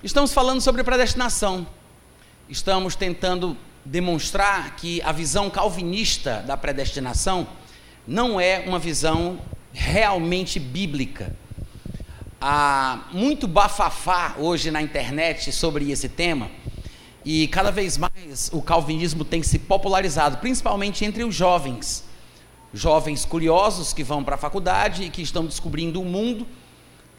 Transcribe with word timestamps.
Estamos 0.00 0.32
falando 0.32 0.60
sobre 0.60 0.84
predestinação. 0.84 1.66
Estamos 2.48 2.94
tentando 2.94 3.56
demonstrar 3.84 4.76
que 4.76 5.02
a 5.02 5.10
visão 5.10 5.50
calvinista 5.50 6.40
da 6.46 6.56
predestinação 6.56 7.48
não 8.06 8.40
é 8.40 8.60
uma 8.64 8.78
visão 8.78 9.40
realmente 9.72 10.60
bíblica. 10.60 11.34
Há 12.40 13.08
muito 13.12 13.48
bafafá 13.48 14.36
hoje 14.38 14.70
na 14.70 14.80
internet 14.80 15.50
sobre 15.50 15.90
esse 15.90 16.08
tema 16.08 16.48
e 17.24 17.48
cada 17.48 17.72
vez 17.72 17.98
mais 17.98 18.50
o 18.52 18.62
calvinismo 18.62 19.24
tem 19.24 19.42
se 19.42 19.58
popularizado, 19.58 20.36
principalmente 20.36 21.04
entre 21.04 21.24
os 21.24 21.34
jovens. 21.34 22.04
Jovens 22.72 23.24
curiosos 23.24 23.92
que 23.92 24.04
vão 24.04 24.22
para 24.22 24.36
a 24.36 24.38
faculdade 24.38 25.02
e 25.02 25.10
que 25.10 25.22
estão 25.22 25.44
descobrindo 25.44 26.00
o 26.00 26.04
mundo 26.04 26.46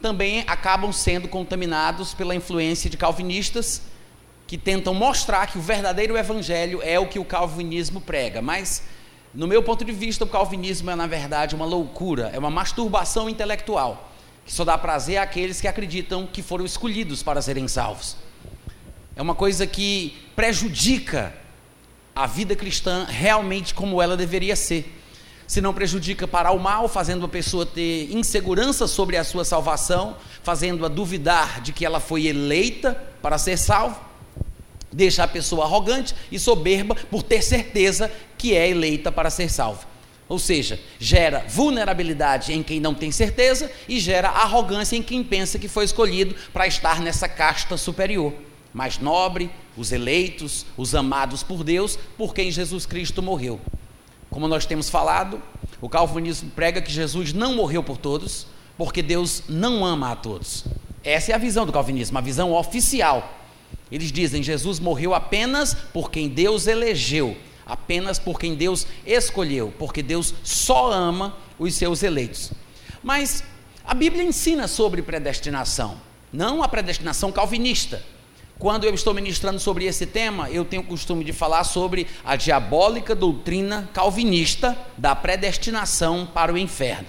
também 0.00 0.44
acabam 0.46 0.92
sendo 0.92 1.28
contaminados 1.28 2.14
pela 2.14 2.34
influência 2.34 2.88
de 2.88 2.96
calvinistas 2.96 3.82
que 4.46 4.58
tentam 4.58 4.92
mostrar 4.92 5.46
que 5.46 5.58
o 5.58 5.60
verdadeiro 5.60 6.16
evangelho 6.16 6.80
é 6.82 6.98
o 6.98 7.06
que 7.06 7.18
o 7.18 7.24
calvinismo 7.24 8.00
prega. 8.00 8.42
Mas, 8.42 8.82
no 9.32 9.46
meu 9.46 9.62
ponto 9.62 9.84
de 9.84 9.92
vista, 9.92 10.24
o 10.24 10.28
calvinismo 10.28 10.90
é, 10.90 10.96
na 10.96 11.06
verdade, 11.06 11.54
uma 11.54 11.66
loucura, 11.66 12.30
é 12.34 12.38
uma 12.38 12.50
masturbação 12.50 13.30
intelectual, 13.30 14.10
que 14.44 14.52
só 14.52 14.64
dá 14.64 14.76
prazer 14.76 15.18
àqueles 15.18 15.60
que 15.60 15.68
acreditam 15.68 16.26
que 16.26 16.42
foram 16.42 16.64
escolhidos 16.64 17.22
para 17.22 17.40
serem 17.40 17.68
salvos. 17.68 18.16
É 19.14 19.22
uma 19.22 19.34
coisa 19.34 19.66
que 19.66 20.16
prejudica 20.34 21.32
a 22.14 22.26
vida 22.26 22.56
cristã 22.56 23.06
realmente 23.08 23.72
como 23.72 24.02
ela 24.02 24.16
deveria 24.16 24.56
ser 24.56 24.99
se 25.50 25.60
não 25.60 25.74
prejudica 25.74 26.28
para 26.28 26.52
o 26.52 26.60
mal, 26.60 26.88
fazendo 26.88 27.26
a 27.26 27.28
pessoa 27.28 27.66
ter 27.66 28.08
insegurança 28.14 28.86
sobre 28.86 29.16
a 29.16 29.24
sua 29.24 29.44
salvação, 29.44 30.16
fazendo-a 30.44 30.88
duvidar 30.88 31.60
de 31.60 31.72
que 31.72 31.84
ela 31.84 31.98
foi 31.98 32.28
eleita 32.28 32.94
para 33.20 33.36
ser 33.36 33.56
salva, 33.56 34.00
deixa 34.92 35.24
a 35.24 35.26
pessoa 35.26 35.64
arrogante 35.64 36.14
e 36.30 36.38
soberba 36.38 36.94
por 36.94 37.24
ter 37.24 37.42
certeza 37.42 38.12
que 38.38 38.54
é 38.54 38.68
eleita 38.70 39.10
para 39.10 39.28
ser 39.28 39.50
salva. 39.50 39.88
Ou 40.28 40.38
seja, 40.38 40.78
gera 41.00 41.44
vulnerabilidade 41.48 42.52
em 42.52 42.62
quem 42.62 42.78
não 42.78 42.94
tem 42.94 43.10
certeza 43.10 43.68
e 43.88 43.98
gera 43.98 44.28
arrogância 44.28 44.94
em 44.94 45.02
quem 45.02 45.24
pensa 45.24 45.58
que 45.58 45.66
foi 45.66 45.84
escolhido 45.84 46.36
para 46.52 46.68
estar 46.68 47.00
nessa 47.00 47.28
casta 47.28 47.76
superior, 47.76 48.32
mais 48.72 48.98
nobre, 48.98 49.50
os 49.76 49.90
eleitos, 49.90 50.64
os 50.76 50.94
amados 50.94 51.42
por 51.42 51.64
Deus, 51.64 51.98
por 52.16 52.32
quem 52.32 52.52
Jesus 52.52 52.86
Cristo 52.86 53.20
morreu. 53.20 53.60
Como 54.30 54.46
nós 54.46 54.64
temos 54.64 54.88
falado, 54.88 55.42
o 55.80 55.88
calvinismo 55.88 56.50
prega 56.50 56.80
que 56.80 56.92
Jesus 56.92 57.32
não 57.32 57.54
morreu 57.54 57.82
por 57.82 57.96
todos, 57.96 58.46
porque 58.78 59.02
Deus 59.02 59.42
não 59.48 59.84
ama 59.84 60.12
a 60.12 60.16
todos. 60.16 60.64
Essa 61.02 61.32
é 61.32 61.34
a 61.34 61.38
visão 61.38 61.66
do 61.66 61.72
calvinismo, 61.72 62.16
a 62.16 62.20
visão 62.20 62.52
oficial. 62.52 63.38
Eles 63.90 64.12
dizem: 64.12 64.42
Jesus 64.42 64.78
morreu 64.78 65.14
apenas 65.14 65.74
por 65.74 66.10
quem 66.10 66.28
Deus 66.28 66.66
elegeu, 66.66 67.36
apenas 67.66 68.18
por 68.18 68.38
quem 68.38 68.54
Deus 68.54 68.86
escolheu, 69.04 69.72
porque 69.78 70.02
Deus 70.02 70.34
só 70.44 70.92
ama 70.92 71.36
os 71.58 71.74
seus 71.74 72.02
eleitos. 72.02 72.52
Mas 73.02 73.42
a 73.84 73.94
Bíblia 73.94 74.22
ensina 74.22 74.68
sobre 74.68 75.02
predestinação, 75.02 76.00
não 76.32 76.62
a 76.62 76.68
predestinação 76.68 77.32
calvinista. 77.32 78.02
Quando 78.60 78.84
eu 78.84 78.92
estou 78.92 79.14
ministrando 79.14 79.58
sobre 79.58 79.86
esse 79.86 80.04
tema, 80.04 80.50
eu 80.50 80.66
tenho 80.66 80.82
o 80.82 80.84
costume 80.84 81.24
de 81.24 81.32
falar 81.32 81.64
sobre 81.64 82.06
a 82.22 82.36
diabólica 82.36 83.14
doutrina 83.14 83.88
calvinista 83.90 84.76
da 84.98 85.16
predestinação 85.16 86.26
para 86.26 86.52
o 86.52 86.58
inferno. 86.58 87.08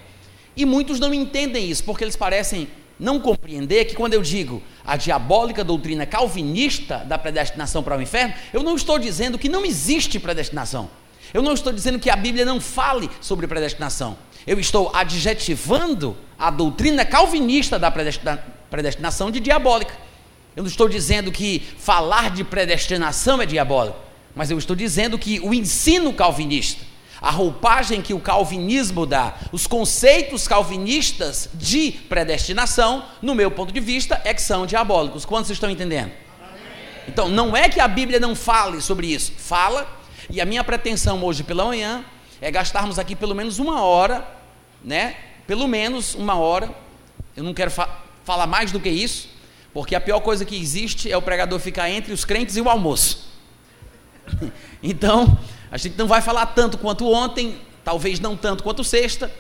E 0.56 0.66
muitos 0.66 0.98
não 0.98 1.14
entendem 1.14 1.70
isso, 1.70 1.84
porque 1.84 2.06
eles 2.06 2.16
parecem 2.16 2.70
não 2.98 3.20
compreender 3.20 3.84
que 3.84 3.96
quando 3.96 4.14
eu 4.14 4.22
digo 4.22 4.64
a 4.86 4.96
diabólica 4.96 5.62
doutrina 5.62 6.06
calvinista 6.06 7.00
da 7.00 7.18
predestinação 7.18 7.84
para 7.84 7.98
o 7.98 8.02
inferno, 8.02 8.34
eu 8.54 8.64
não 8.64 8.78
estou 8.78 8.98
dizendo 8.98 9.38
que 9.38 9.50
não 9.50 9.66
existe 9.66 10.22
predestinação. 10.22 10.90
Eu 11.34 11.42
não 11.42 11.52
estou 11.52 11.74
dizendo 11.74 12.00
que 12.00 12.10
a 12.10 12.16
Bíblia 12.16 12.46
não 12.46 12.62
fale 12.62 13.10
sobre 13.20 13.46
predestinação. 13.46 14.18
Eu 14.48 14.58
estou 14.58 14.90
adjetivando 14.94 16.16
a 16.40 16.50
doutrina 16.50 17.04
calvinista 17.04 17.78
da 17.78 17.92
predestinação 17.92 19.30
de 19.30 19.42
diabólica. 19.42 20.11
Eu 20.56 20.64
não 20.64 20.70
estou 20.70 20.90
dizendo 20.90 21.32
que 21.32 21.60
falar 21.78 22.32
de 22.32 22.44
predestinação 22.44 23.42
é 23.42 23.46
diabólico, 23.46 23.98
mas 24.36 24.52
eu 24.52 24.58
estou 24.58 24.76
dizendo 24.76 25.18
que 25.18 25.40
o 25.40 25.54
ensino 25.54 26.14
calvinista, 26.14 26.84
a 27.22 27.32
roupagem 27.32 28.02
que 28.02 28.14
o 28.14 28.20
calvinismo 28.20 29.06
dá, 29.06 29.36
os 29.52 29.66
conceitos 29.68 30.48
calvinistas 30.48 31.50
de 31.54 31.92
predestinação, 32.10 33.06
no 33.22 33.34
meu 33.34 33.50
ponto 33.52 33.72
de 33.72 33.80
vista, 33.80 34.20
é 34.26 34.34
que 34.34 34.42
são 34.42 34.66
diabólicos. 34.66 35.24
Quantos 35.24 35.52
estão 35.52 35.70
entendendo? 35.70 36.12
Então, 37.08 37.30
não 37.30 37.56
é 37.56 37.70
que 37.70 37.80
a 37.80 37.88
Bíblia 37.88 38.20
não 38.20 38.36
fale 38.36 38.82
sobre 38.82 39.08
isso, 39.08 39.32
fala, 39.38 39.88
e 40.30 40.42
a 40.42 40.46
minha 40.46 40.64
pretensão 40.64 41.24
hoje 41.24 41.44
pela 41.44 41.66
manhã 41.66 42.04
é 42.42 42.52
gastarmos 42.52 43.00
aqui 43.00 43.16
pelo 43.16 43.36
menos 43.36 43.60
uma 43.60 43.84
hora, 43.84 44.28
né? 44.84 45.16
Pelo 45.48 45.68
menos 45.68 46.16
uma 46.16 46.36
hora, 46.36 46.74
eu 47.36 47.44
não 47.44 47.54
quero 47.54 47.72
fa 47.72 47.88
falar 48.24 48.46
mais 48.46 48.72
do 48.72 48.80
que 48.80 48.90
isso, 48.90 49.31
porque 49.74 49.96
a 49.96 50.02
pior 50.02 50.20
coisa 50.20 50.46
que 50.46 50.56
existe 50.56 51.12
é 51.12 51.18
o 51.18 51.22
pregador 51.22 51.60
ficar 51.60 51.90
entre 51.90 52.14
os 52.14 52.26
crentes 52.26 52.58
e 52.58 52.62
o 52.62 52.70
almoço. 52.70 53.30
Então, 54.84 55.38
a 55.70 55.78
gente 55.78 55.96
não 55.96 56.08
vai 56.08 56.24
falar 56.24 56.48
tanto 56.48 56.76
quanto 56.76 57.08
ontem, 57.08 57.56
talvez 57.84 58.20
não 58.20 58.36
tanto 58.36 58.64
quanto 58.64 58.84
sexta, 58.84 59.32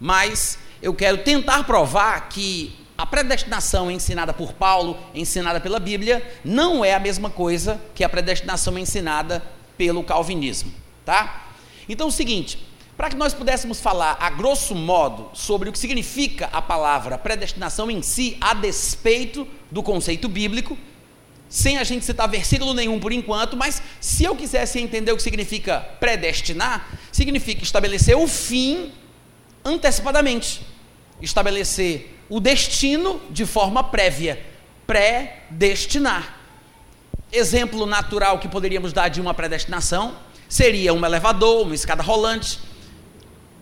mas 0.00 0.58
eu 0.82 0.92
quero 0.92 1.18
tentar 1.18 1.62
provar 1.62 2.28
que 2.28 2.76
a 2.96 3.06
predestinação 3.06 3.88
ensinada 3.88 4.32
por 4.32 4.52
Paulo, 4.52 4.98
ensinada 5.14 5.60
pela 5.60 5.78
Bíblia, 5.78 6.20
não 6.44 6.84
é 6.84 6.94
a 6.94 6.98
mesma 6.98 7.30
coisa 7.30 7.80
que 7.94 8.02
a 8.02 8.08
predestinação 8.08 8.76
ensinada 8.76 9.40
pelo 9.76 10.02
calvinismo, 10.02 10.72
tá? 11.04 11.46
Então 11.88 12.08
é 12.08 12.10
o 12.10 12.12
seguinte, 12.12 12.58
para 12.98 13.10
que 13.10 13.16
nós 13.16 13.32
pudéssemos 13.32 13.80
falar 13.80 14.16
a 14.18 14.28
grosso 14.28 14.74
modo 14.74 15.30
sobre 15.32 15.68
o 15.68 15.72
que 15.72 15.78
significa 15.78 16.48
a 16.52 16.60
palavra 16.60 17.16
predestinação 17.16 17.88
em 17.88 18.02
si, 18.02 18.36
a 18.40 18.52
despeito 18.52 19.46
do 19.70 19.84
conceito 19.84 20.28
bíblico, 20.28 20.76
sem 21.48 21.78
a 21.78 21.84
gente 21.84 22.04
citar 22.04 22.28
versículo 22.28 22.74
nenhum 22.74 22.98
por 22.98 23.12
enquanto, 23.12 23.56
mas 23.56 23.80
se 24.00 24.24
eu 24.24 24.34
quisesse 24.34 24.80
entender 24.80 25.12
o 25.12 25.16
que 25.16 25.22
significa 25.22 25.78
predestinar, 26.00 26.88
significa 27.12 27.62
estabelecer 27.62 28.16
o 28.16 28.26
fim 28.26 28.90
antecipadamente, 29.64 30.60
estabelecer 31.22 32.18
o 32.28 32.40
destino 32.40 33.20
de 33.30 33.46
forma 33.46 33.84
prévia, 33.84 34.44
predestinar. 34.88 36.36
Exemplo 37.30 37.86
natural 37.86 38.40
que 38.40 38.48
poderíamos 38.48 38.92
dar 38.92 39.08
de 39.08 39.20
uma 39.20 39.34
predestinação 39.34 40.16
seria 40.48 40.92
um 40.92 41.06
elevador, 41.06 41.62
uma 41.62 41.74
escada 41.76 42.02
rolante 42.02 42.66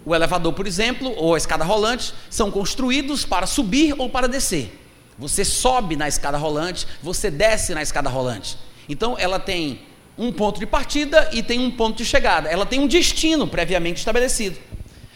o 0.07 0.15
elevador, 0.15 0.53
por 0.53 0.69
exemplo, 0.69 1.13
ou 1.17 1.35
a 1.35 1.37
escada 1.37 1.65
rolante, 1.65 2.15
são 2.31 2.49
construídos 2.49 3.25
para 3.25 3.45
subir 3.45 3.93
ou 3.99 4.09
para 4.09 4.29
descer. 4.29 4.73
Você 5.19 5.45
sobe 5.45 5.97
na 5.97 6.07
escada 6.07 6.39
rolante, 6.39 6.87
você 7.03 7.29
desce 7.29 7.75
na 7.75 7.83
escada 7.83 8.09
rolante. 8.09 8.57
Então, 8.89 9.19
ela 9.19 9.41
tem 9.41 9.81
um 10.17 10.31
ponto 10.33 10.61
de 10.61 10.67
partida 10.67 11.29
e 11.33 11.43
tem 11.43 11.59
um 11.59 11.73
ponto 11.73 11.97
de 11.97 12.05
chegada. 12.05 12.49
Ela 12.49 12.65
tem 12.65 12.79
um 12.79 12.87
destino 12.87 13.49
previamente 13.49 13.99
estabelecido. 13.99 14.57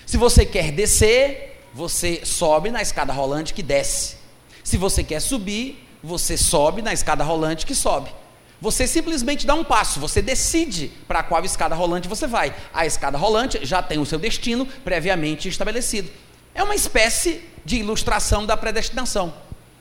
Se 0.04 0.16
você 0.16 0.44
quer 0.44 0.72
descer, 0.72 1.62
você 1.72 2.22
sobe 2.24 2.68
na 2.70 2.82
escada 2.82 3.12
rolante 3.12 3.54
que 3.54 3.62
desce. 3.62 4.16
Se 4.64 4.76
você 4.76 5.04
quer 5.04 5.20
subir, 5.20 5.86
você 6.02 6.36
sobe 6.36 6.82
na 6.82 6.92
escada 6.92 7.22
rolante 7.22 7.64
que 7.64 7.76
sobe. 7.76 8.10
Você 8.60 8.86
simplesmente 8.86 9.46
dá 9.46 9.54
um 9.54 9.64
passo, 9.64 9.98
você 9.98 10.20
decide 10.20 10.92
para 11.08 11.22
qual 11.22 11.42
escada 11.44 11.74
rolante 11.74 12.08
você 12.08 12.26
vai. 12.26 12.54
A 12.74 12.84
escada 12.84 13.16
rolante 13.16 13.64
já 13.64 13.82
tem 13.82 13.98
o 13.98 14.04
seu 14.04 14.18
destino 14.18 14.66
previamente 14.84 15.48
estabelecido. 15.48 16.10
É 16.54 16.62
uma 16.62 16.74
espécie 16.74 17.42
de 17.64 17.76
ilustração 17.76 18.44
da 18.44 18.56
predestinação. 18.56 19.32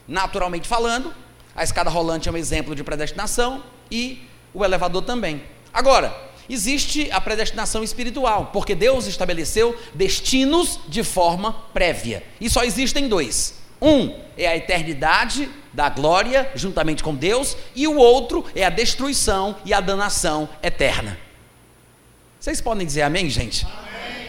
Naturalmente 0.08 0.68
falando, 0.68 1.14
a 1.56 1.64
escada 1.64 1.90
rolante 1.90 2.30
é 2.30 2.32
um 2.32 2.38
exemplo 2.38 2.74
de 2.74 2.84
predestinação 2.84 3.64
e 3.92 4.24
o 4.54 4.64
elevador 4.64 5.04
também. 5.04 5.44
Agora, 5.74 6.16
existe 6.50 7.12
a 7.12 7.20
predestinação 7.20 7.84
espiritual, 7.84 8.50
porque 8.54 8.74
Deus 8.74 9.08
estabeleceu 9.08 9.78
destinos 9.94 10.80
de 10.88 11.04
forma 11.04 11.54
prévia. 11.74 12.24
E 12.40 12.50
só 12.50 12.64
existem 12.64 13.10
dois: 13.10 13.56
um 13.82 14.14
é 14.38 14.48
a 14.48 14.56
eternidade 14.56 15.50
da 15.80 15.88
glória 15.88 16.52
juntamente 16.56 17.02
com 17.02 17.16
Deus, 17.16 17.56
e 17.74 17.88
o 17.88 17.96
outro 17.96 18.46
é 18.54 18.66
a 18.66 18.70
destruição 18.70 19.56
e 19.64 19.74
a 19.74 19.80
danação 19.80 20.50
eterna. 20.62 21.18
Vocês 22.38 22.60
podem 22.60 22.86
dizer 22.86 23.04
amém, 23.04 23.30
gente? 23.30 23.66
Amém. 23.66 24.28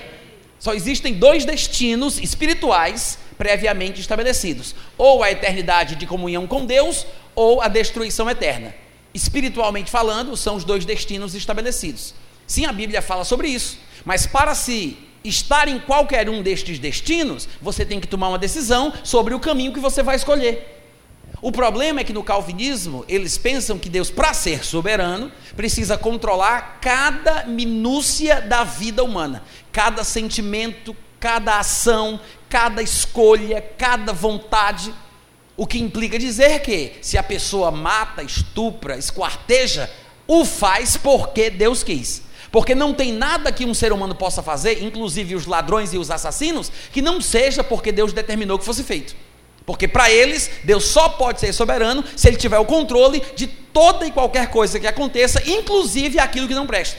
Só 0.60 0.72
existem 0.74 1.12
dois 1.12 1.44
destinos 1.44 2.20
espirituais 2.20 3.18
previamente 3.36 4.00
estabelecidos: 4.00 4.76
ou 4.96 5.24
a 5.24 5.32
eternidade 5.32 5.96
de 5.96 6.06
comunhão 6.06 6.46
com 6.46 6.64
Deus, 6.64 7.04
ou 7.34 7.60
a 7.60 7.66
destruição 7.66 8.30
eterna. 8.30 8.72
Espiritualmente 9.12 9.90
falando, 9.90 10.36
são 10.36 10.54
os 10.54 10.62
dois 10.62 10.84
destinos 10.84 11.34
estabelecidos. 11.34 12.14
Sim, 12.46 12.64
a 12.66 12.72
Bíblia 12.72 13.02
fala 13.02 13.24
sobre 13.24 13.48
isso, 13.48 13.76
mas 14.04 14.24
para 14.24 14.54
se 14.54 14.96
estar 15.24 15.66
em 15.66 15.80
qualquer 15.80 16.30
um 16.30 16.42
destes 16.42 16.78
destinos, 16.78 17.48
você 17.60 17.84
tem 17.84 17.98
que 17.98 18.06
tomar 18.06 18.28
uma 18.28 18.38
decisão 18.38 18.92
sobre 19.02 19.34
o 19.34 19.40
caminho 19.40 19.72
que 19.72 19.80
você 19.80 20.00
vai 20.00 20.14
escolher. 20.14 20.79
O 21.42 21.50
problema 21.50 22.00
é 22.00 22.04
que 22.04 22.12
no 22.12 22.22
calvinismo, 22.22 23.02
eles 23.08 23.38
pensam 23.38 23.78
que 23.78 23.88
Deus, 23.88 24.10
para 24.10 24.34
ser 24.34 24.62
soberano, 24.62 25.32
precisa 25.56 25.96
controlar 25.96 26.78
cada 26.82 27.44
minúcia 27.44 28.42
da 28.42 28.62
vida 28.62 29.02
humana, 29.02 29.42
cada 29.72 30.04
sentimento, 30.04 30.94
cada 31.18 31.58
ação, 31.58 32.20
cada 32.48 32.82
escolha, 32.82 33.62
cada 33.78 34.12
vontade. 34.12 34.92
O 35.56 35.66
que 35.66 35.78
implica 35.78 36.18
dizer 36.18 36.60
que, 36.60 36.92
se 37.00 37.16
a 37.16 37.22
pessoa 37.22 37.70
mata, 37.70 38.22
estupra, 38.22 38.98
esquarteja, 38.98 39.90
o 40.26 40.44
faz 40.44 40.98
porque 40.98 41.48
Deus 41.48 41.82
quis. 41.82 42.22
Porque 42.52 42.74
não 42.74 42.92
tem 42.92 43.12
nada 43.12 43.50
que 43.50 43.64
um 43.64 43.72
ser 43.72 43.92
humano 43.92 44.14
possa 44.14 44.42
fazer, 44.42 44.82
inclusive 44.82 45.34
os 45.34 45.46
ladrões 45.46 45.94
e 45.94 45.98
os 45.98 46.10
assassinos, 46.10 46.70
que 46.92 47.00
não 47.00 47.18
seja 47.20 47.64
porque 47.64 47.92
Deus 47.92 48.12
determinou 48.12 48.58
que 48.58 48.64
fosse 48.64 48.84
feito. 48.84 49.14
Porque 49.70 49.86
para 49.86 50.10
eles, 50.10 50.50
Deus 50.64 50.84
só 50.86 51.10
pode 51.10 51.38
ser 51.38 51.52
soberano 51.52 52.02
se 52.16 52.26
ele 52.26 52.36
tiver 52.36 52.58
o 52.58 52.64
controle 52.64 53.22
de 53.36 53.46
toda 53.46 54.04
e 54.04 54.10
qualquer 54.10 54.50
coisa 54.50 54.80
que 54.80 54.86
aconteça, 54.88 55.40
inclusive 55.48 56.18
aquilo 56.18 56.48
que 56.48 56.56
não 56.56 56.66
presta. 56.66 56.98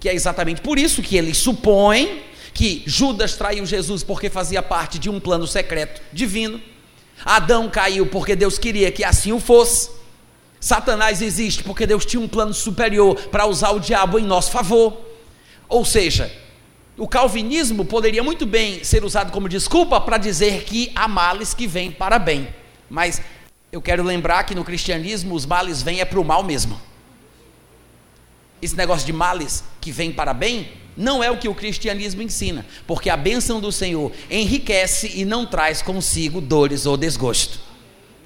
Que 0.00 0.08
é 0.08 0.14
exatamente 0.14 0.62
por 0.62 0.78
isso 0.78 1.02
que 1.02 1.18
eles 1.18 1.36
supõem 1.36 2.22
que 2.54 2.82
Judas 2.86 3.34
traiu 3.34 3.66
Jesus 3.66 4.02
porque 4.02 4.30
fazia 4.30 4.62
parte 4.62 4.98
de 4.98 5.10
um 5.10 5.20
plano 5.20 5.46
secreto 5.46 6.00
divino. 6.10 6.58
Adão 7.26 7.68
caiu 7.68 8.06
porque 8.06 8.34
Deus 8.34 8.56
queria 8.56 8.90
que 8.90 9.04
assim 9.04 9.30
o 9.30 9.38
fosse. 9.38 9.90
Satanás 10.58 11.20
existe 11.20 11.62
porque 11.62 11.86
Deus 11.86 12.06
tinha 12.06 12.22
um 12.22 12.28
plano 12.28 12.54
superior 12.54 13.16
para 13.30 13.44
usar 13.44 13.72
o 13.72 13.78
diabo 13.78 14.18
em 14.18 14.24
nosso 14.24 14.50
favor. 14.50 14.98
Ou 15.68 15.84
seja, 15.84 16.32
o 17.02 17.08
calvinismo 17.08 17.84
poderia 17.84 18.22
muito 18.22 18.46
bem 18.46 18.84
ser 18.84 19.04
usado 19.04 19.32
como 19.32 19.48
desculpa 19.48 20.00
para 20.00 20.18
dizer 20.18 20.62
que 20.62 20.92
há 20.94 21.08
males 21.08 21.52
que 21.52 21.66
vêm 21.66 21.90
para 21.90 22.16
bem. 22.16 22.46
Mas 22.88 23.20
eu 23.72 23.82
quero 23.82 24.04
lembrar 24.04 24.44
que 24.44 24.54
no 24.54 24.62
cristianismo 24.62 25.34
os 25.34 25.44
males 25.44 25.82
vêm 25.82 26.00
é 26.00 26.04
para 26.04 26.20
o 26.20 26.24
mal 26.24 26.44
mesmo. 26.44 26.80
Esse 28.62 28.76
negócio 28.76 29.04
de 29.04 29.12
males 29.12 29.64
que 29.80 29.90
vêm 29.90 30.12
para 30.12 30.32
bem 30.32 30.70
não 30.96 31.24
é 31.24 31.28
o 31.28 31.38
que 31.38 31.48
o 31.48 31.54
cristianismo 31.56 32.22
ensina, 32.22 32.64
porque 32.86 33.10
a 33.10 33.16
bênção 33.16 33.60
do 33.60 33.72
Senhor 33.72 34.12
enriquece 34.30 35.10
e 35.12 35.24
não 35.24 35.44
traz 35.44 35.82
consigo 35.82 36.40
dores 36.40 36.86
ou 36.86 36.96
desgosto. 36.96 37.58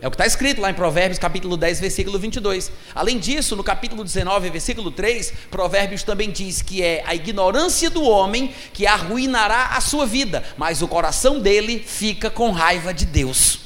É 0.00 0.06
o 0.06 0.10
que 0.10 0.14
está 0.14 0.26
escrito 0.26 0.60
lá 0.60 0.70
em 0.70 0.74
Provérbios 0.74 1.18
capítulo 1.18 1.56
10, 1.56 1.80
versículo 1.80 2.18
22. 2.18 2.70
Além 2.94 3.18
disso, 3.18 3.56
no 3.56 3.64
capítulo 3.64 4.04
19, 4.04 4.50
versículo 4.50 4.90
3, 4.90 5.32
Provérbios 5.50 6.02
também 6.02 6.30
diz 6.30 6.60
que 6.60 6.82
é 6.82 7.02
a 7.06 7.14
ignorância 7.14 7.88
do 7.88 8.02
homem 8.02 8.54
que 8.74 8.86
arruinará 8.86 9.68
a 9.68 9.80
sua 9.80 10.04
vida, 10.04 10.44
mas 10.58 10.82
o 10.82 10.88
coração 10.88 11.40
dele 11.40 11.82
fica 11.84 12.28
com 12.28 12.50
raiva 12.50 12.92
de 12.92 13.06
Deus. 13.06 13.60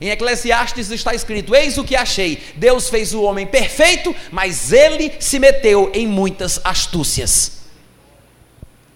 Em 0.00 0.08
Eclesiastes 0.08 0.90
está 0.90 1.14
escrito: 1.14 1.54
Eis 1.54 1.78
o 1.78 1.84
que 1.84 1.94
achei, 1.94 2.42
Deus 2.56 2.88
fez 2.88 3.14
o 3.14 3.22
homem 3.22 3.46
perfeito, 3.46 4.14
mas 4.32 4.72
ele 4.72 5.12
se 5.20 5.38
meteu 5.38 5.92
em 5.94 6.08
muitas 6.08 6.60
astúcias. 6.64 7.60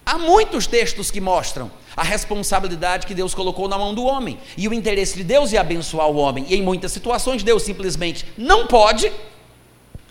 Há 0.05 0.19
muitos 0.19 0.67
textos 0.67 1.13
que 1.13 1.21
mostram 1.21 1.71
a 1.97 2.03
responsabilidade 2.03 3.07
que 3.07 3.15
Deus 3.15 3.35
colocou 3.35 3.69
na 3.69 3.79
mão 3.79 3.95
do 3.95 4.05
homem. 4.05 4.39
E 4.57 4.69
o 4.69 4.75
interesse 4.75 5.17
de 5.17 5.25
Deus 5.25 5.53
é 5.53 5.59
abençoar 5.59 6.09
o 6.09 6.17
homem. 6.17 6.47
E 6.49 6.57
em 6.57 6.63
muitas 6.63 6.93
situações 6.93 7.43
Deus 7.43 7.63
simplesmente 7.63 8.27
não 8.37 8.67
pode, 8.67 9.13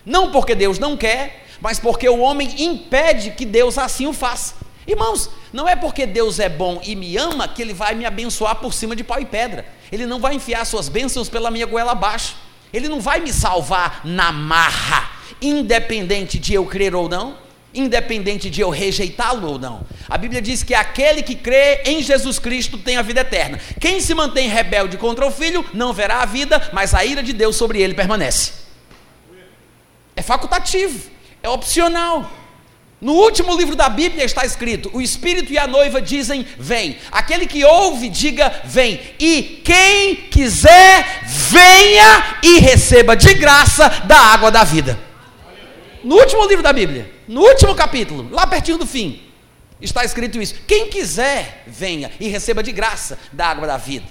não 0.04 0.30
porque 0.30 0.54
Deus 0.54 0.78
não 0.78 0.96
quer, 0.96 1.46
mas 1.60 1.78
porque 1.78 2.08
o 2.08 2.20
homem 2.20 2.62
impede 2.62 3.30
que 3.32 3.44
Deus 3.44 3.78
assim 3.78 4.06
o 4.06 4.12
faça. 4.12 4.54
Irmãos, 4.86 5.30
não 5.52 5.66
é 5.66 5.74
porque 5.74 6.04
Deus 6.06 6.38
é 6.38 6.48
bom 6.48 6.80
e 6.84 6.94
me 6.94 7.16
ama 7.16 7.48
que 7.48 7.62
Ele 7.62 7.72
vai 7.72 7.94
me 7.94 8.04
abençoar 8.04 8.56
por 8.56 8.74
cima 8.74 8.94
de 8.94 9.02
pau 9.02 9.18
e 9.20 9.24
pedra. 9.24 9.64
Ele 9.90 10.04
não 10.04 10.20
vai 10.20 10.34
enfiar 10.34 10.64
suas 10.66 10.88
bênçãos 10.88 11.28
pela 11.28 11.50
minha 11.50 11.64
goela 11.64 11.92
abaixo. 11.92 12.36
Ele 12.72 12.88
não 12.88 13.00
vai 13.00 13.20
me 13.20 13.32
salvar 13.32 14.00
na 14.04 14.32
marra, 14.32 15.10
independente 15.40 16.38
de 16.38 16.52
eu 16.52 16.66
crer 16.66 16.94
ou 16.94 17.08
não 17.08 17.43
independente 17.74 18.48
de 18.48 18.60
eu 18.60 18.70
rejeitá-lo 18.70 19.48
ou 19.48 19.58
não. 19.58 19.86
A 20.08 20.16
Bíblia 20.16 20.40
diz 20.40 20.62
que 20.62 20.74
aquele 20.74 21.22
que 21.22 21.34
crê 21.34 21.82
em 21.84 22.02
Jesus 22.02 22.38
Cristo 22.38 22.78
tem 22.78 22.96
a 22.96 23.02
vida 23.02 23.22
eterna. 23.22 23.58
Quem 23.80 24.00
se 24.00 24.14
mantém 24.14 24.48
rebelde 24.48 24.96
contra 24.96 25.26
o 25.26 25.30
filho 25.30 25.64
não 25.74 25.92
verá 25.92 26.22
a 26.22 26.26
vida, 26.26 26.70
mas 26.72 26.94
a 26.94 27.04
ira 27.04 27.22
de 27.22 27.32
Deus 27.32 27.56
sobre 27.56 27.82
ele 27.82 27.94
permanece. 27.94 28.52
É 30.14 30.22
facultativo, 30.22 31.10
é 31.42 31.48
opcional. 31.48 32.30
No 33.00 33.12
último 33.12 33.54
livro 33.56 33.76
da 33.76 33.88
Bíblia 33.88 34.24
está 34.24 34.46
escrito: 34.46 34.90
o 34.94 35.02
Espírito 35.02 35.52
e 35.52 35.58
a 35.58 35.66
noiva 35.66 36.00
dizem: 36.00 36.46
Vem. 36.58 36.96
Aquele 37.10 37.46
que 37.46 37.64
ouve, 37.64 38.08
diga: 38.08 38.62
Vem. 38.64 38.98
E 39.18 39.60
quem 39.64 40.16
quiser, 40.16 41.22
venha 41.24 42.38
e 42.42 42.60
receba 42.60 43.14
de 43.14 43.34
graça 43.34 43.88
da 44.06 44.18
água 44.18 44.50
da 44.50 44.64
vida. 44.64 44.98
No 46.02 46.16
último 46.16 46.46
livro 46.46 46.62
da 46.62 46.72
Bíblia. 46.72 47.13
No 47.26 47.42
último 47.42 47.74
capítulo, 47.74 48.28
lá 48.30 48.46
pertinho 48.46 48.78
do 48.78 48.86
fim, 48.86 49.22
está 49.80 50.04
escrito 50.04 50.40
isso: 50.40 50.54
quem 50.66 50.88
quiser, 50.88 51.64
venha 51.66 52.10
e 52.20 52.28
receba 52.28 52.62
de 52.62 52.72
graça 52.72 53.18
da 53.32 53.46
água 53.48 53.66
da 53.66 53.76
vida. 53.76 54.06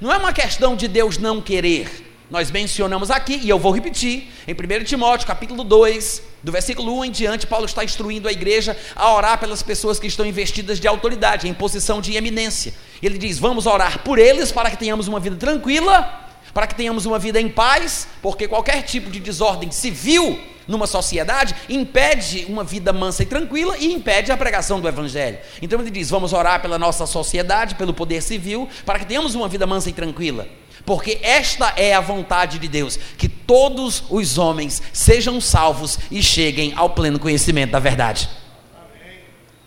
Não 0.00 0.12
é 0.12 0.16
uma 0.16 0.32
questão 0.32 0.74
de 0.74 0.88
Deus 0.88 1.18
não 1.18 1.40
querer. 1.40 2.04
Nós 2.30 2.50
mencionamos 2.50 3.10
aqui, 3.10 3.38
e 3.42 3.48
eu 3.48 3.58
vou 3.58 3.70
repetir, 3.70 4.28
em 4.48 4.54
1 4.54 4.84
Timóteo, 4.84 5.26
capítulo 5.26 5.62
2, 5.62 6.22
do 6.42 6.50
versículo 6.50 6.98
1 6.98 7.04
em 7.04 7.10
diante, 7.10 7.46
Paulo 7.46 7.66
está 7.66 7.84
instruindo 7.84 8.26
a 8.26 8.32
igreja 8.32 8.76
a 8.96 9.14
orar 9.14 9.38
pelas 9.38 9.62
pessoas 9.62 9.98
que 9.98 10.06
estão 10.06 10.24
investidas 10.24 10.80
de 10.80 10.88
autoridade, 10.88 11.46
em 11.46 11.54
posição 11.54 12.00
de 12.00 12.16
eminência. 12.16 12.74
Ele 13.02 13.18
diz: 13.18 13.38
Vamos 13.38 13.66
orar 13.66 14.00
por 14.00 14.18
eles 14.18 14.50
para 14.50 14.70
que 14.70 14.76
tenhamos 14.76 15.06
uma 15.06 15.20
vida 15.20 15.36
tranquila, 15.36 16.23
para 16.54 16.68
que 16.68 16.74
tenhamos 16.74 17.04
uma 17.04 17.18
vida 17.18 17.40
em 17.40 17.48
paz, 17.48 18.06
porque 18.22 18.46
qualquer 18.46 18.82
tipo 18.82 19.10
de 19.10 19.18
desordem 19.18 19.70
civil 19.72 20.38
numa 20.66 20.86
sociedade 20.86 21.54
impede 21.68 22.46
uma 22.48 22.64
vida 22.64 22.92
mansa 22.92 23.22
e 23.22 23.26
tranquila 23.26 23.76
e 23.76 23.92
impede 23.92 24.32
a 24.32 24.36
pregação 24.36 24.80
do 24.80 24.88
evangelho. 24.88 25.38
Então 25.60 25.80
ele 25.80 25.90
diz: 25.90 26.08
vamos 26.08 26.32
orar 26.32 26.62
pela 26.62 26.78
nossa 26.78 27.04
sociedade, 27.04 27.74
pelo 27.74 27.92
poder 27.92 28.22
civil, 28.22 28.68
para 28.86 28.98
que 28.98 29.04
tenhamos 29.04 29.34
uma 29.34 29.48
vida 29.48 29.66
mansa 29.66 29.90
e 29.90 29.92
tranquila. 29.92 30.46
Porque 30.86 31.18
esta 31.22 31.72
é 31.76 31.94
a 31.94 32.00
vontade 32.00 32.58
de 32.58 32.68
Deus, 32.68 32.98
que 33.16 33.28
todos 33.28 34.04
os 34.10 34.38
homens 34.38 34.82
sejam 34.92 35.40
salvos 35.40 35.98
e 36.10 36.22
cheguem 36.22 36.72
ao 36.76 36.90
pleno 36.90 37.18
conhecimento 37.18 37.72
da 37.72 37.78
verdade. 37.78 38.28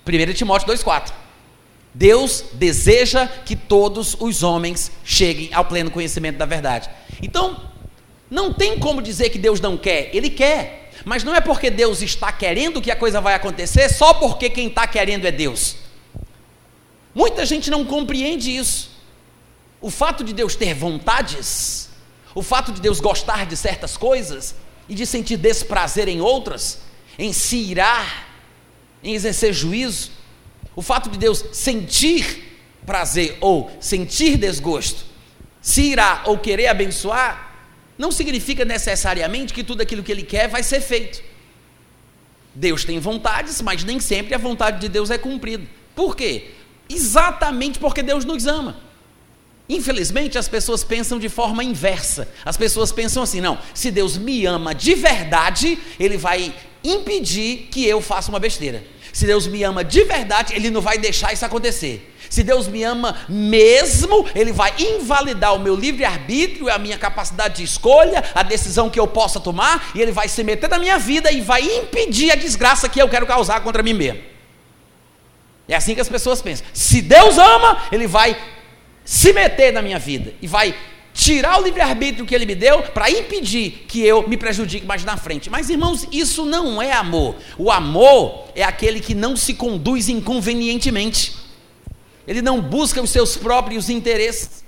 1 0.05 0.33
Timóteo 0.33 0.67
2,4 0.73 1.26
Deus 1.93 2.43
deseja 2.53 3.27
que 3.27 3.55
todos 3.55 4.15
os 4.19 4.43
homens 4.43 4.91
cheguem 5.03 5.53
ao 5.53 5.65
pleno 5.65 5.89
conhecimento 5.89 6.37
da 6.37 6.45
verdade. 6.45 6.89
Então, 7.21 7.71
não 8.29 8.53
tem 8.53 8.77
como 8.77 9.01
dizer 9.01 9.29
que 9.29 9.39
Deus 9.39 9.59
não 9.59 9.77
quer, 9.77 10.09
Ele 10.13 10.29
quer. 10.29 10.91
Mas 11.05 11.23
não 11.23 11.33
é 11.33 11.39
porque 11.39 11.69
Deus 11.69 12.01
está 12.01 12.31
querendo 12.31 12.81
que 12.81 12.91
a 12.91 12.95
coisa 12.95 13.21
vai 13.21 13.33
acontecer, 13.33 13.87
só 13.89 14.13
porque 14.15 14.49
quem 14.49 14.67
está 14.67 14.85
querendo 14.85 15.25
é 15.25 15.31
Deus. 15.31 15.77
Muita 17.15 17.45
gente 17.45 17.69
não 17.69 17.85
compreende 17.85 18.55
isso. 18.55 18.89
O 19.79 19.89
fato 19.89 20.23
de 20.23 20.33
Deus 20.33 20.55
ter 20.55 20.73
vontades, 20.73 21.89
o 22.35 22.43
fato 22.43 22.71
de 22.71 22.81
Deus 22.81 22.99
gostar 22.99 23.45
de 23.45 23.55
certas 23.55 23.95
coisas 23.95 24.55
e 24.89 24.95
de 24.95 25.05
sentir 25.05 25.37
desprazer 25.37 26.07
em 26.07 26.19
outras, 26.19 26.79
em 27.17 27.31
se 27.31 27.57
irar, 27.57 28.27
em 29.03 29.13
exercer 29.13 29.53
juízo, 29.53 30.11
o 30.77 30.81
fato 30.83 31.09
de 31.09 31.17
Deus 31.17 31.43
sentir 31.53 32.55
prazer 32.85 33.35
ou 33.41 33.71
sentir 33.79 34.37
desgosto, 34.37 35.05
se 35.59 35.81
irá 35.81 36.21
ou 36.25 36.37
querer 36.37 36.67
abençoar, 36.67 37.65
não 37.97 38.11
significa 38.11 38.63
necessariamente 38.63 39.55
que 39.55 39.63
tudo 39.63 39.81
aquilo 39.81 40.03
que 40.03 40.11
ele 40.11 40.21
quer 40.21 40.47
vai 40.47 40.61
ser 40.61 40.79
feito. 40.79 41.23
Deus 42.53 42.85
tem 42.85 42.99
vontades, 42.99 43.59
mas 43.59 43.83
nem 43.83 43.99
sempre 43.99 44.35
a 44.35 44.37
vontade 44.37 44.79
de 44.79 44.87
Deus 44.87 45.09
é 45.09 45.17
cumprida. 45.17 45.65
Por 45.95 46.15
quê? 46.15 46.51
Exatamente 46.87 47.79
porque 47.79 48.03
Deus 48.03 48.23
nos 48.23 48.45
ama. 48.45 48.77
Infelizmente, 49.67 50.37
as 50.37 50.47
pessoas 50.47 50.83
pensam 50.83 51.17
de 51.17 51.27
forma 51.27 51.63
inversa. 51.63 52.31
As 52.45 52.55
pessoas 52.55 52.91
pensam 52.91 53.23
assim: 53.23 53.41
não, 53.41 53.57
se 53.73 53.89
Deus 53.89 54.15
me 54.15 54.45
ama 54.45 54.75
de 54.75 54.93
verdade, 54.93 55.79
Ele 55.99 56.17
vai 56.17 56.53
impedir 56.83 57.67
que 57.71 57.83
eu 57.83 57.99
faça 57.99 58.29
uma 58.29 58.39
besteira. 58.39 58.83
Se 59.17 59.25
Deus 59.25 59.47
me 59.47 59.63
ama 59.63 59.83
de 59.83 60.03
verdade, 60.03 60.53
Ele 60.53 60.69
não 60.69 60.79
vai 60.79 60.99
deixar 60.99 61.33
isso 61.33 61.43
acontecer. 61.43 62.13
Se 62.29 62.43
Deus 62.43 62.67
me 62.67 62.83
ama 62.83 63.17
mesmo, 63.27 64.27
Ele 64.35 64.51
vai 64.51 64.71
invalidar 64.77 65.55
o 65.55 65.59
meu 65.59 65.75
livre-arbítrio, 65.75 66.71
a 66.71 66.77
minha 66.77 66.99
capacidade 66.99 67.55
de 67.55 67.63
escolha, 67.63 68.23
a 68.35 68.43
decisão 68.43 68.91
que 68.91 68.99
eu 68.99 69.07
possa 69.07 69.39
tomar, 69.39 69.89
e 69.95 70.01
Ele 70.03 70.11
vai 70.11 70.27
se 70.27 70.43
meter 70.43 70.69
na 70.69 70.77
minha 70.77 70.99
vida 70.99 71.31
e 71.31 71.41
vai 71.41 71.63
impedir 71.63 72.29
a 72.29 72.35
desgraça 72.35 72.87
que 72.87 73.01
eu 73.01 73.09
quero 73.09 73.25
causar 73.25 73.59
contra 73.61 73.81
mim 73.81 73.93
mesmo. 73.93 74.21
É 75.67 75.75
assim 75.75 75.95
que 75.95 76.01
as 76.01 76.09
pessoas 76.09 76.39
pensam. 76.39 76.67
Se 76.71 77.01
Deus 77.01 77.39
ama, 77.39 77.85
Ele 77.91 78.05
vai 78.05 78.37
se 79.03 79.33
meter 79.33 79.73
na 79.73 79.81
minha 79.81 79.97
vida 79.97 80.31
e 80.39 80.45
vai 80.45 80.75
tirar 81.17 81.59
o 81.59 81.63
livre-arbítrio 81.63 82.25
que 82.25 82.33
Ele 82.33 82.45
me 82.45 82.55
deu 82.55 82.83
para 82.83 83.09
impedir 83.09 83.85
que 83.87 84.05
eu 84.05 84.27
me 84.29 84.37
prejudique 84.37 84.85
mais 84.85 85.03
na 85.03 85.17
frente. 85.17 85.49
Mas, 85.49 85.69
irmãos, 85.69 86.07
isso 86.11 86.45
não 86.45 86.81
é 86.81 86.93
amor. 86.93 87.35
O 87.57 87.71
amor 87.71 88.45
é 88.55 88.63
aquele 88.63 89.01
que 89.01 89.15
não 89.15 89.35
se 89.35 89.55
conduz 89.55 90.07
inconvenientemente 90.07 91.47
ele 92.27 92.41
não 92.41 92.61
busca 92.61 93.01
os 93.01 93.09
seus 93.09 93.37
próprios 93.37 93.89
interesses. 93.89 94.65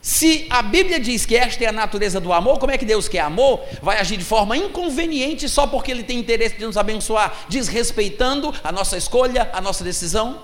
Se 0.00 0.46
a 0.48 0.62
Bíblia 0.62 1.00
diz 1.00 1.26
que 1.26 1.34
esta 1.34 1.64
é 1.64 1.66
a 1.66 1.72
natureza 1.72 2.20
do 2.20 2.32
amor, 2.32 2.58
como 2.58 2.70
é 2.70 2.78
que 2.78 2.84
Deus, 2.84 3.08
que 3.08 3.18
é 3.18 3.20
amor, 3.20 3.60
vai 3.82 3.98
agir 3.98 4.16
de 4.16 4.24
forma 4.24 4.56
inconveniente 4.56 5.48
só 5.48 5.66
porque 5.66 5.90
Ele 5.90 6.04
tem 6.04 6.18
interesse 6.18 6.56
de 6.56 6.64
nos 6.64 6.76
abençoar, 6.76 7.46
desrespeitando 7.48 8.54
a 8.62 8.70
nossa 8.70 8.96
escolha, 8.96 9.50
a 9.52 9.60
nossa 9.60 9.82
decisão? 9.82 10.42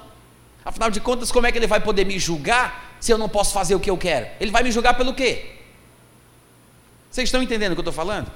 Afinal 0.64 0.90
de 0.90 0.99
contas, 0.99 1.30
como 1.30 1.47
é 1.47 1.52
que 1.52 1.59
Ele 1.59 1.66
vai 1.66 1.80
poder 1.80 2.04
me 2.04 2.18
julgar 2.18 2.89
se 3.00 3.12
eu 3.12 3.19
não 3.19 3.28
posso 3.28 3.52
fazer 3.52 3.75
o 3.75 3.80
que 3.80 3.90
eu 3.90 3.97
quero? 3.97 4.26
Ele 4.38 4.50
vai 4.50 4.62
me 4.62 4.71
julgar 4.71 4.95
pelo 4.95 5.14
quê? 5.14 5.57
Vocês 7.11 7.28
estão 7.28 7.42
entendendo 7.42 7.73
o 7.73 7.75
que 7.75 7.80
eu 7.80 7.90
estou 7.90 7.92
falando? 7.92 8.30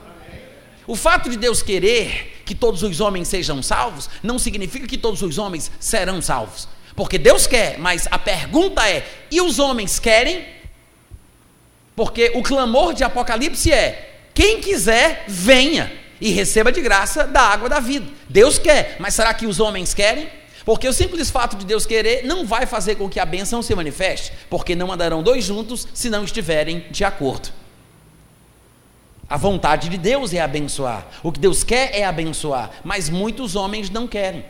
O 0.86 0.96
fato 0.96 1.30
de 1.30 1.36
Deus 1.36 1.62
querer 1.62 2.42
que 2.44 2.54
todos 2.54 2.82
os 2.82 3.00
homens 3.00 3.28
sejam 3.28 3.62
salvos, 3.62 4.10
não 4.22 4.38
significa 4.38 4.86
que 4.86 4.98
todos 4.98 5.22
os 5.22 5.38
homens 5.38 5.70
serão 5.78 6.20
salvos. 6.20 6.68
Porque 6.96 7.18
Deus 7.18 7.46
quer, 7.46 7.78
mas 7.78 8.06
a 8.10 8.18
pergunta 8.18 8.88
é: 8.88 9.06
e 9.30 9.40
os 9.40 9.58
homens 9.58 9.98
querem? 9.98 10.44
Porque 11.96 12.32
o 12.34 12.42
clamor 12.42 12.92
de 12.94 13.04
Apocalipse 13.04 13.72
é: 13.72 14.28
quem 14.34 14.60
quiser, 14.60 15.24
venha 15.26 15.92
e 16.20 16.30
receba 16.30 16.70
de 16.70 16.80
graça 16.80 17.26
da 17.26 17.40
água 17.40 17.68
da 17.68 17.80
vida. 17.80 18.06
Deus 18.28 18.58
quer, 18.58 18.96
mas 18.98 19.14
será 19.14 19.32
que 19.34 19.46
os 19.46 19.60
homens 19.60 19.94
querem? 19.94 20.28
Porque 20.64 20.88
o 20.88 20.92
simples 20.92 21.30
fato 21.30 21.56
de 21.56 21.64
Deus 21.64 21.84
querer 21.84 22.24
não 22.24 22.46
vai 22.46 22.64
fazer 22.64 22.94
com 22.94 23.08
que 23.08 23.20
a 23.20 23.26
bênção 23.26 23.62
se 23.62 23.74
manifeste, 23.74 24.32
porque 24.48 24.74
não 24.74 24.90
andarão 24.90 25.22
dois 25.22 25.44
juntos 25.44 25.86
se 25.92 26.08
não 26.08 26.24
estiverem 26.24 26.86
de 26.90 27.04
acordo. 27.04 27.50
A 29.28 29.36
vontade 29.36 29.88
de 29.88 29.98
Deus 29.98 30.32
é 30.32 30.40
abençoar, 30.40 31.06
o 31.22 31.32
que 31.32 31.40
Deus 31.40 31.64
quer 31.64 31.94
é 31.94 32.04
abençoar, 32.04 32.70
mas 32.82 33.10
muitos 33.10 33.56
homens 33.56 33.90
não 33.90 34.06
querem. 34.06 34.44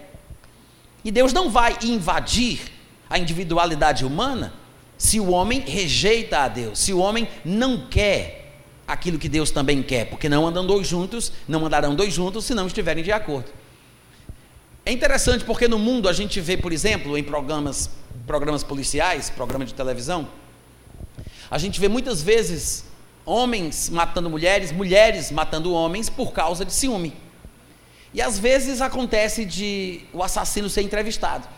E 1.04 1.10
Deus 1.10 1.32
não 1.32 1.50
vai 1.50 1.76
invadir 1.82 2.60
a 3.08 3.18
individualidade 3.18 4.04
humana 4.04 4.52
se 4.96 5.20
o 5.20 5.30
homem 5.30 5.60
rejeita 5.60 6.38
a 6.38 6.48
Deus, 6.48 6.78
se 6.78 6.92
o 6.92 6.98
homem 6.98 7.28
não 7.44 7.86
quer 7.86 8.52
aquilo 8.86 9.18
que 9.18 9.28
Deus 9.28 9.50
também 9.50 9.82
quer, 9.82 10.06
porque 10.06 10.28
não 10.28 10.46
andam 10.46 10.66
dois 10.66 10.86
juntos, 10.86 11.32
não 11.48 11.66
andarão 11.66 11.94
dois 11.94 12.12
juntos 12.12 12.44
se 12.44 12.54
não 12.54 12.66
estiverem 12.66 13.02
de 13.02 13.12
acordo. 13.12 13.50
É 14.86 14.92
interessante 14.92 15.44
porque 15.44 15.66
no 15.66 15.78
mundo 15.78 16.08
a 16.08 16.12
gente 16.12 16.40
vê, 16.40 16.56
por 16.58 16.70
exemplo, 16.70 17.16
em 17.16 17.22
programas, 17.22 17.88
programas 18.26 18.62
policiais, 18.62 19.30
programas 19.30 19.68
de 19.68 19.74
televisão, 19.74 20.28
a 21.50 21.56
gente 21.56 21.80
vê 21.80 21.88
muitas 21.88 22.22
vezes 22.22 22.84
homens 23.24 23.88
matando 23.88 24.28
mulheres, 24.28 24.70
mulheres 24.72 25.30
matando 25.30 25.72
homens 25.72 26.10
por 26.10 26.32
causa 26.32 26.66
de 26.66 26.72
ciúme. 26.72 27.14
E 28.12 28.20
às 28.20 28.38
vezes 28.38 28.82
acontece 28.82 29.46
de 29.46 30.02
o 30.12 30.22
assassino 30.22 30.68
ser 30.68 30.82
entrevistado. 30.82 31.48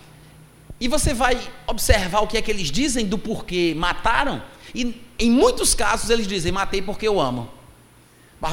E 0.79 0.87
você 0.87 1.13
vai 1.13 1.37
observar 1.67 2.21
o 2.21 2.29
que 2.29 2.37
é 2.37 2.43
que 2.43 2.51
eles 2.51 2.71
dizem 2.71 3.07
do 3.07 3.19
porquê 3.19 3.75
mataram, 3.77 4.43
e 4.75 5.03
em 5.19 5.31
muitos 5.31 5.75
casos 5.75 6.11
eles 6.11 6.27
dizem: 6.27 6.53
matei 6.53 6.81
porque 6.81 7.09
eu 7.09 7.21
amo. 7.21 7.56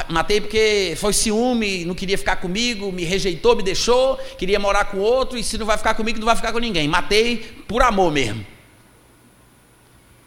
Matei 0.09 0.39
porque 0.39 0.95
foi 0.97 1.11
ciúme, 1.11 1.83
não 1.83 1.93
queria 1.93 2.17
ficar 2.17 2.37
comigo, 2.37 2.91
me 2.91 3.03
rejeitou, 3.03 3.55
me 3.55 3.61
deixou, 3.61 4.17
queria 4.37 4.57
morar 4.57 4.85
com 4.85 4.97
outro, 4.97 5.37
e 5.37 5.43
se 5.43 5.57
não 5.57 5.65
vai 5.65 5.77
ficar 5.77 5.93
comigo, 5.93 6.19
não 6.19 6.25
vai 6.25 6.35
ficar 6.35 6.53
com 6.53 6.59
ninguém. 6.59 6.87
Matei 6.87 7.37
por 7.67 7.81
amor 7.81 8.11
mesmo. 8.11 8.45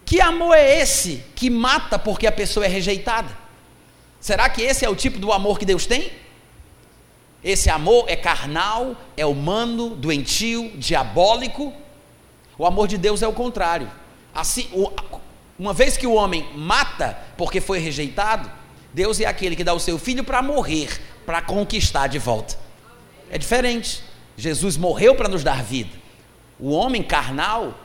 Que 0.04 0.20
amor 0.20 0.54
é 0.54 0.80
esse 0.80 1.22
que 1.34 1.48
mata 1.50 1.98
porque 1.98 2.26
a 2.26 2.32
pessoa 2.32 2.66
é 2.66 2.68
rejeitada? 2.68 3.36
Será 4.20 4.48
que 4.48 4.62
esse 4.62 4.84
é 4.84 4.88
o 4.88 4.94
tipo 4.94 5.18
do 5.18 5.32
amor 5.32 5.58
que 5.58 5.64
Deus 5.64 5.86
tem? 5.86 6.12
Esse 7.42 7.70
amor 7.70 8.04
é 8.08 8.16
carnal, 8.16 8.96
é 9.16 9.25
humano, 9.25 9.90
doentio, 9.90 10.70
diabólico, 10.76 11.72
o 12.58 12.66
amor 12.66 12.88
de 12.88 12.98
Deus 12.98 13.22
é 13.22 13.28
o 13.28 13.32
contrário. 13.32 13.90
Assim, 14.34 14.68
uma 15.58 15.72
vez 15.72 15.96
que 15.96 16.06
o 16.06 16.12
homem 16.12 16.46
mata 16.54 17.18
porque 17.36 17.60
foi 17.60 17.78
rejeitado, 17.78 18.50
Deus 18.93 19.21
é 19.21 19.26
aquele 19.26 19.57
que 19.57 19.64
dá 19.64 19.75
o 19.75 19.81
seu 19.81 19.99
filho 19.99 20.25
para 20.25 20.43
morrer, 20.43 21.00
para 21.25 21.43
conquistar 21.43 22.07
de 22.07 22.19
volta. 22.19 22.57
É 23.31 23.38
diferente. 23.38 24.02
Jesus 24.37 24.76
morreu 24.76 25.14
para 25.14 25.28
nos 25.28 25.43
dar 25.43 25.62
vida. 25.62 25.90
O 26.59 26.71
homem 26.71 27.02
carnal, 27.02 27.78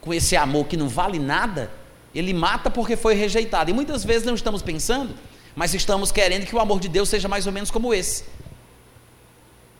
com 0.00 0.12
esse 0.12 0.36
amor 0.36 0.66
que 0.66 0.76
não 0.76 0.88
vale 0.88 1.18
nada, 1.18 1.70
ele 2.14 2.32
mata 2.32 2.70
porque 2.70 2.96
foi 2.96 3.14
rejeitado. 3.14 3.70
E 3.70 3.74
muitas 3.74 4.04
vezes 4.04 4.26
não 4.26 4.34
estamos 4.34 4.62
pensando, 4.62 5.14
mas 5.54 5.74
estamos 5.74 6.10
querendo 6.10 6.46
que 6.46 6.54
o 6.54 6.60
amor 6.60 6.80
de 6.80 6.88
Deus 6.88 7.08
seja 7.08 7.28
mais 7.28 7.46
ou 7.46 7.52
menos 7.52 7.70
como 7.70 7.92
esse. 7.92 8.24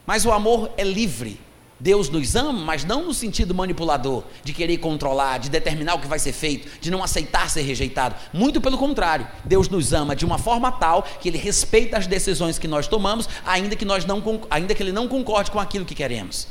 Mas 0.07 0.25
o 0.25 0.33
amor 0.33 0.71
é 0.77 0.85
livre. 0.85 1.41
Deus 1.79 2.09
nos 2.09 2.35
ama, 2.35 2.53
mas 2.53 2.85
não 2.85 3.05
no 3.05 3.13
sentido 3.13 3.55
manipulador, 3.55 4.25
de 4.43 4.55
querer 4.55 4.79
controlar, 4.79 5.39
de 5.39 5.51
determinar 5.51 5.95
o 5.95 6.01
que 6.01 6.07
vai 6.07 6.19
ser 6.19 6.33
feito, 6.33 6.81
de 6.81 6.91
não 6.91 7.05
aceitar 7.05 7.51
ser 7.51 7.63
rejeitado. 7.63 8.15
Muito 8.33 8.61
pelo 8.61 8.79
contrário, 8.79 9.29
Deus 9.45 9.69
nos 9.69 9.93
ama 9.93 10.17
de 10.17 10.25
uma 10.25 10.39
forma 10.39 10.73
tal 10.73 11.03
que 11.03 11.29
Ele 11.29 11.37
respeita 11.37 11.99
as 11.99 12.07
decisões 12.07 12.59
que 12.59 12.67
nós 12.67 12.89
tomamos, 12.89 13.29
ainda 13.45 13.77
que, 13.77 13.85
nós 13.85 14.07
não, 14.07 14.23
ainda 14.49 14.75
que 14.75 14.83
Ele 14.83 14.93
não 14.93 15.07
concorde 15.07 15.51
com 15.51 15.61
aquilo 15.61 15.85
que 15.85 15.95
queremos. 15.95 16.49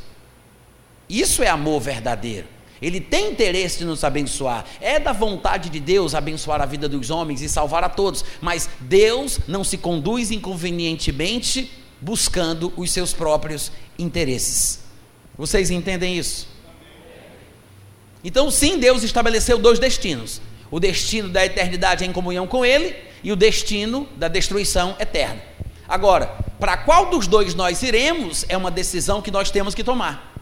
Isso 1.09 1.41
é 1.41 1.47
amor 1.47 1.81
verdadeiro. 1.81 2.47
Ele 2.79 2.99
tem 2.99 3.31
interesse 3.31 3.79
de 3.79 3.85
nos 3.85 4.03
abençoar. 4.03 4.63
É 4.79 4.99
da 4.99 5.11
vontade 5.11 5.69
de 5.69 5.79
Deus 5.79 6.13
abençoar 6.13 6.61
a 6.61 6.65
vida 6.65 6.87
dos 6.87 7.09
homens 7.09 7.41
e 7.41 7.49
salvar 7.49 7.83
a 7.83 7.89
todos. 7.89 8.23
Mas 8.41 8.69
Deus 8.79 9.39
não 9.47 9.63
se 9.63 9.77
conduz 9.77 10.29
inconvenientemente 10.29 11.71
buscando 12.01 12.71
os 12.75 12.91
seus 12.91 13.13
próprios 13.13 13.71
interesses. 13.97 14.84
Vocês 15.37 15.69
entendem 15.69 16.17
isso? 16.17 16.47
Então, 18.23 18.49
sim, 18.49 18.79
Deus 18.79 19.03
estabeleceu 19.03 19.57
dois 19.57 19.77
destinos: 19.77 20.41
o 20.71 20.79
destino 20.79 21.29
da 21.29 21.45
eternidade 21.45 22.05
em 22.05 22.11
comunhão 22.11 22.47
com 22.47 22.65
Ele 22.65 22.95
e 23.23 23.31
o 23.31 23.35
destino 23.35 24.07
da 24.15 24.27
destruição 24.27 24.95
eterna. 24.99 25.41
Agora, 25.87 26.27
para 26.59 26.77
qual 26.77 27.09
dos 27.09 27.27
dois 27.27 27.53
nós 27.53 27.83
iremos 27.83 28.45
é 28.49 28.57
uma 28.57 28.71
decisão 28.71 29.21
que 29.21 29.29
nós 29.29 29.51
temos 29.51 29.75
que 29.75 29.83
tomar. 29.83 30.33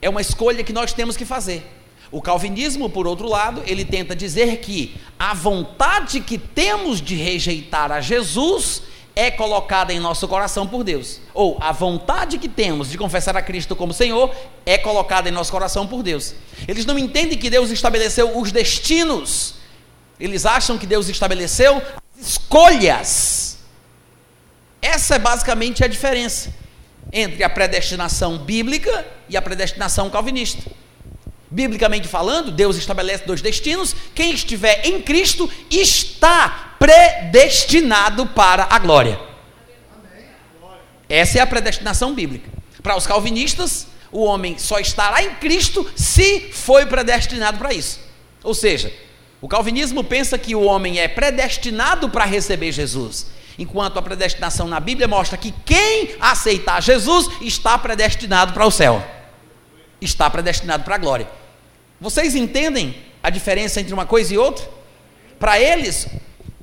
É 0.00 0.08
uma 0.08 0.20
escolha 0.20 0.64
que 0.64 0.72
nós 0.72 0.92
temos 0.92 1.16
que 1.16 1.24
fazer. 1.24 1.64
O 2.10 2.20
calvinismo, 2.20 2.90
por 2.90 3.06
outro 3.06 3.28
lado, 3.28 3.62
ele 3.66 3.84
tenta 3.84 4.14
dizer 4.14 4.58
que 4.58 4.96
a 5.18 5.32
vontade 5.32 6.20
que 6.20 6.36
temos 6.36 7.00
de 7.00 7.14
rejeitar 7.14 7.90
a 7.90 8.00
Jesus 8.00 8.82
é 9.14 9.30
colocada 9.30 9.92
em 9.92 10.00
nosso 10.00 10.26
coração 10.26 10.66
por 10.66 10.82
Deus. 10.82 11.20
Ou 11.34 11.58
a 11.60 11.72
vontade 11.72 12.38
que 12.38 12.48
temos 12.48 12.90
de 12.90 12.98
confessar 12.98 13.36
a 13.36 13.42
Cristo 13.42 13.76
como 13.76 13.92
Senhor 13.92 14.34
é 14.64 14.78
colocada 14.78 15.28
em 15.28 15.32
nosso 15.32 15.52
coração 15.52 15.86
por 15.86 16.02
Deus. 16.02 16.34
Eles 16.66 16.86
não 16.86 16.98
entendem 16.98 17.38
que 17.38 17.50
Deus 17.50 17.70
estabeleceu 17.70 18.38
os 18.38 18.50
destinos. 18.50 19.56
Eles 20.18 20.46
acham 20.46 20.78
que 20.78 20.86
Deus 20.86 21.08
estabeleceu 21.08 21.82
as 22.18 22.26
escolhas. 22.28 23.58
Essa 24.80 25.16
é 25.16 25.18
basicamente 25.18 25.84
a 25.84 25.88
diferença 25.88 26.52
entre 27.12 27.44
a 27.44 27.50
predestinação 27.50 28.38
bíblica 28.38 29.06
e 29.28 29.36
a 29.36 29.42
predestinação 29.42 30.08
calvinista. 30.08 30.70
Biblicamente 31.52 32.08
falando, 32.08 32.50
Deus 32.50 32.76
estabelece 32.76 33.26
dois 33.26 33.42
destinos. 33.42 33.94
Quem 34.14 34.32
estiver 34.32 34.86
em 34.86 35.02
Cristo 35.02 35.50
está 35.70 36.74
predestinado 36.78 38.24
para 38.28 38.66
a 38.70 38.78
glória. 38.78 39.20
Essa 41.06 41.38
é 41.38 41.40
a 41.42 41.46
predestinação 41.46 42.14
bíblica. 42.14 42.50
Para 42.82 42.96
os 42.96 43.06
calvinistas, 43.06 43.86
o 44.10 44.24
homem 44.24 44.56
só 44.56 44.78
estará 44.78 45.22
em 45.22 45.34
Cristo 45.34 45.86
se 45.94 46.40
foi 46.54 46.86
predestinado 46.86 47.58
para 47.58 47.74
isso. 47.74 48.00
Ou 48.42 48.54
seja, 48.54 48.90
o 49.38 49.46
calvinismo 49.46 50.02
pensa 50.02 50.38
que 50.38 50.54
o 50.54 50.62
homem 50.62 51.00
é 51.00 51.06
predestinado 51.06 52.08
para 52.08 52.24
receber 52.24 52.72
Jesus, 52.72 53.26
enquanto 53.58 53.98
a 53.98 54.02
predestinação 54.02 54.66
na 54.66 54.80
Bíblia 54.80 55.06
mostra 55.06 55.36
que 55.36 55.52
quem 55.66 56.16
aceitar 56.18 56.80
Jesus 56.80 57.28
está 57.42 57.76
predestinado 57.76 58.54
para 58.54 58.64
o 58.64 58.70
céu, 58.70 59.06
está 60.00 60.30
predestinado 60.30 60.82
para 60.82 60.94
a 60.94 60.98
glória. 60.98 61.41
Vocês 62.02 62.34
entendem 62.34 62.96
a 63.22 63.30
diferença 63.30 63.80
entre 63.80 63.94
uma 63.94 64.04
coisa 64.04 64.34
e 64.34 64.36
outra? 64.36 64.68
Para 65.38 65.60
eles, 65.60 66.08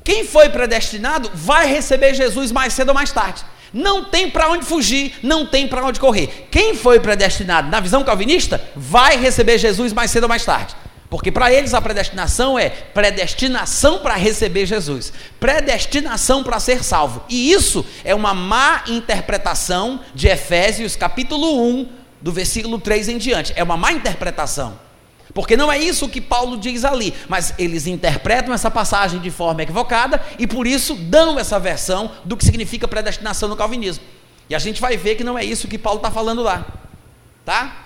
quem 0.03 0.25
foi 0.25 0.49
predestinado 0.49 1.31
vai 1.33 1.65
receber 1.65 2.13
Jesus 2.13 2.51
mais 2.51 2.73
cedo 2.73 2.89
ou 2.89 2.93
mais 2.93 3.13
tarde. 3.13 3.45
Não 3.73 4.03
tem 4.03 4.29
para 4.29 4.49
onde 4.49 4.65
fugir, 4.65 5.13
não 5.23 5.45
tem 5.45 5.65
para 5.65 5.85
onde 5.85 5.97
correr. 5.97 6.49
Quem 6.51 6.75
foi 6.75 6.99
predestinado 6.99 7.69
na 7.69 7.79
visão 7.79 8.03
calvinista 8.03 8.61
vai 8.75 9.15
receber 9.15 9.57
Jesus 9.57 9.93
mais 9.93 10.11
cedo 10.11 10.23
ou 10.23 10.29
mais 10.29 10.43
tarde. 10.43 10.75
Porque 11.09 11.31
para 11.31 11.53
eles 11.53 11.73
a 11.73 11.79
predestinação 11.79 12.59
é 12.59 12.69
predestinação 12.69 13.99
para 13.99 14.15
receber 14.15 14.65
Jesus, 14.65 15.13
predestinação 15.39 16.43
para 16.43 16.59
ser 16.59 16.83
salvo. 16.83 17.23
E 17.29 17.53
isso 17.53 17.85
é 18.03 18.13
uma 18.13 18.33
má 18.33 18.83
interpretação 18.89 20.01
de 20.13 20.27
Efésios 20.27 20.97
capítulo 20.97 21.65
1, 21.65 21.87
do 22.21 22.33
versículo 22.33 22.77
3 22.77 23.07
em 23.07 23.17
diante. 23.17 23.53
É 23.55 23.63
uma 23.63 23.77
má 23.77 23.93
interpretação. 23.93 24.88
Porque 25.33 25.55
não 25.55 25.71
é 25.71 25.77
isso 25.77 26.09
que 26.09 26.19
Paulo 26.19 26.57
diz 26.57 26.83
ali, 26.83 27.13
mas 27.27 27.53
eles 27.57 27.85
interpretam 27.85 28.53
essa 28.53 28.71
passagem 28.71 29.19
de 29.19 29.29
forma 29.29 29.61
equivocada 29.61 30.23
e 30.39 30.47
por 30.47 30.65
isso 30.65 30.95
dão 30.95 31.37
essa 31.37 31.59
versão 31.59 32.11
do 32.25 32.35
que 32.35 32.43
significa 32.43 32.87
predestinação 32.87 33.47
no 33.47 33.55
calvinismo. 33.55 34.03
E 34.49 34.55
a 34.55 34.59
gente 34.59 34.81
vai 34.81 34.97
ver 34.97 35.15
que 35.15 35.23
não 35.23 35.37
é 35.37 35.45
isso 35.45 35.67
que 35.67 35.77
Paulo 35.77 35.99
está 35.99 36.09
falando 36.09 36.41
lá, 36.41 36.65
tá? 37.45 37.85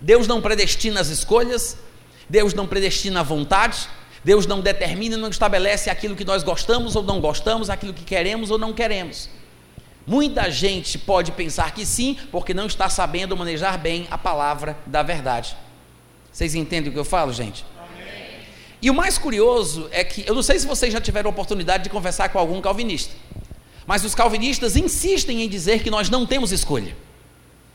Deus 0.00 0.26
não 0.26 0.40
predestina 0.40 1.00
as 1.00 1.08
escolhas, 1.08 1.76
Deus 2.28 2.54
não 2.54 2.66
predestina 2.66 3.20
a 3.20 3.22
vontade, 3.22 3.88
Deus 4.24 4.46
não 4.46 4.60
determina, 4.60 5.16
não 5.16 5.28
estabelece 5.28 5.88
aquilo 5.88 6.16
que 6.16 6.24
nós 6.24 6.42
gostamos 6.42 6.96
ou 6.96 7.02
não 7.04 7.20
gostamos, 7.20 7.70
aquilo 7.70 7.94
que 7.94 8.04
queremos 8.04 8.50
ou 8.50 8.58
não 8.58 8.72
queremos. 8.72 9.30
Muita 10.06 10.50
gente 10.50 10.98
pode 10.98 11.30
pensar 11.30 11.72
que 11.72 11.86
sim, 11.86 12.18
porque 12.32 12.52
não 12.52 12.66
está 12.66 12.88
sabendo 12.88 13.36
manejar 13.36 13.78
bem 13.78 14.08
a 14.10 14.18
palavra 14.18 14.76
da 14.86 15.02
verdade. 15.02 15.56
Vocês 16.32 16.54
entendem 16.54 16.90
o 16.90 16.92
que 16.92 16.98
eu 16.98 17.04
falo, 17.04 17.32
gente? 17.32 17.64
Amém. 17.78 18.40
E 18.80 18.90
o 18.90 18.94
mais 18.94 19.18
curioso 19.18 19.88
é 19.90 20.04
que, 20.04 20.24
eu 20.26 20.34
não 20.34 20.42
sei 20.42 20.58
se 20.58 20.66
vocês 20.66 20.92
já 20.92 21.00
tiveram 21.00 21.30
oportunidade 21.30 21.84
de 21.84 21.90
conversar 21.90 22.28
com 22.28 22.38
algum 22.38 22.60
calvinista, 22.60 23.14
mas 23.86 24.04
os 24.04 24.14
calvinistas 24.14 24.76
insistem 24.76 25.42
em 25.42 25.48
dizer 25.48 25.82
que 25.82 25.90
nós 25.90 26.08
não 26.08 26.24
temos 26.24 26.52
escolha, 26.52 26.96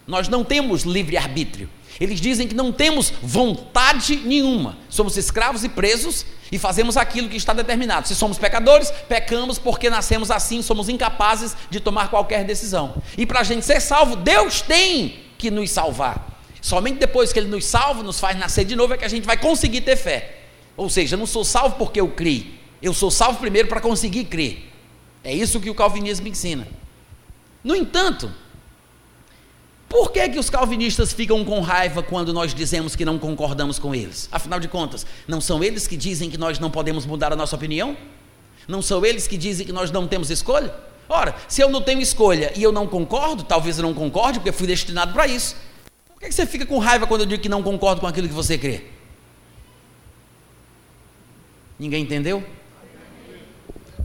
nós 0.08 0.28
não 0.28 0.44
temos 0.44 0.84
livre-arbítrio. 0.84 1.70
Eles 2.00 2.20
dizem 2.20 2.48
que 2.48 2.54
não 2.54 2.74
temos 2.74 3.14
vontade 3.22 4.18
nenhuma, 4.18 4.78
somos 4.90 5.16
escravos 5.16 5.64
e 5.64 5.70
presos 5.70 6.26
e 6.52 6.58
fazemos 6.58 6.98
aquilo 6.98 7.30
que 7.30 7.38
está 7.38 7.54
determinado. 7.54 8.08
Se 8.08 8.16
somos 8.16 8.38
pecadores, 8.38 8.92
pecamos 9.08 9.58
porque 9.58 9.90
nascemos 9.90 10.30
assim, 10.30 10.62
somos 10.62 10.90
incapazes 10.90 11.56
de 11.70 11.80
tomar 11.80 12.10
qualquer 12.10 12.44
decisão. 12.44 13.02
E 13.18 13.26
para 13.26 13.40
a 13.40 13.44
gente 13.44 13.66
ser 13.66 13.80
salvo, 13.80 14.18
Deus 14.18 14.62
tem 14.62 15.20
que 15.38 15.50
nos 15.50 15.72
salvar. 15.72 16.35
Somente 16.66 16.98
depois 16.98 17.32
que 17.32 17.38
Ele 17.38 17.48
nos 17.48 17.64
salva, 17.64 18.02
nos 18.02 18.20
faz 18.20 18.36
nascer 18.40 18.66
de 18.66 18.76
novo, 18.76 18.92
é 18.92 18.98
que 18.98 19.06
a 19.06 19.08
gente 19.08 19.24
vai 19.24 19.38
conseguir 19.38 19.82
ter 19.82 19.96
fé. 19.96 20.36
Ou 20.76 20.90
seja, 20.90 21.14
eu 21.14 21.20
não 21.20 21.28
sou 21.28 21.46
salvo 21.46 21.76
porque 21.76 22.02
eu 22.02 22.08
criei, 22.08 22.56
eu 22.82 22.92
sou 22.92 23.12
salvo 23.12 23.38
primeiro 23.38 23.68
para 23.68 23.80
conseguir 23.80 24.24
crer. 24.24 24.68
É 25.24 25.32
isso 25.32 25.60
que 25.60 25.70
o 25.70 25.76
calvinismo 25.76 26.28
ensina. 26.28 26.68
No 27.64 27.76
entanto, 27.76 28.34
por 29.88 30.12
que, 30.12 30.28
que 30.28 30.40
os 30.40 30.50
calvinistas 30.50 31.14
ficam 31.14 31.46
com 31.46 31.62
raiva 31.62 32.02
quando 32.02 32.34
nós 32.34 32.52
dizemos 32.52 32.96
que 32.96 33.06
não 33.06 33.20
concordamos 33.20 33.78
com 33.78 33.94
eles? 33.94 34.28
Afinal 34.32 34.60
de 34.60 34.68
contas, 34.68 35.06
não 35.28 35.40
são 35.40 35.64
eles 35.64 35.86
que 35.86 35.96
dizem 35.96 36.32
que 36.32 36.38
nós 36.38 36.58
não 36.58 36.72
podemos 36.72 37.06
mudar 37.06 37.32
a 37.32 37.36
nossa 37.36 37.56
opinião? 37.56 37.96
Não 38.68 38.82
são 38.82 39.06
eles 39.06 39.28
que 39.28 39.38
dizem 39.38 39.68
que 39.68 39.72
nós 39.72 39.92
não 39.92 40.08
temos 40.08 40.32
escolha? 40.32 40.74
Ora, 41.08 41.36
se 41.48 41.62
eu 41.62 41.70
não 41.70 41.84
tenho 41.84 42.02
escolha 42.02 42.52
e 42.56 42.64
eu 42.64 42.72
não 42.72 42.88
concordo, 42.88 43.44
talvez 43.44 43.78
eu 43.78 43.84
não 43.84 43.94
concorde, 43.94 44.40
porque 44.40 44.52
fui 44.52 44.66
destinado 44.66 45.14
para 45.14 45.28
isso. 45.28 45.56
Que, 46.26 46.34
você 46.34 46.46
fica 46.46 46.66
com 46.66 46.80
raiva 46.80 47.06
quando 47.08 47.22
eu 47.22 47.28
digo 47.28 47.42
que 47.42 47.50
não 47.50 47.62
concordo 47.62 48.02
com 48.02 48.08
aquilo 48.08 48.28
que 48.28 48.34
você 48.34 48.58
crê? 48.58 48.84
Ninguém 51.78 52.04
entendeu? 52.04 52.44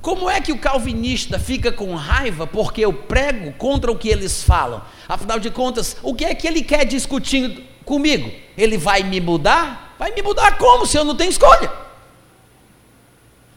Como 0.02 0.30
é 0.30 0.40
que 0.40 0.52
o 0.52 0.58
calvinista 0.58 1.38
fica 1.38 1.70
com 1.70 1.94
raiva 1.94 2.46
porque 2.46 2.84
eu 2.84 2.92
prego 2.92 3.52
contra 3.52 3.92
o 3.92 3.98
que 3.98 4.08
eles 4.08 4.42
falam? 4.42 4.82
Afinal 5.08 5.38
de 5.38 5.50
contas, 5.50 5.96
o 6.02 6.14
que 6.14 6.24
é 6.24 6.34
que 6.34 6.46
ele 6.46 6.62
quer 6.62 6.84
discutir 6.86 7.66
comigo? 7.84 8.30
Ele 8.56 8.78
vai 8.78 9.02
me 9.02 9.20
mudar? 9.20 9.94
Vai 9.98 10.12
me 10.12 10.22
mudar 10.22 10.56
como 10.56 10.86
se 10.86 10.96
eu 10.96 11.04
não 11.04 11.14
tenho 11.14 11.30
escolha? 11.30 11.70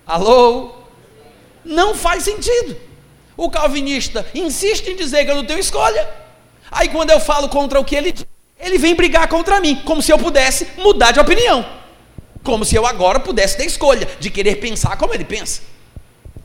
Alô? 0.06 0.72
Não 1.64 1.96
faz 1.96 2.24
sentido. 2.24 2.76
O 3.38 3.50
calvinista 3.50 4.26
insiste 4.36 4.88
em 4.88 4.96
dizer 4.96 5.26
que 5.26 5.32
eu 5.32 5.36
não 5.36 5.46
tenho 5.46 5.60
escolha. 5.60 6.10
Aí 6.70 6.90
quando 6.90 7.12
eu 7.12 7.20
falo 7.20 7.48
contra 7.48 7.80
o 7.80 7.86
que 7.86 7.96
ele 7.96 8.12
diz, 8.12 8.26
ele 8.64 8.78
vem 8.78 8.96
brigar 8.96 9.28
contra 9.28 9.60
mim, 9.60 9.76
como 9.84 10.02
se 10.02 10.12
eu 10.12 10.18
pudesse 10.18 10.68
mudar 10.78 11.12
de 11.12 11.20
opinião. 11.20 11.66
Como 12.44 12.64
se 12.64 12.76
eu 12.76 12.86
agora 12.86 13.20
pudesse 13.20 13.58
ter 13.58 13.66
escolha 13.66 14.08
de 14.20 14.30
querer 14.30 14.56
pensar 14.56 14.98
como 14.98 15.14
ele 15.14 15.26
pensa. 15.26 15.62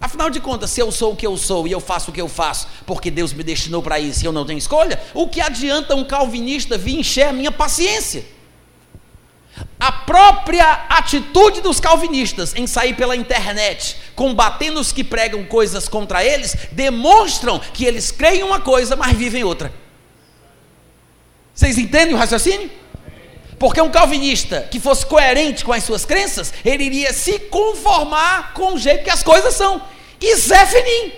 Afinal 0.00 0.28
de 0.30 0.40
contas, 0.40 0.70
se 0.70 0.80
eu 0.80 0.92
sou 0.92 1.12
o 1.12 1.16
que 1.16 1.26
eu 1.26 1.37
sou 1.37 1.66
e 1.66 1.72
eu 1.72 1.80
faço 1.80 2.10
o 2.10 2.14
que 2.14 2.20
eu 2.20 2.28
faço 2.28 2.68
porque 2.87 3.10
Deus 3.10 3.32
me 3.32 3.42
destinou 3.42 3.82
para 3.82 3.98
isso 3.98 4.22
e 4.22 4.26
eu 4.26 4.32
não 4.32 4.44
tenho 4.44 4.58
escolha, 4.58 5.00
o 5.14 5.28
que 5.28 5.40
adianta 5.40 5.94
um 5.94 6.04
calvinista 6.04 6.76
vir 6.76 6.98
encher 6.98 7.28
a 7.28 7.32
minha 7.32 7.50
paciência? 7.50 8.25
A 9.78 9.90
própria 9.90 10.87
atitude 10.88 11.60
dos 11.60 11.80
calvinistas 11.80 12.54
em 12.54 12.66
sair 12.66 12.94
pela 12.94 13.16
internet 13.16 13.96
combatendo 14.14 14.78
os 14.78 14.92
que 14.92 15.02
pregam 15.02 15.44
coisas 15.44 15.88
contra 15.88 16.25
eles 16.25 16.56
demonstram 16.70 17.58
que 17.58 17.84
eles 17.84 18.12
creem 18.12 18.44
uma 18.44 18.61
coisa, 18.61 18.94
mas 18.94 19.16
vivem 19.16 19.42
outra. 19.42 19.72
Vocês 21.59 21.77
entendem 21.77 22.14
o 22.14 22.16
raciocínio? 22.16 22.71
Porque 23.59 23.81
um 23.81 23.90
calvinista 23.90 24.68
que 24.71 24.79
fosse 24.79 25.05
coerente 25.05 25.64
com 25.64 25.73
as 25.73 25.83
suas 25.83 26.05
crenças, 26.05 26.55
ele 26.64 26.85
iria 26.85 27.12
se 27.12 27.37
conformar 27.37 28.55
com 28.55 28.75
o 28.75 28.79
jeito 28.79 29.03
que 29.03 29.11
as 29.11 29.25
coisas 29.25 29.55
são. 29.55 29.83
E 30.21 30.37
Zé 30.37 30.64
Finim 30.66 31.14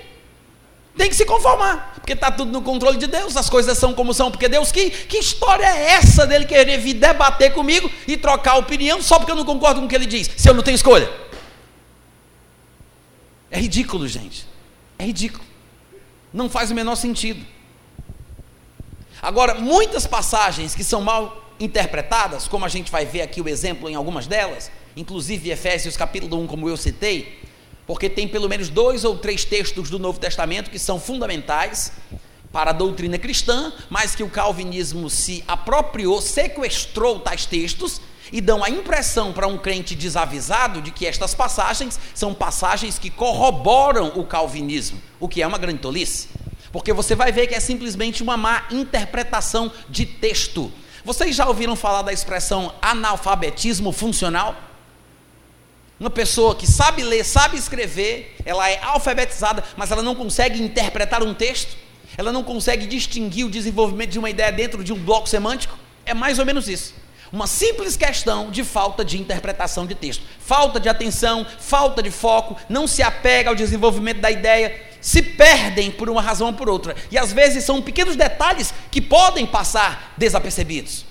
tem 0.97 1.11
que 1.11 1.15
se 1.15 1.27
conformar, 1.27 1.93
porque 1.95 2.15
está 2.15 2.31
tudo 2.31 2.51
no 2.51 2.63
controle 2.63 2.97
de 2.97 3.07
Deus, 3.07 3.37
as 3.37 3.51
coisas 3.51 3.77
são 3.77 3.93
como 3.93 4.15
são, 4.15 4.31
porque 4.31 4.49
Deus, 4.49 4.73
que, 4.73 4.89
que 4.89 5.19
história 5.19 5.67
é 5.67 5.91
essa 5.91 6.27
dele 6.27 6.47
querer 6.47 6.79
vir 6.79 6.95
debater 6.95 7.53
comigo 7.53 7.91
e 8.09 8.17
trocar 8.17 8.57
opinião 8.57 9.03
só 9.03 9.19
porque 9.19 9.33
eu 9.33 9.37
não 9.37 9.45
concordo 9.45 9.81
com 9.81 9.87
o 9.87 9.89
que 9.91 9.95
ele 9.95 10.07
diz, 10.07 10.31
se 10.39 10.49
eu 10.49 10.55
não 10.55 10.63
tenho 10.63 10.75
escolha? 10.75 11.11
É 13.51 13.61
ridículo, 13.61 14.09
gente. 14.09 14.47
É 14.99 15.05
ridículo. 15.05 15.45
Não 16.33 16.49
faz 16.49 16.71
o 16.71 16.75
menor 16.75 16.97
sentido. 16.97 17.45
Agora, 19.23 19.55
muitas 19.55 20.07
passagens 20.07 20.75
que 20.75 20.83
são 20.83 21.03
mal 21.03 21.45
interpretadas, 21.61 22.49
como 22.49 22.65
a 22.65 22.69
gente 22.69 22.91
vai 22.91 23.05
ver 23.05 23.21
aqui 23.21 23.41
o 23.41 23.49
exemplo 23.49 23.89
em 23.89 23.95
algumas 23.95 24.27
delas, 24.27 24.71
inclusive 24.97 25.51
Efésios 25.51 25.95
capítulo 25.95 26.41
1, 26.43 26.47
como 26.47 26.69
eu 26.69 26.77
citei, 26.77 27.39
porque 27.87 28.09
tem 28.09 28.27
pelo 28.27 28.49
menos 28.49 28.71
dois 28.71 29.05
ou 29.05 29.19
três 29.19 29.45
textos 29.45 29.91
do 29.91 29.99
Novo 29.99 30.19
Testamento 30.19 30.71
que 30.71 30.79
são 30.79 30.99
fundamentais 30.99 31.93
para 32.51 32.71
a 32.71 32.73
doutrina 32.73 33.19
cristã, 33.19 33.73
mas 33.91 34.15
que 34.15 34.23
o 34.23 34.31
calvinismo 34.31 35.11
se 35.11 35.45
apropriou, 35.47 36.23
sequestrou 36.23 37.21
tais 37.21 37.45
textos 37.45 38.01
e 38.33 38.41
dão 38.41 38.65
a 38.65 38.71
impressão 38.71 39.35
para 39.35 39.47
um 39.47 39.59
crente 39.59 39.95
desavisado 39.95 40.81
de 40.81 40.91
que 40.91 41.07
estas 41.07 41.35
passagens 41.35 42.01
são 42.15 42.33
passagens 42.33 42.99
que 42.99 43.11
corroboram 43.11 44.13
o 44.17 44.25
calvinismo, 44.25 44.99
o 45.19 45.29
que 45.29 45.43
é 45.43 45.47
uma 45.47 45.59
grande 45.59 45.81
tolice. 45.81 46.29
Porque 46.73 46.93
você 46.93 47.15
vai 47.15 47.33
ver 47.33 47.47
que 47.47 47.55
é 47.55 47.61
simplesmente 47.61 48.23
uma 48.23 48.37
má 48.37 48.65
interpretação 48.71 49.73
de 49.89 50.07
texto. 50.07 50.73
Vocês 51.05 51.35
já 51.35 51.47
ouviram 51.47 51.75
falar 51.75 52.03
da 52.03 52.13
expressão 52.13 52.73
analfabetismo 52.81 53.91
funcional? 53.91 54.55
Uma 55.99 56.11
pessoa 56.11 56.55
que 56.55 56.67
sabe 56.67 57.03
ler, 57.03 57.25
sabe 57.25 57.59
escrever, 57.59 58.37
ela 58.45 58.71
é 58.71 58.79
alfabetizada, 58.83 59.63
mas 59.77 59.91
ela 59.91 60.03
não 60.03 60.15
consegue 60.15 60.63
interpretar 60.63 61.23
um 61.23 61.35
texto, 61.35 61.77
ela 62.17 62.33
não 62.33 62.43
consegue 62.43 62.87
distinguir 62.87 63.45
o 63.45 63.51
desenvolvimento 63.51 64.11
de 64.11 64.19
uma 64.19 64.31
ideia 64.31 64.51
dentro 64.51 64.83
de 64.83 64.93
um 64.93 64.99
bloco 64.99 65.29
semântico. 65.29 65.79
É 66.07 66.15
mais 66.15 66.39
ou 66.39 66.47
menos 66.47 66.69
isso. 66.69 66.95
Uma 67.33 67.47
simples 67.47 67.97
questão 67.97 68.51
de 68.51 68.65
falta 68.65 69.05
de 69.05 69.21
interpretação 69.21 69.87
de 69.87 69.95
texto, 69.95 70.25
falta 70.41 70.81
de 70.81 70.89
atenção, 70.89 71.47
falta 71.59 72.03
de 72.03 72.11
foco, 72.11 72.57
não 72.69 72.87
se 72.87 73.03
apega 73.03 73.51
ao 73.51 73.55
desenvolvimento 73.55 74.21
da 74.21 74.31
ideia, 74.31 74.90
se 75.01 75.23
perdem 75.23 75.91
por 75.91 76.11
uma 76.11 76.21
razão 76.21 76.49
ou 76.49 76.53
por 76.53 76.69
outra. 76.69 76.95
E 77.11 77.19
às 77.19 77.33
vezes 77.33 77.65
são 77.65 77.81
pequenos 77.81 78.17
detalhes 78.17 78.75
que 78.91 79.01
podem 79.01 79.47
passar 79.47 80.15
desapercebidos. 80.17 81.05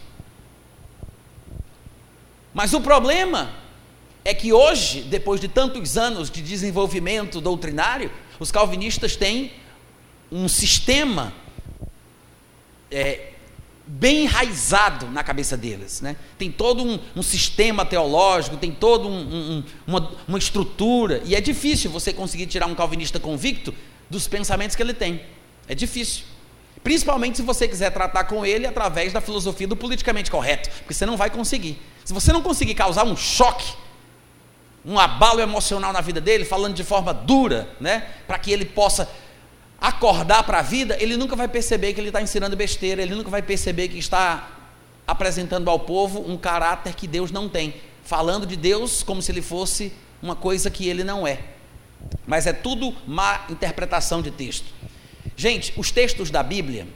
Mas 2.53 2.73
o 2.73 2.81
problema 2.81 3.51
é 4.23 4.33
que 4.33 4.51
hoje, 4.51 5.01
depois 5.01 5.39
de 5.39 5.47
tantos 5.47 5.97
anos 5.97 6.29
de 6.29 6.41
desenvolvimento 6.41 7.39
doutrinário, 7.39 8.11
os 8.39 8.51
calvinistas 8.51 9.15
têm 9.15 9.51
um 10.31 10.47
sistema 10.47 11.33
é, 12.91 13.33
bem 13.91 14.25
enraizado 14.25 15.07
na 15.07 15.23
cabeça 15.23 15.57
deles. 15.57 15.99
Né? 15.99 16.15
Tem 16.37 16.51
todo 16.51 16.83
um, 16.83 16.99
um 17.15 17.23
sistema 17.23 17.83
teológico, 17.83 18.55
tem 18.55 18.71
toda 18.71 19.07
um, 19.07 19.19
um, 19.19 19.63
uma, 19.87 20.11
uma 20.27 20.37
estrutura, 20.37 21.23
e 21.25 21.35
é 21.35 21.41
difícil 21.41 21.89
você 21.89 22.13
conseguir 22.13 22.45
tirar 22.45 22.67
um 22.67 22.75
calvinista 22.75 23.19
convicto 23.19 23.73
dos 24.07 24.27
pensamentos 24.27 24.75
que 24.75 24.83
ele 24.83 24.93
tem. 24.93 25.21
É 25.67 25.73
difícil. 25.73 26.23
Principalmente 26.83 27.37
se 27.37 27.41
você 27.41 27.67
quiser 27.67 27.89
tratar 27.89 28.25
com 28.25 28.45
ele 28.45 28.67
através 28.67 29.11
da 29.11 29.19
filosofia 29.19 29.67
do 29.67 29.75
politicamente 29.75 30.29
correto, 30.29 30.69
porque 30.69 30.93
você 30.93 31.05
não 31.05 31.17
vai 31.17 31.31
conseguir. 31.31 31.81
Se 32.05 32.13
você 32.13 32.31
não 32.31 32.43
conseguir 32.43 32.75
causar 32.75 33.05
um 33.05 33.17
choque, 33.17 33.73
um 34.85 34.99
abalo 34.99 35.41
emocional 35.41 35.91
na 35.91 35.99
vida 35.99 36.21
dele, 36.21 36.45
falando 36.45 36.75
de 36.75 36.83
forma 36.83 37.11
dura, 37.11 37.67
né, 37.81 38.07
para 38.27 38.37
que 38.37 38.51
ele 38.51 38.65
possa 38.65 39.09
acordar 39.79 40.43
para 40.43 40.59
a 40.59 40.61
vida, 40.61 40.97
ele 40.99 41.15
nunca 41.15 41.35
vai 41.35 41.47
perceber 41.47 41.93
que 41.93 41.99
ele 41.99 42.09
está 42.09 42.21
ensinando 42.21 42.55
besteira, 42.55 43.01
ele 43.01 43.15
nunca 43.15 43.29
vai 43.29 43.41
perceber 43.41 43.87
que 43.87 43.97
está 43.97 44.49
apresentando 45.07 45.69
ao 45.69 45.79
povo 45.79 46.23
um 46.29 46.37
caráter 46.37 46.93
que 46.93 47.07
Deus 47.07 47.31
não 47.31 47.47
tem, 47.47 47.75
falando 48.03 48.45
de 48.45 48.55
Deus 48.55 49.01
como 49.01 49.21
se 49.21 49.31
ele 49.31 49.41
fosse 49.41 49.93
uma 50.21 50.35
coisa 50.35 50.69
que 50.69 50.87
ele 50.87 51.03
não 51.03 51.25
é. 51.25 51.39
Mas 52.27 52.45
é 52.45 52.53
tudo 52.53 52.95
má 53.07 53.45
interpretação 53.49 54.21
de 54.21 54.31
texto. 54.31 54.67
Gente, 55.35 55.73
os 55.77 55.91
textos 55.91 56.29
da 56.29 56.43
Bíblia, 56.43 56.87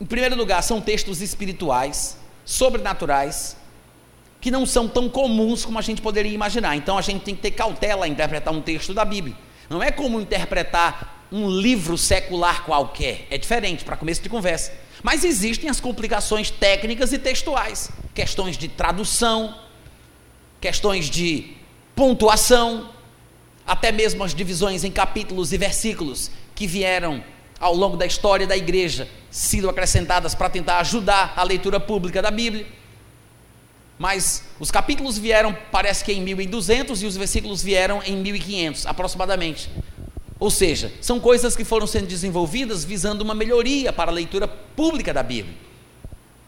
em 0.00 0.06
primeiro 0.06 0.36
lugar, 0.36 0.62
são 0.62 0.80
textos 0.80 1.20
espirituais, 1.20 2.18
sobrenaturais, 2.44 3.56
que 4.40 4.50
não 4.50 4.64
são 4.64 4.86
tão 4.86 5.08
comuns 5.08 5.64
como 5.64 5.78
a 5.78 5.82
gente 5.82 6.00
poderia 6.00 6.32
imaginar. 6.32 6.76
Então 6.76 6.96
a 6.96 7.02
gente 7.02 7.22
tem 7.22 7.34
que 7.34 7.42
ter 7.42 7.50
cautela 7.50 8.06
em 8.06 8.12
interpretar 8.12 8.52
um 8.54 8.60
texto 8.60 8.94
da 8.94 9.04
Bíblia. 9.04 9.36
Não 9.68 9.82
é 9.82 9.90
como 9.90 10.20
interpretar 10.20 11.17
um 11.30 11.48
livro 11.48 11.96
secular 11.98 12.64
qualquer. 12.64 13.26
É 13.30 13.38
diferente 13.38 13.84
para 13.84 13.96
começo 13.96 14.22
de 14.22 14.28
conversa. 14.28 14.72
Mas 15.02 15.24
existem 15.24 15.70
as 15.70 15.80
complicações 15.80 16.50
técnicas 16.50 17.12
e 17.12 17.18
textuais, 17.18 17.90
questões 18.14 18.56
de 18.56 18.68
tradução, 18.68 19.54
questões 20.60 21.08
de 21.08 21.52
pontuação, 21.94 22.90
até 23.66 23.92
mesmo 23.92 24.24
as 24.24 24.34
divisões 24.34 24.82
em 24.82 24.90
capítulos 24.90 25.52
e 25.52 25.58
versículos 25.58 26.30
que 26.54 26.66
vieram 26.66 27.22
ao 27.60 27.74
longo 27.74 27.96
da 27.96 28.06
história 28.06 28.46
da 28.46 28.56
igreja, 28.56 29.08
sido 29.30 29.68
acrescentadas 29.68 30.34
para 30.34 30.48
tentar 30.48 30.78
ajudar 30.78 31.34
a 31.36 31.42
leitura 31.42 31.78
pública 31.78 32.22
da 32.22 32.30
Bíblia. 32.30 32.66
Mas 33.98 34.44
os 34.60 34.70
capítulos 34.70 35.18
vieram, 35.18 35.56
parece 35.72 36.04
que 36.04 36.12
em 36.12 36.20
1200 36.22 37.02
e 37.02 37.06
os 37.06 37.16
versículos 37.16 37.62
vieram 37.62 38.00
em 38.04 38.16
1500, 38.16 38.86
aproximadamente. 38.86 39.68
Ou 40.40 40.50
seja, 40.50 40.92
são 41.00 41.18
coisas 41.18 41.56
que 41.56 41.64
foram 41.64 41.86
sendo 41.86 42.06
desenvolvidas 42.06 42.84
visando 42.84 43.22
uma 43.22 43.34
melhoria 43.34 43.92
para 43.92 44.10
a 44.10 44.14
leitura 44.14 44.46
pública 44.46 45.12
da 45.12 45.22
Bíblia. 45.22 45.56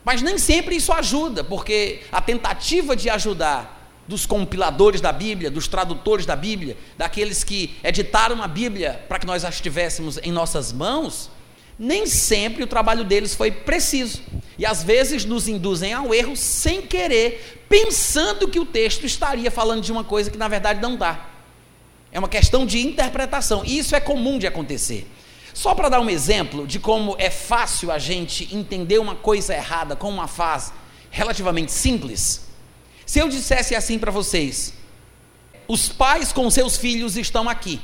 Mas 0.04 0.22
nem 0.22 0.38
sempre 0.38 0.76
isso 0.76 0.92
ajuda, 0.92 1.42
porque 1.42 2.00
a 2.10 2.20
tentativa 2.20 2.94
de 2.94 3.10
ajudar 3.10 3.78
dos 4.06 4.26
compiladores 4.26 5.00
da 5.00 5.12
Bíblia, 5.12 5.50
dos 5.50 5.68
tradutores 5.68 6.26
da 6.26 6.34
Bíblia, 6.34 6.76
daqueles 6.96 7.44
que 7.44 7.76
editaram 7.82 8.42
a 8.42 8.48
Bíblia 8.48 9.04
para 9.08 9.18
que 9.18 9.26
nós 9.26 9.44
a 9.44 9.50
tivéssemos 9.50 10.18
em 10.18 10.32
nossas 10.32 10.72
mãos, 10.72 11.30
nem 11.78 12.06
sempre 12.06 12.62
o 12.62 12.66
trabalho 12.66 13.04
deles 13.04 13.34
foi 13.34 13.50
preciso. 13.50 14.20
E 14.58 14.66
às 14.66 14.82
vezes 14.82 15.24
nos 15.24 15.48
induzem 15.48 15.92
ao 15.92 16.12
erro 16.12 16.36
sem 16.36 16.82
querer, 16.82 17.64
pensando 17.68 18.48
que 18.48 18.58
o 18.58 18.66
texto 18.66 19.06
estaria 19.06 19.50
falando 19.50 19.82
de 19.82 19.92
uma 19.92 20.04
coisa 20.04 20.30
que 20.30 20.36
na 20.36 20.48
verdade 20.48 20.80
não 20.80 20.96
dá. 20.96 21.29
É 22.12 22.18
uma 22.18 22.28
questão 22.28 22.66
de 22.66 22.80
interpretação, 22.80 23.64
e 23.64 23.78
isso 23.78 23.94
é 23.94 24.00
comum 24.00 24.38
de 24.38 24.46
acontecer. 24.46 25.10
Só 25.54 25.74
para 25.74 25.88
dar 25.88 26.00
um 26.00 26.10
exemplo 26.10 26.66
de 26.66 26.78
como 26.78 27.16
é 27.18 27.30
fácil 27.30 27.90
a 27.90 27.98
gente 27.98 28.54
entender 28.54 28.98
uma 28.98 29.14
coisa 29.14 29.54
errada 29.54 29.94
com 29.96 30.08
uma 30.08 30.28
frase 30.28 30.72
relativamente 31.10 31.72
simples, 31.72 32.48
se 33.04 33.18
eu 33.18 33.28
dissesse 33.28 33.74
assim 33.74 33.98
para 33.98 34.12
vocês: 34.12 34.72
os 35.66 35.88
pais 35.88 36.32
com 36.32 36.48
seus 36.50 36.76
filhos 36.76 37.16
estão 37.16 37.48
aqui, 37.48 37.80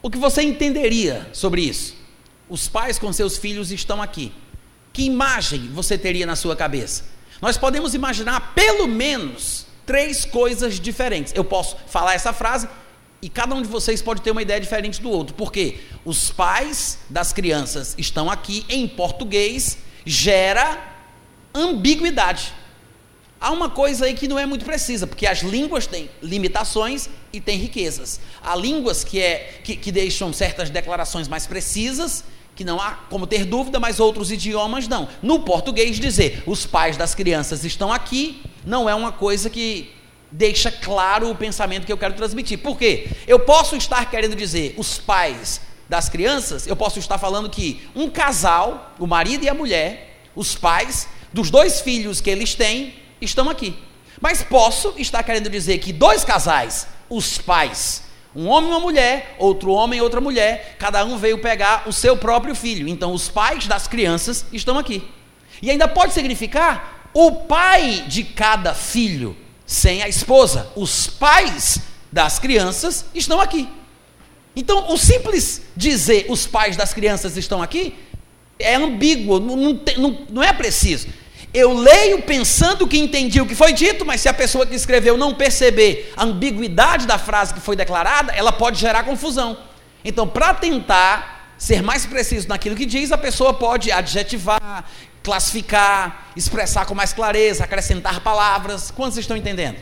o 0.00 0.10
que 0.10 0.18
você 0.18 0.42
entenderia 0.42 1.28
sobre 1.32 1.62
isso? 1.62 1.96
Os 2.48 2.68
pais 2.68 2.98
com 2.98 3.12
seus 3.12 3.36
filhos 3.36 3.72
estão 3.72 4.02
aqui. 4.02 4.32
Que 4.92 5.02
imagem 5.02 5.70
você 5.72 5.98
teria 5.98 6.26
na 6.26 6.36
sua 6.36 6.54
cabeça? 6.54 7.04
Nós 7.40 7.56
podemos 7.56 7.94
imaginar 7.94 8.54
pelo 8.54 8.86
menos 8.86 9.66
três 9.84 10.24
coisas 10.24 10.78
diferentes. 10.78 11.32
Eu 11.34 11.44
posso 11.44 11.76
falar 11.88 12.14
essa 12.14 12.32
frase 12.32 12.68
e 13.24 13.30
cada 13.30 13.54
um 13.54 13.62
de 13.62 13.68
vocês 13.68 14.02
pode 14.02 14.20
ter 14.20 14.32
uma 14.32 14.42
ideia 14.42 14.60
diferente 14.60 15.00
do 15.00 15.08
outro, 15.08 15.34
porque 15.34 15.80
os 16.04 16.30
pais 16.30 16.98
das 17.08 17.32
crianças 17.32 17.94
estão 17.96 18.30
aqui 18.30 18.66
em 18.68 18.86
português 18.86 19.78
gera 20.04 20.78
ambiguidade. 21.54 22.52
Há 23.40 23.50
uma 23.50 23.70
coisa 23.70 24.04
aí 24.04 24.12
que 24.12 24.28
não 24.28 24.38
é 24.38 24.44
muito 24.44 24.66
precisa, 24.66 25.06
porque 25.06 25.26
as 25.26 25.40
línguas 25.40 25.86
têm 25.86 26.10
limitações 26.22 27.08
e 27.32 27.40
têm 27.40 27.58
riquezas. 27.58 28.20
Há 28.42 28.54
línguas 28.56 29.02
que, 29.02 29.18
é, 29.18 29.58
que, 29.64 29.74
que 29.74 29.90
deixam 29.90 30.30
certas 30.30 30.68
declarações 30.68 31.26
mais 31.26 31.46
precisas, 31.46 32.24
que 32.54 32.62
não 32.62 32.78
há 32.78 32.90
como 33.08 33.26
ter 33.26 33.46
dúvida, 33.46 33.80
mas 33.80 34.00
outros 34.00 34.30
idiomas 34.30 34.86
não. 34.86 35.08
No 35.22 35.40
português, 35.40 35.98
dizer 35.98 36.42
os 36.46 36.66
pais 36.66 36.98
das 36.98 37.14
crianças 37.14 37.64
estão 37.64 37.90
aqui 37.90 38.42
não 38.66 38.86
é 38.86 38.94
uma 38.94 39.12
coisa 39.12 39.48
que 39.48 39.90
deixa 40.30 40.70
claro 40.70 41.30
o 41.30 41.34
pensamento 41.34 41.86
que 41.86 41.92
eu 41.92 41.98
quero 41.98 42.14
transmitir. 42.14 42.58
Por 42.58 42.76
quê? 42.76 43.08
Eu 43.26 43.40
posso 43.40 43.76
estar 43.76 44.10
querendo 44.10 44.34
dizer 44.34 44.74
os 44.76 44.98
pais 44.98 45.60
das 45.88 46.08
crianças, 46.08 46.66
eu 46.66 46.74
posso 46.74 46.98
estar 46.98 47.18
falando 47.18 47.50
que 47.50 47.86
um 47.94 48.08
casal, 48.08 48.94
o 48.98 49.06
marido 49.06 49.44
e 49.44 49.48
a 49.48 49.54
mulher, 49.54 50.22
os 50.34 50.54
pais 50.54 51.06
dos 51.32 51.50
dois 51.50 51.80
filhos 51.80 52.20
que 52.20 52.30
eles 52.30 52.54
têm, 52.54 52.94
estão 53.20 53.48
aqui. 53.48 53.76
Mas 54.20 54.42
posso 54.42 54.94
estar 54.96 55.22
querendo 55.22 55.50
dizer 55.50 55.78
que 55.78 55.92
dois 55.92 56.24
casais, 56.24 56.86
os 57.08 57.38
pais, 57.38 58.02
um 58.34 58.48
homem 58.48 58.70
e 58.70 58.72
uma 58.72 58.80
mulher, 58.80 59.36
outro 59.38 59.70
homem 59.72 59.98
e 59.98 60.02
outra 60.02 60.20
mulher, 60.20 60.76
cada 60.78 61.04
um 61.04 61.16
veio 61.16 61.38
pegar 61.38 61.84
o 61.86 61.92
seu 61.92 62.16
próprio 62.16 62.54
filho. 62.54 62.88
Então 62.88 63.12
os 63.12 63.28
pais 63.28 63.66
das 63.66 63.86
crianças 63.86 64.44
estão 64.52 64.78
aqui. 64.78 65.06
E 65.62 65.70
ainda 65.70 65.86
pode 65.86 66.12
significar 66.12 67.10
o 67.14 67.30
pai 67.32 68.04
de 68.08 68.24
cada 68.24 68.74
filho, 68.74 69.36
sem 69.66 70.02
a 70.02 70.08
esposa. 70.08 70.70
Os 70.76 71.06
pais 71.06 71.80
das 72.12 72.38
crianças 72.38 73.04
estão 73.14 73.40
aqui. 73.40 73.68
Então, 74.56 74.92
o 74.92 74.96
simples 74.96 75.62
dizer 75.76 76.26
os 76.28 76.46
pais 76.46 76.76
das 76.76 76.94
crianças 76.94 77.36
estão 77.36 77.62
aqui 77.62 77.94
é 78.58 78.76
ambíguo, 78.76 79.40
não, 79.40 79.56
não, 79.96 80.26
não 80.30 80.42
é 80.42 80.52
preciso 80.52 81.08
eu 81.54 81.72
leio 81.72 82.20
pensando 82.22 82.86
que 82.86 82.98
entendi 82.98 83.40
o 83.40 83.46
que 83.46 83.54
foi 83.54 83.72
dito, 83.72 84.04
mas 84.04 84.20
se 84.20 84.28
a 84.28 84.34
pessoa 84.34 84.66
que 84.66 84.74
escreveu 84.74 85.16
não 85.16 85.32
perceber 85.32 86.12
a 86.16 86.24
ambiguidade 86.24 87.06
da 87.06 87.16
frase 87.16 87.54
que 87.54 87.60
foi 87.60 87.76
declarada, 87.76 88.32
ela 88.32 88.50
pode 88.50 88.80
gerar 88.80 89.04
confusão. 89.04 89.56
Então, 90.04 90.26
para 90.26 90.52
tentar 90.52 91.54
ser 91.56 91.80
mais 91.80 92.04
preciso 92.04 92.48
naquilo 92.48 92.74
que 92.74 92.84
diz, 92.84 93.12
a 93.12 93.16
pessoa 93.16 93.54
pode 93.54 93.92
adjetivar, 93.92 94.84
classificar, 95.24 96.30
expressar 96.36 96.86
com 96.86 96.94
mais 96.94 97.12
clareza, 97.12 97.64
acrescentar 97.64 98.20
palavras. 98.20 98.92
Quantos 98.92 99.18
estão 99.18 99.36
entendendo? 99.36 99.78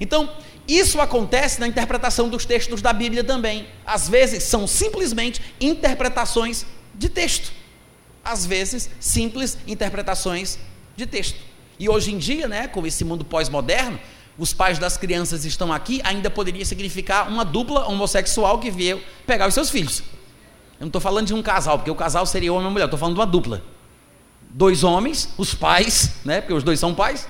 Então, 0.00 0.30
isso 0.68 1.00
acontece 1.00 1.58
na 1.58 1.66
interpretação 1.66 2.28
dos 2.28 2.44
textos 2.44 2.80
da 2.80 2.92
Bíblia 2.92 3.24
também. 3.24 3.66
Às 3.84 4.08
vezes 4.08 4.44
são 4.44 4.68
simplesmente 4.68 5.42
interpretações 5.60 6.64
de 6.94 7.08
texto 7.08 7.58
às 8.28 8.44
vezes, 8.44 8.90
simples 9.00 9.56
interpretações 9.66 10.58
de 10.94 11.06
texto. 11.06 11.38
E 11.78 11.88
hoje 11.88 12.12
em 12.12 12.18
dia, 12.18 12.46
né, 12.46 12.68
com 12.68 12.86
esse 12.86 13.02
mundo 13.02 13.24
pós-moderno, 13.24 13.98
os 14.36 14.52
pais 14.52 14.78
das 14.78 14.98
crianças 14.98 15.46
estão 15.46 15.72
aqui, 15.72 16.02
ainda 16.04 16.28
poderia 16.28 16.64
significar 16.64 17.26
uma 17.26 17.42
dupla 17.42 17.86
homossexual 17.86 18.58
que 18.58 18.70
veio 18.70 19.02
pegar 19.26 19.48
os 19.48 19.54
seus 19.54 19.70
filhos. 19.70 20.00
Eu 20.78 20.82
não 20.82 20.86
estou 20.88 21.00
falando 21.00 21.26
de 21.26 21.34
um 21.34 21.42
casal, 21.42 21.78
porque 21.78 21.90
o 21.90 21.94
casal 21.94 22.26
seria 22.26 22.52
homem 22.52 22.68
e 22.68 22.70
mulher, 22.70 22.84
estou 22.84 22.98
falando 22.98 23.14
de 23.14 23.20
uma 23.20 23.26
dupla. 23.26 23.64
Dois 24.50 24.82
homens, 24.82 25.28
os 25.36 25.54
pais, 25.54 26.12
né, 26.24 26.40
porque 26.40 26.54
os 26.54 26.62
dois 26.62 26.80
são 26.80 26.94
pais, 26.94 27.28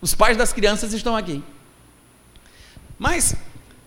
os 0.00 0.14
pais 0.14 0.36
das 0.36 0.52
crianças 0.52 0.92
estão 0.92 1.16
aqui. 1.16 1.42
Mas, 2.98 3.34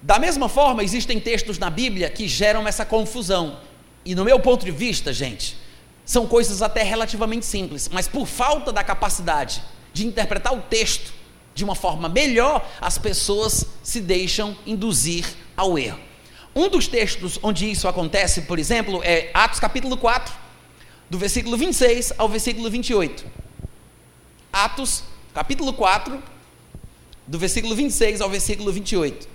da 0.01 0.19
mesma 0.19 0.49
forma, 0.49 0.83
existem 0.83 1.19
textos 1.19 1.57
na 1.57 1.69
Bíblia 1.69 2.09
que 2.09 2.27
geram 2.27 2.67
essa 2.67 2.85
confusão. 2.85 3.59
E 4.05 4.13
no 4.13 4.23
meu 4.23 4.39
ponto 4.39 4.65
de 4.65 4.71
vista, 4.71 5.11
gente, 5.11 5.57
são 6.05 6.25
coisas 6.27 6.61
até 6.61 6.83
relativamente 6.83 7.45
simples, 7.45 7.89
mas 7.89 8.07
por 8.07 8.27
falta 8.27 8.71
da 8.71 8.83
capacidade 8.83 9.63
de 9.93 10.05
interpretar 10.05 10.53
o 10.53 10.61
texto 10.61 11.13
de 11.53 11.63
uma 11.63 11.75
forma 11.75 12.07
melhor, 12.07 12.67
as 12.79 12.97
pessoas 12.97 13.65
se 13.83 13.99
deixam 13.99 14.55
induzir 14.65 15.25
ao 15.55 15.77
erro. 15.77 15.99
Um 16.55 16.69
dos 16.69 16.87
textos 16.87 17.37
onde 17.43 17.69
isso 17.69 17.87
acontece, 17.87 18.43
por 18.43 18.57
exemplo, 18.57 19.01
é 19.03 19.29
Atos 19.33 19.59
capítulo 19.59 19.97
4, 19.97 20.33
do 21.09 21.17
versículo 21.17 21.57
26 21.57 22.13
ao 22.17 22.29
versículo 22.29 22.69
28. 22.69 23.25
Atos 24.51 25.03
capítulo 25.33 25.73
4, 25.73 26.21
do 27.25 27.39
versículo 27.39 27.75
26 27.75 28.21
ao 28.21 28.29
versículo 28.29 28.71
28. 28.71 29.27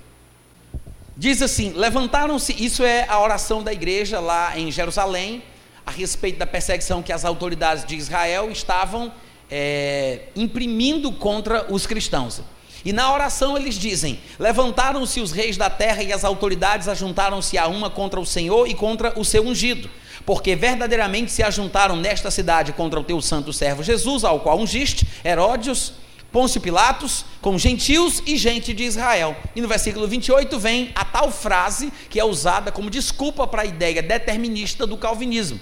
Diz 1.16 1.40
assim: 1.42 1.72
Levantaram-se, 1.74 2.52
isso 2.52 2.82
é 2.82 3.06
a 3.08 3.20
oração 3.20 3.62
da 3.62 3.72
igreja 3.72 4.20
lá 4.20 4.58
em 4.58 4.70
Jerusalém, 4.70 5.42
a 5.87 5.90
respeito 5.90 6.38
da 6.38 6.46
perseguição 6.46 7.02
que 7.02 7.12
as 7.12 7.24
autoridades 7.24 7.84
de 7.84 7.96
Israel 7.96 8.50
estavam 8.50 9.12
é, 9.50 10.22
imprimindo 10.34 11.12
contra 11.12 11.72
os 11.72 11.87
cristãos. 11.87 12.42
E 12.84 12.92
na 12.92 13.12
oração 13.12 13.56
eles 13.56 13.76
dizem: 13.76 14.18
Levantaram-se 14.38 15.20
os 15.20 15.30
reis 15.30 15.56
da 15.56 15.70
terra 15.70 16.02
e 16.02 16.12
as 16.12 16.24
autoridades 16.24 16.88
ajuntaram-se 16.88 17.56
a 17.56 17.66
uma 17.68 17.88
contra 17.88 18.20
o 18.20 18.26
Senhor 18.26 18.68
e 18.68 18.74
contra 18.74 19.18
o 19.18 19.24
seu 19.24 19.46
ungido, 19.46 19.88
porque 20.24 20.56
verdadeiramente 20.56 21.30
se 21.30 21.42
ajuntaram 21.42 21.96
nesta 21.96 22.30
cidade 22.30 22.72
contra 22.72 22.98
o 22.98 23.04
teu 23.04 23.20
santo 23.20 23.52
servo 23.52 23.82
Jesus, 23.82 24.24
ao 24.24 24.40
qual 24.40 24.58
ungiste, 24.58 25.06
Herodes, 25.24 25.92
Pôncio 26.32 26.60
Pilatos, 26.60 27.24
com 27.40 27.56
gentios 27.58 28.22
e 28.26 28.37
gente 28.37 28.72
de 28.72 28.84
Israel. 28.84 29.37
E 29.54 29.60
no 29.60 29.68
versículo 29.68 30.08
28 30.08 30.58
vem 30.58 30.90
a 30.94 31.04
tal 31.04 31.30
frase 31.30 31.92
que 32.10 32.18
é 32.18 32.24
usada 32.24 32.72
como 32.72 32.90
desculpa 32.90 33.46
para 33.46 33.62
a 33.62 33.66
ideia 33.66 34.02
determinista 34.02 34.87
do 34.87 34.96
calvinismo 34.96 35.60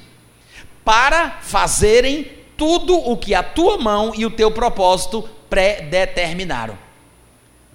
para 0.84 1.38
fazerem 1.42 2.30
tudo 2.56 2.96
o 2.96 3.16
que 3.16 3.34
a 3.34 3.42
tua 3.42 3.78
mão 3.78 4.12
e 4.16 4.26
o 4.26 4.30
teu 4.30 4.50
propósito 4.50 5.28
predeterminaram. 5.48 6.78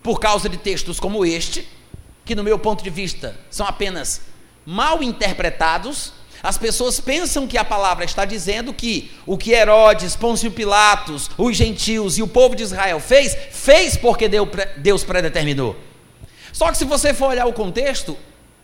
Por 0.01 0.19
causa 0.19 0.47
de 0.47 0.57
textos 0.57 0.99
como 0.99 1.25
este, 1.25 1.67
que 2.25 2.35
no 2.35 2.43
meu 2.43 2.59
ponto 2.59 2.83
de 2.83 2.89
vista 2.89 3.37
são 3.49 3.65
apenas 3.65 4.21
mal 4.65 5.01
interpretados, 5.01 6.13
as 6.43 6.57
pessoas 6.57 6.99
pensam 6.99 7.47
que 7.47 7.57
a 7.57 7.65
palavra 7.65 8.05
está 8.05 8.25
dizendo 8.25 8.73
que 8.73 9.11
o 9.25 9.37
que 9.37 9.51
Herodes, 9.51 10.15
Pôncio 10.15 10.51
Pilatos, 10.51 11.29
os 11.37 11.55
gentios 11.55 12.17
e 12.17 12.23
o 12.23 12.27
povo 12.27 12.55
de 12.55 12.63
Israel 12.63 12.99
fez, 12.99 13.35
fez 13.51 13.97
porque 13.97 14.29
Deus 14.77 15.03
predeterminou. 15.03 15.75
Só 16.53 16.71
que 16.71 16.77
se 16.77 16.85
você 16.85 17.13
for 17.13 17.29
olhar 17.29 17.45
o 17.45 17.53
contexto, 17.53 18.17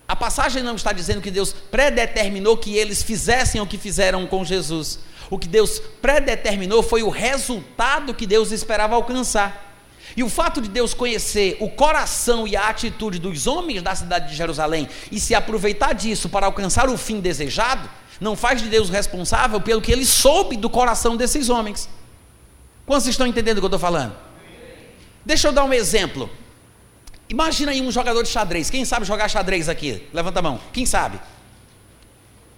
a 0.07 0.15
passagem 0.15 0.61
não 0.61 0.75
está 0.75 0.91
dizendo 0.91 1.21
que 1.21 1.31
Deus 1.31 1.53
predeterminou 1.53 2.57
que 2.57 2.75
eles 2.77 3.01
fizessem 3.01 3.61
o 3.61 3.67
que 3.67 3.77
fizeram 3.77 4.27
com 4.27 4.43
Jesus. 4.43 4.99
O 5.29 5.39
que 5.39 5.47
Deus 5.47 5.81
predeterminou 6.01 6.83
foi 6.83 7.01
o 7.03 7.09
resultado 7.09 8.13
que 8.13 8.27
Deus 8.27 8.51
esperava 8.51 8.95
alcançar. 8.95 9.72
E 10.15 10.23
o 10.23 10.29
fato 10.29 10.61
de 10.61 10.69
Deus 10.69 10.93
conhecer 10.93 11.57
o 11.59 11.69
coração 11.69 12.47
e 12.47 12.55
a 12.55 12.67
atitude 12.67 13.19
dos 13.19 13.47
homens 13.47 13.81
da 13.81 13.95
cidade 13.95 14.29
de 14.29 14.35
Jerusalém 14.35 14.87
e 15.11 15.19
se 15.19 15.33
aproveitar 15.33 15.93
disso 15.93 16.29
para 16.29 16.45
alcançar 16.45 16.89
o 16.89 16.97
fim 16.97 17.19
desejado, 17.19 17.89
não 18.19 18.35
faz 18.35 18.61
de 18.61 18.69
Deus 18.69 18.89
responsável 18.89 19.59
pelo 19.59 19.81
que 19.81 19.91
ele 19.91 20.05
soube 20.05 20.55
do 20.55 20.69
coração 20.69 21.17
desses 21.17 21.49
homens. 21.49 21.89
Quantos 22.85 23.07
estão 23.07 23.25
entendendo 23.25 23.57
o 23.57 23.61
que 23.61 23.65
eu 23.65 23.67
estou 23.67 23.79
falando? 23.79 24.15
Deixa 25.25 25.47
eu 25.47 25.51
dar 25.51 25.63
um 25.63 25.73
exemplo. 25.73 26.29
Imagina 27.29 27.71
aí 27.71 27.81
um 27.81 27.91
jogador 27.91 28.21
de 28.21 28.29
xadrez. 28.29 28.69
Quem 28.69 28.85
sabe 28.85 29.05
jogar 29.05 29.29
xadrez 29.29 29.69
aqui? 29.69 30.07
Levanta 30.13 30.39
a 30.39 30.41
mão. 30.41 30.59
Quem 30.71 30.85
sabe? 30.85 31.19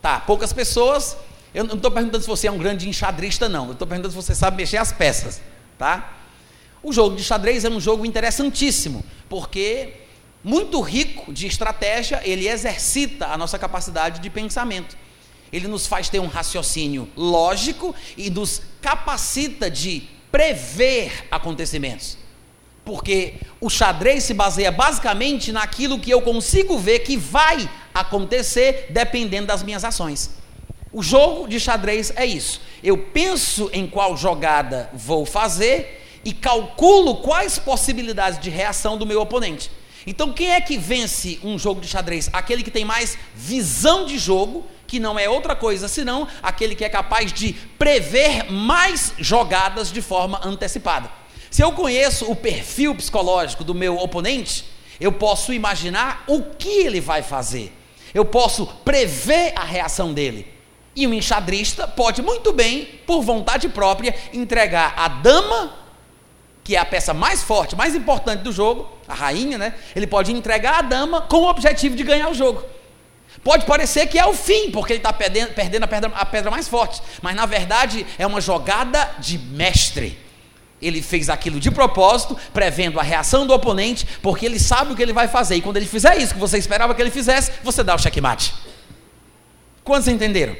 Tá, 0.02 0.20
poucas 0.20 0.52
pessoas. 0.52 1.16
Eu 1.54 1.64
não 1.64 1.76
estou 1.76 1.90
perguntando 1.90 2.22
se 2.22 2.28
você 2.28 2.48
é 2.48 2.52
um 2.52 2.58
grande 2.58 2.90
enxadrista, 2.90 3.48
não. 3.48 3.68
Eu 3.68 3.74
estou 3.74 3.88
perguntando 3.88 4.12
se 4.12 4.16
você 4.16 4.36
sabe 4.36 4.58
mexer 4.58 4.78
as 4.78 4.92
peças, 4.92 5.42
tá? 5.78 6.12
O 6.86 6.94
jogo 6.94 7.16
de 7.16 7.24
xadrez 7.24 7.66
é 7.66 7.70
um 7.70 7.80
jogo 7.80 8.06
interessantíssimo, 8.06 9.04
porque 9.28 9.94
muito 10.44 10.80
rico 10.82 11.34
de 11.34 11.48
estratégia, 11.48 12.22
ele 12.24 12.48
exercita 12.48 13.26
a 13.26 13.36
nossa 13.36 13.58
capacidade 13.58 14.20
de 14.20 14.30
pensamento. 14.30 14.96
Ele 15.52 15.68
nos 15.68 15.88
faz 15.88 16.10
ter 16.10 16.20
um 16.20 16.28
raciocínio 16.28 17.10
lógico 17.18 17.96
e 18.16 18.30
nos 18.30 18.62
capacita 18.84 19.68
de 19.68 20.04
prever 20.32 21.26
acontecimentos. 21.32 22.20
Porque 22.86 23.34
o 23.60 23.68
xadrez 23.68 24.24
se 24.24 24.36
baseia 24.36 24.72
basicamente 24.72 25.52
naquilo 25.52 26.00
que 26.00 26.12
eu 26.12 26.22
consigo 26.22 26.78
ver 26.78 27.00
que 27.00 27.18
vai 27.18 27.68
acontecer 27.96 28.86
dependendo 28.92 29.48
das 29.48 29.64
minhas 29.64 29.84
ações. 29.84 30.36
O 30.94 31.02
jogo 31.02 31.48
de 31.48 31.60
xadrez 31.60 32.14
é 32.16 32.28
isso. 32.28 32.62
Eu 32.84 32.96
penso 32.96 33.72
em 33.74 33.88
qual 33.88 34.16
jogada 34.16 34.88
vou 34.94 35.26
fazer 35.26 36.04
e 36.26 36.34
calculo 36.34 37.18
quais 37.18 37.60
possibilidades 37.60 38.40
de 38.40 38.50
reação 38.50 38.98
do 38.98 39.06
meu 39.06 39.22
oponente. 39.22 39.72
Então, 40.08 40.34
quem 40.34 40.52
é 40.52 40.60
que 40.60 40.78
vence 40.78 41.40
um 41.44 41.58
jogo 41.58 41.80
de 41.80 41.88
xadrez? 41.88 42.30
Aquele 42.34 42.64
que 42.64 42.72
tem 42.72 42.84
mais 42.84 43.18
visão 43.36 44.06
de 44.06 44.18
jogo, 44.18 44.66
que 44.88 45.00
não 45.00 45.18
é 45.18 45.30
outra 45.30 45.56
coisa 45.56 45.88
senão 45.88 46.28
aquele 46.44 46.76
que 46.76 46.84
é 46.84 46.90
capaz 46.90 47.32
de 47.32 47.54
prever 47.78 48.52
mais 48.52 49.14
jogadas 49.18 49.92
de 49.92 50.02
forma 50.02 50.42
antecipada. 50.44 51.10
Se 51.50 51.62
eu 51.62 51.72
conheço 51.72 52.30
o 52.30 52.36
perfil 52.36 52.94
psicológico 52.96 53.64
do 53.64 53.74
meu 53.74 53.98
oponente, 53.98 54.66
eu 55.00 55.12
posso 55.12 55.54
imaginar 55.54 56.24
o 56.28 56.42
que 56.42 56.70
ele 56.70 57.00
vai 57.00 57.24
fazer. 57.24 57.72
Eu 58.14 58.26
posso 58.26 58.66
prever 58.84 59.54
a 59.56 59.64
reação 59.64 60.14
dele. 60.14 60.48
E 60.96 61.06
um 61.06 61.14
enxadrista 61.14 61.88
pode 61.88 62.22
muito 62.22 62.54
bem, 62.54 62.86
por 63.06 63.22
vontade 63.22 63.68
própria, 63.70 64.16
entregar 64.34 64.94
a 64.98 65.08
dama 65.08 65.85
que 66.66 66.76
é 66.76 66.80
a 66.80 66.84
peça 66.84 67.14
mais 67.14 67.44
forte, 67.44 67.76
mais 67.76 67.94
importante 67.94 68.42
do 68.42 68.52
jogo, 68.52 68.92
a 69.08 69.14
rainha, 69.14 69.56
né? 69.56 69.76
Ele 69.96 70.08
pode 70.08 70.32
entregar 70.32 70.80
a 70.80 70.82
dama 70.82 71.22
com 71.22 71.38
o 71.38 71.48
objetivo 71.48 71.96
de 71.96 72.04
ganhar 72.04 72.28
o 72.28 72.34
jogo. 72.34 72.64
Pode 73.44 73.68
parecer 73.68 74.08
que 74.08 74.18
é 74.18 74.26
o 74.26 74.34
fim, 74.34 74.72
porque 74.72 74.94
ele 74.94 75.00
está 75.00 75.14
perdendo, 75.14 75.54
perdendo 75.54 75.84
a, 75.84 75.88
pedra, 75.88 76.12
a 76.16 76.26
pedra 76.26 76.50
mais 76.50 76.68
forte, 76.68 77.00
mas 77.22 77.36
na 77.36 77.46
verdade 77.46 78.04
é 78.18 78.26
uma 78.26 78.42
jogada 78.42 79.12
de 79.20 79.38
mestre. 79.38 80.18
Ele 80.82 81.04
fez 81.04 81.30
aquilo 81.30 81.60
de 81.60 81.70
propósito, 81.70 82.36
prevendo 82.52 83.00
a 83.00 83.04
reação 83.04 83.46
do 83.46 83.54
oponente, 83.54 84.08
porque 84.24 84.48
ele 84.48 84.58
sabe 84.58 84.92
o 84.92 84.96
que 84.96 85.04
ele 85.04 85.14
vai 85.14 85.28
fazer. 85.28 85.58
E 85.58 85.62
quando 85.62 85.78
ele 85.78 85.86
fizer 85.86 86.18
isso 86.18 86.34
que 86.34 86.40
você 86.40 86.58
esperava 86.58 86.96
que 86.96 87.02
ele 87.02 87.12
fizesse, 87.12 87.52
você 87.64 87.84
dá 87.84 87.94
o 87.94 88.00
checkmate. 88.00 88.56
Quantos 89.84 90.08
entenderam? 90.08 90.58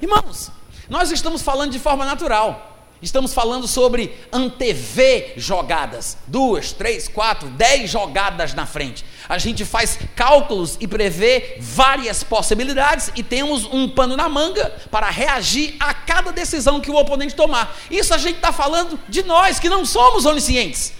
Irmãos, 0.00 0.52
nós 0.88 1.10
estamos 1.10 1.42
falando 1.42 1.72
de 1.72 1.80
forma 1.80 2.06
natural. 2.06 2.67
Estamos 3.00 3.32
falando 3.32 3.68
sobre 3.68 4.12
antever 4.32 5.34
jogadas, 5.36 6.18
duas, 6.26 6.72
três, 6.72 7.06
quatro, 7.06 7.48
dez 7.50 7.88
jogadas 7.88 8.54
na 8.54 8.66
frente. 8.66 9.04
A 9.28 9.38
gente 9.38 9.64
faz 9.64 9.96
cálculos 10.16 10.76
e 10.80 10.88
prevê 10.88 11.58
várias 11.60 12.24
possibilidades 12.24 13.12
e 13.14 13.22
temos 13.22 13.64
um 13.66 13.88
pano 13.88 14.16
na 14.16 14.28
manga 14.28 14.74
para 14.90 15.08
reagir 15.10 15.76
a 15.78 15.94
cada 15.94 16.32
decisão 16.32 16.80
que 16.80 16.90
o 16.90 16.96
oponente 16.96 17.36
tomar. 17.36 17.76
Isso 17.88 18.12
a 18.12 18.18
gente 18.18 18.36
está 18.36 18.50
falando 18.50 18.98
de 19.08 19.22
nós 19.22 19.60
que 19.60 19.68
não 19.68 19.84
somos 19.84 20.26
oniscientes, 20.26 20.92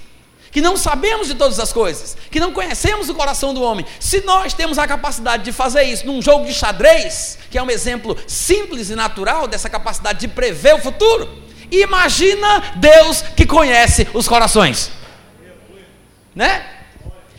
que 0.53 0.61
não 0.61 0.77
sabemos 0.77 1.27
de 1.27 1.35
todas 1.35 1.59
as 1.59 1.73
coisas, 1.73 2.17
que 2.31 2.39
não 2.39 2.53
conhecemos 2.53 3.09
o 3.09 3.15
coração 3.15 3.53
do 3.53 3.61
homem. 3.61 3.85
Se 3.99 4.21
nós 4.21 4.55
temos 4.55 4.79
a 4.79 4.87
capacidade 4.87 5.43
de 5.43 5.51
fazer 5.51 5.83
isso 5.83 6.07
num 6.07 6.23
jogo 6.23 6.47
de 6.47 6.55
xadrez, 6.55 7.41
que 7.51 7.59
é 7.59 7.63
um 7.63 7.71
exemplo 7.71 8.17
simples 8.25 8.89
e 8.89 8.95
natural 8.95 9.49
dessa 9.49 9.69
capacidade 9.69 10.21
de 10.21 10.29
prever 10.29 10.77
o 10.77 10.79
futuro 10.79 11.48
Imagina 11.71 12.75
Deus 12.77 13.23
que 13.23 13.47
conhece 13.47 14.09
os 14.15 14.27
corações. 14.27 14.91
Né? 16.35 16.65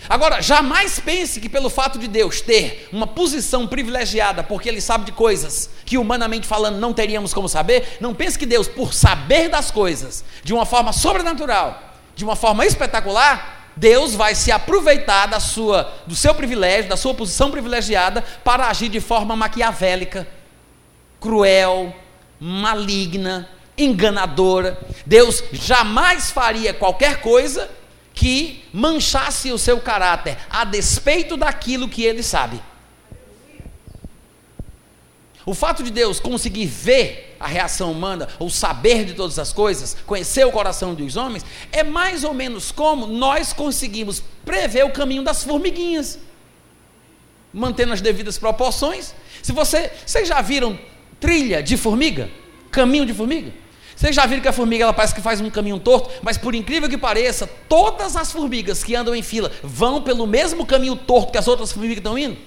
Agora, 0.10 0.42
jamais 0.42 1.00
pense 1.00 1.40
que 1.40 1.48
pelo 1.48 1.70
fato 1.70 2.00
de 2.00 2.08
Deus 2.08 2.42
ter 2.42 2.90
uma 2.92 3.06
posição 3.06 3.68
privilegiada, 3.68 4.42
porque 4.44 4.68
Ele 4.68 4.82
sabe 4.82 5.06
de 5.06 5.12
coisas 5.12 5.70
que 5.86 6.00
humanamente 6.00 6.48
falando 6.48 6.80
não 6.80 6.92
teríamos 6.92 7.32
como 7.32 7.48
saber, 7.48 7.98
não 8.02 8.16
pense 8.16 8.38
que 8.38 8.46
Deus, 8.46 8.68
por 8.68 8.92
saber 8.92 9.50
das 9.50 9.70
coisas 9.70 10.24
de 10.44 10.52
uma 10.52 10.66
forma 10.66 10.92
sobrenatural, 10.92 11.80
de 12.16 12.24
uma 12.24 12.36
forma 12.36 12.66
espetacular, 12.66 13.72
Deus 13.76 14.16
vai 14.16 14.34
se 14.34 14.52
aproveitar 14.52 15.28
da 15.28 15.40
sua, 15.40 15.94
do 16.08 16.16
seu 16.16 16.34
privilégio, 16.34 16.90
da 16.90 16.98
sua 16.98 17.14
posição 17.14 17.52
privilegiada, 17.52 18.24
para 18.44 18.68
agir 18.68 18.90
de 18.90 19.00
forma 19.00 19.36
maquiavélica, 19.36 20.28
cruel, 21.22 21.96
maligna, 22.40 23.48
enganadora. 23.80 24.80
Deus 25.06 25.44
jamais 25.52 26.30
faria 26.30 26.74
qualquer 26.74 27.22
coisa 27.22 27.70
que 28.14 28.66
manchasse 28.74 29.52
o 29.52 29.58
seu 29.58 29.80
caráter, 29.80 30.38
a 30.50 30.66
despeito 30.66 31.38
daquilo 31.38 31.88
que 31.88 32.04
ele 32.04 32.22
sabe. 32.22 32.62
O 35.46 35.54
fato 35.54 35.82
de 35.82 35.90
Deus 35.90 36.20
conseguir 36.20 36.66
ver 36.66 37.36
a 37.40 37.48
reação 37.48 37.92
humana, 37.92 38.28
ou 38.38 38.50
saber 38.50 39.06
de 39.06 39.14
todas 39.14 39.40
as 39.40 39.54
coisas, 39.54 39.96
conhecer 40.06 40.46
o 40.46 40.52
coração 40.52 40.94
dos 40.94 41.16
homens, 41.16 41.46
é 41.72 41.84
mais 41.84 42.26
ou 42.26 42.34
menos 42.34 42.72
como 42.72 43.08
nós 43.08 43.54
conseguimos 43.54 44.22
prever 44.44 44.84
o 44.84 44.92
caminho 44.92 45.24
das 45.24 45.44
formiguinhas, 45.44 46.20
mantendo 47.54 47.94
as 47.94 48.02
devidas 48.02 48.38
proporções. 48.38 49.16
Se 49.42 49.54
você, 49.54 49.90
vocês 50.06 50.28
já 50.28 50.42
viram 50.42 50.78
trilha 51.20 51.64
de 51.64 51.78
formiga? 51.78 52.30
Caminho 52.70 53.06
de 53.06 53.14
formiga? 53.14 53.54
Vocês 54.00 54.16
já 54.16 54.26
viram 54.26 54.42
que 54.42 54.48
a 54.48 54.54
formiga 54.54 54.86
ela 54.86 54.94
parece 54.94 55.14
que 55.14 55.20
faz 55.20 55.42
um 55.42 55.50
caminho 55.50 55.78
torto, 55.78 56.10
mas 56.22 56.38
por 56.38 56.56
incrível 56.56 56.88
que 56.88 56.98
pareça, 56.98 57.46
todas 57.68 58.16
as 58.16 58.32
formigas 58.32 58.82
que 58.82 58.96
andam 58.96 59.14
em 59.14 59.22
fila 59.22 59.52
vão 59.62 60.02
pelo 60.02 60.26
mesmo 60.26 60.66
caminho 60.66 60.96
torto 60.96 61.34
que 61.34 61.38
as 61.38 61.50
outras 61.50 61.74
formigas 61.74 61.98
estão 61.98 62.18
indo? 62.18 62.38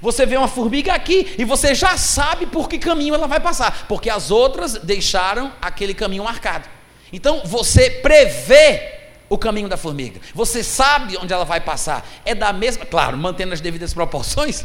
Você 0.00 0.24
vê 0.24 0.38
uma 0.38 0.48
formiga 0.48 0.94
aqui 0.94 1.34
e 1.36 1.44
você 1.44 1.74
já 1.74 1.98
sabe 1.98 2.46
por 2.46 2.66
que 2.66 2.78
caminho 2.78 3.14
ela 3.14 3.26
vai 3.26 3.38
passar, 3.38 3.84
porque 3.88 4.08
as 4.08 4.30
outras 4.30 4.72
deixaram 4.72 5.52
aquele 5.60 5.92
caminho 5.92 6.24
marcado. 6.24 6.66
Então 7.12 7.42
você 7.44 7.90
prevê 7.90 9.00
o 9.28 9.36
caminho 9.36 9.68
da 9.68 9.76
formiga, 9.76 10.18
você 10.34 10.64
sabe 10.64 11.18
onde 11.18 11.30
ela 11.30 11.44
vai 11.44 11.60
passar. 11.60 12.08
É 12.24 12.34
da 12.34 12.54
mesma, 12.54 12.86
claro, 12.86 13.18
mantendo 13.18 13.52
as 13.52 13.60
devidas 13.60 13.92
proporções, 13.92 14.64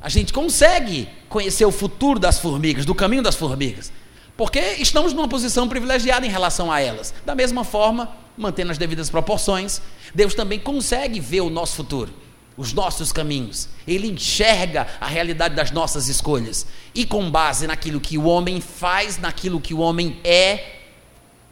a 0.00 0.08
gente 0.08 0.32
consegue 0.32 1.08
conhecer 1.28 1.64
o 1.64 1.72
futuro 1.72 2.20
das 2.20 2.38
formigas, 2.38 2.84
do 2.84 2.94
caminho 2.94 3.24
das 3.24 3.34
formigas. 3.34 3.90
Porque 4.42 4.58
estamos 4.80 5.12
numa 5.12 5.28
posição 5.28 5.68
privilegiada 5.68 6.26
em 6.26 6.28
relação 6.28 6.72
a 6.72 6.80
elas. 6.80 7.14
Da 7.24 7.32
mesma 7.32 7.62
forma, 7.62 8.08
mantendo 8.36 8.72
as 8.72 8.76
devidas 8.76 9.08
proporções, 9.08 9.80
Deus 10.12 10.34
também 10.34 10.58
consegue 10.58 11.20
ver 11.20 11.42
o 11.42 11.48
nosso 11.48 11.76
futuro, 11.76 12.12
os 12.56 12.72
nossos 12.72 13.12
caminhos. 13.12 13.68
Ele 13.86 14.08
enxerga 14.08 14.88
a 15.00 15.06
realidade 15.06 15.54
das 15.54 15.70
nossas 15.70 16.08
escolhas. 16.08 16.66
E 16.92 17.06
com 17.06 17.30
base 17.30 17.68
naquilo 17.68 18.00
que 18.00 18.18
o 18.18 18.24
homem 18.24 18.60
faz, 18.60 19.16
naquilo 19.16 19.60
que 19.60 19.74
o 19.74 19.78
homem 19.78 20.18
é, 20.24 20.80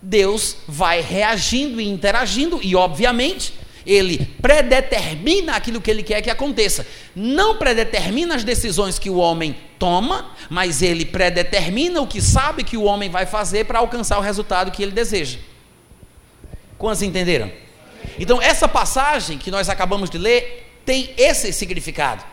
Deus 0.03 0.57
vai 0.66 1.00
reagindo 1.00 1.81
e 1.81 1.88
interagindo, 1.88 2.59
e 2.61 2.74
obviamente, 2.74 3.55
ele 3.90 4.24
predetermina 4.40 5.57
aquilo 5.57 5.81
que 5.81 5.90
ele 5.90 6.05
quer 6.05 6.22
que 6.22 6.31
aconteça. 6.31 6.87
Não 7.14 7.57
predetermina 7.57 8.37
as 8.37 8.44
decisões 8.44 9.00
que 9.00 9.11
o 9.11 9.16
homem 9.16 9.57
toma, 9.81 10.31
mas 10.48 10.81
ele 10.81 11.05
predetermina 11.05 12.00
o 12.00 12.07
que 12.07 12.22
sabe 12.22 12.62
que 12.62 12.76
o 12.76 12.85
homem 12.85 13.11
vai 13.11 13.26
fazer 13.26 13.64
para 13.64 13.81
alcançar 13.81 14.18
o 14.18 14.22
resultado 14.22 14.70
que 14.70 14.81
ele 14.81 14.92
deseja. 14.92 15.38
Quantos 16.79 17.03
entenderam? 17.03 17.50
Então, 18.18 18.40
essa 18.40 18.68
passagem 18.68 19.37
que 19.37 19.50
nós 19.50 19.68
acabamos 19.68 20.09
de 20.09 20.18
ler 20.18 20.81
tem 20.87 21.12
esse 21.16 21.53
significado. 21.53 22.24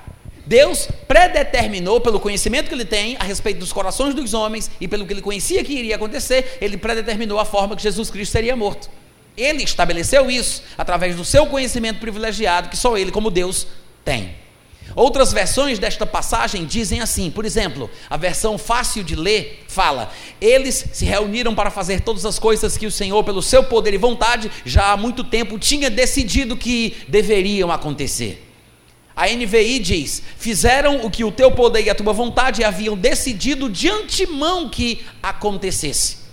Deus 0.46 0.88
predeterminou, 1.08 2.00
pelo 2.00 2.20
conhecimento 2.20 2.70
que 2.70 2.76
ele 2.76 2.86
tem 2.86 3.18
a 3.20 3.24
respeito 3.24 3.60
dos 3.60 3.74
corações 3.74 4.14
dos 4.14 4.34
homens 4.34 4.70
e 4.80 4.88
pelo 4.88 5.06
que 5.06 5.12
ele 5.12 5.22
conhecia 5.22 5.64
que 5.64 5.74
iria 5.74 5.96
acontecer, 5.96 6.58
ele 6.62 6.78
predeterminou 6.78 7.40
a 7.40 7.46
forma 7.46 7.76
que 7.76 7.82
Jesus 7.82 8.10
Cristo 8.12 8.32
seria 8.32 8.56
morto. 8.56 8.90
Ele 9.38 9.64
estabeleceu 9.64 10.32
isso 10.32 10.64
através 10.76 11.16
do 11.16 11.24
seu 11.24 11.46
conhecimento 11.46 12.00
privilegiado 12.00 12.70
que 12.70 12.76
só 12.76 12.98
ele, 12.98 13.12
como 13.12 13.30
Deus, 13.30 13.68
tem. 14.04 14.36
Outras 14.96 15.32
versões 15.32 15.78
desta 15.78 16.06
passagem 16.08 16.66
dizem 16.66 17.02
assim, 17.02 17.30
por 17.30 17.46
exemplo, 17.46 17.90
a 18.10 18.18
versão 18.18 18.58
fácil 18.58 19.04
de 19.04 19.16
ler 19.16 19.64
fala: 19.68 20.12
Eles 20.42 20.86
se 20.92 21.06
reuniram 21.06 21.54
para 21.54 21.70
fazer 21.70 22.02
todas 22.02 22.26
as 22.26 22.40
coisas 22.40 22.78
que 22.78 22.88
o 22.88 22.92
Senhor, 22.92 23.24
pelo 23.24 23.42
seu 23.42 23.64
poder 23.64 23.94
e 23.94 23.98
vontade, 23.98 24.50
já 24.66 24.92
há 24.92 24.98
muito 24.98 25.24
tempo 25.24 25.60
tinha 25.60 25.90
decidido 25.90 26.58
que 26.58 26.96
deveriam 27.08 27.72
acontecer. 27.72 28.44
A 29.16 29.28
NVI 29.28 29.80
diz: 29.80 30.24
Fizeram 30.38 31.06
o 31.06 31.12
que 31.12 31.24
o 31.24 31.32
teu 31.32 31.52
poder 31.52 31.86
e 31.86 31.90
a 31.90 31.96
tua 31.96 32.14
vontade 32.14 32.64
haviam 32.64 32.98
decidido 32.98 33.70
de 33.70 33.90
antemão 33.90 34.70
que 34.70 35.06
acontecesse. 35.22 36.27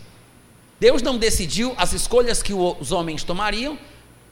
Deus 0.79 1.03
não 1.03 1.17
decidiu 1.17 1.75
as 1.77 1.93
escolhas 1.93 2.43
que 2.43 2.53
os 2.53 2.93
homens 2.93 3.23
tomariam, 3.23 3.79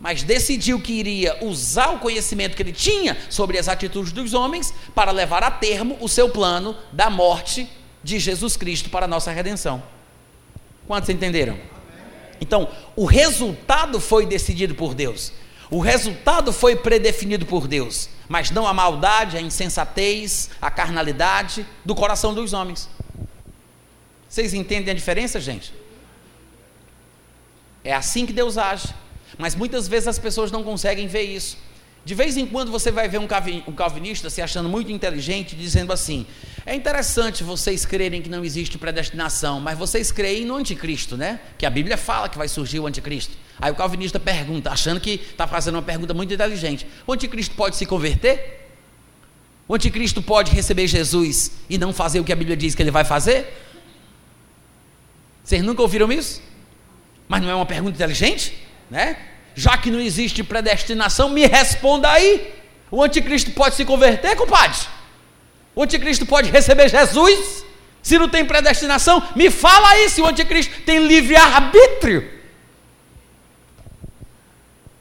mas 0.02 0.24
decidiu 0.24 0.80
que 0.80 0.92
iria 0.92 1.38
usar 1.44 1.90
o 1.90 1.98
conhecimento 2.00 2.56
que 2.56 2.62
ele 2.62 2.72
tinha 2.72 3.16
sobre 3.30 3.56
as 3.56 3.68
atitudes 3.68 4.12
dos 4.12 4.34
homens 4.34 4.74
para 4.94 5.12
levar 5.12 5.44
a 5.44 5.50
termo 5.50 5.96
o 6.00 6.08
seu 6.08 6.28
plano 6.28 6.76
da 6.92 7.08
morte 7.08 7.70
de 8.02 8.18
Jesus 8.18 8.56
Cristo 8.56 8.90
para 8.90 9.04
a 9.04 9.08
nossa 9.08 9.30
redenção. 9.30 9.80
Quantos 10.88 11.08
entenderam? 11.08 11.56
Então, 12.40 12.68
o 12.96 13.04
resultado 13.04 14.00
foi 14.00 14.26
decidido 14.26 14.74
por 14.74 14.92
Deus. 14.92 15.32
O 15.70 15.78
resultado 15.78 16.52
foi 16.52 16.74
predefinido 16.74 17.46
por 17.46 17.68
Deus, 17.68 18.08
mas 18.28 18.50
não 18.50 18.66
a 18.66 18.74
maldade, 18.74 19.36
a 19.36 19.40
insensatez, 19.40 20.50
a 20.60 20.68
carnalidade 20.68 21.64
do 21.84 21.94
coração 21.94 22.34
dos 22.34 22.52
homens. 22.52 22.90
Vocês 24.28 24.52
entendem 24.52 24.90
a 24.90 24.94
diferença, 24.94 25.38
gente? 25.38 25.72
É 27.84 27.92
assim 27.92 28.24
que 28.26 28.32
Deus 28.32 28.58
age. 28.58 28.94
Mas 29.38 29.54
muitas 29.54 29.88
vezes 29.88 30.08
as 30.08 30.18
pessoas 30.18 30.50
não 30.50 30.62
conseguem 30.62 31.06
ver 31.06 31.22
isso. 31.22 31.56
De 32.04 32.14
vez 32.16 32.36
em 32.36 32.44
quando 32.44 32.70
você 32.70 32.90
vai 32.90 33.08
ver 33.08 33.18
um 33.18 33.28
calvinista 33.76 34.28
se 34.28 34.42
achando 34.42 34.68
muito 34.68 34.90
inteligente, 34.90 35.54
dizendo 35.54 35.92
assim: 35.92 36.26
é 36.66 36.74
interessante 36.74 37.44
vocês 37.44 37.86
crerem 37.86 38.20
que 38.20 38.28
não 38.28 38.44
existe 38.44 38.76
predestinação, 38.76 39.60
mas 39.60 39.78
vocês 39.78 40.10
creem 40.10 40.44
no 40.44 40.56
anticristo, 40.56 41.16
né? 41.16 41.40
Que 41.56 41.64
a 41.64 41.70
Bíblia 41.70 41.96
fala 41.96 42.28
que 42.28 42.36
vai 42.36 42.48
surgir 42.48 42.80
o 42.80 42.88
anticristo. 42.88 43.36
Aí 43.60 43.70
o 43.70 43.74
calvinista 43.76 44.18
pergunta, 44.18 44.70
achando 44.70 45.00
que 45.00 45.12
está 45.14 45.46
fazendo 45.46 45.76
uma 45.76 45.82
pergunta 45.82 46.12
muito 46.12 46.34
inteligente: 46.34 46.88
o 47.06 47.12
anticristo 47.12 47.54
pode 47.54 47.76
se 47.76 47.86
converter? 47.86 48.68
O 49.68 49.74
anticristo 49.76 50.20
pode 50.20 50.50
receber 50.50 50.88
Jesus 50.88 51.52
e 51.70 51.78
não 51.78 51.92
fazer 51.92 52.18
o 52.18 52.24
que 52.24 52.32
a 52.32 52.36
Bíblia 52.36 52.56
diz 52.56 52.74
que 52.74 52.82
ele 52.82 52.90
vai 52.90 53.04
fazer? 53.04 53.46
Vocês 55.44 55.62
nunca 55.62 55.82
ouviram 55.82 56.10
isso? 56.12 56.42
Mas 57.32 57.42
não 57.42 57.50
é 57.50 57.54
uma 57.54 57.66
pergunta 57.66 57.96
inteligente? 57.96 58.62
né? 58.92 59.16
Já 59.54 59.78
que 59.78 59.90
não 59.90 59.98
existe 59.98 60.44
predestinação, 60.44 61.30
me 61.30 61.46
responda 61.46 62.10
aí. 62.10 62.52
O 62.90 63.02
anticristo 63.02 63.50
pode 63.52 63.74
se 63.74 63.86
converter, 63.86 64.36
compadre? 64.36 64.78
O 65.74 65.82
anticristo 65.82 66.26
pode 66.26 66.50
receber 66.50 66.90
Jesus? 66.90 67.64
Se 68.02 68.18
não 68.18 68.28
tem 68.28 68.44
predestinação, 68.44 69.26
me 69.34 69.50
fala 69.50 69.88
aí 69.92 70.10
se 70.10 70.20
o 70.20 70.26
anticristo 70.26 70.82
tem 70.82 71.06
livre 71.06 71.34
arbítrio. 71.34 72.30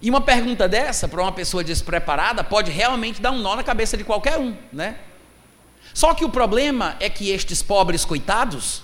E 0.01 0.09
uma 0.09 0.21
pergunta 0.21 0.69
dessa 0.69 1.05
para 1.05 1.21
uma 1.21 1.33
pessoa 1.33 1.65
despreparada 1.65 2.45
pode 2.45 2.71
realmente 2.71 3.21
dar 3.21 3.31
um 3.31 3.39
nó 3.39 3.57
na 3.57 3.63
cabeça 3.63 3.97
de 3.97 4.05
qualquer 4.05 4.37
um, 4.37 4.55
né? 4.71 4.95
Só 5.93 6.13
que 6.13 6.23
o 6.23 6.29
problema 6.29 6.95
é 7.01 7.09
que 7.09 7.29
estes 7.29 7.61
pobres 7.61 8.05
coitados 8.05 8.83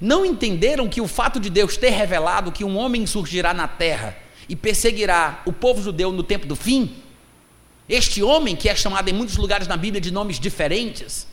não 0.00 0.24
entenderam 0.24 0.88
que 0.88 1.00
o 1.00 1.08
fato 1.08 1.40
de 1.40 1.50
Deus 1.50 1.76
ter 1.76 1.90
revelado 1.90 2.52
que 2.52 2.64
um 2.64 2.76
homem 2.76 3.06
surgirá 3.06 3.54
na 3.54 3.66
terra 3.66 4.16
e 4.48 4.54
perseguirá 4.54 5.42
o 5.44 5.52
povo 5.52 5.82
judeu 5.82 6.12
no 6.12 6.22
tempo 6.22 6.46
do 6.46 6.54
fim, 6.54 7.02
este 7.88 8.22
homem, 8.22 8.56
que 8.56 8.68
é 8.68 8.74
chamado 8.74 9.08
em 9.08 9.12
muitos 9.12 9.36
lugares 9.36 9.68
na 9.68 9.76
Bíblia 9.76 10.00
de 10.00 10.10
nomes 10.10 10.40
diferentes, 10.40 11.26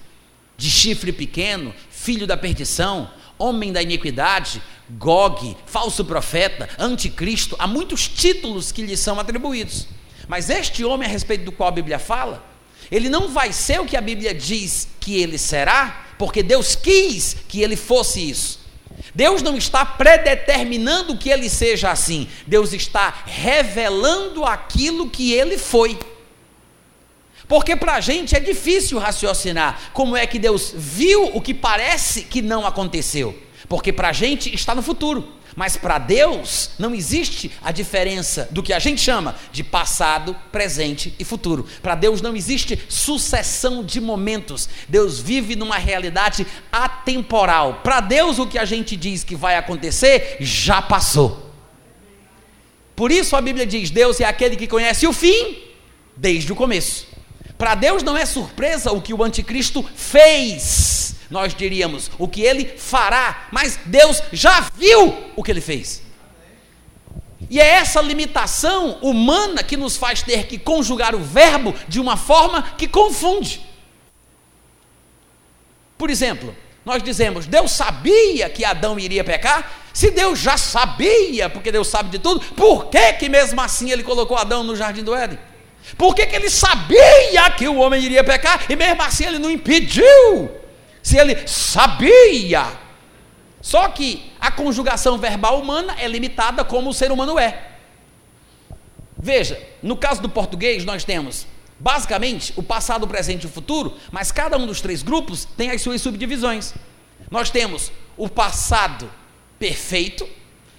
de 0.56 0.70
chifre 0.70 1.12
pequeno, 1.12 1.74
filho 1.90 2.28
da 2.28 2.38
perdição, 2.38 3.10
homem 3.40 3.74
da 3.74 3.82
iniquidade, 3.82 4.62
Gog, 4.92 5.58
falso 5.66 6.06
profeta, 6.06 6.70
anticristo, 6.78 7.56
há 7.58 7.66
muitos 7.66 8.08
títulos 8.08 8.72
que 8.72 8.84
lhe 8.84 8.96
são 8.96 9.20
atribuídos. 9.20 9.88
Mas 10.28 10.50
este 10.50 10.86
homem 10.86 11.08
a 11.08 11.12
respeito 11.12 11.46
do 11.46 11.52
qual 11.52 11.70
a 11.70 11.72
Bíblia 11.72 11.98
fala, 11.98 12.46
ele 12.92 13.10
não 13.10 13.30
vai 13.30 13.52
ser 13.52 13.82
o 13.82 13.86
que 13.86 13.98
a 13.98 14.02
Bíblia 14.02 14.34
diz 14.34 14.88
que 15.00 15.20
ele 15.20 15.38
será, 15.38 16.13
porque 16.24 16.42
Deus 16.42 16.74
quis 16.74 17.36
que 17.50 17.62
ele 17.62 17.76
fosse 17.76 18.30
isso. 18.30 18.62
Deus 19.14 19.42
não 19.42 19.58
está 19.58 19.86
predeterminando 19.86 21.18
que 21.18 21.30
ele 21.30 21.50
seja 21.50 21.92
assim, 21.92 22.30
Deus 22.48 22.72
está 22.72 23.24
revelando 23.26 24.46
aquilo 24.46 25.10
que 25.10 25.34
ele 25.34 25.58
foi. 25.58 26.00
Porque 27.46 27.76
para 27.76 27.96
a 27.96 28.00
gente 28.00 28.38
é 28.38 28.40
difícil 28.40 29.00
raciocinar 29.00 29.92
como 29.92 30.16
é 30.16 30.26
que 30.26 30.40
Deus 30.40 30.74
viu 30.74 31.26
o 31.36 31.42
que 31.42 31.54
parece 31.54 32.22
que 32.22 32.42
não 32.42 32.66
aconteceu, 32.66 33.38
porque 33.68 33.94
para 33.94 34.10
a 34.10 34.14
gente 34.14 34.54
está 34.54 34.74
no 34.76 34.82
futuro. 34.82 35.28
Mas 35.56 35.78
para 35.78 36.00
Deus 36.00 36.72
não 36.80 36.96
existe 36.96 37.52
a 37.62 37.72
diferença 37.72 38.48
do 38.52 38.64
que 38.64 38.74
a 38.74 38.80
gente 38.80 39.00
chama 39.00 39.36
de 39.52 39.64
passado, 39.64 40.36
presente 40.52 41.14
e 41.20 41.24
futuro. 41.24 41.68
Para 41.82 41.96
Deus 41.96 42.22
não 42.22 42.36
existe 42.36 42.80
sucessão 42.90 43.84
de 43.84 44.02
momentos. 44.02 44.68
Deus 44.88 45.20
vive 45.20 45.56
numa 45.56 45.78
realidade 45.78 46.46
atemporal. 46.72 47.82
Para 47.84 48.00
Deus 48.00 48.40
o 48.40 48.48
que 48.48 48.58
a 48.58 48.66
gente 48.66 48.96
diz 48.96 49.24
que 49.24 49.36
vai 49.36 49.56
acontecer 49.56 50.38
já 50.40 50.82
passou. 50.82 51.52
Por 52.96 53.12
isso 53.12 53.36
a 53.36 53.42
Bíblia 53.42 53.66
diz: 53.66 53.92
Deus 53.92 54.20
é 54.20 54.26
aquele 54.26 54.56
que 54.56 54.68
conhece 54.68 55.06
o 55.06 55.14
fim 55.14 55.58
desde 56.16 56.52
o 56.52 56.56
começo. 56.56 57.08
Para 57.58 57.76
Deus 57.76 58.02
não 58.02 58.18
é 58.18 58.26
surpresa 58.26 58.92
o 58.92 59.02
que 59.02 59.14
o 59.14 59.24
anticristo 59.24 59.84
fez 59.96 61.13
nós 61.30 61.54
diríamos 61.54 62.12
o 62.18 62.28
que 62.28 62.42
ele 62.42 62.66
fará, 62.66 63.48
mas 63.52 63.80
Deus 63.86 64.22
já 64.32 64.62
viu 64.76 65.32
o 65.36 65.44
que 65.44 65.52
ele 65.52 65.62
fez. 65.62 66.04
E 67.50 67.60
é 67.60 67.68
essa 67.68 68.02
limitação 68.02 68.98
humana 69.02 69.64
que 69.64 69.78
nos 69.78 69.98
faz 69.98 70.22
ter 70.22 70.48
que 70.48 70.58
conjugar 70.58 71.14
o 71.14 71.20
verbo 71.20 71.76
de 71.88 72.00
uma 72.00 72.18
forma 72.18 72.64
que 72.78 72.88
confunde. 72.88 73.62
Por 75.98 76.10
exemplo, 76.10 76.56
nós 76.86 77.04
dizemos, 77.04 77.46
Deus 77.46 77.72
sabia 77.72 78.50
que 78.50 78.66
Adão 78.66 79.00
iria 79.00 79.24
pecar? 79.24 79.82
Se 79.94 80.10
Deus 80.10 80.40
já 80.40 80.58
sabia, 80.58 81.50
porque 81.50 81.72
Deus 81.72 81.88
sabe 81.88 82.10
de 82.10 82.20
tudo, 82.20 82.40
por 82.56 82.88
que 82.88 83.14
que 83.14 83.30
mesmo 83.30 83.62
assim 83.62 83.92
ele 83.92 84.04
colocou 84.04 84.38
Adão 84.38 84.64
no 84.64 84.76
jardim 84.76 85.04
do 85.04 85.14
Éden? 85.14 85.38
Por 85.98 86.16
que, 86.16 86.26
que 86.26 86.36
ele 86.36 86.50
sabia 86.50 87.52
que 87.58 87.68
o 87.68 87.78
homem 87.78 88.02
iria 88.02 88.24
pecar 88.24 88.66
e 88.70 88.76
mesmo 88.76 89.02
assim 89.02 89.26
ele 89.26 89.38
não 89.38 89.52
impediu? 89.52 90.63
Se 91.04 91.18
ele 91.18 91.46
sabia. 91.46 92.66
Só 93.62 93.90
que 93.90 94.32
a 94.40 94.50
conjugação 94.50 95.18
verbal 95.18 95.60
humana 95.60 95.96
é 96.00 96.08
limitada 96.08 96.64
como 96.64 96.90
o 96.90 96.94
ser 96.94 97.12
humano 97.12 97.38
é. 97.38 97.72
Veja, 99.18 99.62
no 99.82 99.96
caso 99.96 100.22
do 100.22 100.30
português, 100.30 100.84
nós 100.84 101.04
temos 101.04 101.46
basicamente 101.80 102.54
o 102.56 102.64
passado, 102.64 103.04
o 103.04 103.08
presente 103.08 103.44
e 103.44 103.48
o 103.48 103.50
futuro, 103.50 103.98
mas 104.12 104.32
cada 104.32 104.58
um 104.58 104.66
dos 104.66 104.82
três 104.82 105.04
grupos 105.04 105.46
tem 105.58 105.70
as 105.70 105.82
suas 105.82 106.02
subdivisões. 106.02 106.74
Nós 107.30 107.50
temos 107.50 107.92
o 108.18 108.30
passado 108.30 109.10
perfeito, 109.60 110.28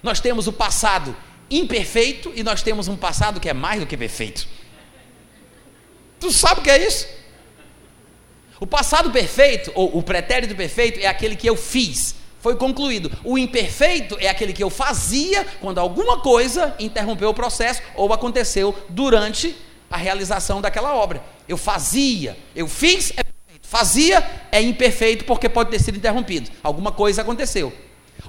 nós 0.01 0.19
temos 0.19 0.47
o 0.47 0.53
passado 0.53 1.15
imperfeito 1.49 2.31
e 2.35 2.43
nós 2.43 2.61
temos 2.61 2.87
um 2.87 2.95
passado 2.95 3.39
que 3.39 3.49
é 3.49 3.53
mais 3.53 3.79
do 3.79 3.85
que 3.85 3.97
perfeito. 3.97 4.47
Tu 6.19 6.31
sabe 6.31 6.61
o 6.61 6.63
que 6.63 6.69
é 6.69 6.85
isso? 6.85 7.07
O 8.59 8.65
passado 8.65 9.11
perfeito, 9.11 9.71
ou 9.75 9.97
o 9.97 10.03
pretérito 10.03 10.55
perfeito, 10.55 10.99
é 10.99 11.07
aquele 11.07 11.35
que 11.35 11.49
eu 11.49 11.55
fiz, 11.55 12.15
foi 12.39 12.55
concluído. 12.55 13.11
O 13.23 13.37
imperfeito 13.37 14.15
é 14.19 14.29
aquele 14.29 14.53
que 14.53 14.63
eu 14.63 14.69
fazia 14.69 15.45
quando 15.59 15.79
alguma 15.79 16.19
coisa 16.19 16.75
interrompeu 16.77 17.29
o 17.29 17.33
processo 17.33 17.81
ou 17.95 18.13
aconteceu 18.13 18.75
durante 18.87 19.55
a 19.89 19.97
realização 19.97 20.61
daquela 20.61 20.93
obra. 20.93 21.23
Eu 21.47 21.57
fazia, 21.57 22.37
eu 22.55 22.67
fiz, 22.67 23.11
é 23.17 23.23
perfeito. 23.23 23.67
Fazia 23.67 24.23
é 24.51 24.61
imperfeito 24.61 25.25
porque 25.25 25.49
pode 25.49 25.71
ter 25.71 25.79
sido 25.79 25.97
interrompido. 25.97 26.51
Alguma 26.61 26.91
coisa 26.91 27.23
aconteceu. 27.23 27.73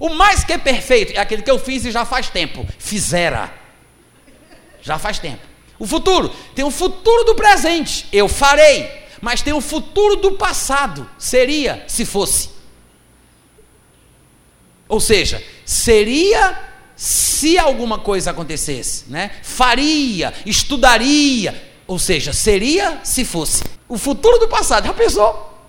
O 0.00 0.08
mais 0.08 0.44
que 0.44 0.54
é 0.54 0.58
perfeito 0.58 1.12
é 1.12 1.18
aquele 1.18 1.42
que 1.42 1.50
eu 1.50 1.58
fiz 1.58 1.85
e 1.85 1.90
já 1.90 2.04
faz 2.06 2.31
tempo. 2.31 2.66
Fizera. 2.79 3.52
Já 4.81 4.98
faz 4.98 5.18
tempo. 5.18 5.42
O 5.79 5.87
futuro 5.87 6.33
tem 6.54 6.64
o 6.64 6.70
futuro 6.70 7.24
do 7.24 7.35
presente. 7.35 8.06
Eu 8.10 8.29
farei 8.29 9.06
mas 9.27 9.42
tem 9.42 9.52
o 9.52 9.60
futuro 9.60 10.14
do 10.14 10.37
passado. 10.37 11.10
Seria 11.18 11.85
se 11.88 12.04
fosse. 12.04 12.50
Ou 14.88 15.00
seja, 15.00 15.42
seria 15.64 16.56
se 16.94 17.58
alguma 17.58 17.98
coisa 17.98 18.31
acontecesse, 18.31 19.06
né? 19.08 19.33
Faria, 19.42 20.33
estudaria, 20.46 21.60
ou 21.88 21.98
seja, 21.98 22.33
seria 22.33 23.00
se 23.02 23.24
fosse. 23.24 23.64
O 23.88 23.98
futuro 23.98 24.38
do 24.38 24.46
passado, 24.46 24.87
já 24.87 24.94
pensou? 24.94 25.60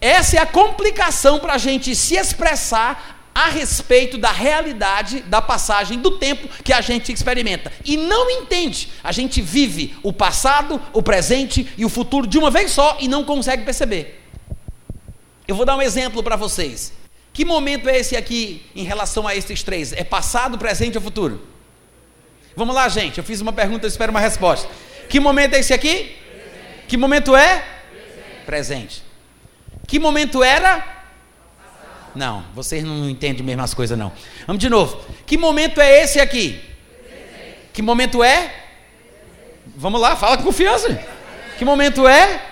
Essa 0.00 0.38
é 0.38 0.40
a 0.40 0.46
complicação 0.46 1.38
para 1.38 1.52
a 1.52 1.58
gente 1.58 1.94
se 1.94 2.16
expressar 2.16 3.17
a 3.38 3.48
respeito 3.50 4.18
da 4.18 4.32
realidade 4.32 5.20
da 5.20 5.40
passagem 5.40 6.00
do 6.00 6.18
tempo 6.18 6.48
que 6.64 6.72
a 6.72 6.80
gente 6.80 7.12
experimenta. 7.12 7.72
E 7.84 7.96
não 7.96 8.28
entende. 8.28 8.88
A 9.02 9.12
gente 9.12 9.40
vive 9.40 9.96
o 10.02 10.12
passado, 10.12 10.82
o 10.92 11.00
presente 11.00 11.72
e 11.78 11.84
o 11.84 11.88
futuro 11.88 12.26
de 12.26 12.36
uma 12.36 12.50
vez 12.50 12.72
só 12.72 12.96
e 12.98 13.06
não 13.06 13.22
consegue 13.22 13.64
perceber. 13.64 14.24
Eu 15.46 15.54
vou 15.54 15.64
dar 15.64 15.76
um 15.76 15.82
exemplo 15.82 16.20
para 16.20 16.34
vocês. 16.34 16.92
Que 17.32 17.44
momento 17.44 17.88
é 17.88 17.96
esse 17.96 18.16
aqui 18.16 18.66
em 18.74 18.82
relação 18.82 19.24
a 19.24 19.36
esses 19.36 19.62
três? 19.62 19.92
É 19.92 20.02
passado, 20.02 20.58
presente 20.58 20.98
ou 20.98 21.02
futuro? 21.02 21.46
Vamos 22.56 22.74
lá, 22.74 22.88
gente. 22.88 23.18
Eu 23.18 23.24
fiz 23.24 23.40
uma 23.40 23.52
pergunta, 23.52 23.86
eu 23.86 23.88
espero 23.88 24.10
uma 24.10 24.20
resposta. 24.20 24.68
Que 25.08 25.20
momento 25.20 25.54
é 25.54 25.60
esse 25.60 25.72
aqui? 25.72 26.16
Presente. 26.16 26.86
Que 26.88 26.96
momento 26.96 27.36
é? 27.36 27.64
Presente. 28.44 28.44
presente. 28.44 29.02
Que 29.86 30.00
momento 30.00 30.42
era? 30.42 30.97
Não, 32.18 32.44
vocês 32.52 32.82
não 32.82 33.08
entendem 33.08 33.44
mesmo 33.44 33.62
as 33.62 33.72
coisas, 33.72 33.96
não. 33.96 34.10
Vamos 34.44 34.60
de 34.60 34.68
novo. 34.68 35.00
Que 35.24 35.38
momento 35.38 35.80
é 35.80 36.02
esse 36.02 36.18
aqui? 36.18 36.60
Que 37.72 37.80
momento 37.80 38.24
é? 38.24 38.52
Vamos 39.76 40.00
lá, 40.00 40.16
fala 40.16 40.36
com 40.36 40.42
confiança. 40.42 41.00
Que 41.56 41.64
momento 41.64 42.08
é? 42.08 42.42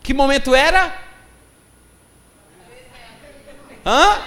Que 0.00 0.14
momento 0.14 0.54
era? 0.54 0.96
Hã? 3.84 4.22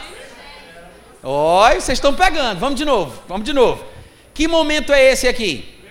Oi, 1.23 1.75
vocês 1.75 1.97
estão 1.97 2.13
pegando. 2.13 2.59
Vamos 2.59 2.75
de 2.75 2.83
novo. 2.83 3.23
Vamos 3.25 3.45
de 3.45 3.53
novo. 3.53 3.85
Que 4.33 4.49
momento 4.49 4.91
é 4.91 5.01
esse 5.13 5.29
aqui? 5.29 5.81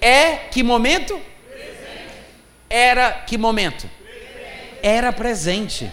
É 0.00 0.34
que 0.50 0.64
momento? 0.64 1.20
Era 2.68 3.12
que 3.12 3.38
momento? 3.38 3.88
Era 4.82 5.12
presente. 5.12 5.88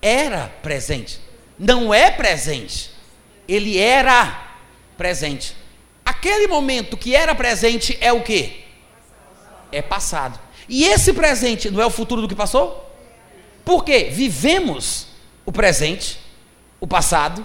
Era 0.00 0.46
presente. 0.62 1.20
Não 1.58 1.92
é 1.92 2.10
presente. 2.10 2.90
Ele 3.46 3.78
era 3.78 4.56
presente. 4.96 5.56
Aquele 6.04 6.46
momento 6.46 6.96
que 6.96 7.14
era 7.14 7.34
presente 7.34 7.96
é 8.00 8.12
o 8.12 8.22
que? 8.22 8.64
É 9.70 9.82
passado. 9.82 10.38
E 10.68 10.84
esse 10.84 11.12
presente 11.12 11.70
não 11.70 11.82
é 11.82 11.86
o 11.86 11.90
futuro 11.90 12.20
do 12.20 12.28
que 12.28 12.34
passou? 12.34 12.84
Por 13.64 13.84
quê? 13.84 14.08
Vivemos 14.10 15.08
o 15.44 15.52
presente, 15.52 16.18
o 16.80 16.86
passado 16.86 17.44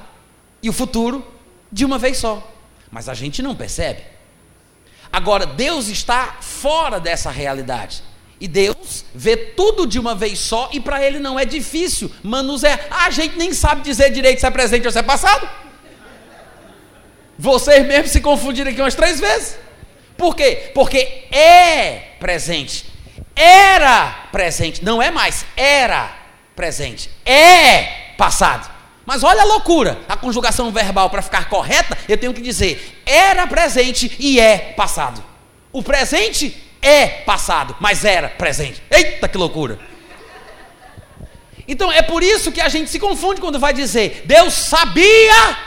e 0.62 0.70
o 0.70 0.74
futuro 0.74 1.26
de 1.72 1.84
uma 1.84 1.98
vez 1.98 2.18
só. 2.18 2.52
Mas 2.92 3.10
a 3.10 3.14
gente 3.14 3.42
não 3.42 3.56
percebe. 3.56 4.04
Agora, 5.12 5.46
Deus 5.46 5.88
está 5.88 6.38
fora 6.42 7.00
dessa 7.00 7.30
realidade. 7.30 8.04
E 8.44 8.48
Deus 8.50 9.06
vê 9.16 9.38
tudo 9.38 9.88
de 9.88 9.98
uma 9.98 10.14
vez 10.14 10.38
só 10.38 10.70
e 10.74 10.80
para 10.82 11.02
ele 11.02 11.18
não 11.18 11.40
é 11.40 11.46
difícil 11.46 12.12
manusear. 12.22 12.78
Ah, 12.92 13.06
a 13.06 13.10
gente 13.10 13.38
nem 13.38 13.54
sabe 13.54 13.84
dizer 13.84 14.10
direito 14.10 14.42
se 14.42 14.46
é 14.46 14.52
presente 14.52 14.86
ou 14.86 14.92
se 14.92 15.00
é 15.00 15.02
passado. 15.02 15.48
Vocês 17.40 17.88
mesmos 17.88 18.12
se 18.12 18.20
confundiram 18.20 18.70
aqui 18.70 18.82
umas 18.82 18.96
três 18.96 19.18
vezes. 19.18 19.58
Por 20.18 20.36
quê? 20.36 20.72
Porque 20.74 20.98
é 21.32 22.16
presente. 22.20 22.86
Era 23.34 24.28
presente. 24.30 24.84
Não 24.84 25.02
é 25.02 25.10
mais. 25.10 25.46
Era 25.56 26.14
presente. 26.54 27.10
É 27.26 27.84
passado. 28.18 28.70
Mas 29.06 29.24
olha 29.24 29.44
a 29.44 29.46
loucura. 29.46 30.02
A 30.10 30.18
conjugação 30.18 30.70
verbal, 30.70 31.10
para 31.10 31.22
ficar 31.22 31.48
correta, 31.48 31.98
eu 32.10 32.18
tenho 32.18 32.34
que 32.34 32.42
dizer 32.42 33.02
era 33.06 33.48
presente 33.48 34.14
e 34.20 34.38
é 34.38 34.74
passado. 34.76 35.24
O 35.72 35.82
presente 35.82 36.73
é 36.84 37.08
passado, 37.08 37.76
mas 37.80 38.06
era 38.06 38.30
presente. 38.30 38.84
Eita, 38.92 39.28
que 39.28 39.38
loucura! 39.38 39.80
Então 41.68 41.92
é 41.92 42.02
por 42.02 42.22
isso 42.22 42.52
que 42.52 42.62
a 42.62 42.70
gente 42.70 42.90
se 42.90 43.00
confunde 43.00 43.40
quando 43.40 43.58
vai 43.58 43.74
dizer 43.74 44.24
Deus 44.26 44.54
sabia 44.54 45.58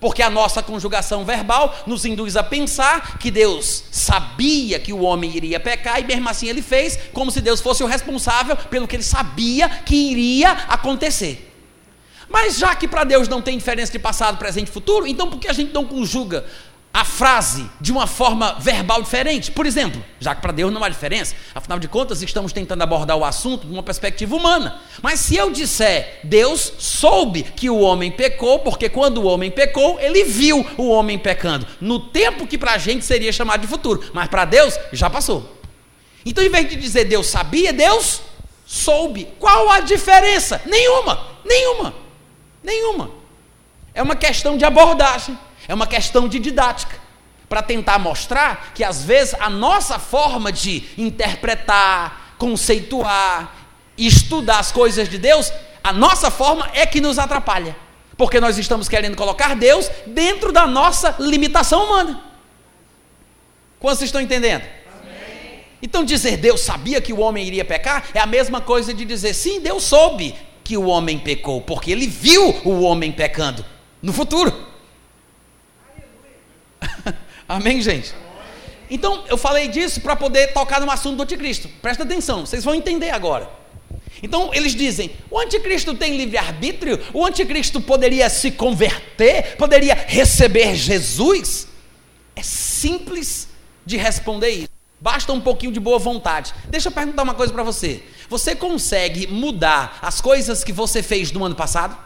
porque 0.00 0.22
a 0.22 0.28
nossa 0.28 0.62
conjugação 0.62 1.24
verbal 1.24 1.74
nos 1.86 2.04
induz 2.04 2.36
a 2.36 2.42
pensar 2.42 3.18
que 3.18 3.30
Deus 3.30 3.84
sabia 3.90 4.78
que 4.78 4.92
o 4.92 5.00
homem 5.00 5.34
iria 5.34 5.58
pecar 5.58 6.00
e 6.00 6.04
mesmo 6.04 6.28
assim 6.28 6.48
ele 6.48 6.62
fez, 6.62 6.98
como 7.12 7.30
se 7.30 7.40
Deus 7.40 7.60
fosse 7.60 7.82
o 7.82 7.86
responsável 7.86 8.56
pelo 8.56 8.86
que 8.86 8.96
ele 8.96 9.02
sabia 9.02 9.68
que 9.68 9.96
iria 9.96 10.50
acontecer. 10.68 11.52
Mas 12.28 12.58
já 12.58 12.74
que 12.74 12.86
para 12.86 13.04
Deus 13.04 13.28
não 13.28 13.40
tem 13.40 13.56
diferença 13.56 13.92
de 13.92 13.98
passado, 13.98 14.36
presente 14.36 14.68
e 14.68 14.72
futuro, 14.72 15.06
então 15.06 15.30
por 15.30 15.38
que 15.38 15.48
a 15.48 15.52
gente 15.52 15.72
não 15.72 15.84
conjuga 15.84 16.44
a 16.96 17.04
frase 17.04 17.70
de 17.78 17.92
uma 17.92 18.06
forma 18.06 18.56
verbal 18.58 19.02
diferente. 19.02 19.52
Por 19.52 19.66
exemplo, 19.66 20.02
já 20.18 20.34
que 20.34 20.40
para 20.40 20.50
Deus 20.50 20.72
não 20.72 20.82
há 20.82 20.88
diferença, 20.88 21.34
afinal 21.54 21.78
de 21.78 21.86
contas 21.86 22.22
estamos 22.22 22.54
tentando 22.54 22.80
abordar 22.80 23.18
o 23.18 23.24
assunto 23.24 23.66
de 23.66 23.72
uma 23.74 23.82
perspectiva 23.82 24.34
humana. 24.34 24.80
Mas 25.02 25.20
se 25.20 25.36
eu 25.36 25.50
disser, 25.50 26.20
Deus 26.24 26.72
soube 26.78 27.42
que 27.42 27.68
o 27.68 27.80
homem 27.80 28.10
pecou, 28.10 28.60
porque 28.60 28.88
quando 28.88 29.18
o 29.18 29.26
homem 29.26 29.50
pecou, 29.50 30.00
ele 30.00 30.24
viu 30.24 30.66
o 30.78 30.88
homem 30.88 31.18
pecando, 31.18 31.66
no 31.82 32.00
tempo 32.00 32.46
que 32.46 32.56
para 32.56 32.72
a 32.72 32.78
gente 32.78 33.04
seria 33.04 33.30
chamado 33.30 33.60
de 33.60 33.66
futuro, 33.66 34.02
mas 34.14 34.28
para 34.28 34.46
Deus 34.46 34.74
já 34.90 35.10
passou. 35.10 35.60
Então, 36.24 36.42
em 36.42 36.48
vez 36.48 36.66
de 36.66 36.76
dizer 36.76 37.04
Deus 37.04 37.26
sabia, 37.26 37.74
Deus 37.74 38.22
soube. 38.64 39.28
Qual 39.38 39.68
a 39.68 39.80
diferença? 39.80 40.62
Nenhuma, 40.64 41.26
nenhuma, 41.44 41.94
nenhuma. 42.64 43.10
É 43.92 44.02
uma 44.02 44.16
questão 44.16 44.56
de 44.56 44.64
abordagem. 44.64 45.38
É 45.68 45.74
uma 45.74 45.86
questão 45.86 46.28
de 46.28 46.38
didática, 46.38 47.06
para 47.48 47.62
tentar 47.62 47.98
mostrar 47.98 48.72
que 48.74 48.82
às 48.82 49.04
vezes 49.04 49.34
a 49.38 49.48
nossa 49.48 49.98
forma 49.98 50.50
de 50.50 50.84
interpretar, 50.98 52.34
conceituar, 52.38 53.54
estudar 53.96 54.58
as 54.58 54.72
coisas 54.72 55.08
de 55.08 55.18
Deus, 55.18 55.52
a 55.82 55.92
nossa 55.92 56.30
forma 56.30 56.68
é 56.74 56.84
que 56.84 57.00
nos 57.00 57.18
atrapalha. 57.18 57.76
Porque 58.16 58.40
nós 58.40 58.58
estamos 58.58 58.88
querendo 58.88 59.16
colocar 59.16 59.54
Deus 59.54 59.90
dentro 60.06 60.50
da 60.50 60.66
nossa 60.66 61.14
limitação 61.18 61.84
humana. 61.84 62.22
Quantos 63.78 64.02
estão 64.02 64.20
entendendo? 64.20 64.64
Amém. 65.00 65.60
Então 65.82 66.02
dizer 66.02 66.38
Deus 66.38 66.62
sabia 66.62 67.00
que 67.00 67.12
o 67.12 67.20
homem 67.20 67.46
iria 67.46 67.64
pecar 67.64 68.04
é 68.14 68.18
a 68.18 68.26
mesma 68.26 68.60
coisa 68.60 68.92
de 68.92 69.04
dizer 69.04 69.34
sim, 69.34 69.60
Deus 69.60 69.84
soube 69.84 70.34
que 70.64 70.76
o 70.76 70.86
homem 70.86 71.18
pecou, 71.18 71.60
porque 71.60 71.92
ele 71.92 72.08
viu 72.08 72.60
o 72.64 72.80
homem 72.80 73.12
pecando 73.12 73.64
no 74.02 74.12
futuro. 74.12 74.65
Amém, 77.48 77.80
gente? 77.80 78.14
Então, 78.90 79.24
eu 79.28 79.36
falei 79.36 79.68
disso 79.68 80.00
para 80.00 80.14
poder 80.14 80.52
tocar 80.52 80.80
no 80.80 80.90
assunto 80.90 81.16
do 81.16 81.22
anticristo. 81.22 81.68
Presta 81.82 82.04
atenção, 82.04 82.46
vocês 82.46 82.64
vão 82.64 82.74
entender 82.74 83.10
agora. 83.10 83.48
Então, 84.22 84.50
eles 84.54 84.74
dizem: 84.74 85.10
o 85.30 85.38
anticristo 85.38 85.94
tem 85.94 86.16
livre-arbítrio? 86.16 86.98
O 87.12 87.24
anticristo 87.24 87.80
poderia 87.80 88.28
se 88.30 88.50
converter? 88.50 89.56
Poderia 89.56 89.94
receber 89.94 90.74
Jesus? 90.74 91.68
É 92.34 92.42
simples 92.42 93.48
de 93.84 93.96
responder 93.96 94.50
isso. 94.50 94.68
Basta 95.00 95.32
um 95.32 95.40
pouquinho 95.40 95.72
de 95.72 95.80
boa 95.80 95.98
vontade. 95.98 96.54
Deixa 96.68 96.88
eu 96.88 96.92
perguntar 96.92 97.22
uma 97.22 97.34
coisa 97.34 97.52
para 97.52 97.62
você. 97.62 98.02
Você 98.28 98.56
consegue 98.56 99.26
mudar 99.26 99.98
as 100.00 100.20
coisas 100.20 100.64
que 100.64 100.72
você 100.72 101.02
fez 101.02 101.30
no 101.32 101.44
ano 101.44 101.54
passado? 101.54 101.96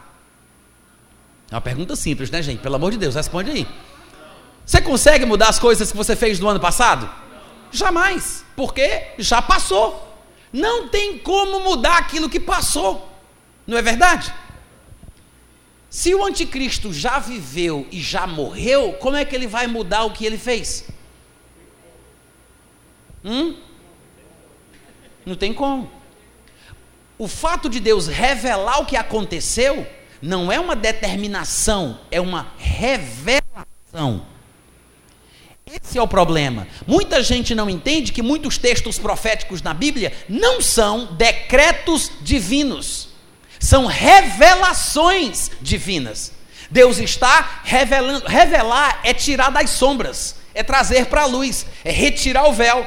É 1.49 1.55
uma 1.55 1.61
pergunta 1.61 1.95
simples, 1.95 2.29
né, 2.29 2.41
gente? 2.41 2.59
Pelo 2.59 2.75
amor 2.75 2.91
de 2.91 2.97
Deus, 2.97 3.15
responde 3.15 3.51
aí. 3.51 3.67
Você 4.65 4.81
consegue 4.81 5.25
mudar 5.25 5.49
as 5.49 5.59
coisas 5.59 5.91
que 5.91 5.97
você 5.97 6.15
fez 6.15 6.39
no 6.39 6.47
ano 6.47 6.59
passado? 6.59 7.09
Jamais, 7.71 8.45
porque 8.55 9.07
já 9.17 9.41
passou. 9.41 10.07
Não 10.51 10.89
tem 10.89 11.17
como 11.17 11.61
mudar 11.61 11.97
aquilo 11.97 12.29
que 12.29 12.39
passou, 12.39 13.09
não 13.65 13.77
é 13.77 13.81
verdade? 13.81 14.33
Se 15.89 16.13
o 16.15 16.25
anticristo 16.25 16.93
já 16.93 17.19
viveu 17.19 17.87
e 17.91 18.01
já 18.01 18.25
morreu, 18.25 18.93
como 18.93 19.17
é 19.17 19.25
que 19.25 19.35
ele 19.35 19.47
vai 19.47 19.67
mudar 19.67 20.03
o 20.03 20.11
que 20.11 20.25
ele 20.25 20.37
fez? 20.37 20.85
Hum? 23.23 23.57
Não 25.25 25.35
tem 25.35 25.53
como. 25.53 25.91
O 27.17 27.27
fato 27.27 27.69
de 27.69 27.79
Deus 27.79 28.07
revelar 28.07 28.79
o 28.79 28.85
que 28.85 28.95
aconteceu 28.95 29.85
não 30.21 30.51
é 30.51 30.59
uma 30.59 30.75
determinação, 30.75 31.99
é 32.09 32.19
uma 32.19 32.53
revelação. 32.57 34.25
Esse 35.71 35.97
é 35.97 36.01
o 36.01 36.07
problema. 36.07 36.67
Muita 36.85 37.23
gente 37.23 37.55
não 37.55 37.69
entende 37.69 38.11
que 38.11 38.21
muitos 38.21 38.57
textos 38.57 38.99
proféticos 38.99 39.61
na 39.61 39.73
Bíblia 39.73 40.11
não 40.27 40.59
são 40.59 41.13
decretos 41.13 42.11
divinos, 42.19 43.07
são 43.57 43.85
revelações 43.85 45.49
divinas. 45.61 46.33
Deus 46.69 46.97
está 46.97 47.61
revelando, 47.63 48.27
revelar 48.27 48.99
é 49.01 49.13
tirar 49.13 49.49
das 49.49 49.69
sombras, 49.69 50.35
é 50.53 50.61
trazer 50.61 51.05
para 51.05 51.21
a 51.21 51.25
luz, 51.25 51.65
é 51.85 51.91
retirar 51.91 52.49
o 52.49 52.53
véu. 52.53 52.85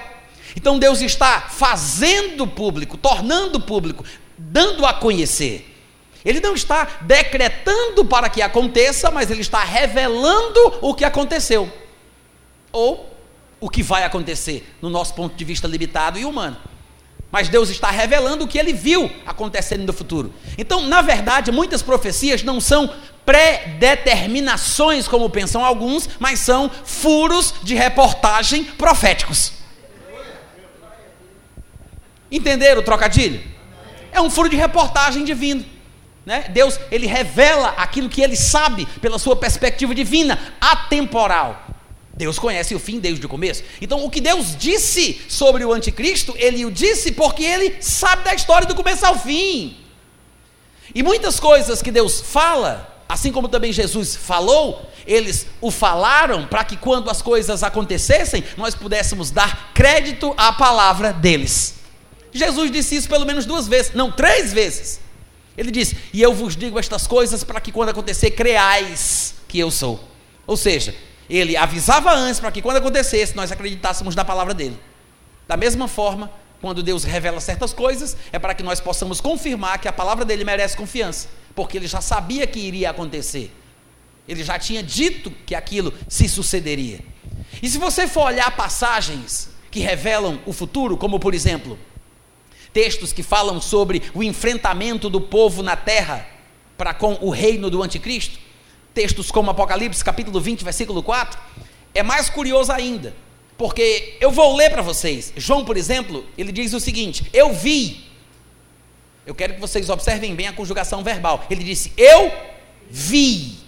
Então 0.54 0.78
Deus 0.78 1.00
está 1.00 1.40
fazendo 1.40 2.46
público, 2.46 2.98
tornando 2.98 3.60
público, 3.60 4.04
dando 4.36 4.84
a 4.84 4.92
conhecer. 4.92 5.70
Ele 6.22 6.40
não 6.40 6.54
está 6.54 6.86
decretando 7.00 8.04
para 8.04 8.28
que 8.28 8.42
aconteça, 8.42 9.10
mas 9.10 9.30
ele 9.30 9.40
está 9.40 9.64
revelando 9.64 10.78
o 10.82 10.94
que 10.94 11.04
aconteceu 11.04 11.72
ou 12.74 13.10
o 13.60 13.70
que 13.70 13.82
vai 13.82 14.04
acontecer 14.04 14.76
no 14.82 14.90
nosso 14.90 15.14
ponto 15.14 15.34
de 15.34 15.44
vista 15.44 15.66
limitado 15.66 16.18
e 16.18 16.24
humano. 16.26 16.58
mas 17.32 17.48
Deus 17.48 17.68
está 17.68 17.90
revelando 17.90 18.44
o 18.44 18.48
que 18.48 18.58
ele 18.58 18.72
viu 18.72 19.10
acontecendo 19.26 19.84
no 19.84 19.92
futuro. 19.92 20.32
Então, 20.56 20.82
na 20.82 21.02
verdade, 21.02 21.50
muitas 21.50 21.82
profecias 21.82 22.44
não 22.44 22.60
são 22.60 22.94
predeterminações, 23.26 25.08
como 25.08 25.28
pensam 25.28 25.64
alguns, 25.64 26.08
mas 26.20 26.38
são 26.38 26.70
furos 26.84 27.54
de 27.64 27.74
reportagem 27.74 28.62
proféticos. 28.62 29.52
Entenderam 32.30 32.82
o 32.82 32.84
trocadilho? 32.84 33.42
É 34.12 34.20
um 34.20 34.30
furo 34.30 34.48
de 34.48 34.56
reportagem 34.56 35.24
divino. 35.24 35.64
Né? 36.24 36.46
Deus, 36.50 36.78
ele 36.88 37.06
revela 37.06 37.70
aquilo 37.76 38.08
que 38.08 38.22
ele 38.22 38.36
sabe 38.36 38.86
pela 39.00 39.18
sua 39.18 39.34
perspectiva 39.34 39.92
divina, 39.92 40.38
atemporal. 40.60 41.73
Deus 42.16 42.38
conhece 42.38 42.74
o 42.74 42.78
fim 42.78 43.00
desde 43.00 43.26
o 43.26 43.28
começo. 43.28 43.64
Então, 43.80 44.04
o 44.04 44.10
que 44.10 44.20
Deus 44.20 44.56
disse 44.56 45.20
sobre 45.28 45.64
o 45.64 45.72
anticristo, 45.72 46.34
ele 46.36 46.64
o 46.64 46.70
disse 46.70 47.12
porque 47.12 47.42
ele 47.42 47.76
sabe 47.80 48.24
da 48.24 48.34
história 48.34 48.66
do 48.66 48.74
começo 48.74 49.04
ao 49.04 49.18
fim. 49.18 49.76
E 50.94 51.02
muitas 51.02 51.40
coisas 51.40 51.82
que 51.82 51.90
Deus 51.90 52.20
fala, 52.20 53.02
assim 53.08 53.32
como 53.32 53.48
também 53.48 53.72
Jesus 53.72 54.14
falou, 54.14 54.88
eles 55.06 55.46
o 55.60 55.70
falaram 55.70 56.46
para 56.46 56.64
que 56.64 56.76
quando 56.76 57.10
as 57.10 57.20
coisas 57.20 57.62
acontecessem, 57.62 58.44
nós 58.56 58.74
pudéssemos 58.74 59.30
dar 59.30 59.72
crédito 59.74 60.32
à 60.36 60.52
palavra 60.52 61.12
deles. 61.12 61.74
Jesus 62.32 62.70
disse 62.70 62.96
isso 62.96 63.08
pelo 63.08 63.26
menos 63.26 63.44
duas 63.44 63.66
vezes, 63.66 63.92
não, 63.92 64.10
três 64.10 64.52
vezes. 64.52 65.00
Ele 65.56 65.70
disse: 65.70 65.96
E 66.12 66.20
eu 66.20 66.34
vos 66.34 66.56
digo 66.56 66.78
estas 66.78 67.06
coisas 67.06 67.44
para 67.44 67.60
que 67.60 67.70
quando 67.70 67.90
acontecer, 67.90 68.32
creais 68.32 69.34
que 69.46 69.58
eu 69.58 69.70
sou. 69.70 70.02
Ou 70.46 70.56
seja, 70.56 70.94
ele 71.28 71.56
avisava 71.56 72.12
antes 72.12 72.40
para 72.40 72.50
que 72.50 72.60
quando 72.62 72.76
acontecesse, 72.76 73.34
nós 73.34 73.50
acreditássemos 73.50 74.14
na 74.14 74.24
palavra 74.24 74.52
dele. 74.52 74.78
Da 75.46 75.56
mesma 75.56 75.88
forma, 75.88 76.30
quando 76.60 76.82
Deus 76.82 77.04
revela 77.04 77.40
certas 77.40 77.72
coisas, 77.72 78.16
é 78.32 78.38
para 78.38 78.54
que 78.54 78.62
nós 78.62 78.80
possamos 78.80 79.20
confirmar 79.20 79.78
que 79.78 79.88
a 79.88 79.92
palavra 79.92 80.24
dele 80.24 80.44
merece 80.44 80.76
confiança, 80.76 81.28
porque 81.54 81.76
ele 81.76 81.86
já 81.86 82.00
sabia 82.00 82.46
que 82.46 82.58
iria 82.58 82.90
acontecer. 82.90 83.52
Ele 84.26 84.42
já 84.42 84.58
tinha 84.58 84.82
dito 84.82 85.30
que 85.44 85.54
aquilo 85.54 85.92
se 86.08 86.28
sucederia. 86.28 87.00
E 87.62 87.68
se 87.68 87.78
você 87.78 88.08
for 88.08 88.26
olhar 88.26 88.50
passagens 88.56 89.50
que 89.70 89.80
revelam 89.80 90.40
o 90.46 90.52
futuro, 90.52 90.96
como 90.96 91.20
por 91.20 91.34
exemplo, 91.34 91.78
textos 92.72 93.12
que 93.12 93.22
falam 93.22 93.60
sobre 93.60 94.02
o 94.14 94.22
enfrentamento 94.22 95.10
do 95.10 95.20
povo 95.20 95.62
na 95.62 95.76
terra 95.76 96.26
para 96.76 96.94
com 96.94 97.18
o 97.20 97.30
reino 97.30 97.70
do 97.70 97.82
anticristo, 97.82 98.38
textos 98.94 99.30
como 99.30 99.50
Apocalipse 99.50 100.04
capítulo 100.04 100.40
20, 100.40 100.64
versículo 100.64 101.02
4, 101.02 101.38
é 101.92 102.02
mais 102.02 102.30
curioso 102.30 102.72
ainda, 102.72 103.14
porque 103.58 104.16
eu 104.20 104.30
vou 104.30 104.56
ler 104.56 104.70
para 104.70 104.82
vocês. 104.82 105.32
João, 105.36 105.64
por 105.64 105.76
exemplo, 105.76 106.24
ele 106.38 106.52
diz 106.52 106.72
o 106.72 106.80
seguinte: 106.80 107.28
Eu 107.32 107.52
vi. 107.52 108.04
Eu 109.26 109.34
quero 109.34 109.54
que 109.54 109.60
vocês 109.60 109.88
observem 109.90 110.34
bem 110.34 110.46
a 110.46 110.52
conjugação 110.52 111.02
verbal. 111.02 111.44
Ele 111.50 111.64
disse: 111.64 111.92
Eu 111.96 112.32
vi. 112.88 113.58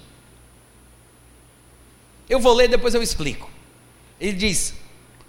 Eu 2.28 2.40
vou 2.40 2.52
ler, 2.54 2.68
depois 2.68 2.94
eu 2.94 3.02
explico. 3.02 3.50
Ele 4.20 4.32
diz: 4.32 4.74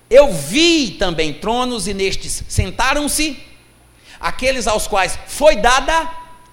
Eu 0.09 0.33
vi 0.33 0.91
também 0.91 1.33
tronos, 1.33 1.87
e 1.87 1.93
nestes 1.93 2.43
sentaram-se 2.47 3.37
aqueles 4.19 4.67
aos 4.67 4.87
quais 4.87 5.17
foi 5.27 5.57
dada 5.57 5.93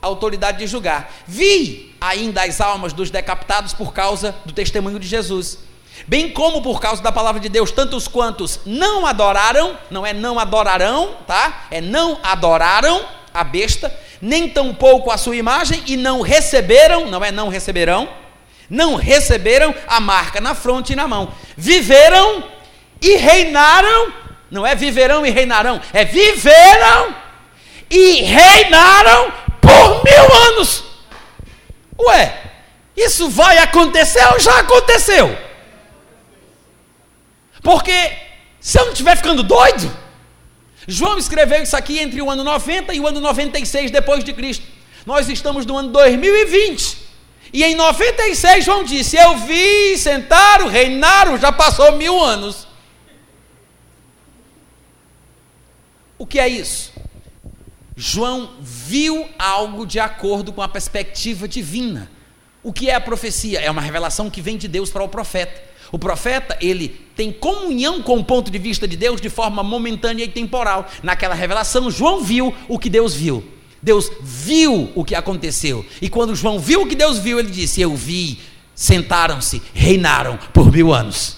a 0.01 0.07
autoridade 0.07 0.59
de 0.59 0.67
julgar. 0.67 1.13
Vi 1.27 1.94
ainda 2.05 2.43
as 2.43 2.61
almas 2.61 2.93
dos 2.93 3.11
decapitados 3.11 3.73
por 3.73 3.93
causa 3.93 4.35
do 4.45 4.53
testemunho 4.53 4.99
de 4.99 5.09
Jesus, 5.09 5.59
bem 6.07 6.31
como 6.31 6.63
por 6.63 6.81
causa 6.81 7.03
da 7.03 7.11
palavra 7.11 7.41
de 7.41 7.49
Deus, 7.49 7.71
tantos 7.71 8.07
quantos 8.07 8.61
não 8.67 9.07
adoraram, 9.07 9.77
não 9.91 10.05
é 10.05 10.13
não 10.13 10.39
adorarão, 10.39 11.17
tá? 11.27 11.67
É 11.71 11.81
não 11.81 12.19
adoraram 12.23 13.03
a 13.33 13.43
besta, 13.43 13.95
nem 14.21 14.49
tampouco 14.49 15.11
a 15.11 15.17
sua 15.17 15.35
imagem 15.35 15.83
e 15.87 15.97
não 15.97 16.21
receberam, 16.21 17.07
não 17.11 17.25
é 17.25 17.33
não 17.33 17.49
receberão, 17.49 18.09
não 18.69 18.97
receberam 18.97 19.75
a 19.87 19.99
marca 19.99 20.41
na 20.41 20.55
fronte 20.55 20.93
e 20.93 20.97
na 20.97 21.09
mão. 21.09 21.33
Viveram 21.57 22.45
e 23.01 23.17
reinaram, 23.17 24.13
não 24.51 24.67
é 24.67 24.75
viverão 24.75 25.25
e 25.25 25.31
reinarão, 25.31 25.81
é 25.93 26.05
viveram 26.05 27.15
e 27.91 28.23
reinaram 28.23 29.33
por 29.61 30.05
mil 30.05 30.35
anos. 30.49 30.94
Ué, 31.99 32.53
isso 32.97 33.29
vai 33.29 33.59
acontecer 33.59 34.25
ou 34.33 34.41
já 34.41 34.61
aconteceu? 34.61 35.37
Porque 37.63 38.13
se 38.61 38.79
eu 38.79 38.85
não 38.85 38.93
estiver 38.93 39.17
ficando 39.17 39.43
doido, 39.43 39.91
João 40.87 41.19
escreveu 41.19 41.63
isso 41.63 41.77
aqui 41.77 41.99
entre 41.99 42.21
o 42.21 42.31
ano 42.31 42.45
90 42.45 42.95
e 42.95 43.01
o 43.01 43.07
ano 43.07 43.21
96 43.21 43.91
depois 43.91 44.23
de 44.23 44.33
Cristo. 44.33 44.65
Nós 45.07 45.29
estamos 45.29 45.67
no 45.67 45.77
ano 45.77 45.91
2020. 45.91 47.05
E 47.53 47.63
em 47.63 47.75
96 47.75 48.65
João 48.65 48.85
disse: 48.85 49.17
Eu 49.17 49.37
vi, 49.39 49.97
sentaram, 49.97 50.69
reinaram, 50.69 51.39
já 51.39 51.53
passou 51.53 51.93
mil 51.93 52.23
anos. 52.23 52.67
O 56.19 56.27
que 56.27 56.39
é 56.39 56.49
isso? 56.49 56.94
João 57.97 58.51
viu 58.61 59.29
algo 59.39 59.87
de 59.87 60.01
acordo 60.01 60.53
com 60.53 60.63
a 60.63 60.69
perspectiva 60.69 61.47
divina. 61.47 62.11
O 62.63 62.73
que 62.73 62.91
é 62.91 62.95
a 62.95 63.01
profecia? 63.01 63.61
É 63.61 63.71
uma 63.71 63.83
revelação 63.83 64.31
que 64.31 64.41
vem 64.41 64.57
de 64.57 64.67
Deus 64.67 64.91
para 64.91 65.05
o 65.05 65.09
profeta. 65.09 65.63
O 65.93 65.99
profeta, 65.99 66.59
ele 66.61 66.89
tem 67.15 67.31
comunhão 67.31 68.03
com 68.03 68.19
o 68.19 68.25
ponto 68.25 68.51
de 68.51 68.59
vista 68.59 68.89
de 68.89 68.97
Deus 68.97 69.21
de 69.21 69.29
forma 69.29 69.63
momentânea 69.63 70.25
e 70.25 70.29
temporal. 70.29 70.91
Naquela 71.03 71.35
revelação, 71.35 71.91
João 71.91 72.21
viu 72.25 72.53
o 72.67 72.79
que 72.79 72.91
Deus 72.91 73.15
viu. 73.15 73.45
Deus 73.81 74.11
viu 74.21 74.91
o 74.95 75.05
que 75.05 75.15
aconteceu. 75.15 75.85
E 76.01 76.09
quando 76.09 76.35
João 76.35 76.59
viu 76.59 76.83
o 76.83 76.87
que 76.87 76.97
Deus 76.97 77.19
viu, 77.19 77.39
ele 77.39 77.51
disse: 77.51 77.81
Eu 77.81 77.95
vi, 77.95 78.41
sentaram-se, 78.75 79.63
reinaram 79.73 80.39
por 80.53 80.73
mil 80.73 80.93
anos. 80.93 81.37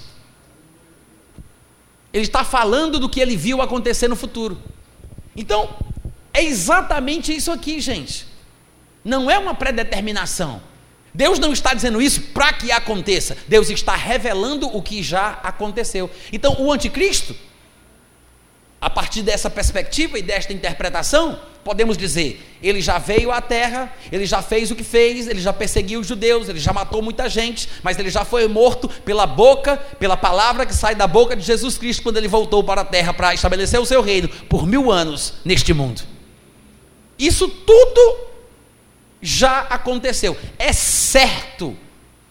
Ele 2.13 2.25
está 2.25 2.45
falando 2.45 2.99
do 2.99 3.11
que 3.11 3.21
ele 3.21 3.37
viu 3.37 3.61
acontecer 3.61 4.09
no 4.09 4.17
futuro. 4.17 4.57
Então, 5.37 5.69
é 6.37 6.45
exatamente 6.45 7.35
isso 7.35 7.51
aqui, 7.51 7.81
gente. 7.81 8.27
Não 9.03 9.31
é 9.31 9.39
uma 9.39 9.55
predeterminação. 9.55 10.61
Deus 11.15 11.39
não 11.39 11.51
está 11.51 11.73
dizendo 11.73 12.01
isso 12.03 12.21
para 12.35 12.53
que 12.53 12.71
aconteça. 12.71 13.39
Deus 13.49 13.71
está 13.71 13.97
revelando 13.97 14.67
o 14.67 14.83
que 14.83 15.03
já 15.03 15.41
aconteceu. 15.43 16.11
Então, 16.31 16.55
o 16.61 16.71
anticristo, 16.71 17.35
a 18.79 18.91
partir 18.91 19.23
dessa 19.23 19.49
perspectiva 19.49 20.19
e 20.19 20.23
desta 20.23 20.53
interpretação, 20.53 21.41
podemos 21.65 21.97
dizer: 21.97 22.59
ele 22.63 22.83
já 22.83 22.99
veio 22.99 23.33
à 23.33 23.41
terra, 23.41 23.91
ele 24.13 24.27
já 24.27 24.43
fez 24.43 24.71
o 24.71 24.77
que 24.77 24.85
fez, 24.85 25.27
ele 25.29 25.41
já 25.41 25.55
perseguiu 25.55 26.01
os 26.01 26.07
judeus, 26.07 26.51
ele 26.51 26.61
já 26.61 26.71
matou 26.75 27.01
muita 27.01 27.31
gente, 27.31 27.67
mas 27.83 27.99
ele 27.99 28.11
já 28.11 28.27
foi 28.27 28.47
morto 28.47 28.91
pela 29.07 29.27
boca, 29.27 29.79
pela 29.99 30.19
palavra 30.19 30.67
que 30.67 30.75
sai 30.75 30.95
da 30.95 31.07
boca 31.07 31.35
de 31.35 31.43
Jesus 31.43 31.79
Cristo 31.79 32.03
quando 32.03 32.19
ele 32.19 32.29
voltou 32.29 32.63
para 32.63 32.83
a 32.83 32.85
terra 32.85 33.15
para 33.15 33.33
estabelecer 33.33 33.81
o 33.81 33.87
seu 33.87 34.03
reino 34.03 34.29
por 34.51 34.67
mil 34.67 34.93
anos 34.93 35.33
neste 35.47 35.73
mundo. 35.73 36.16
Isso 37.19 37.49
tudo 37.49 38.19
já 39.21 39.61
aconteceu. 39.61 40.37
É 40.59 40.73
certo, 40.73 41.77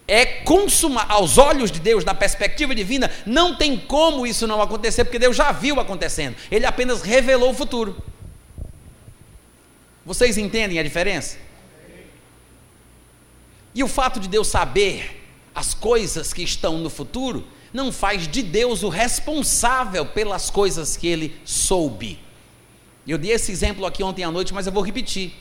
é 0.06 0.24
consumar. 0.24 1.06
Aos 1.10 1.38
olhos 1.38 1.70
de 1.70 1.80
Deus, 1.80 2.04
na 2.04 2.14
perspectiva 2.14 2.74
divina, 2.74 3.10
não 3.24 3.56
tem 3.56 3.76
como 3.76 4.26
isso 4.26 4.46
não 4.46 4.62
acontecer, 4.62 5.04
porque 5.04 5.18
Deus 5.18 5.36
já 5.36 5.52
viu 5.52 5.80
acontecendo. 5.80 6.36
Ele 6.50 6.64
apenas 6.64 7.02
revelou 7.02 7.50
o 7.50 7.54
futuro. 7.54 8.02
Vocês 10.04 10.38
entendem 10.38 10.78
a 10.78 10.82
diferença? 10.82 11.36
E 13.74 13.82
o 13.82 13.88
fato 13.88 14.20
de 14.20 14.28
Deus 14.28 14.46
saber 14.46 15.22
as 15.54 15.74
coisas 15.74 16.32
que 16.32 16.42
estão 16.42 16.78
no 16.78 16.88
futuro 16.88 17.46
não 17.72 17.92
faz 17.92 18.26
de 18.28 18.42
Deus 18.42 18.82
o 18.82 18.88
responsável 18.88 20.06
pelas 20.06 20.48
coisas 20.48 20.96
que 20.96 21.06
ele 21.06 21.38
soube. 21.44 22.25
Eu 23.06 23.18
dei 23.18 23.32
esse 23.32 23.52
exemplo 23.52 23.86
aqui 23.86 24.02
ontem 24.02 24.24
à 24.24 24.30
noite, 24.30 24.52
mas 24.52 24.66
eu 24.66 24.72
vou 24.72 24.82
repetir. 24.82 25.32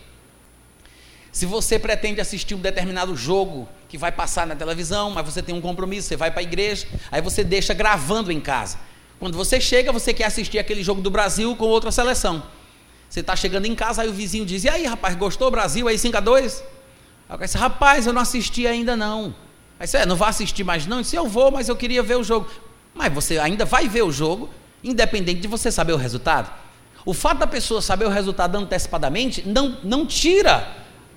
Se 1.32 1.45
você 1.45 1.78
pretende 1.78 2.22
assistir 2.22 2.55
um 2.55 2.59
determinado 2.59 3.16
jogo 3.16 3.68
que 3.89 3.97
vai 3.97 4.11
passar 4.11 4.47
na 4.47 4.55
televisão, 4.55 5.11
mas 5.11 5.26
você 5.26 5.41
tem 5.41 5.53
um 5.53 5.61
compromisso, 5.61 6.07
você 6.07 6.16
vai 6.16 6.32
para 6.32 6.39
a 6.39 6.43
igreja, 6.43 6.88
aí 7.11 7.22
você 7.22 7.43
deixa 7.43 7.74
gravando 7.74 8.32
em 8.32 8.39
casa. 8.39 8.78
Quando 9.20 9.38
você 9.38 9.59
chega, 9.59 9.91
você 9.91 10.13
quer 10.13 10.26
assistir 10.26 10.59
aquele 10.59 10.84
jogo 10.84 11.01
do 11.01 11.09
Brasil 11.09 11.55
com 11.55 11.66
outra 11.66 11.91
seleção. 11.91 12.43
Você 13.09 13.20
está 13.20 13.36
chegando 13.36 13.66
em 13.66 13.76
casa, 13.76 14.01
aí 14.01 14.09
o 14.09 14.13
vizinho 14.13 14.45
diz: 14.45 14.63
E 14.63 14.70
aí, 14.70 14.86
rapaz, 14.86 15.16
gostou 15.16 15.49
Brasil 15.49 15.88
aí 15.88 15.97
5 15.97 16.18
a 16.18 16.20
2 16.20 16.63
Aí 17.28 17.38
disse, 17.39 17.57
rapaz, 17.57 18.05
eu 18.05 18.13
não 18.13 18.22
assisti 18.22 18.68
ainda 18.68 18.95
não. 18.95 19.36
Aí 19.80 19.88
você, 19.88 19.97
é, 19.97 20.05
não 20.05 20.16
vai 20.16 20.30
assistir 20.30 20.63
mais 20.63 20.86
não? 20.86 20.97
Eu 20.97 21.03
disse, 21.03 21.16
eu 21.16 21.28
vou, 21.28 21.51
mas 21.51 21.68
eu 21.68 21.76
queria 21.76 22.03
ver 22.03 22.16
o 22.16 22.24
jogo. 22.24 22.49
Mas 22.93 23.11
você 23.11 23.39
ainda 23.39 23.66
vai 23.66 23.89
ver 23.89 24.03
o 24.03 24.11
jogo, 24.11 24.49
independente 24.84 25.41
de 25.41 25.47
você 25.47 25.72
saber 25.72 25.93
o 25.93 25.97
resultado. 25.97 26.51
O 27.05 27.13
fato 27.13 27.37
da 27.37 27.47
pessoa 27.47 27.81
saber 27.81 28.05
o 28.05 28.09
resultado 28.09 28.57
antecipadamente 28.57 29.47
não, 29.47 29.77
não 29.83 30.05
tira 30.05 30.67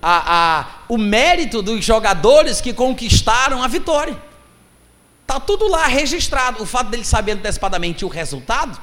a, 0.02 0.60
a, 0.60 0.66
o 0.88 0.98
mérito 0.98 1.62
dos 1.62 1.82
jogadores 1.84 2.60
que 2.60 2.74
conquistaram 2.74 3.62
a 3.62 3.68
vitória. 3.68 4.16
Está 5.22 5.40
tudo 5.40 5.68
lá 5.68 5.86
registrado. 5.86 6.62
O 6.62 6.66
fato 6.66 6.90
dele 6.90 7.04
saber 7.04 7.32
antecipadamente 7.32 8.04
o 8.04 8.08
resultado 8.08 8.78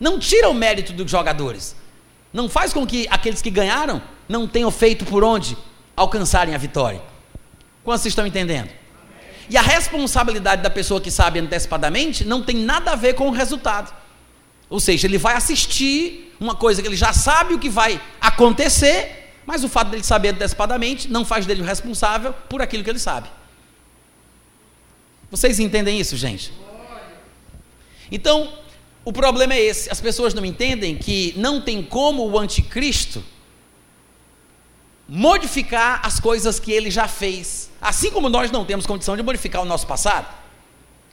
não 0.00 0.18
tira 0.18 0.48
o 0.48 0.54
mérito 0.54 0.92
dos 0.92 1.10
jogadores. 1.10 1.76
Não 2.32 2.48
faz 2.48 2.72
com 2.72 2.86
que 2.86 3.06
aqueles 3.10 3.42
que 3.42 3.50
ganharam 3.50 4.02
não 4.28 4.46
tenham 4.46 4.70
feito 4.70 5.04
por 5.04 5.22
onde 5.22 5.56
alcançarem 5.94 6.54
a 6.54 6.58
vitória. 6.58 7.02
Quantos 7.84 8.06
estão 8.06 8.26
entendendo? 8.26 8.70
E 9.50 9.56
a 9.56 9.62
responsabilidade 9.62 10.62
da 10.62 10.68
pessoa 10.70 11.00
que 11.00 11.10
sabe 11.10 11.40
antecipadamente 11.40 12.24
não 12.24 12.42
tem 12.42 12.56
nada 12.56 12.92
a 12.92 12.96
ver 12.96 13.14
com 13.14 13.28
o 13.28 13.32
resultado. 13.32 13.92
Ou 14.70 14.78
seja, 14.80 15.06
ele 15.06 15.18
vai 15.18 15.34
assistir 15.34 16.34
uma 16.38 16.54
coisa 16.54 16.82
que 16.82 16.88
ele 16.88 16.96
já 16.96 17.12
sabe 17.12 17.54
o 17.54 17.58
que 17.58 17.70
vai 17.70 18.00
acontecer, 18.20 19.32
mas 19.46 19.64
o 19.64 19.68
fato 19.68 19.90
dele 19.90 20.04
saber 20.04 20.28
antecipadamente 20.28 21.08
não 21.08 21.24
faz 21.24 21.46
dele 21.46 21.62
o 21.62 21.64
responsável 21.64 22.32
por 22.48 22.60
aquilo 22.60 22.84
que 22.84 22.90
ele 22.90 22.98
sabe. 22.98 23.28
Vocês 25.30 25.58
entendem 25.58 25.98
isso, 25.98 26.16
gente? 26.16 26.52
Então, 28.10 28.52
o 29.04 29.12
problema 29.12 29.54
é 29.54 29.60
esse: 29.60 29.90
as 29.90 30.00
pessoas 30.00 30.34
não 30.34 30.44
entendem 30.44 30.96
que 30.96 31.34
não 31.36 31.60
tem 31.60 31.82
como 31.82 32.28
o 32.28 32.38
anticristo 32.38 33.24
modificar 35.08 36.02
as 36.04 36.20
coisas 36.20 36.60
que 36.60 36.70
ele 36.70 36.90
já 36.90 37.08
fez. 37.08 37.70
Assim 37.80 38.10
como 38.10 38.28
nós 38.28 38.50
não 38.50 38.64
temos 38.64 38.84
condição 38.84 39.16
de 39.16 39.22
modificar 39.22 39.62
o 39.62 39.64
nosso 39.64 39.86
passado. 39.86 40.26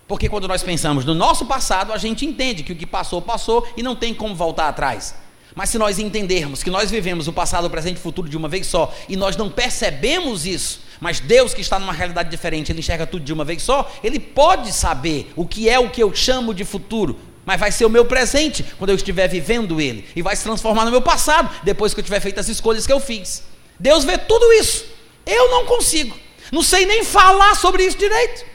Porque 0.07 0.29
quando 0.29 0.47
nós 0.47 0.61
pensamos 0.61 1.03
no 1.03 1.15
nosso 1.15 1.45
passado, 1.45 1.91
a 1.91 1.97
gente 1.97 2.25
entende 2.25 2.63
que 2.63 2.73
o 2.73 2.75
que 2.75 2.85
passou, 2.85 3.21
passou 3.21 3.67
e 3.75 3.81
não 3.81 3.95
tem 3.95 4.13
como 4.13 4.35
voltar 4.35 4.67
atrás. 4.67 5.15
Mas 5.55 5.69
se 5.69 5.77
nós 5.77 5.97
entendermos 5.97 6.61
que 6.61 6.69
nós 6.69 6.91
vivemos 6.91 7.27
o 7.27 7.33
passado, 7.33 7.65
o 7.65 7.69
presente 7.69 7.95
e 7.95 7.99
o 7.99 8.03
futuro 8.03 8.29
de 8.29 8.35
uma 8.35 8.47
vez 8.47 8.67
só, 8.67 8.93
e 9.07 9.15
nós 9.15 9.37
não 9.37 9.49
percebemos 9.49 10.45
isso, 10.45 10.81
mas 10.99 11.19
Deus 11.19 11.53
que 11.53 11.61
está 11.61 11.79
numa 11.79 11.93
realidade 11.93 12.29
diferente, 12.29 12.71
ele 12.71 12.79
enxerga 12.79 13.07
tudo 13.07 13.23
de 13.23 13.33
uma 13.33 13.45
vez 13.45 13.63
só, 13.63 13.89
ele 14.03 14.19
pode 14.19 14.71
saber 14.73 15.31
o 15.35 15.45
que 15.47 15.69
é 15.69 15.79
o 15.79 15.89
que 15.89 16.03
eu 16.03 16.13
chamo 16.13 16.53
de 16.53 16.65
futuro, 16.65 17.17
mas 17.45 17.59
vai 17.59 17.71
ser 17.71 17.85
o 17.85 17.89
meu 17.89 18.05
presente 18.05 18.65
quando 18.77 18.89
eu 18.89 18.95
estiver 18.95 19.29
vivendo 19.29 19.79
ele, 19.79 20.05
e 20.13 20.21
vai 20.21 20.35
se 20.35 20.43
transformar 20.43 20.83
no 20.83 20.91
meu 20.91 21.01
passado 21.01 21.49
depois 21.63 21.93
que 21.93 22.01
eu 22.01 22.03
tiver 22.03 22.19
feito 22.19 22.39
as 22.39 22.49
escolhas 22.49 22.85
que 22.85 22.93
eu 22.93 22.99
fiz. 22.99 23.43
Deus 23.79 24.03
vê 24.03 24.17
tudo 24.17 24.51
isso. 24.53 24.85
Eu 25.25 25.49
não 25.51 25.65
consigo. 25.65 26.17
Não 26.51 26.61
sei 26.61 26.85
nem 26.85 27.03
falar 27.03 27.55
sobre 27.55 27.83
isso 27.83 27.97
direito. 27.97 28.45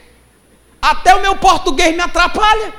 Até 0.81 1.13
o 1.13 1.21
meu 1.21 1.35
português 1.35 1.95
me 1.95 2.01
atrapalha. 2.01 2.73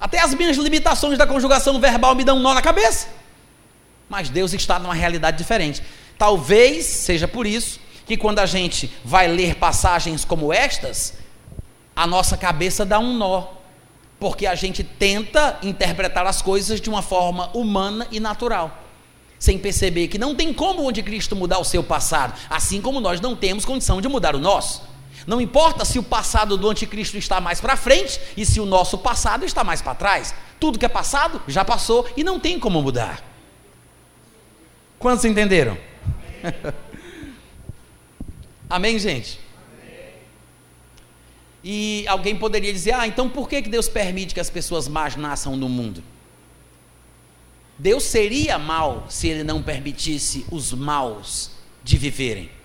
Até 0.00 0.18
as 0.20 0.34
minhas 0.34 0.56
limitações 0.56 1.16
da 1.16 1.26
conjugação 1.26 1.78
verbal 1.78 2.14
me 2.14 2.24
dão 2.24 2.38
um 2.38 2.40
nó 2.40 2.54
na 2.54 2.62
cabeça. 2.62 3.08
Mas 4.08 4.28
Deus 4.28 4.52
está 4.52 4.78
numa 4.78 4.94
realidade 4.94 5.38
diferente. 5.38 5.82
Talvez 6.18 6.86
seja 6.86 7.28
por 7.28 7.46
isso 7.46 7.78
que 8.06 8.16
quando 8.16 8.40
a 8.40 8.46
gente 8.46 8.90
vai 9.04 9.28
ler 9.28 9.54
passagens 9.54 10.24
como 10.24 10.52
estas, 10.52 11.14
a 11.94 12.06
nossa 12.06 12.36
cabeça 12.36 12.84
dá 12.84 12.98
um 12.98 13.16
nó. 13.16 13.44
Porque 14.18 14.46
a 14.46 14.54
gente 14.54 14.82
tenta 14.82 15.58
interpretar 15.62 16.26
as 16.26 16.42
coisas 16.42 16.80
de 16.80 16.90
uma 16.90 17.02
forma 17.02 17.50
humana 17.54 18.06
e 18.10 18.18
natural 18.18 18.80
sem 19.40 19.58
perceber 19.58 20.06
que 20.08 20.18
não 20.18 20.34
tem 20.34 20.52
como 20.52 20.82
o 20.82 20.88
anticristo 20.90 21.34
mudar 21.34 21.58
o 21.58 21.64
seu 21.64 21.82
passado, 21.82 22.34
assim 22.50 22.82
como 22.82 23.00
nós 23.00 23.22
não 23.22 23.34
temos 23.34 23.64
condição 23.64 23.98
de 23.98 24.06
mudar 24.06 24.36
o 24.36 24.38
nosso. 24.38 24.82
Não 25.26 25.40
importa 25.40 25.84
se 25.84 25.98
o 25.98 26.02
passado 26.02 26.56
do 26.56 26.68
anticristo 26.68 27.16
está 27.16 27.40
mais 27.40 27.60
para 27.60 27.76
frente 27.76 28.20
e 28.36 28.46
se 28.46 28.60
o 28.60 28.66
nosso 28.66 28.98
passado 28.98 29.44
está 29.44 29.62
mais 29.62 29.82
para 29.82 29.94
trás. 29.94 30.34
Tudo 30.58 30.78
que 30.78 30.84
é 30.84 30.88
passado 30.88 31.42
já 31.46 31.64
passou 31.64 32.08
e 32.16 32.24
não 32.24 32.38
tem 32.38 32.58
como 32.58 32.82
mudar. 32.82 33.22
Quantos 34.98 35.24
entenderam? 35.24 35.78
Amém, 38.68 38.98
gente? 38.98 39.40
E 41.62 42.04
alguém 42.08 42.36
poderia 42.36 42.72
dizer: 42.72 42.92
ah, 42.92 43.06
então 43.06 43.28
por 43.28 43.48
que 43.48 43.60
Deus 43.62 43.88
permite 43.88 44.34
que 44.34 44.40
as 44.40 44.50
pessoas 44.50 44.88
más 44.88 45.16
nasçam 45.16 45.56
no 45.56 45.68
mundo? 45.68 46.02
Deus 47.78 48.04
seria 48.04 48.58
mal 48.58 49.06
se 49.08 49.28
ele 49.28 49.42
não 49.42 49.62
permitisse 49.62 50.44
os 50.50 50.72
maus 50.72 51.50
de 51.82 51.96
viverem. 51.96 52.59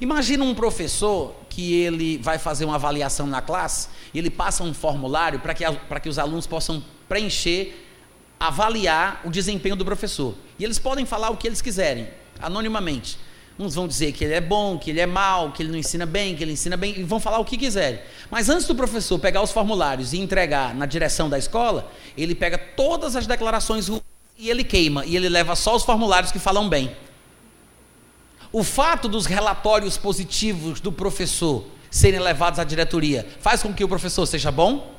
Imagina 0.00 0.44
um 0.44 0.54
professor 0.54 1.34
que 1.48 1.74
ele 1.74 2.18
vai 2.18 2.38
fazer 2.38 2.64
uma 2.64 2.74
avaliação 2.74 3.26
na 3.26 3.40
classe, 3.40 3.88
e 4.12 4.18
ele 4.18 4.30
passa 4.30 4.62
um 4.62 4.74
formulário 4.74 5.40
para 5.40 5.54
que, 5.54 5.64
para 5.88 6.00
que 6.00 6.08
os 6.08 6.18
alunos 6.18 6.46
possam 6.46 6.82
preencher, 7.08 7.84
avaliar 8.38 9.22
o 9.24 9.30
desempenho 9.30 9.76
do 9.76 9.84
professor. 9.84 10.34
E 10.58 10.64
eles 10.64 10.78
podem 10.78 11.06
falar 11.06 11.30
o 11.30 11.36
que 11.36 11.46
eles 11.46 11.62
quiserem, 11.62 12.08
anonimamente. 12.40 13.18
Uns 13.58 13.74
vão 13.74 13.88
dizer 13.88 14.12
que 14.12 14.22
ele 14.22 14.34
é 14.34 14.40
bom, 14.40 14.78
que 14.78 14.90
ele 14.90 15.00
é 15.00 15.06
mau, 15.06 15.50
que 15.50 15.62
ele 15.62 15.70
não 15.70 15.78
ensina 15.78 16.04
bem, 16.04 16.36
que 16.36 16.44
ele 16.44 16.52
ensina 16.52 16.76
bem, 16.76 16.94
e 16.98 17.02
vão 17.02 17.18
falar 17.18 17.38
o 17.38 17.44
que 17.44 17.56
quiserem. 17.56 18.00
Mas 18.30 18.50
antes 18.50 18.66
do 18.66 18.74
professor 18.74 19.18
pegar 19.18 19.40
os 19.40 19.50
formulários 19.50 20.12
e 20.12 20.18
entregar 20.18 20.74
na 20.74 20.84
direção 20.84 21.30
da 21.30 21.38
escola, 21.38 21.90
ele 22.18 22.34
pega 22.34 22.58
todas 22.58 23.16
as 23.16 23.26
declarações 23.26 23.88
ruins 23.88 24.02
e 24.38 24.50
ele 24.50 24.62
queima, 24.62 25.06
e 25.06 25.16
ele 25.16 25.30
leva 25.30 25.56
só 25.56 25.74
os 25.74 25.84
formulários 25.84 26.30
que 26.30 26.38
falam 26.38 26.68
bem. 26.68 26.94
O 28.58 28.64
fato 28.64 29.06
dos 29.06 29.26
relatórios 29.26 29.98
positivos 29.98 30.80
do 30.80 30.90
professor 30.90 31.66
serem 31.90 32.18
levados 32.18 32.58
à 32.58 32.64
diretoria 32.64 33.28
faz 33.38 33.62
com 33.62 33.70
que 33.70 33.84
o 33.84 33.88
professor 33.88 34.24
seja 34.24 34.50
bom? 34.50 34.94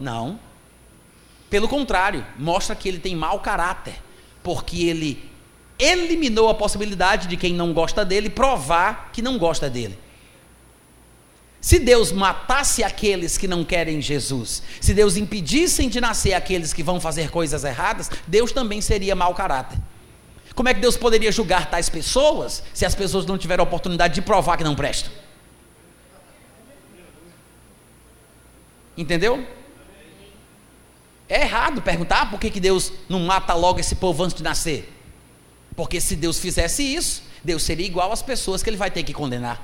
Não. 0.00 0.40
Pelo 1.50 1.68
contrário, 1.68 2.24
mostra 2.38 2.74
que 2.74 2.88
ele 2.88 2.98
tem 2.98 3.14
mau 3.14 3.40
caráter, 3.40 4.02
porque 4.42 4.86
ele 4.86 5.22
eliminou 5.78 6.48
a 6.48 6.54
possibilidade 6.54 7.28
de 7.28 7.36
quem 7.36 7.52
não 7.52 7.74
gosta 7.74 8.02
dele 8.02 8.30
provar 8.30 9.10
que 9.12 9.20
não 9.20 9.36
gosta 9.36 9.68
dele. 9.68 9.98
Se 11.60 11.78
Deus 11.78 12.10
matasse 12.12 12.82
aqueles 12.82 13.36
que 13.36 13.46
não 13.46 13.62
querem 13.62 14.00
Jesus, 14.00 14.62
se 14.80 14.94
Deus 14.94 15.18
impedisse 15.18 15.86
de 15.86 16.00
nascer 16.00 16.32
aqueles 16.32 16.72
que 16.72 16.82
vão 16.82 16.98
fazer 16.98 17.30
coisas 17.30 17.62
erradas, 17.62 18.10
Deus 18.26 18.52
também 18.52 18.80
seria 18.80 19.14
mau 19.14 19.34
caráter. 19.34 19.78
Como 20.56 20.70
é 20.70 20.74
que 20.74 20.80
Deus 20.80 20.96
poderia 20.96 21.30
julgar 21.30 21.70
tais 21.70 21.90
pessoas 21.90 22.62
se 22.72 22.86
as 22.86 22.94
pessoas 22.94 23.26
não 23.26 23.36
tiveram 23.36 23.62
a 23.62 23.66
oportunidade 23.66 24.14
de 24.14 24.22
provar 24.22 24.56
que 24.56 24.64
não 24.64 24.74
prestam? 24.74 25.12
Entendeu? 28.96 29.46
É 31.28 31.42
errado 31.42 31.82
perguntar 31.82 32.30
por 32.30 32.40
que, 32.40 32.50
que 32.50 32.58
Deus 32.58 32.90
não 33.06 33.20
mata 33.20 33.52
logo 33.52 33.78
esse 33.80 33.96
povo 33.96 34.24
antes 34.24 34.34
de 34.34 34.42
nascer. 34.42 34.90
Porque 35.76 36.00
se 36.00 36.16
Deus 36.16 36.38
fizesse 36.38 36.82
isso, 36.82 37.22
Deus 37.44 37.62
seria 37.62 37.84
igual 37.84 38.10
às 38.10 38.22
pessoas 38.22 38.62
que 38.62 38.70
ele 38.70 38.78
vai 38.78 38.90
ter 38.90 39.02
que 39.02 39.12
condenar. 39.12 39.60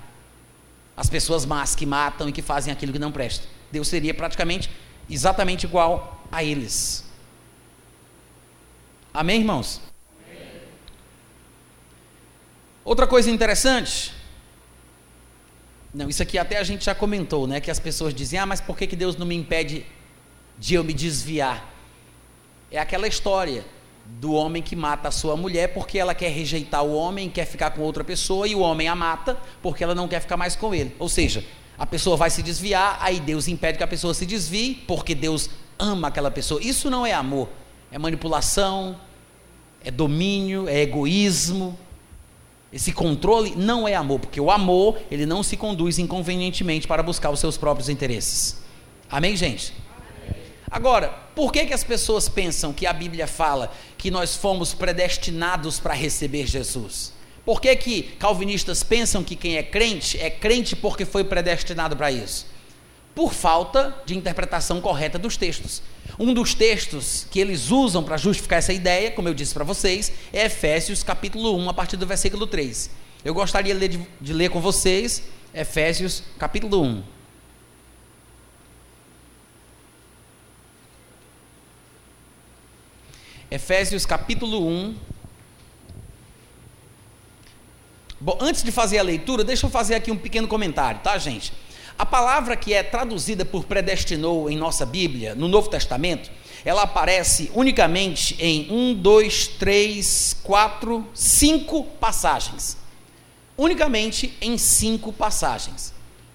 As 0.95 1.09
pessoas 1.09 1.47
más 1.47 1.75
que 1.75 1.87
matam 1.87 2.29
e 2.29 2.33
que 2.33 2.43
fazem 2.43 2.71
aquilo 2.71 2.93
que 2.93 2.99
não 2.99 3.11
presta. 3.11 3.47
Deus 3.71 3.89
seria 3.89 4.13
praticamente 4.13 4.71
exatamente 5.09 5.65
igual 5.65 6.23
a 6.31 6.45
eles. 6.45 7.11
Amém, 9.15 9.41
irmãos? 9.41 9.92
Outra 12.85 13.07
coisa 13.07 13.31
interessante. 13.31 14.13
Não, 15.95 16.09
isso 16.09 16.23
aqui 16.23 16.39
até 16.39 16.59
a 16.59 16.65
gente 16.65 16.85
já 16.85 16.95
comentou, 16.95 17.47
né? 17.47 17.61
Que 17.61 17.71
as 17.71 17.79
pessoas 17.79 18.15
dizem, 18.15 18.39
ah, 18.39 18.47
mas 18.47 18.61
por 18.61 18.77
que, 18.77 18.87
que 18.87 18.97
Deus 18.97 19.17
não 19.17 19.27
me 19.27 19.35
impede 19.35 19.87
de 20.59 20.75
eu 20.75 20.83
me 20.83 20.93
desviar? 20.93 21.71
É 22.71 22.79
aquela 22.79 23.07
história 23.07 23.65
do 24.07 24.33
homem 24.33 24.63
que 24.63 24.75
mata 24.75 25.09
a 25.09 25.11
sua 25.11 25.37
mulher 25.37 25.73
porque 25.73 25.99
ela 25.99 26.15
quer 26.15 26.31
rejeitar 26.31 26.83
o 26.83 26.95
homem, 26.95 27.31
quer 27.31 27.45
ficar 27.45 27.71
com 27.71 27.83
outra 27.83 28.03
pessoa 28.03 28.49
e 28.49 28.55
o 28.55 28.61
homem 28.61 28.89
a 28.89 28.97
mata 28.97 29.39
porque 29.63 29.85
ela 29.85 29.95
não 29.95 30.09
quer 30.09 30.21
ficar 30.21 30.37
mais 30.37 30.57
com 30.57 30.75
ele. 30.75 30.95
Ou 30.99 31.09
seja, 31.09 31.45
a 31.79 31.87
pessoa 31.87 32.17
vai 32.17 32.31
se 32.31 32.43
desviar, 32.43 32.99
aí 33.01 33.21
Deus 33.21 33.47
impede 33.47 33.79
que 33.79 33.85
a 33.85 33.89
pessoa 33.89 34.15
se 34.15 34.27
desvie 34.27 34.75
porque 34.87 35.15
Deus 35.15 35.51
ama 35.79 36.09
aquela 36.09 36.31
pessoa. 36.31 36.63
Isso 36.63 36.91
não 36.91 37.07
é 37.07 37.13
amor, 37.13 37.49
é 37.91 37.99
manipulação, 37.99 38.99
é 39.85 39.91
domínio, 39.91 40.69
é 40.69 40.81
egoísmo. 40.81 41.79
Esse 42.73 42.93
controle 42.93 43.55
não 43.55 43.87
é 43.87 43.95
amor, 43.95 44.21
porque 44.21 44.41
o 44.41 44.51
amor, 44.51 44.99
ele 45.11 45.27
não 45.27 45.43
se 45.43 45.57
conduz 45.57 45.99
inconvenientemente 45.99 46.87
para 46.87 47.03
buscar 47.03 47.31
os 47.31 47.39
seus 47.39 47.59
próprios 47.59 47.89
interesses. 47.89 48.63
Amém, 49.11 49.37
gente? 49.37 49.75
Agora, 50.71 51.09
por 51.35 51.53
que, 51.53 51.67
que 51.67 51.75
as 51.75 51.85
pessoas 51.85 52.31
pensam 52.31 52.73
que 52.73 52.87
a 52.87 52.93
Bíblia 52.95 53.27
fala 53.27 53.71
que 53.99 54.11
nós 54.11 54.35
fomos 54.35 54.73
predestinados 54.73 55.79
para 55.79 55.93
receber 55.93 56.47
Jesus? 56.47 57.13
Por 57.45 57.61
que, 57.61 57.77
que 57.77 58.03
calvinistas 58.19 58.83
pensam 58.83 59.23
que 59.23 59.37
quem 59.37 59.59
é 59.59 59.63
crente 59.63 60.19
é 60.19 60.31
crente 60.31 60.75
porque 60.75 61.05
foi 61.05 61.25
predestinado 61.25 61.95
para 61.95 62.11
isso? 62.11 62.47
Por 63.15 63.35
falta 63.35 63.95
de 64.07 64.17
interpretação 64.17 64.81
correta 64.81 65.19
dos 65.19 65.37
textos. 65.37 65.83
Um 66.19 66.35
dos 66.35 66.55
textos 66.55 67.27
que 67.31 67.41
eles 67.41 67.71
usam 67.71 68.03
para 68.03 68.17
justificar 68.17 68.59
essa 68.59 68.73
ideia, 68.73 69.11
como 69.11 69.29
eu 69.29 69.35
disse 69.35 69.55
para 69.55 69.65
vocês, 69.65 70.13
é 70.33 70.47
Efésios 70.47 71.03
capítulo 71.03 71.57
1, 71.57 71.71
a 71.71 71.75
partir 71.75 71.97
do 71.97 72.07
versículo 72.07 72.47
3. 72.47 72.91
Eu 73.25 73.35
gostaria 73.35 73.75
de 73.75 73.99
de 74.21 74.33
ler 74.33 74.51
com 74.51 74.61
vocês 74.61 75.23
Efésios 75.55 76.23
capítulo 76.39 76.83
1. 76.83 77.03
Efésios 83.51 84.07
capítulo 84.07 84.67
1. 84.67 84.97
Bom, 88.19 88.39
antes 88.41 88.63
de 88.63 88.73
fazer 88.73 88.99
a 88.99 89.03
leitura, 89.03 89.45
deixa 89.45 89.67
eu 89.67 89.71
fazer 89.71 89.95
aqui 89.95 90.11
um 90.11 90.17
pequeno 90.17 90.49
comentário, 90.49 91.01
tá, 91.01 91.19
gente? 91.19 91.53
A 91.99 92.07
palavra 92.07 92.57
que 92.57 92.73
é 92.75 92.83
traduzida 92.83 93.45
por 93.45 93.65
predestinou 93.65 94.51
em 94.51 94.57
nossa 94.57 94.85
Bíblia, 94.85 95.35
no 95.35 95.49
Novo 95.49 95.69
Testamento, 95.69 96.31
ela 96.65 96.83
aparece 96.83 97.51
unicamente 97.55 98.37
em 98.39 98.71
um, 98.71 98.95
dois, 98.95 99.47
três, 99.47 100.37
quatro, 100.43 101.07
cinco 101.15 101.85
passagens. 102.01 102.77
Unicamente 103.57 104.37
em 104.41 104.57
cinco 104.57 105.13
passagens. 105.13 105.93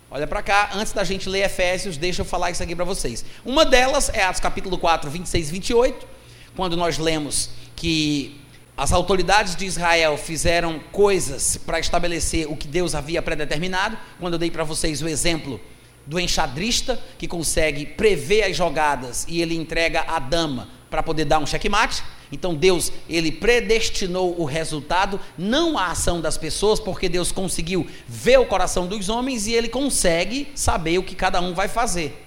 Olha 0.10 0.28
para 0.28 0.42
cá, 0.42 0.70
antes 0.74 0.94
da 0.94 1.04
gente 1.04 1.28
ler 1.28 1.46
Efésios, 1.46 1.98
deixa 1.98 2.22
eu 2.22 2.26
falar 2.26 2.52
isso 2.52 2.64
aqui 2.64 2.76
para 2.76 2.86
vocês. 2.86 3.26
Uma 3.44 3.66
delas 3.66 4.10
é 4.14 4.24
Atos 4.24 4.40
capítulo 4.40 4.78
4, 4.78 5.10
26 5.10 5.50
e 5.50 5.52
28, 5.52 6.08
quando 6.56 6.78
nós 6.78 6.98
lemos 6.98 7.50
que 7.76 8.40
as 8.78 8.94
autoridades 8.94 9.56
de 9.56 9.66
Israel 9.66 10.16
fizeram 10.18 10.80
coisas 10.92 11.58
para 11.58 11.80
estabelecer 11.80 12.48
o 12.48 12.56
que 12.56 12.68
Deus 12.68 12.94
havia 12.94 13.24
predeterminado. 13.24 13.98
Quando 14.20 14.34
eu 14.34 14.40
dei 14.40 14.52
para 14.52 14.64
vocês 14.64 15.02
o 15.02 15.08
exemplo 15.08 15.60
do 16.06 16.20
enxadrista 16.20 17.00
que 17.18 17.28
consegue 17.28 17.88
prever 17.88 18.44
as 18.44 18.56
jogadas 18.56 19.26
e 19.28 19.42
ele 19.42 19.56
entrega 19.56 20.06
a 20.08 20.20
dama 20.20 20.70
para 20.92 21.02
poder 21.02 21.26
dar 21.26 21.40
um 21.40 21.46
checkmate. 21.48 22.04
Então 22.32 22.54
Deus, 22.54 22.92
ele 23.10 23.32
predestinou 23.32 24.40
o 24.40 24.46
resultado, 24.46 25.20
não 25.36 25.76
a 25.76 25.88
ação 25.88 26.22
das 26.22 26.38
pessoas, 26.38 26.80
porque 26.80 27.10
Deus 27.10 27.32
conseguiu 27.32 27.88
ver 28.08 28.38
o 28.38 28.46
coração 28.46 28.86
dos 28.86 29.10
homens 29.10 29.48
e 29.48 29.54
ele 29.54 29.70
consegue 29.70 30.50
saber 30.54 31.00
o 31.00 31.04
que 31.04 31.16
cada 31.16 31.42
um 31.42 31.56
vai 31.56 31.68
fazer. 31.68 32.26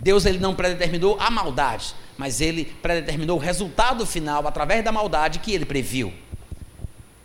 Deus 0.00 0.26
ele 0.26 0.38
não 0.38 0.54
predeterminou 0.54 1.16
a 1.20 1.30
maldade, 1.30 1.94
mas 2.18 2.40
ele 2.40 2.64
predeterminou 2.82 3.38
o 3.38 3.40
resultado 3.40 4.04
final 4.04 4.46
através 4.46 4.84
da 4.84 4.90
maldade 4.90 5.38
que 5.38 5.54
ele 5.54 5.64
previu. 5.64 6.12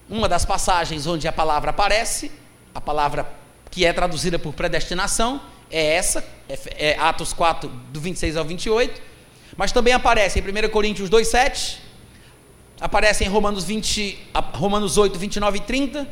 Uma 0.08 0.30
das 0.30 0.46
passagens 0.46 1.08
onde 1.08 1.28
a 1.28 1.32
palavra 1.32 1.72
aparece, 1.72 2.32
a 2.76 2.80
palavra 2.80 3.28
que 3.72 3.84
é 3.84 3.92
traduzida 3.92 4.38
por 4.38 4.54
predestinação, 4.54 5.42
é 5.72 5.96
essa, 5.96 6.24
é, 6.48 6.92
é 6.92 7.00
Atos 7.00 7.34
4, 7.34 7.68
do 7.92 8.00
26 8.00 8.38
ao 8.38 8.46
28, 8.46 9.02
mas 9.58 9.72
também 9.72 9.94
aparece 9.94 10.40
em 10.40 10.44
1 10.44 10.70
Coríntios 10.70 11.10
2, 11.10 11.28
7, 11.28 11.82
aparece 12.80 13.24
em 13.24 13.28
Romanos, 13.28 13.64
20, 13.64 14.20
Romanos 14.54 14.98
8, 15.00 15.18
29 15.18 15.58
e 15.58 15.62
30, 15.62 16.08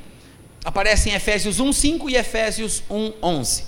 aparece 0.66 1.10
em 1.10 1.14
Efésios 1.14 1.60
1, 1.60 1.72
5 1.72 2.10
e 2.10 2.16
Efésios 2.16 2.82
1, 2.90 3.14
11. 3.22 3.66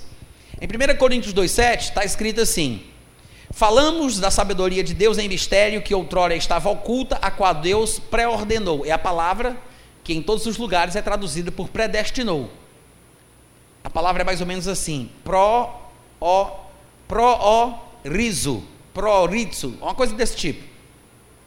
Em 0.60 0.66
1 0.66 0.96
Coríntios 0.96 1.32
2, 1.32 1.48
7 1.48 1.88
está 1.90 2.04
escrito 2.04 2.40
assim: 2.40 2.82
Falamos 3.54 4.18
da 4.18 4.32
sabedoria 4.32 4.82
de 4.82 4.92
Deus 4.92 5.16
em 5.16 5.28
mistério 5.28 5.80
que 5.80 5.94
outrora 5.94 6.34
estava 6.34 6.68
oculta, 6.68 7.20
a 7.22 7.30
qual 7.30 7.54
Deus 7.54 8.00
pré-ordenou. 8.00 8.84
É 8.84 8.90
a 8.90 8.98
palavra 8.98 9.56
que 10.02 10.12
em 10.12 10.20
todos 10.20 10.44
os 10.46 10.58
lugares 10.58 10.96
é 10.96 11.02
traduzida 11.02 11.52
por 11.52 11.68
predestinou. 11.68 12.50
A 13.84 13.88
palavra 13.88 14.22
é 14.22 14.24
mais 14.24 14.40
ou 14.40 14.46
menos 14.46 14.66
assim: 14.66 15.08
pro, 15.22 15.70
o, 16.20 16.50
pro, 17.06 17.22
o, 17.22 17.78
riso, 18.04 18.60
pro, 18.92 19.24
ritsu, 19.26 19.78
uma 19.80 19.94
coisa 19.94 20.16
desse 20.16 20.34
tipo. 20.34 20.64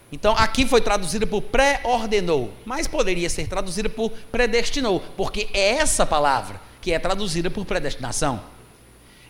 Então 0.09 0.33
aqui 0.37 0.65
foi 0.65 0.79
traduzida 0.79 1.27
por 1.27 1.41
pré-ordenou, 1.41 2.53
mas 2.65 2.87
poderia 2.87 3.29
ser 3.29 3.49
traduzida 3.49 3.89
por 3.89 4.11
predestinou, 4.31 5.03
porque 5.17 5.49
é 5.53 5.71
essa 5.71 6.05
palavra 6.05 6.61
que 6.79 6.93
é 6.93 6.99
traduzida 6.99 7.51
por 7.51 7.65
predestinação. 7.65 8.41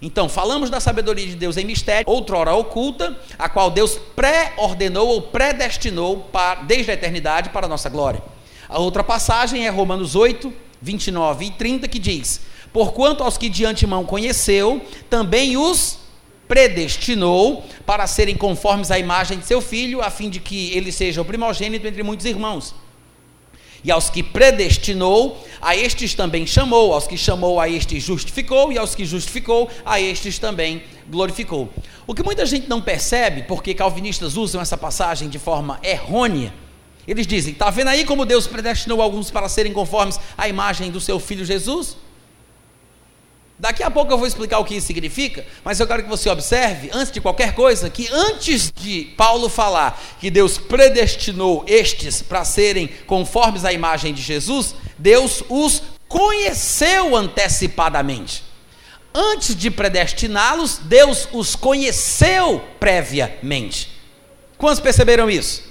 Então, 0.02 0.30
falamos 0.30 0.70
da 0.70 0.80
sabedoria 0.80 1.26
de 1.26 1.36
Deus 1.36 1.58
em 1.58 1.66
mistério, 1.66 2.04
outrora 2.08 2.54
oculta, 2.54 3.18
a 3.38 3.50
qual 3.50 3.72
Deus 3.72 4.00
pré-ordenou 4.16 5.08
ou 5.08 5.22
predestinou 5.24 6.18
para, 6.32 6.62
desde 6.62 6.92
a 6.92 6.94
eternidade 6.94 7.50
para 7.50 7.66
a 7.66 7.70
nossa 7.70 7.90
glória. 7.90 8.22
A 8.70 8.80
outra 8.80 9.04
passagem 9.04 9.66
é 9.66 9.70
Romanos 9.70 10.16
8, 10.16 10.54
29 10.82 11.46
e 11.46 11.52
30, 11.52 11.88
que 11.88 11.98
diz: 11.98 12.42
Porquanto 12.72 13.24
aos 13.24 13.38
que 13.38 13.50
de 13.50 13.66
antemão 13.66 14.06
conheceu, 14.06 14.82
também 15.10 15.58
os 15.58 15.98
predestinou 16.48 17.66
para 17.86 18.08
serem 18.08 18.36
conformes 18.36 18.92
à 18.92 19.00
imagem 19.00 19.40
de 19.40 19.46
seu 19.46 19.62
filho, 19.62 20.02
a 20.02 20.10
fim 20.10 20.30
de 20.30 20.40
que 20.40 20.72
ele 20.76 20.92
seja 20.92 21.22
o 21.22 21.26
primogênito 21.26 21.88
entre 21.88 22.04
muitos 22.04 22.26
irmãos. 22.26 22.74
E 23.88 23.92
aos 23.92 24.10
que 24.10 24.22
predestinou, 24.22 25.42
a 25.62 25.74
estes 25.74 26.14
também 26.14 26.46
chamou, 26.46 26.94
aos 26.94 27.08
que 27.08 27.18
chamou, 27.18 27.58
a 27.58 27.70
estes 27.70 28.04
justificou, 28.04 28.70
e 28.70 28.78
aos 28.78 28.94
que 28.94 29.06
justificou, 29.06 29.70
a 29.86 29.98
estes 30.02 30.38
também 30.38 30.84
glorificou. 31.08 31.70
O 32.06 32.14
que 32.14 32.22
muita 32.22 32.46
gente 32.46 32.68
não 32.68 32.82
percebe, 32.82 33.44
porque 33.44 33.74
calvinistas 33.74 34.36
usam 34.36 34.60
essa 34.60 34.76
passagem 34.76 35.30
de 35.30 35.40
forma 35.40 35.80
errônea, 35.82 36.54
eles 37.08 37.26
dizem: 37.26 37.54
está 37.54 37.70
vendo 37.70 37.88
aí 37.88 38.04
como 38.04 38.26
Deus 38.26 38.46
predestinou 38.46 39.02
alguns 39.02 39.32
para 39.32 39.48
serem 39.48 39.72
conformes 39.72 40.20
à 40.38 40.50
imagem 40.50 40.92
do 40.92 41.00
seu 41.00 41.18
filho 41.18 41.46
Jesus? 41.46 41.96
Daqui 43.60 43.82
a 43.82 43.90
pouco 43.90 44.14
eu 44.14 44.18
vou 44.20 44.28
explicar 44.28 44.60
o 44.60 44.66
que 44.66 44.76
isso 44.76 44.86
significa, 44.86 45.44
mas 45.64 45.80
eu 45.80 45.88
quero 45.88 46.04
que 46.04 46.10
você 46.10 46.30
observe, 46.30 46.92
antes 46.94 47.12
de 47.12 47.20
qualquer 47.20 47.56
coisa, 47.56 47.90
que 47.90 48.08
antes 48.12 48.72
de 48.72 49.06
Paulo 49.18 49.50
falar 49.50 50.00
que 50.20 50.30
Deus 50.30 50.60
predestinou 50.60 51.64
estes 51.68 52.22
para 52.22 52.46
serem 52.46 52.88
conformes 53.08 53.66
à 53.66 53.74
imagem 53.74 54.14
de 54.14 54.22
Jesus, 54.22 54.76
Deus 54.98 55.44
os 55.50 55.82
conheceu 56.08 57.16
antecipadamente. 57.16 58.44
Antes 59.12 59.56
de 59.56 59.72
predestiná-los, 59.72 60.78
Deus 60.78 61.28
os 61.34 61.56
conheceu 61.56 62.64
previamente. 62.80 63.90
Quantos 64.56 64.80
perceberam 64.80 65.28
isso? 65.28 65.67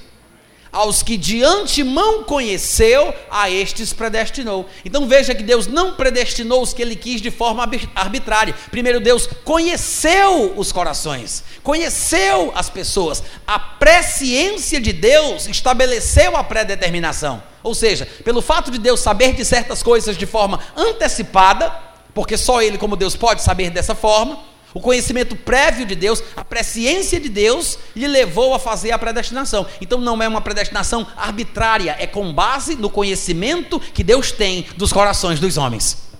Aos 0.76 1.02
que 1.02 1.16
de 1.16 1.42
antemão 1.42 2.22
conheceu, 2.24 3.14
a 3.30 3.50
estes 3.50 3.94
predestinou. 3.94 4.66
Então 4.84 5.08
veja 5.08 5.34
que 5.34 5.42
Deus 5.42 5.66
não 5.66 5.94
predestinou 5.94 6.60
os 6.60 6.74
que 6.74 6.82
ele 6.82 6.94
quis 6.94 7.22
de 7.22 7.30
forma 7.30 7.66
arbitrária. 7.94 8.54
Primeiro, 8.70 9.00
Deus 9.00 9.26
conheceu 9.42 10.52
os 10.54 10.72
corações, 10.72 11.42
conheceu 11.62 12.52
as 12.54 12.68
pessoas. 12.68 13.22
A 13.46 13.58
presciência 13.58 14.78
de 14.78 14.92
Deus 14.92 15.46
estabeleceu 15.46 16.36
a 16.36 16.44
predeterminação. 16.44 17.42
Ou 17.62 17.74
seja, 17.74 18.06
pelo 18.22 18.42
fato 18.42 18.70
de 18.70 18.78
Deus 18.78 19.00
saber 19.00 19.32
de 19.32 19.46
certas 19.46 19.82
coisas 19.82 20.14
de 20.14 20.26
forma 20.26 20.60
antecipada, 20.76 21.74
porque 22.12 22.36
só 22.36 22.60
Ele, 22.60 22.76
como 22.76 22.96
Deus, 22.96 23.16
pode 23.16 23.42
saber 23.42 23.70
dessa 23.70 23.94
forma 23.94 24.38
o 24.76 24.80
conhecimento 24.80 25.34
prévio 25.34 25.86
de 25.86 25.94
Deus, 25.94 26.22
a 26.36 26.44
presciência 26.44 27.18
de 27.18 27.30
Deus, 27.30 27.78
lhe 27.96 28.06
levou 28.06 28.52
a 28.52 28.58
fazer 28.58 28.92
a 28.92 28.98
predestinação. 28.98 29.66
Então 29.80 29.98
não 29.98 30.22
é 30.22 30.28
uma 30.28 30.42
predestinação 30.42 31.06
arbitrária, 31.16 31.96
é 31.98 32.06
com 32.06 32.30
base 32.30 32.74
no 32.74 32.90
conhecimento 32.90 33.80
que 33.80 34.04
Deus 34.04 34.30
tem 34.30 34.66
dos 34.76 34.92
corações 34.92 35.40
dos 35.40 35.56
homens. 35.56 36.10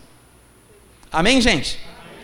Amém, 1.13 1.39
gente? 1.39 1.79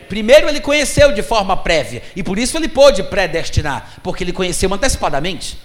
Primeiro 0.08 0.48
ele 0.48 0.62
conheceu 0.62 1.12
de 1.12 1.22
forma 1.22 1.54
prévia, 1.54 2.02
e 2.16 2.22
por 2.22 2.38
isso 2.38 2.56
ele 2.56 2.66
pôde 2.66 3.02
predestinar, 3.02 4.00
porque 4.02 4.24
ele 4.24 4.32
conheceu 4.32 4.72
antecipadamente. 4.72 5.58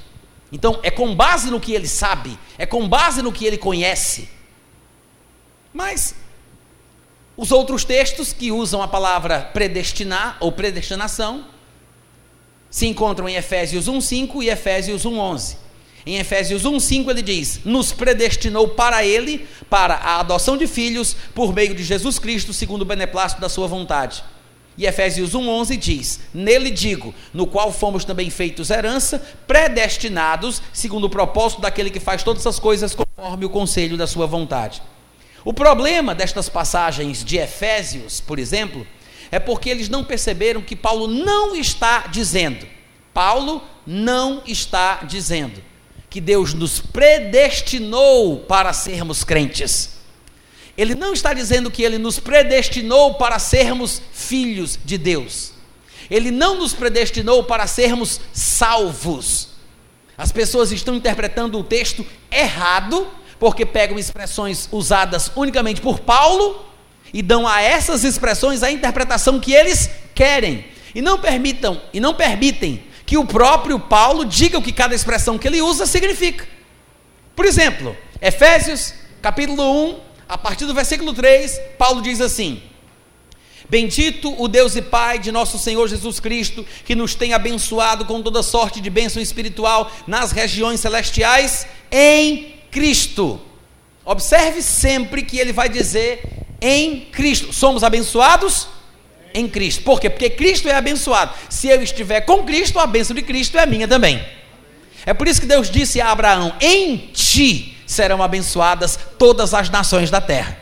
Então 0.52 0.82
é 0.84 0.92
com 0.92 1.16
base 1.16 1.50
no 1.50 1.62
que 1.62 1.72
ele 1.72 1.88
sabe, 1.88 2.38
é 2.58 2.66
com 2.66 2.90
base 2.90 3.22
no 3.22 3.32
que 3.32 3.46
ele 3.46 3.58
conhece. 3.58 4.28
Mas 5.74 6.14
os 7.38 7.52
outros 7.52 7.86
textos 7.86 8.34
que 8.34 8.52
usam 8.52 8.82
a 8.82 8.88
palavra 8.88 9.52
predestinar 9.54 10.38
ou 10.40 10.52
predestinação 10.52 11.46
se 12.70 12.88
encontram 12.88 13.30
em 13.30 13.36
Efésios 13.36 13.88
1:5 13.88 14.42
e 14.42 14.50
Efésios 14.50 15.06
1:11. 15.06 15.58
Em 16.04 16.18
Efésios 16.18 16.66
1:5 16.66 17.12
ele 17.12 17.22
diz: 17.22 17.62
"Nos 17.64 17.94
predestinou 17.94 18.70
para 18.70 19.06
ele 19.06 19.48
para 19.70 19.94
a 19.94 20.20
adoção 20.20 20.58
de 20.58 20.66
filhos 20.66 21.16
por 21.36 21.54
meio 21.54 21.76
de 21.76 21.84
Jesus 21.84 22.18
Cristo, 22.18 22.52
segundo 22.54 22.82
o 22.82 22.86
beneplácito 22.86 23.40
da 23.40 23.48
sua 23.48 23.68
vontade." 23.68 24.24
E 24.76 24.86
Efésios 24.86 25.36
1:11 25.36 25.78
diz: 25.78 26.20
"Nele 26.34 26.72
digo, 26.72 27.14
no 27.32 27.46
qual 27.46 27.72
fomos 27.72 28.04
também 28.04 28.32
feitos 28.32 28.72
herança, 28.72 29.22
predestinados 29.46 30.62
segundo 30.74 31.06
o 31.06 31.10
propósito 31.10 31.62
daquele 31.62 31.92
que 31.92 32.00
faz 32.00 32.24
todas 32.24 32.48
as 32.48 32.60
coisas 32.60 32.96
conforme 32.96 33.46
o 33.46 33.50
conselho 33.50 33.96
da 33.96 34.08
sua 34.08 34.26
vontade." 34.26 34.82
O 35.48 35.54
problema 35.54 36.14
destas 36.14 36.50
passagens 36.50 37.24
de 37.24 37.38
Efésios, 37.38 38.20
por 38.20 38.38
exemplo, 38.38 38.86
é 39.32 39.40
porque 39.40 39.70
eles 39.70 39.88
não 39.88 40.04
perceberam 40.04 40.62
que 40.62 40.76
Paulo 40.76 41.08
não 41.08 41.56
está 41.56 42.08
dizendo, 42.08 42.68
Paulo 43.14 43.64
não 43.86 44.42
está 44.46 45.06
dizendo 45.06 45.64
que 46.10 46.20
Deus 46.20 46.54
nos 46.54 46.82
predestinou 46.82 48.40
para 48.40 48.74
sermos 48.74 49.24
crentes. 49.24 50.00
Ele 50.78 50.96
não 50.96 51.14
está 51.14 51.34
dizendo 51.34 51.72
que 51.72 51.82
ele 51.82 51.98
nos 51.98 52.20
predestinou 52.20 53.14
para 53.14 53.40
sermos 53.40 54.02
filhos 54.12 54.78
de 54.84 54.98
Deus. 54.98 55.54
Ele 56.12 56.30
não 56.30 56.56
nos 56.56 56.74
predestinou 56.74 57.42
para 57.46 57.68
sermos 57.68 58.20
salvos. 58.34 59.48
As 60.18 60.30
pessoas 60.30 60.74
estão 60.74 60.94
interpretando 60.94 61.58
o 61.58 61.64
texto 61.64 62.06
errado 62.30 63.08
porque 63.40 63.66
pegam 63.66 63.98
expressões 63.98 64.68
usadas 64.72 65.32
unicamente 65.36 65.82
por 65.82 66.00
Paulo 66.00 66.66
e 67.14 67.22
dão 67.22 67.48
a 67.48 67.62
essas 67.62 68.04
expressões 68.04 68.64
a 68.64 68.72
interpretação 68.72 69.40
que 69.40 69.54
eles 69.54 69.90
querem. 70.14 70.66
E 70.94 71.02
não 71.02 71.20
permitam, 71.20 71.82
e 71.94 72.00
não 72.00 72.14
permitem 72.14 72.84
que 73.06 73.18
o 73.18 73.26
próprio 73.26 73.80
Paulo 73.80 74.26
diga 74.26 74.58
o 74.58 74.62
que 74.62 74.72
cada 74.72 74.96
expressão 74.96 75.38
que 75.38 75.48
ele 75.48 75.62
usa 75.62 75.86
significa. 75.86 76.48
Por 77.36 77.46
exemplo, 77.46 77.96
Efésios, 78.22 78.94
capítulo 79.22 79.90
1, 79.92 80.00
a 80.28 80.38
partir 80.38 80.66
do 80.66 80.74
versículo 80.74 81.14
3, 81.14 81.60
Paulo 81.78 82.02
diz 82.02 82.20
assim: 82.20 82.62
Bendito 83.70 84.34
o 84.42 84.48
Deus 84.48 84.76
e 84.76 84.82
Pai 84.82 85.20
de 85.20 85.32
nosso 85.32 85.60
Senhor 85.60 85.88
Jesus 85.88 86.20
Cristo, 86.20 86.66
que 86.86 86.96
nos 86.96 87.16
tem 87.16 87.34
abençoado 87.34 88.06
com 88.06 88.22
toda 88.22 88.42
sorte 88.42 88.82
de 88.82 88.90
bênção 88.90 89.22
espiritual 89.22 89.92
nas 90.08 90.32
regiões 90.32 90.80
celestiais 90.80 91.68
em 91.92 92.57
Cristo. 92.72 93.42
Observe 94.06 94.62
sempre 94.62 95.24
que 95.24 95.38
ele 95.38 95.52
vai 95.52 95.68
dizer 95.70 96.22
em 96.62 97.02
Cristo. 97.12 97.52
Somos 97.54 97.84
abençoados 97.84 98.68
em 99.34 99.48
Cristo. 99.48 99.84
Por 99.84 100.00
quê? 100.00 100.10
Porque 100.10 100.30
Cristo 100.30 100.68
é 100.68 100.76
abençoado. 100.76 101.34
Se 101.50 101.68
eu 101.68 101.82
estiver 101.82 102.22
com 102.22 102.44
Cristo, 102.44 102.80
a 102.80 102.88
bênção 102.88 103.16
de 103.16 103.22
Cristo 103.22 103.58
é 103.58 103.66
minha 103.66 103.88
também. 103.88 104.24
É 105.06 105.14
por 105.14 105.28
isso 105.28 105.40
que 105.40 105.48
Deus 105.48 105.70
disse 105.70 106.02
a 106.02 106.12
Abraão: 106.12 106.56
Em 106.60 106.98
ti 107.14 107.78
serão 107.86 108.22
abençoadas 108.22 108.98
todas 109.18 109.54
as 109.54 109.70
nações 109.70 110.10
da 110.10 110.20
terra. 110.20 110.58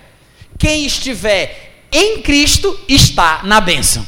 Quem 0.57 0.85
estiver 0.85 1.85
em 1.91 2.21
Cristo 2.21 2.79
está 2.87 3.41
na 3.43 3.59
bênção. 3.61 4.05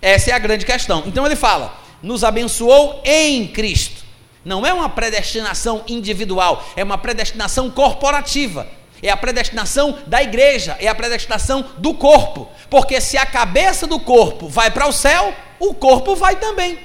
Essa 0.00 0.30
é 0.30 0.34
a 0.34 0.38
grande 0.38 0.66
questão. 0.66 1.04
Então 1.06 1.24
ele 1.24 1.36
fala: 1.36 1.80
nos 2.02 2.24
abençoou 2.24 3.00
em 3.04 3.46
Cristo. 3.46 4.01
Não 4.44 4.66
é 4.66 4.72
uma 4.72 4.88
predestinação 4.88 5.84
individual, 5.86 6.64
é 6.76 6.82
uma 6.82 6.98
predestinação 6.98 7.70
corporativa. 7.70 8.66
É 9.02 9.10
a 9.10 9.16
predestinação 9.16 9.98
da 10.06 10.22
igreja, 10.22 10.76
é 10.78 10.86
a 10.86 10.94
predestinação 10.94 11.64
do 11.78 11.92
corpo. 11.92 12.48
Porque 12.70 13.00
se 13.00 13.16
a 13.16 13.26
cabeça 13.26 13.84
do 13.84 13.98
corpo 13.98 14.48
vai 14.48 14.70
para 14.70 14.86
o 14.86 14.92
céu, 14.92 15.34
o 15.58 15.74
corpo 15.74 16.14
vai 16.14 16.36
também. 16.36 16.78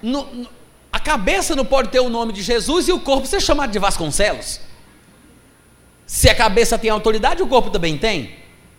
No, 0.00 0.24
no, 0.32 0.48
a 0.92 1.00
cabeça 1.00 1.56
não 1.56 1.64
pode 1.64 1.88
ter 1.88 1.98
o 1.98 2.08
nome 2.08 2.32
de 2.32 2.42
Jesus 2.42 2.86
e 2.86 2.92
o 2.92 3.00
corpo 3.00 3.26
ser 3.26 3.40
chamado 3.40 3.72
de 3.72 3.78
Vasconcelos. 3.78 4.60
Se 6.06 6.30
a 6.30 6.34
cabeça 6.34 6.78
tem 6.78 6.88
autoridade, 6.88 7.42
o 7.42 7.48
corpo 7.48 7.70
também 7.70 7.98
tem. 7.98 8.36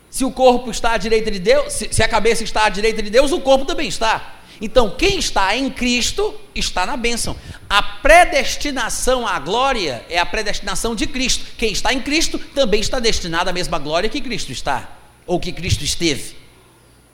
Se 0.10 0.24
o 0.24 0.32
corpo 0.32 0.72
está 0.72 0.94
à 0.94 0.98
direita 0.98 1.30
de 1.30 1.40
Deus, 1.40 1.74
se, 1.74 1.90
se 1.92 2.02
a 2.02 2.08
cabeça 2.08 2.46
está 2.46 2.66
à 2.66 2.70
direita 2.70 3.04
de 3.04 3.10
Deus, 3.10 3.34
o 3.34 3.42
corpo 3.42 3.66
também 3.66 3.90
está. 3.90 4.37
Então, 4.60 4.90
quem 4.90 5.20
está 5.20 5.56
em 5.56 5.70
Cristo 5.70 6.34
está 6.56 6.86
na 6.86 6.98
bênção. 6.98 7.36
A 7.70 7.82
predestinação 7.82 9.28
à 9.28 9.38
glória 9.40 10.04
é 10.10 10.18
a 10.18 10.26
predestinação 10.26 10.96
de 10.96 11.06
Cristo. 11.06 11.46
Quem 11.58 11.72
está 11.72 11.94
em 11.94 12.02
Cristo 12.02 12.40
também 12.40 12.80
está 12.80 13.00
destinado 13.00 13.50
à 13.50 13.54
mesma 13.54 13.78
glória 13.78 14.10
que 14.10 14.22
Cristo 14.22 14.52
está, 14.52 14.90
ou 15.26 15.40
que 15.40 15.52
Cristo 15.52 15.84
esteve. 15.84 16.36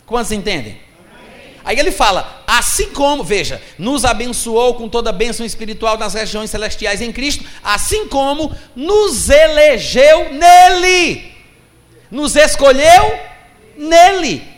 Quantos 0.06 0.32
entendem? 0.32 0.80
Aí 1.66 1.80
ele 1.80 1.92
fala: 1.92 2.44
assim 2.46 2.92
como, 2.92 3.24
veja, 3.24 3.62
nos 3.78 4.06
abençoou 4.06 4.76
com 4.76 4.88
toda 4.90 5.10
a 5.10 5.14
bênção 5.14 5.46
espiritual 5.46 5.98
nas 5.98 6.14
regiões 6.14 6.50
celestiais 6.50 7.02
em 7.02 7.12
Cristo, 7.12 7.46
assim 7.64 8.08
como 8.08 8.56
nos 8.76 9.30
elegeu 9.30 10.32
nele, 10.34 11.34
nos 12.12 12.36
escolheu 12.36 13.20
nele. 13.78 14.53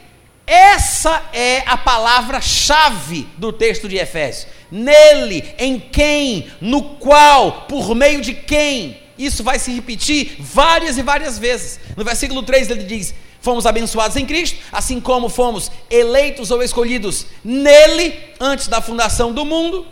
Essa 0.47 1.23
é 1.33 1.63
a 1.65 1.75
palavra-chave 1.75 3.27
do 3.37 3.51
texto 3.51 3.89
de 3.89 3.97
Efésios. 3.97 4.47
Nele, 4.69 5.43
em 5.57 5.79
quem, 5.79 6.51
no 6.61 6.83
qual, 6.97 7.63
por 7.63 7.95
meio 7.95 8.21
de 8.21 8.33
quem. 8.33 8.99
Isso 9.17 9.43
vai 9.43 9.57
se 9.57 9.71
repetir 9.73 10.35
várias 10.39 10.97
e 10.97 11.01
várias 11.01 11.39
vezes. 11.39 11.79
No 11.95 12.03
versículo 12.03 12.43
3 12.43 12.69
ele 12.69 12.83
diz: 12.83 13.13
Fomos 13.41 13.65
abençoados 13.65 14.17
em 14.17 14.25
Cristo, 14.25 14.59
assim 14.71 14.99
como 14.99 15.29
fomos 15.29 15.71
eleitos 15.89 16.51
ou 16.51 16.61
escolhidos 16.61 17.25
nele 17.43 18.19
antes 18.39 18.67
da 18.67 18.81
fundação 18.81 19.31
do 19.31 19.45
mundo, 19.45 19.87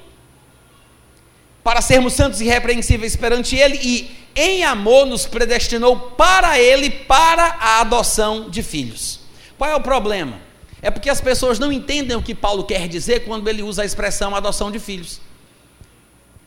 para 1.63 1.81
sermos 1.81 2.13
santos 2.13 2.41
e 2.41 2.45
irrepreensíveis 2.45 3.15
perante 3.15 3.55
ele 3.55 3.79
e 3.81 4.11
em 4.35 4.63
amor 4.63 5.05
nos 5.05 5.25
predestinou 5.25 5.95
para 6.17 6.59
ele 6.59 6.89
para 6.89 7.57
a 7.59 7.81
adoção 7.81 8.49
de 8.49 8.61
filhos. 8.61 9.22
Qual 9.57 9.69
é 9.69 9.75
o 9.75 9.81
problema? 9.81 10.39
É 10.81 10.91
porque 10.91 11.09
as 11.09 11.21
pessoas 11.21 11.59
não 11.59 11.71
entendem 11.71 12.15
o 12.17 12.21
que 12.21 12.35
Paulo 12.35 12.65
quer 12.65 12.87
dizer 12.87 13.21
quando 13.25 13.47
ele 13.47 13.63
usa 13.63 13.83
a 13.83 13.85
expressão 13.85 14.35
adoção 14.35 14.69
de 14.69 14.79
filhos. 14.79 15.21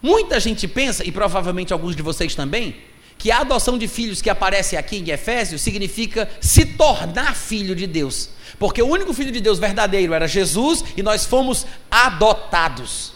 Muita 0.02 0.38
gente 0.38 0.68
pensa, 0.68 1.04
e 1.04 1.10
provavelmente 1.10 1.72
alguns 1.72 1.96
de 1.96 2.02
vocês 2.02 2.34
também, 2.34 2.76
que 3.18 3.30
a 3.30 3.40
adoção 3.40 3.78
de 3.78 3.88
filhos 3.88 4.20
que 4.20 4.28
aparece 4.28 4.76
aqui 4.76 4.98
em 4.98 5.10
Efésios 5.10 5.62
significa 5.62 6.28
se 6.40 6.66
tornar 6.66 7.34
filho 7.34 7.74
de 7.74 7.86
Deus. 7.86 8.28
Porque 8.58 8.82
o 8.82 8.86
único 8.86 9.14
filho 9.14 9.32
de 9.32 9.40
Deus 9.40 9.58
verdadeiro 9.58 10.12
era 10.12 10.28
Jesus 10.28 10.84
e 10.96 11.02
nós 11.02 11.24
fomos 11.24 11.66
adotados. 11.90 13.12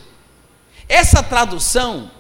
Essa 0.89 1.23
tradução, 1.23 2.11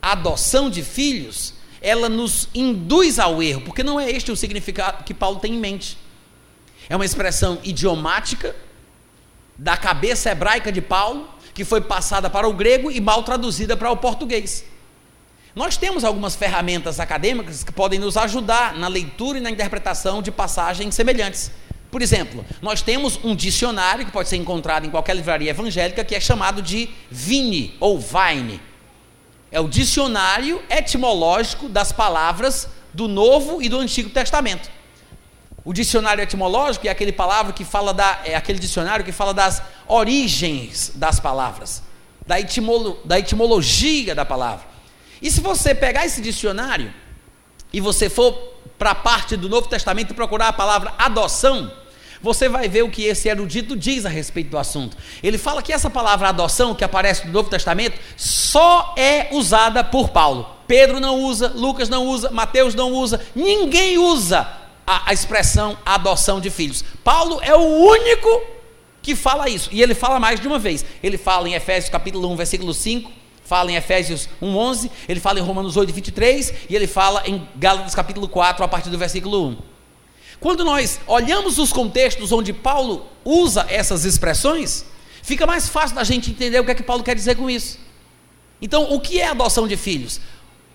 adoção 0.00 0.70
de 0.70 0.82
filhos, 0.82 1.54
ela 1.80 2.08
nos 2.08 2.48
induz 2.54 3.18
ao 3.18 3.42
erro, 3.42 3.62
porque 3.62 3.82
não 3.82 3.98
é 3.98 4.10
este 4.10 4.30
o 4.30 4.36
significado 4.36 5.02
que 5.04 5.14
Paulo 5.14 5.40
tem 5.40 5.54
em 5.54 5.58
mente. 5.58 5.96
É 6.90 6.96
uma 6.96 7.04
expressão 7.04 7.60
idiomática 7.62 8.54
da 9.56 9.76
cabeça 9.76 10.28
hebraica 10.28 10.72
de 10.72 10.82
Paulo, 10.82 11.28
que 11.54 11.64
foi 11.64 11.80
passada 11.80 12.28
para 12.28 12.48
o 12.48 12.52
grego 12.52 12.90
e 12.90 13.00
mal 13.00 13.22
traduzida 13.22 13.76
para 13.76 13.92
o 13.92 13.96
português. 13.96 14.64
Nós 15.54 15.76
temos 15.76 16.02
algumas 16.02 16.34
ferramentas 16.34 16.98
acadêmicas 16.98 17.62
que 17.62 17.70
podem 17.70 18.00
nos 18.00 18.16
ajudar 18.16 18.74
na 18.74 18.88
leitura 18.88 19.38
e 19.38 19.40
na 19.40 19.52
interpretação 19.52 20.20
de 20.20 20.32
passagens 20.32 20.92
semelhantes. 20.92 21.52
Por 21.92 22.02
exemplo, 22.02 22.44
nós 22.60 22.82
temos 22.82 23.20
um 23.22 23.36
dicionário 23.36 24.04
que 24.04 24.10
pode 24.10 24.28
ser 24.28 24.36
encontrado 24.36 24.84
em 24.84 24.90
qualquer 24.90 25.14
livraria 25.14 25.50
evangélica 25.50 26.04
que 26.04 26.16
é 26.16 26.20
chamado 26.20 26.60
de 26.60 26.90
Vine 27.08 27.76
ou 27.78 28.00
Vine. 28.00 28.60
É 29.52 29.60
o 29.60 29.68
dicionário 29.68 30.60
etimológico 30.68 31.68
das 31.68 31.92
palavras 31.92 32.68
do 32.92 33.06
Novo 33.06 33.62
e 33.62 33.68
do 33.68 33.78
Antigo 33.78 34.10
Testamento. 34.10 34.79
O 35.64 35.72
dicionário 35.72 36.22
etimológico 36.22 36.86
é 36.86 36.90
aquele 36.90 37.12
palavra 37.12 37.52
que 37.52 37.64
fala 37.64 37.92
da, 37.92 38.20
é 38.24 38.34
aquele 38.34 38.58
dicionário 38.58 39.04
que 39.04 39.12
fala 39.12 39.34
das 39.34 39.62
origens 39.86 40.92
das 40.94 41.20
palavras, 41.20 41.82
da, 42.26 42.40
etimolo, 42.40 42.98
da 43.04 43.18
etimologia 43.18 44.14
da 44.14 44.24
palavra. 44.24 44.66
E 45.20 45.30
se 45.30 45.40
você 45.40 45.74
pegar 45.74 46.06
esse 46.06 46.22
dicionário 46.22 46.92
e 47.72 47.80
você 47.80 48.08
for 48.08 48.32
para 48.78 48.92
a 48.92 48.94
parte 48.94 49.36
do 49.36 49.48
Novo 49.48 49.68
Testamento 49.68 50.12
e 50.12 50.14
procurar 50.14 50.48
a 50.48 50.52
palavra 50.52 50.94
adoção, 50.96 51.70
você 52.22 52.48
vai 52.48 52.66
ver 52.68 52.82
o 52.82 52.90
que 52.90 53.04
esse 53.04 53.28
erudito 53.28 53.76
diz 53.76 54.06
a 54.06 54.08
respeito 54.08 54.50
do 54.50 54.58
assunto. 54.58 54.96
Ele 55.22 55.36
fala 55.36 55.62
que 55.62 55.72
essa 55.72 55.90
palavra 55.90 56.28
adoção, 56.28 56.74
que 56.74 56.84
aparece 56.84 57.26
no 57.26 57.32
Novo 57.32 57.50
Testamento, 57.50 57.98
só 58.16 58.94
é 58.96 59.28
usada 59.32 59.84
por 59.84 60.08
Paulo. 60.08 60.46
Pedro 60.66 61.00
não 61.00 61.20
usa, 61.20 61.52
Lucas 61.54 61.88
não 61.88 62.06
usa, 62.06 62.30
Mateus 62.30 62.74
não 62.74 62.92
usa, 62.92 63.20
ninguém 63.34 63.98
usa 63.98 64.59
a, 64.90 65.10
a 65.10 65.12
expressão 65.12 65.78
adoção 65.86 66.40
de 66.40 66.50
filhos. 66.50 66.84
Paulo 67.04 67.38
é 67.42 67.54
o 67.54 67.60
único 67.60 68.42
que 69.00 69.14
fala 69.14 69.48
isso. 69.48 69.68
E 69.70 69.80
ele 69.80 69.94
fala 69.94 70.18
mais 70.18 70.40
de 70.40 70.48
uma 70.48 70.58
vez. 70.58 70.84
Ele 71.00 71.16
fala 71.16 71.48
em 71.48 71.54
Efésios 71.54 71.88
capítulo 71.88 72.28
1, 72.32 72.36
versículo 72.36 72.74
5, 72.74 73.10
fala 73.44 73.70
em 73.70 73.76
Efésios 73.76 74.28
1:11, 74.42 74.90
ele 75.08 75.20
fala 75.20 75.38
em 75.38 75.42
Romanos 75.42 75.76
8:23 75.76 76.52
e 76.68 76.74
ele 76.74 76.88
fala 76.88 77.22
em 77.24 77.46
Gálatas 77.54 77.94
capítulo 77.94 78.28
4 78.28 78.64
a 78.64 78.68
partir 78.68 78.90
do 78.90 78.98
versículo 78.98 79.48
1. 79.48 79.56
Quando 80.40 80.64
nós 80.64 80.98
olhamos 81.06 81.58
os 81.58 81.72
contextos 81.72 82.32
onde 82.32 82.52
Paulo 82.52 83.06
usa 83.24 83.66
essas 83.68 84.04
expressões, 84.04 84.84
fica 85.22 85.46
mais 85.46 85.68
fácil 85.68 85.94
da 85.94 86.02
gente 86.02 86.30
entender 86.30 86.58
o 86.58 86.64
que 86.64 86.72
é 86.72 86.74
que 86.74 86.82
Paulo 86.82 87.04
quer 87.04 87.14
dizer 87.14 87.36
com 87.36 87.48
isso. 87.48 87.78
Então, 88.60 88.92
o 88.92 89.00
que 89.00 89.20
é 89.20 89.28
adoção 89.28 89.68
de 89.68 89.76
filhos? 89.76 90.20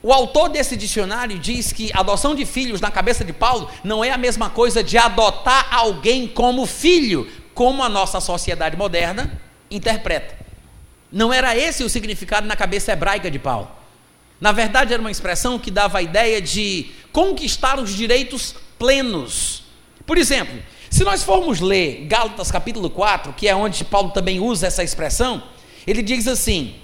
O 0.02 0.14
autor 0.14 0.50
desse 0.50 0.78
dicionário 0.78 1.40
diz 1.40 1.72
que 1.72 1.92
adoção 1.94 2.36
de 2.36 2.46
filhos 2.46 2.80
na 2.80 2.92
cabeça 2.92 3.26
de 3.26 3.34
Paulo 3.34 3.70
não 3.84 4.04
é 4.04 4.12
a 4.12 4.18
mesma 4.18 4.50
coisa 4.50 4.84
de 4.84 4.98
adotar 4.98 5.68
alguém 5.72 6.28
como 6.28 6.66
filho, 6.66 7.28
como 7.54 7.82
a 7.84 7.90
nossa 7.90 8.20
sociedade 8.20 8.78
moderna 8.78 9.42
interpreta. 9.72 10.36
Não 11.12 11.34
era 11.34 11.58
esse 11.58 11.84
o 11.84 11.90
significado 11.90 12.48
na 12.48 12.56
cabeça 12.56 12.92
hebraica 12.92 13.32
de 13.32 13.40
Paulo. 13.40 13.70
Na 14.40 14.52
verdade, 14.52 14.94
era 14.94 15.02
uma 15.02 15.12
expressão 15.12 15.58
que 15.58 15.72
dava 15.72 15.98
a 16.00 16.02
ideia 16.02 16.42
de 16.42 16.92
conquistar 17.12 17.80
os 17.80 17.96
direitos 17.96 18.54
plenos. 18.78 19.64
Por 20.06 20.18
exemplo, 20.18 20.62
se 20.90 21.04
nós 21.04 21.24
formos 21.24 21.60
ler 21.62 22.06
Gálatas 22.06 22.52
capítulo 22.52 22.90
4, 22.90 23.34
que 23.34 23.48
é 23.48 23.56
onde 23.56 23.84
Paulo 23.86 24.12
também 24.12 24.40
usa 24.40 24.68
essa 24.68 24.84
expressão, 24.84 25.42
ele 25.88 26.02
diz 26.02 26.28
assim: 26.28 26.76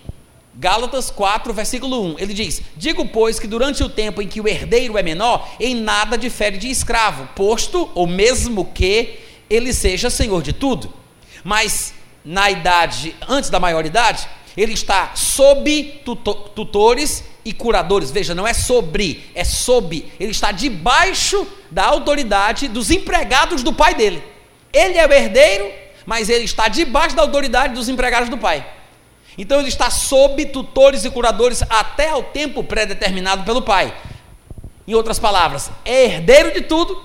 Gálatas 0.53 1.09
4, 1.09 1.53
versículo 1.53 2.13
1, 2.13 2.19
ele 2.19 2.33
diz: 2.33 2.61
Digo, 2.75 3.07
pois, 3.07 3.39
que 3.39 3.47
durante 3.47 3.83
o 3.83 3.89
tempo 3.89 4.21
em 4.21 4.27
que 4.27 4.41
o 4.41 4.47
herdeiro 4.47 4.97
é 4.97 5.03
menor, 5.03 5.49
em 5.59 5.75
nada 5.75 6.17
difere 6.17 6.57
de 6.57 6.69
escravo, 6.69 7.27
posto, 7.35 7.89
ou 7.95 8.05
mesmo 8.05 8.65
que 8.65 9.17
ele 9.49 9.73
seja 9.73 10.09
senhor 10.09 10.41
de 10.41 10.51
tudo. 10.51 10.93
Mas 11.43 11.93
na 12.23 12.51
idade, 12.51 13.15
antes 13.27 13.49
da 13.49 13.59
maioridade, 13.59 14.27
ele 14.55 14.73
está 14.73 15.15
sob 15.15 16.01
tutores 16.53 17.23
e 17.45 17.53
curadores. 17.53 18.11
Veja, 18.11 18.35
não 18.35 18.45
é 18.45 18.53
sobre, 18.53 19.23
é 19.33 19.43
sob. 19.43 20.05
Ele 20.19 20.31
está 20.31 20.51
debaixo 20.51 21.47
da 21.71 21.85
autoridade 21.85 22.67
dos 22.67 22.91
empregados 22.91 23.63
do 23.63 23.71
pai 23.71 23.95
dele. 23.95 24.21
Ele 24.73 24.97
é 24.97 25.07
o 25.07 25.11
herdeiro, 25.11 25.71
mas 26.05 26.29
ele 26.29 26.43
está 26.43 26.67
debaixo 26.67 27.15
da 27.15 27.21
autoridade 27.21 27.73
dos 27.73 27.87
empregados 27.89 28.29
do 28.29 28.37
pai. 28.37 28.65
Então 29.37 29.59
ele 29.59 29.69
está 29.69 29.89
sob 29.89 30.45
tutores 30.45 31.05
e 31.05 31.09
curadores 31.09 31.63
até 31.69 32.09
ao 32.09 32.23
tempo 32.23 32.63
pré-determinado 32.63 33.43
pelo 33.43 33.61
pai. 33.61 33.93
Em 34.87 34.93
outras 34.93 35.19
palavras, 35.19 35.71
é 35.85 36.05
herdeiro 36.05 36.53
de 36.53 36.61
tudo, 36.61 37.01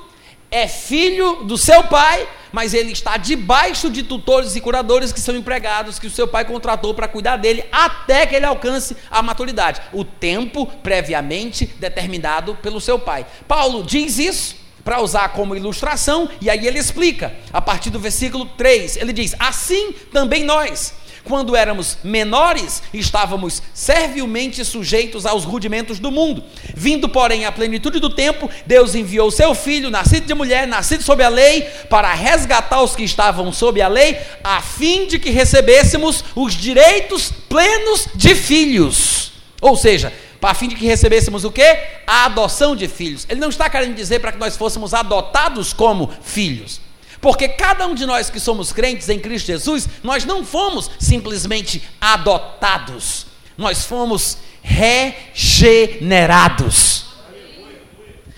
é 0.50 0.66
filho 0.66 1.44
do 1.44 1.58
seu 1.58 1.84
pai, 1.84 2.26
mas 2.50 2.72
ele 2.72 2.92
está 2.92 3.16
debaixo 3.16 3.90
de 3.90 4.02
tutores 4.02 4.56
e 4.56 4.60
curadores 4.60 5.12
que 5.12 5.20
são 5.20 5.36
empregados, 5.36 5.98
que 5.98 6.06
o 6.06 6.10
seu 6.10 6.26
pai 6.26 6.44
contratou 6.44 6.94
para 6.94 7.06
cuidar 7.06 7.36
dele 7.36 7.64
até 7.70 8.26
que 8.26 8.34
ele 8.34 8.46
alcance 8.46 8.96
a 9.10 9.22
maturidade. 9.22 9.82
O 9.92 10.04
tempo 10.04 10.66
previamente 10.82 11.66
determinado 11.78 12.54
pelo 12.56 12.80
seu 12.80 12.98
pai. 12.98 13.26
Paulo 13.46 13.82
diz 13.82 14.18
isso 14.18 14.56
para 14.82 15.00
usar 15.00 15.28
como 15.30 15.56
ilustração, 15.56 16.28
e 16.40 16.48
aí 16.48 16.66
ele 16.66 16.78
explica, 16.78 17.34
a 17.52 17.60
partir 17.60 17.90
do 17.90 17.98
versículo 17.98 18.46
3, 18.46 18.96
ele 18.96 19.12
diz: 19.12 19.34
Assim 19.38 19.92
também 20.12 20.44
nós 20.44 20.94
quando 21.26 21.56
éramos 21.56 21.98
menores, 22.02 22.82
estávamos 22.94 23.62
servilmente 23.74 24.64
sujeitos 24.64 25.26
aos 25.26 25.44
rudimentos 25.44 25.98
do 25.98 26.10
mundo. 26.10 26.42
Vindo, 26.74 27.08
porém, 27.08 27.44
à 27.44 27.52
plenitude 27.52 27.98
do 27.98 28.08
tempo, 28.08 28.48
Deus 28.64 28.94
enviou 28.94 29.30
seu 29.30 29.54
filho, 29.54 29.90
nascido 29.90 30.26
de 30.26 30.34
mulher, 30.34 30.66
nascido 30.66 31.02
sob 31.02 31.22
a 31.22 31.28
lei, 31.28 31.62
para 31.90 32.14
resgatar 32.14 32.80
os 32.82 32.94
que 32.94 33.02
estavam 33.02 33.52
sob 33.52 33.82
a 33.82 33.88
lei, 33.88 34.18
a 34.42 34.62
fim 34.62 35.06
de 35.06 35.18
que 35.18 35.30
recebêssemos 35.30 36.24
os 36.34 36.54
direitos 36.54 37.32
plenos 37.48 38.08
de 38.14 38.34
filhos. 38.34 39.32
Ou 39.60 39.76
seja, 39.76 40.12
a 40.40 40.54
fim 40.54 40.68
de 40.68 40.76
que 40.76 40.86
recebêssemos 40.86 41.44
o 41.44 41.50
quê? 41.50 41.78
A 42.06 42.26
adoção 42.26 42.76
de 42.76 42.86
filhos. 42.86 43.26
Ele 43.28 43.40
não 43.40 43.48
está 43.48 43.68
querendo 43.68 43.96
dizer 43.96 44.20
para 44.20 44.30
que 44.30 44.38
nós 44.38 44.56
fôssemos 44.56 44.94
adotados 44.94 45.72
como 45.72 46.10
filhos. 46.22 46.80
Porque 47.26 47.48
cada 47.48 47.88
um 47.88 47.94
de 47.96 48.06
nós 48.06 48.30
que 48.30 48.38
somos 48.38 48.72
crentes 48.72 49.08
em 49.08 49.18
Cristo 49.18 49.48
Jesus, 49.48 49.88
nós 50.00 50.24
não 50.24 50.46
fomos 50.46 50.88
simplesmente 50.96 51.82
adotados, 52.00 53.26
nós 53.58 53.84
fomos 53.84 54.38
regenerados. 54.62 57.06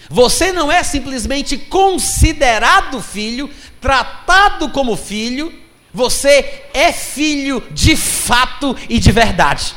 Você 0.08 0.52
não 0.52 0.72
é 0.72 0.82
simplesmente 0.82 1.58
considerado 1.58 3.02
filho, 3.02 3.50
tratado 3.78 4.70
como 4.70 4.96
filho, 4.96 5.52
você 5.92 6.62
é 6.72 6.90
filho 6.90 7.62
de 7.70 7.94
fato 7.94 8.74
e 8.88 8.98
de 8.98 9.12
verdade. 9.12 9.74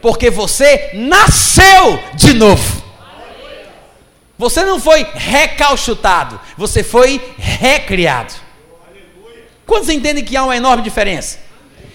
Porque 0.00 0.30
você 0.30 0.92
nasceu 0.94 2.02
de 2.14 2.32
novo. 2.32 2.83
Você 4.36 4.64
não 4.64 4.80
foi 4.80 5.06
recalchutado, 5.14 6.40
você 6.56 6.82
foi 6.82 7.20
recriado. 7.36 8.34
Quantos 9.66 9.88
entendem 9.88 10.24
que 10.24 10.36
há 10.36 10.44
uma 10.44 10.56
enorme 10.56 10.82
diferença? 10.82 11.38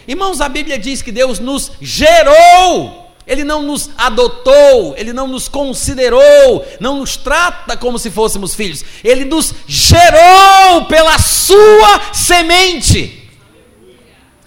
Irmãos, 0.08 0.42
a 0.42 0.50
Bíblia 0.50 0.80
diz 0.80 1.02
que 1.02 1.12
Deus 1.12 1.38
nos 1.38 1.72
gerou, 1.80 3.14
Ele 3.28 3.44
não 3.44 3.62
nos 3.62 3.92
adotou, 3.98 4.96
Ele 4.98 5.14
não 5.14 5.28
nos 5.28 5.48
considerou, 5.48 6.66
não 6.80 6.98
nos 6.98 7.16
trata 7.16 7.78
como 7.78 8.00
se 8.00 8.10
fôssemos 8.10 8.56
filhos, 8.56 8.84
Ele 9.04 9.26
nos 9.26 9.54
gerou 9.68 10.86
pela 10.88 11.20
Sua 11.20 12.14
semente. 12.14 13.18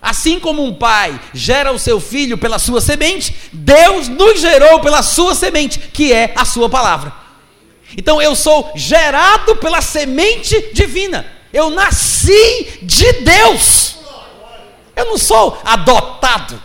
Assim 0.00 0.40
como 0.40 0.64
um 0.64 0.74
pai 0.74 1.20
gera 1.32 1.70
o 1.70 1.78
seu 1.78 2.00
filho 2.00 2.36
pela 2.36 2.58
sua 2.58 2.80
semente, 2.80 3.36
Deus 3.52 4.08
nos 4.08 4.40
gerou 4.40 4.80
pela 4.80 5.00
sua 5.00 5.32
semente, 5.32 5.78
que 5.78 6.12
é 6.12 6.32
a 6.34 6.44
sua 6.44 6.68
palavra. 6.68 7.21
Então 7.96 8.20
eu 8.20 8.34
sou 8.34 8.72
gerado 8.74 9.56
pela 9.56 9.80
semente 9.80 10.72
divina. 10.72 11.26
Eu 11.52 11.70
nasci 11.70 12.78
de 12.82 13.12
Deus. 13.20 13.96
Eu 14.96 15.06
não 15.06 15.18
sou 15.18 15.58
adotado. 15.64 16.62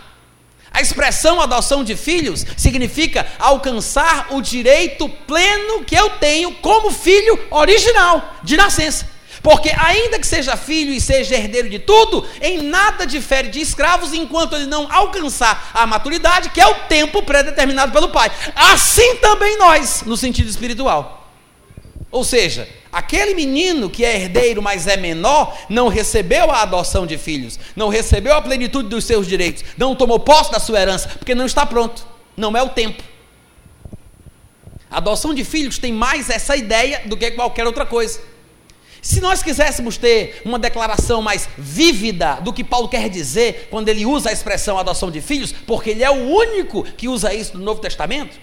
A 0.70 0.80
expressão 0.80 1.40
adoção 1.40 1.82
de 1.82 1.96
filhos 1.96 2.44
significa 2.56 3.26
alcançar 3.38 4.28
o 4.30 4.40
direito 4.40 5.08
pleno 5.08 5.84
que 5.84 5.94
eu 5.94 6.10
tenho 6.10 6.52
como 6.54 6.90
filho 6.90 7.38
original 7.50 8.34
de 8.42 8.56
nascença. 8.56 9.18
Porque, 9.42 9.70
ainda 9.70 10.18
que 10.18 10.26
seja 10.26 10.56
filho 10.56 10.92
e 10.92 11.00
seja 11.00 11.34
herdeiro 11.34 11.70
de 11.70 11.78
tudo, 11.78 12.26
em 12.40 12.62
nada 12.62 13.06
difere 13.06 13.48
de 13.48 13.60
escravos 13.60 14.12
enquanto 14.12 14.56
ele 14.56 14.66
não 14.66 14.86
alcançar 14.90 15.70
a 15.72 15.86
maturidade, 15.86 16.50
que 16.50 16.60
é 16.60 16.66
o 16.66 16.74
tempo 16.86 17.22
pré-determinado 17.22 17.92
pelo 17.92 18.08
Pai. 18.08 18.30
Assim 18.54 19.16
também 19.16 19.56
nós, 19.56 20.02
no 20.04 20.16
sentido 20.16 20.50
espiritual. 20.50 21.17
Ou 22.10 22.24
seja, 22.24 22.66
aquele 22.90 23.34
menino 23.34 23.90
que 23.90 24.04
é 24.04 24.16
herdeiro, 24.16 24.62
mas 24.62 24.86
é 24.86 24.96
menor, 24.96 25.56
não 25.68 25.88
recebeu 25.88 26.50
a 26.50 26.62
adoção 26.62 27.06
de 27.06 27.18
filhos, 27.18 27.58
não 27.76 27.88
recebeu 27.88 28.34
a 28.34 28.40
plenitude 28.40 28.88
dos 28.88 29.04
seus 29.04 29.26
direitos, 29.26 29.64
não 29.76 29.94
tomou 29.94 30.18
posse 30.18 30.50
da 30.50 30.58
sua 30.58 30.80
herança, 30.80 31.08
porque 31.08 31.34
não 31.34 31.44
está 31.44 31.66
pronto, 31.66 32.06
não 32.36 32.56
é 32.56 32.62
o 32.62 32.70
tempo. 32.70 33.02
A 34.90 34.96
adoção 34.96 35.34
de 35.34 35.44
filhos 35.44 35.78
tem 35.78 35.92
mais 35.92 36.30
essa 36.30 36.56
ideia 36.56 37.02
do 37.04 37.16
que 37.16 37.30
qualquer 37.32 37.66
outra 37.66 37.84
coisa. 37.84 38.20
Se 39.02 39.20
nós 39.20 39.42
quiséssemos 39.42 39.96
ter 39.96 40.40
uma 40.44 40.58
declaração 40.58 41.22
mais 41.22 41.48
vívida 41.56 42.36
do 42.36 42.52
que 42.52 42.64
Paulo 42.64 42.88
quer 42.88 43.08
dizer 43.08 43.68
quando 43.70 43.88
ele 43.88 44.04
usa 44.04 44.30
a 44.30 44.32
expressão 44.32 44.78
adoção 44.78 45.10
de 45.10 45.20
filhos, 45.20 45.52
porque 45.66 45.90
ele 45.90 46.02
é 46.02 46.10
o 46.10 46.28
único 46.28 46.82
que 46.82 47.06
usa 47.06 47.32
isso 47.32 47.56
no 47.56 47.64
Novo 47.64 47.80
Testamento, 47.80 48.40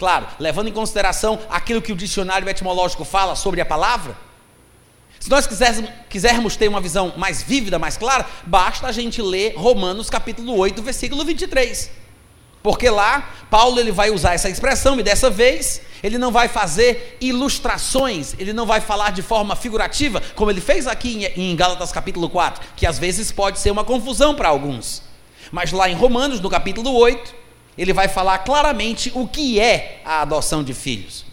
Claro, 0.00 0.26
levando 0.38 0.66
em 0.66 0.72
consideração 0.72 1.38
aquilo 1.50 1.82
que 1.82 1.92
o 1.92 1.94
dicionário 1.94 2.48
etimológico 2.48 3.04
fala 3.04 3.36
sobre 3.36 3.60
a 3.60 3.66
palavra. 3.66 4.16
Se 5.18 5.28
nós 5.28 5.46
quisermos, 6.08 6.56
ter 6.56 6.68
uma 6.68 6.80
visão 6.80 7.12
mais 7.18 7.42
vívida, 7.42 7.78
mais 7.78 7.98
clara, 7.98 8.24
basta 8.46 8.86
a 8.86 8.92
gente 8.92 9.20
ler 9.20 9.52
Romanos 9.58 10.08
capítulo 10.08 10.56
8, 10.56 10.82
versículo 10.82 11.22
23. 11.22 11.90
Porque 12.62 12.88
lá, 12.88 13.28
Paulo 13.50 13.78
ele 13.78 13.92
vai 13.92 14.08
usar 14.08 14.32
essa 14.32 14.48
expressão, 14.48 14.98
e 14.98 15.02
dessa 15.02 15.28
vez, 15.28 15.82
ele 16.02 16.16
não 16.16 16.32
vai 16.32 16.48
fazer 16.48 17.18
ilustrações, 17.20 18.34
ele 18.38 18.54
não 18.54 18.64
vai 18.64 18.80
falar 18.80 19.12
de 19.12 19.20
forma 19.20 19.54
figurativa, 19.54 20.22
como 20.34 20.50
ele 20.50 20.62
fez 20.62 20.86
aqui 20.86 21.26
em, 21.36 21.50
em 21.50 21.54
Gálatas 21.54 21.92
capítulo 21.92 22.30
4, 22.30 22.68
que 22.74 22.86
às 22.86 22.98
vezes 22.98 23.30
pode 23.30 23.58
ser 23.58 23.70
uma 23.70 23.84
confusão 23.84 24.34
para 24.34 24.48
alguns. 24.48 25.02
Mas 25.52 25.72
lá 25.72 25.90
em 25.90 25.94
Romanos, 25.94 26.40
no 26.40 26.48
capítulo 26.48 26.90
8, 26.96 27.40
ele 27.76 27.92
vai 27.92 28.08
falar 28.08 28.38
claramente 28.38 29.10
o 29.14 29.26
que 29.26 29.58
é 29.60 30.00
a 30.04 30.22
adoção 30.22 30.62
de 30.62 30.74
filhos. 30.74 31.30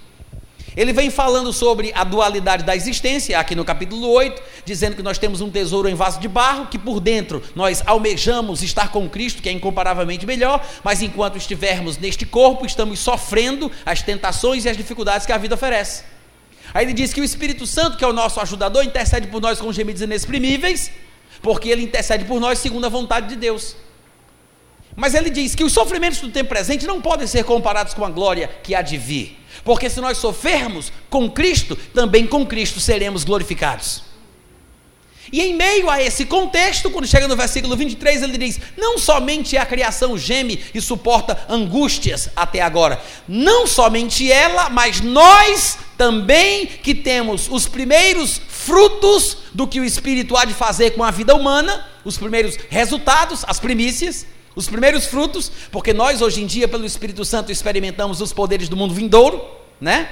Ele 0.78 0.94
vem 0.94 1.10
falando 1.10 1.52
sobre 1.52 1.92
a 1.96 2.04
dualidade 2.04 2.64
da 2.64 2.76
existência, 2.76 3.40
aqui 3.40 3.56
no 3.56 3.66
capítulo 3.66 4.08
8, 4.12 4.40
dizendo 4.64 4.96
que 4.96 5.02
nós 5.02 5.18
temos 5.18 5.42
um 5.42 5.50
tesouro 5.50 5.90
em 5.90 5.96
vaso 5.96 6.20
de 6.20 6.28
barro, 6.28 6.68
que 6.68 6.78
por 6.78 7.00
dentro 7.00 7.42
nós 7.56 7.82
almejamos 7.84 8.62
estar 8.62 8.92
com 8.92 9.10
Cristo, 9.10 9.42
que 9.42 9.50
é 9.50 9.52
incomparavelmente 9.52 10.24
melhor, 10.28 10.64
mas 10.84 11.02
enquanto 11.02 11.36
estivermos 11.36 11.98
neste 11.98 12.28
corpo, 12.28 12.64
estamos 12.64 13.00
sofrendo 13.00 13.72
as 13.84 14.04
tentações 14.04 14.66
e 14.66 14.70
as 14.70 14.78
dificuldades 14.78 15.26
que 15.26 15.34
a 15.34 15.38
vida 15.40 15.56
oferece. 15.56 16.04
Aí 16.72 16.86
ele 16.86 16.94
diz 16.94 17.12
que 17.12 17.22
o 17.22 17.24
Espírito 17.24 17.66
Santo, 17.66 17.98
que 17.98 18.04
é 18.04 18.08
o 18.08 18.14
nosso 18.14 18.40
ajudador, 18.40 18.84
intercede 18.84 19.26
por 19.30 19.42
nós 19.42 19.60
com 19.60 19.74
gemidos 19.74 20.04
inexprimíveis, 20.04 20.92
porque 21.42 21.70
ele 21.70 21.82
intercede 21.82 22.24
por 22.26 22.40
nós 22.40 22.60
segundo 22.60 22.86
a 22.86 22.90
vontade 22.90 23.30
de 23.30 23.36
Deus. 23.36 23.76
Mas 24.98 25.14
ele 25.14 25.30
diz 25.30 25.54
que 25.54 25.64
os 25.64 25.72
sofrimentos 25.72 26.20
do 26.20 26.30
tempo 26.30 26.50
presente 26.50 26.88
não 26.88 27.00
podem 27.00 27.28
ser 27.28 27.44
comparados 27.44 27.94
com 27.94 28.04
a 28.04 28.10
glória 28.10 28.50
que 28.64 28.74
há 28.74 28.82
de 28.82 28.98
vir. 28.98 29.38
Porque 29.64 29.92
se 29.92 30.02
nós 30.02 30.18
sofrermos 30.18 30.92
com 31.08 31.30
Cristo, 31.30 31.76
também 31.94 32.26
com 32.26 32.44
Cristo 32.44 32.80
seremos 32.80 33.24
glorificados. 33.24 34.02
E 35.32 35.40
em 35.42 35.56
meio 35.56 35.88
a 35.88 36.02
esse 36.02 36.26
contexto, 36.26 36.90
quando 36.90 37.06
chega 37.06 37.28
no 37.28 37.36
versículo 37.36 37.76
23, 37.78 38.24
ele 38.24 38.40
diz: 38.40 38.60
Não 38.76 38.98
somente 38.98 39.56
a 39.56 39.68
criação 39.68 40.18
geme 40.18 40.64
e 40.74 40.82
suporta 40.82 41.46
angústias 41.48 42.30
até 42.36 42.62
agora, 42.62 43.00
não 43.28 43.68
somente 43.68 44.32
ela, 44.32 44.68
mas 44.70 45.02
nós 45.02 45.78
também 45.96 46.66
que 46.66 46.96
temos 46.96 47.48
os 47.52 47.68
primeiros 47.68 48.42
frutos 48.48 49.38
do 49.54 49.68
que 49.68 49.80
o 49.80 49.86
Espírito 49.86 50.36
há 50.36 50.44
de 50.44 50.56
fazer 50.56 50.92
com 50.92 51.04
a 51.04 51.12
vida 51.12 51.36
humana, 51.36 51.86
os 52.04 52.18
primeiros 52.18 52.58
resultados, 52.70 53.44
as 53.48 53.60
primícias, 53.60 54.26
os 54.58 54.68
primeiros 54.68 55.06
frutos, 55.06 55.52
porque 55.72 55.94
nós 55.94 56.20
hoje 56.20 56.42
em 56.42 56.48
dia, 56.48 56.68
pelo 56.68 56.84
Espírito 56.84 57.24
Santo, 57.24 57.52
experimentamos 57.52 58.22
os 58.22 58.34
poderes 58.34 58.68
do 58.68 58.76
mundo 58.76 58.92
vindouro, 58.92 59.40
né? 59.80 60.10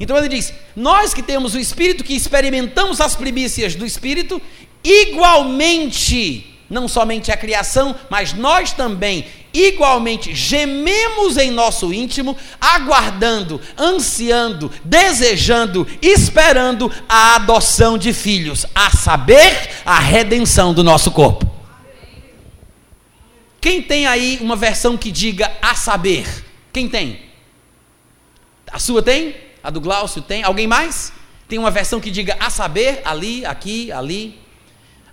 Então 0.00 0.16
ele 0.16 0.28
diz: 0.28 0.52
nós 0.74 1.14
que 1.14 1.22
temos 1.22 1.54
o 1.54 1.60
Espírito, 1.60 2.02
que 2.02 2.12
experimentamos 2.12 3.00
as 3.00 3.14
primícias 3.14 3.76
do 3.76 3.86
Espírito, 3.86 4.42
igualmente, 4.82 6.58
não 6.68 6.88
somente 6.88 7.30
a 7.30 7.36
criação, 7.36 7.94
mas 8.10 8.32
nós 8.32 8.72
também, 8.72 9.26
igualmente, 9.54 10.34
gememos 10.34 11.36
em 11.36 11.52
nosso 11.52 11.94
íntimo, 11.94 12.36
aguardando, 12.60 13.60
ansiando, 13.78 14.72
desejando, 14.82 15.86
esperando 16.02 16.90
a 17.08 17.36
adoção 17.36 17.96
de 17.96 18.12
filhos, 18.12 18.66
a 18.74 18.90
saber, 18.90 19.70
a 19.86 20.00
redenção 20.00 20.74
do 20.74 20.82
nosso 20.82 21.12
corpo. 21.12 21.51
Quem 23.62 23.80
tem 23.80 24.08
aí 24.08 24.38
uma 24.40 24.56
versão 24.56 24.96
que 24.98 25.12
diga 25.12 25.56
a 25.62 25.76
saber? 25.76 26.26
Quem 26.72 26.88
tem? 26.88 27.20
A 28.72 28.80
sua 28.80 29.00
tem? 29.00 29.36
A 29.62 29.70
do 29.70 29.80
Glaucio 29.80 30.20
tem? 30.20 30.42
Alguém 30.42 30.66
mais? 30.66 31.12
Tem 31.46 31.60
uma 31.60 31.70
versão 31.70 32.00
que 32.00 32.10
diga 32.10 32.36
a 32.40 32.50
saber, 32.50 33.02
ali, 33.04 33.46
aqui, 33.46 33.92
ali. 33.92 34.36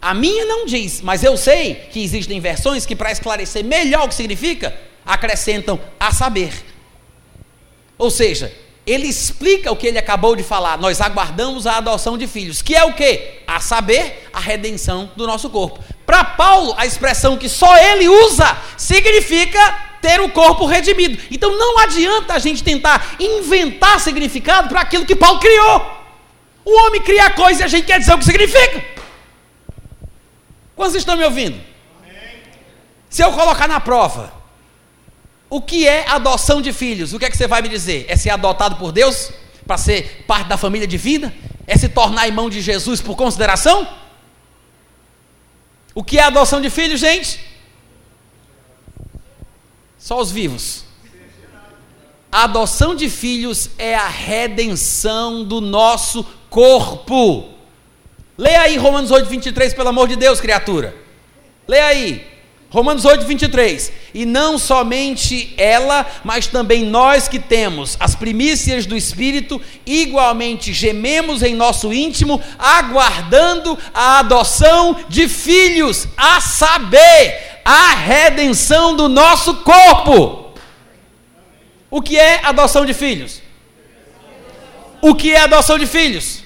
A 0.02 0.16
minha 0.16 0.46
não 0.46 0.66
diz, 0.66 1.00
mas 1.00 1.24
eu 1.24 1.38
sei 1.38 1.76
que 1.92 2.04
existem 2.04 2.40
versões 2.40 2.88
que, 2.88 2.96
para 2.96 3.12
esclarecer 3.12 3.64
melhor 3.64 4.06
o 4.06 4.08
que 4.10 4.16
significa, 4.16 4.76
acrescentam 5.06 5.80
a 6.00 6.12
saber. 6.12 6.52
Ou 8.00 8.10
seja, 8.10 8.52
ele 8.84 9.06
explica 9.06 9.72
o 9.72 9.76
que 9.76 9.86
ele 9.86 10.00
acabou 10.00 10.36
de 10.36 10.42
falar. 10.42 10.76
Nós 10.80 11.02
aguardamos 11.02 11.68
a 11.68 11.78
adoção 11.78 12.18
de 12.18 12.26
filhos, 12.26 12.64
que 12.64 12.74
é 12.74 12.84
o 12.84 12.94
que? 12.94 13.42
A 13.46 13.60
saber, 13.60 14.28
a 14.34 14.40
redenção 14.40 15.12
do 15.16 15.28
nosso 15.28 15.52
corpo. 15.52 15.84
Para 16.10 16.24
Paulo, 16.24 16.74
a 16.76 16.88
expressão 16.88 17.38
que 17.38 17.48
só 17.48 17.78
ele 17.78 18.10
usa 18.10 18.58
significa 18.76 19.60
ter 20.02 20.20
o 20.20 20.30
corpo 20.30 20.66
redimido. 20.66 21.22
Então 21.30 21.56
não 21.56 21.78
adianta 21.78 22.34
a 22.34 22.40
gente 22.40 22.64
tentar 22.64 23.16
inventar 23.20 24.00
significado 24.00 24.70
para 24.70 24.82
aquilo 24.82 25.06
que 25.06 25.16
Paulo 25.16 25.40
criou. 25.40 26.04
O 26.66 26.76
homem 26.80 27.00
cria 27.04 27.28
a 27.28 27.30
coisa 27.30 27.62
e 27.62 27.64
a 27.64 27.68
gente 27.68 27.86
quer 27.86 28.00
dizer 28.00 28.16
o 28.16 28.18
que 28.18 28.26
significa. 28.26 28.84
Quantos 30.76 30.96
estão 30.96 31.16
me 31.16 31.24
ouvindo? 31.24 31.62
Se 33.08 33.24
eu 33.24 33.32
colocar 33.32 33.68
na 33.68 33.80
prova, 33.80 34.34
o 35.48 35.62
que 35.62 35.88
é 35.88 36.10
adoção 36.10 36.60
de 36.60 36.74
filhos? 36.74 37.14
O 37.14 37.20
que 37.20 37.26
é 37.26 37.30
que 37.30 37.38
você 37.38 37.46
vai 37.46 37.62
me 37.62 37.70
dizer? 37.70 38.08
É 38.10 38.16
ser 38.16 38.32
adotado 38.32 38.78
por 38.78 38.92
Deus? 38.92 39.32
Para 39.68 39.78
ser 39.78 40.26
parte 40.26 40.48
da 40.48 40.58
família 40.58 40.88
divina? 40.88 41.32
É 41.68 41.78
se 41.78 41.88
tornar 41.88 42.26
irmão 42.26 42.50
de 42.50 42.62
Jesus 42.62 43.00
por 43.00 43.16
consideração? 43.16 43.88
O 45.94 46.04
que 46.04 46.18
é 46.18 46.24
adoção 46.24 46.62
de 46.62 46.70
filhos, 46.70 47.00
gente? 47.00 47.40
Só 49.98 50.20
os 50.20 50.32
vivos. 50.32 50.86
A 52.32 52.44
adoção 52.44 52.96
de 52.96 53.10
filhos 53.10 53.72
é 53.78 53.96
a 53.96 54.08
redenção 54.08 55.44
do 55.44 55.60
nosso 55.60 56.24
corpo. 56.50 57.50
Leia 58.38 58.62
aí 58.62 58.78
Romanos 58.78 59.12
8, 59.12 59.28
23, 59.28 59.74
pelo 59.74 59.90
amor 59.90 60.08
de 60.08 60.16
Deus, 60.16 60.40
criatura. 60.40 60.96
Leia 61.68 61.86
aí. 61.86 62.28
Romanos 62.70 63.04
8, 63.04 63.26
23. 63.26 63.92
E 64.14 64.26
não 64.26 64.60
somente 64.60 65.54
ela, 65.58 66.06
mas 66.24 66.46
também 66.46 66.86
nós 66.86 67.28
que 67.28 67.40
temos 67.40 67.98
as 68.00 68.16
primícias 68.16 68.86
do 68.86 68.96
Espírito, 68.96 69.60
igualmente 69.86 70.72
gememos 70.72 71.42
em 71.42 71.56
nosso 71.56 71.92
íntimo, 71.92 72.42
aguardando 72.60 73.78
a 73.94 74.20
adoção 74.20 74.98
de 75.10 75.28
filhos, 75.28 76.08
a 76.16 76.40
saber, 76.40 77.62
a 77.66 77.96
redenção 77.96 78.96
do 78.96 79.10
nosso 79.10 79.56
corpo. 79.58 80.54
O 81.90 82.02
que 82.04 82.20
é 82.20 82.40
adoção 82.44 82.86
de 82.86 82.94
filhos? 82.94 83.42
O 85.02 85.16
que 85.16 85.34
é 85.34 85.42
adoção 85.42 85.80
de 85.80 85.88
filhos? 85.88 86.44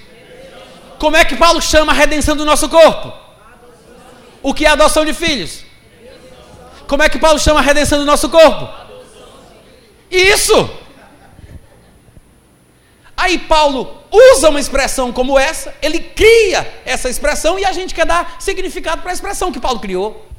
Como 0.98 1.18
é 1.18 1.26
que 1.26 1.36
Paulo 1.36 1.62
chama 1.62 1.92
a 1.92 1.96
redenção 1.96 2.36
do 2.36 2.46
nosso 2.46 2.70
corpo? 2.70 3.12
O 4.42 4.54
que 4.54 4.66
é 4.66 4.70
adoção 4.70 5.04
de 5.04 5.14
filhos? 5.14 5.63
Como 6.94 7.02
é 7.02 7.10
que 7.10 7.18
Paulo 7.18 7.40
chama 7.40 7.60
a 7.60 7.64
redenção 7.64 7.98
do 7.98 8.06
nosso 8.06 8.30
corpo? 8.30 8.70
Isso! 10.12 10.70
Aí 13.18 13.40
Paulo 13.40 14.04
usa 14.12 14.50
uma 14.50 14.60
expressão 14.60 15.12
como 15.12 15.40
essa, 15.40 15.74
ele 15.82 16.00
cria 16.00 16.82
essa 16.86 17.10
expressão 17.10 17.58
e 17.58 17.66
a 17.66 17.72
gente 17.72 17.96
quer 17.96 18.06
dar 18.06 18.36
significado 18.40 19.02
para 19.02 19.10
a 19.10 19.14
expressão 19.16 19.52
que 19.52 19.60
Paulo 19.60 19.80
criou. 19.80 20.30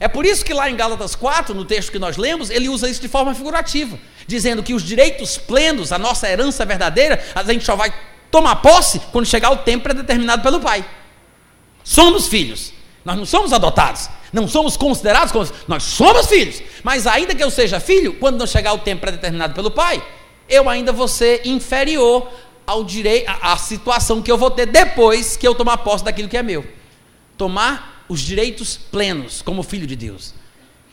É 0.00 0.08
por 0.08 0.26
isso 0.26 0.44
que 0.44 0.52
lá 0.52 0.68
em 0.68 0.74
Gálatas 0.74 1.14
4, 1.14 1.54
no 1.54 1.64
texto 1.64 1.92
que 1.92 1.98
nós 2.00 2.16
lemos, 2.16 2.50
ele 2.50 2.68
usa 2.68 2.90
isso 2.90 3.00
de 3.00 3.06
forma 3.06 3.32
figurativa, 3.32 3.96
dizendo 4.26 4.64
que 4.64 4.74
os 4.74 4.82
direitos 4.82 5.38
plenos, 5.38 5.92
a 5.92 5.98
nossa 5.98 6.28
herança 6.28 6.66
verdadeira, 6.66 7.24
a 7.36 7.44
gente 7.44 7.64
só 7.64 7.76
vai 7.76 7.94
tomar 8.32 8.56
posse 8.56 8.98
quando 9.12 9.26
chegar 9.26 9.52
o 9.52 9.58
tempo 9.58 9.84
predeterminado 9.84 10.42
pelo 10.42 10.58
Pai. 10.58 10.84
Somos 11.84 12.26
filhos, 12.26 12.72
nós 13.08 13.16
não 13.16 13.24
somos 13.24 13.54
adotados. 13.54 14.10
Não 14.30 14.46
somos 14.46 14.76
considerados 14.76 15.32
como. 15.32 15.48
Nós 15.66 15.82
somos 15.82 16.26
filhos. 16.26 16.62
Mas 16.84 17.06
ainda 17.06 17.34
que 17.34 17.42
eu 17.42 17.50
seja 17.50 17.80
filho, 17.80 18.12
quando 18.12 18.36
não 18.36 18.46
chegar 18.46 18.74
o 18.74 18.78
tempo 18.78 19.00
predeterminado 19.00 19.54
pelo 19.54 19.70
pai, 19.70 20.06
eu 20.46 20.68
ainda 20.68 20.92
vou 20.92 21.08
ser 21.08 21.40
inferior 21.46 22.30
ao 22.66 22.84
direito, 22.84 23.26
à 23.40 23.56
situação 23.56 24.20
que 24.20 24.30
eu 24.30 24.36
vou 24.36 24.50
ter 24.50 24.66
depois 24.66 25.38
que 25.38 25.48
eu 25.48 25.54
tomar 25.54 25.78
posse 25.78 26.04
daquilo 26.04 26.28
que 26.28 26.36
é 26.36 26.42
meu. 26.42 26.66
Tomar 27.38 28.04
os 28.10 28.20
direitos 28.20 28.76
plenos 28.76 29.40
como 29.40 29.62
filho 29.62 29.86
de 29.86 29.96
Deus. 29.96 30.34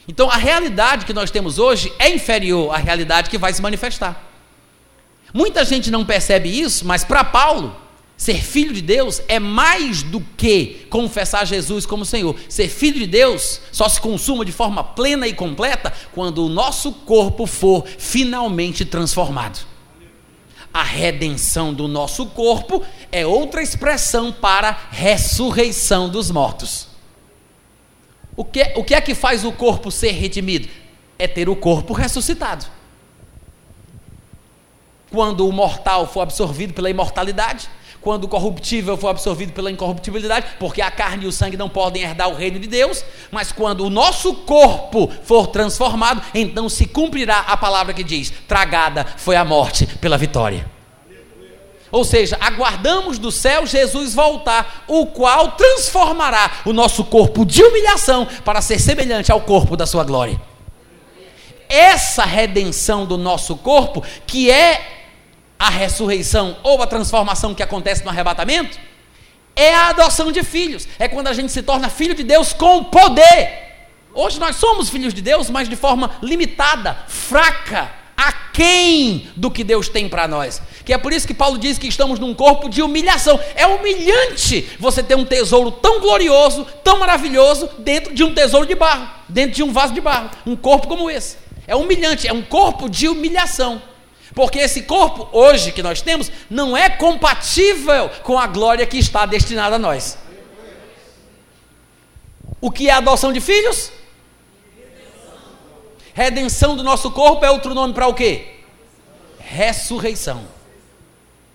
Então 0.08 0.32
a 0.32 0.38
realidade 0.38 1.06
que 1.06 1.12
nós 1.12 1.30
temos 1.30 1.60
hoje 1.60 1.92
é 2.00 2.10
inferior 2.10 2.74
à 2.74 2.78
realidade 2.78 3.30
que 3.30 3.38
vai 3.38 3.52
se 3.52 3.62
manifestar. 3.62 4.24
Muita 5.34 5.66
gente 5.66 5.92
não 5.92 6.06
percebe 6.06 6.48
isso, 6.48 6.88
mas 6.88 7.04
para 7.04 7.26
Paulo, 7.26 7.76
Ser 8.18 8.42
filho 8.42 8.74
de 8.74 8.82
Deus 8.82 9.22
é 9.28 9.40
mais 9.40 10.02
do 10.02 10.22
que 10.22 10.88
confessar 10.90 11.46
Jesus 11.46 11.86
como 11.86 12.06
Senhor. 12.06 12.36
Ser 12.48 12.70
filho 12.70 13.00
de 13.00 13.08
Deus 13.08 13.60
só 13.72 13.90
se 13.90 14.00
consuma 14.00 14.46
de 14.46 14.54
forma 14.54 14.84
plena 14.84 15.28
e 15.28 15.34
completa 15.34 15.92
quando 16.14 16.46
o 16.46 16.50
nosso 16.50 16.94
corpo 16.94 17.46
for 17.46 17.86
finalmente 17.86 18.86
transformado. 18.86 19.60
A 20.74 20.84
redenção 20.84 21.74
do 21.74 21.88
nosso 21.88 22.26
corpo 22.28 22.84
é 23.12 23.26
outra 23.26 23.62
expressão 23.62 24.32
para 24.32 24.88
ressurreição 24.92 26.10
dos 26.10 26.32
mortos. 26.32 26.88
O 28.36 28.44
que, 28.44 28.74
o 28.76 28.84
que 28.84 28.94
é 28.94 29.02
que 29.02 29.16
faz 29.16 29.46
o 29.46 29.52
corpo 29.52 29.92
ser 29.92 30.12
redimido? 30.12 30.68
É 31.18 31.28
ter 31.28 31.48
o 31.48 31.56
corpo 31.56 31.94
ressuscitado. 31.94 32.66
Quando 35.10 35.48
o 35.48 35.52
mortal 35.52 36.08
for 36.08 36.22
absorvido 36.22 36.74
pela 36.74 36.90
imortalidade, 36.90 37.70
quando 38.06 38.26
o 38.26 38.28
corruptível 38.28 38.96
for 38.96 39.08
absorvido 39.08 39.52
pela 39.52 39.72
incorruptibilidade, 39.72 40.46
porque 40.60 40.80
a 40.80 40.92
carne 40.92 41.26
e 41.26 41.28
o 41.28 41.32
sangue 41.32 41.58
não 41.58 41.68
podem 41.68 42.04
herdar 42.04 42.30
o 42.30 42.36
reino 42.36 42.60
de 42.60 42.68
Deus, 42.68 43.04
mas 43.32 43.52
quando 43.52 43.84
o 43.84 43.90
nosso 43.90 44.32
corpo 44.32 45.12
for 45.24 45.48
transformado, 45.48 46.22
então 46.32 46.70
se 46.70 46.86
cumprirá 46.86 47.40
a 47.40 47.58
palavra 47.58 47.96
que 47.96 48.04
diz: 48.04 48.32
tragada 48.48 49.08
foi 49.18 49.36
a 49.36 49.44
morte 49.44 49.88
pela 49.88 50.20
vitória. 50.20 50.70
Ou 51.92 52.04
seja, 52.04 52.38
aguardamos 52.40 53.18
do 53.18 53.32
céu 53.32 53.66
Jesus 53.66 54.14
voltar, 54.14 54.84
o 54.88 55.08
qual 55.08 55.54
transformará 55.54 56.60
o 56.64 56.72
nosso 56.72 57.06
corpo 57.06 57.44
de 57.44 57.64
humilhação 57.64 58.28
para 58.44 58.62
ser 58.62 58.80
semelhante 58.80 59.32
ao 59.32 59.42
corpo 59.42 59.76
da 59.76 59.88
sua 59.88 60.04
glória. 60.04 60.40
Essa 61.68 62.24
redenção 62.24 63.04
do 63.04 63.18
nosso 63.18 63.56
corpo, 63.56 64.04
que 64.28 64.52
é 64.52 64.95
a 65.66 65.70
ressurreição 65.70 66.58
ou 66.62 66.80
a 66.80 66.86
transformação 66.86 67.56
que 67.56 67.64
acontece 67.64 68.04
no 68.04 68.12
arrebatamento, 68.12 68.78
é 69.56 69.74
a 69.74 69.88
adoção 69.88 70.32
de 70.32 70.44
filhos. 70.44 70.88
É 71.00 71.08
quando 71.08 71.28
a 71.28 71.34
gente 71.34 71.52
se 71.52 71.64
torna 71.64 71.90
filho 71.90 72.14
de 72.14 72.24
Deus 72.24 72.54
com 72.54 72.84
poder. 72.84 73.64
Hoje 74.14 74.40
nós 74.40 74.58
somos 74.58 74.90
filhos 74.90 75.12
de 75.12 75.24
Deus, 75.24 75.50
mas 75.50 75.68
de 75.68 75.76
forma 75.76 76.12
limitada, 76.22 76.96
fraca, 77.08 77.92
aquém 78.16 79.28
do 79.36 79.50
que 79.50 79.64
Deus 79.64 79.90
tem 79.90 80.08
para 80.08 80.28
nós. 80.28 80.62
Que 80.86 80.94
é 80.94 81.00
por 81.00 81.12
isso 81.12 81.26
que 81.26 81.34
Paulo 81.34 81.58
diz 81.58 81.80
que 81.80 81.88
estamos 81.88 82.20
num 82.20 82.36
corpo 82.36 82.70
de 82.70 82.84
humilhação. 82.84 83.40
É 83.56 83.66
humilhante 83.66 84.70
você 84.80 85.02
ter 85.02 85.16
um 85.16 85.26
tesouro 85.26 85.72
tão 85.72 86.00
glorioso, 86.00 86.64
tão 86.84 87.00
maravilhoso, 87.00 87.68
dentro 87.80 88.14
de 88.14 88.24
um 88.24 88.36
tesouro 88.36 88.68
de 88.68 88.76
barro, 88.76 89.10
dentro 89.28 89.56
de 89.56 89.64
um 89.64 89.74
vaso 89.74 89.96
de 89.96 90.02
barro. 90.02 90.30
Um 90.46 90.56
corpo 90.56 90.88
como 90.88 91.10
esse. 91.10 91.38
É 91.66 91.76
humilhante, 91.76 92.28
é 92.28 92.34
um 92.34 92.44
corpo 92.44 92.88
de 92.88 93.10
humilhação. 93.10 93.82
Porque 94.36 94.60
esse 94.60 94.82
corpo, 94.82 95.30
hoje, 95.32 95.72
que 95.72 95.82
nós 95.82 96.02
temos, 96.02 96.30
não 96.50 96.76
é 96.76 96.90
compatível 96.90 98.10
com 98.22 98.38
a 98.38 98.46
glória 98.46 98.86
que 98.86 98.98
está 98.98 99.26
destinada 99.26 99.78
a 99.78 99.80
nós. 99.80 100.18
O 102.60 102.70
que 102.70 102.90
é 102.90 102.92
adoção 102.92 103.32
de 103.32 103.40
filhos? 103.40 103.92
Redenção 106.14 106.76
do 106.76 106.84
nosso 106.84 107.12
corpo 107.12 107.46
é 107.46 107.52
outro 107.52 107.74
nome 107.74 107.94
para 107.94 108.08
o 108.08 108.14
quê? 108.14 108.58
Ressurreição. 109.40 110.44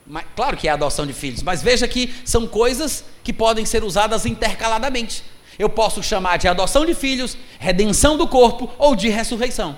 Mas, 0.06 0.24
claro 0.34 0.56
que 0.56 0.66
é 0.66 0.70
adoção 0.70 1.06
de 1.06 1.12
filhos, 1.12 1.42
mas 1.42 1.62
veja 1.62 1.86
que 1.86 2.14
são 2.24 2.46
coisas 2.46 3.04
que 3.22 3.32
podem 3.32 3.66
ser 3.66 3.84
usadas 3.84 4.24
intercaladamente. 4.24 5.22
Eu 5.58 5.68
posso 5.68 6.02
chamar 6.02 6.38
de 6.38 6.48
adoção 6.48 6.86
de 6.86 6.94
filhos, 6.94 7.36
redenção 7.58 8.16
do 8.16 8.26
corpo 8.26 8.70
ou 8.78 8.96
de 8.96 9.10
ressurreição. 9.10 9.76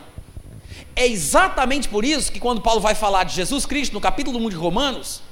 É 0.95 1.07
exatamente 1.07 1.89
por 1.89 2.05
isso 2.05 2.31
que 2.31 2.39
quando 2.39 2.61
Paulo 2.61 2.81
vai 2.81 2.95
falar 2.95 3.25
de 3.25 3.35
Jesus 3.35 3.65
Cristo 3.65 3.95
no 3.95 4.01
capítulo 4.01 4.39
1 4.39 4.51
de 4.51 4.57
Romanos, 4.57 5.23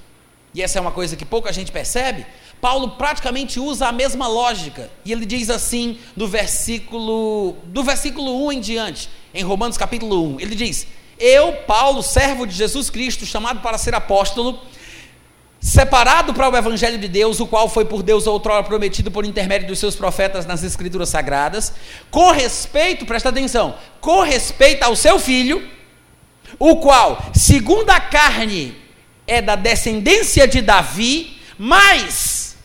e 0.54 0.62
essa 0.62 0.78
é 0.78 0.80
uma 0.80 0.90
coisa 0.90 1.16
que 1.16 1.24
pouca 1.24 1.52
gente 1.52 1.70
percebe, 1.70 2.26
Paulo 2.60 2.90
praticamente 2.92 3.60
usa 3.60 3.86
a 3.86 3.92
mesma 3.92 4.26
lógica. 4.26 4.90
E 5.04 5.12
ele 5.12 5.24
diz 5.24 5.48
assim 5.48 5.98
no 6.16 6.26
versículo 6.26 7.56
do 7.64 7.82
versículo 7.82 8.46
1 8.46 8.52
em 8.52 8.60
diante, 8.60 9.08
em 9.32 9.42
Romanos 9.42 9.76
capítulo 9.76 10.34
1, 10.36 10.40
ele 10.40 10.54
diz: 10.54 10.86
"Eu, 11.18 11.52
Paulo, 11.66 12.02
servo 12.02 12.46
de 12.46 12.54
Jesus 12.54 12.90
Cristo, 12.90 13.24
chamado 13.24 13.60
para 13.60 13.78
ser 13.78 13.94
apóstolo, 13.94 14.58
separado 15.60 16.32
para 16.32 16.48
o 16.48 16.56
evangelho 16.56 16.98
de 16.98 17.06
Deus, 17.06 17.38
o 17.38 17.46
qual 17.46 17.68
foi 17.68 17.84
por 17.84 18.02
Deus 18.02 18.26
outrora 18.26 18.64
prometido 18.64 19.10
por 19.10 19.26
intermédio 19.26 19.68
dos 19.68 19.78
seus 19.78 19.94
profetas 19.94 20.46
nas 20.46 20.62
escrituras 20.62 21.10
sagradas, 21.10 21.74
com 22.10 22.30
respeito, 22.30 23.04
presta 23.04 23.28
atenção, 23.28 23.76
com 24.00 24.22
respeito 24.22 24.82
ao 24.82 24.96
seu 24.96 25.18
filho, 25.18 25.68
o 26.58 26.76
qual, 26.76 27.22
segundo 27.34 27.90
a 27.90 28.00
carne, 28.00 28.76
é 29.26 29.42
da 29.42 29.54
descendência 29.54 30.48
de 30.48 30.62
Davi, 30.62 31.38
mas 31.58 32.56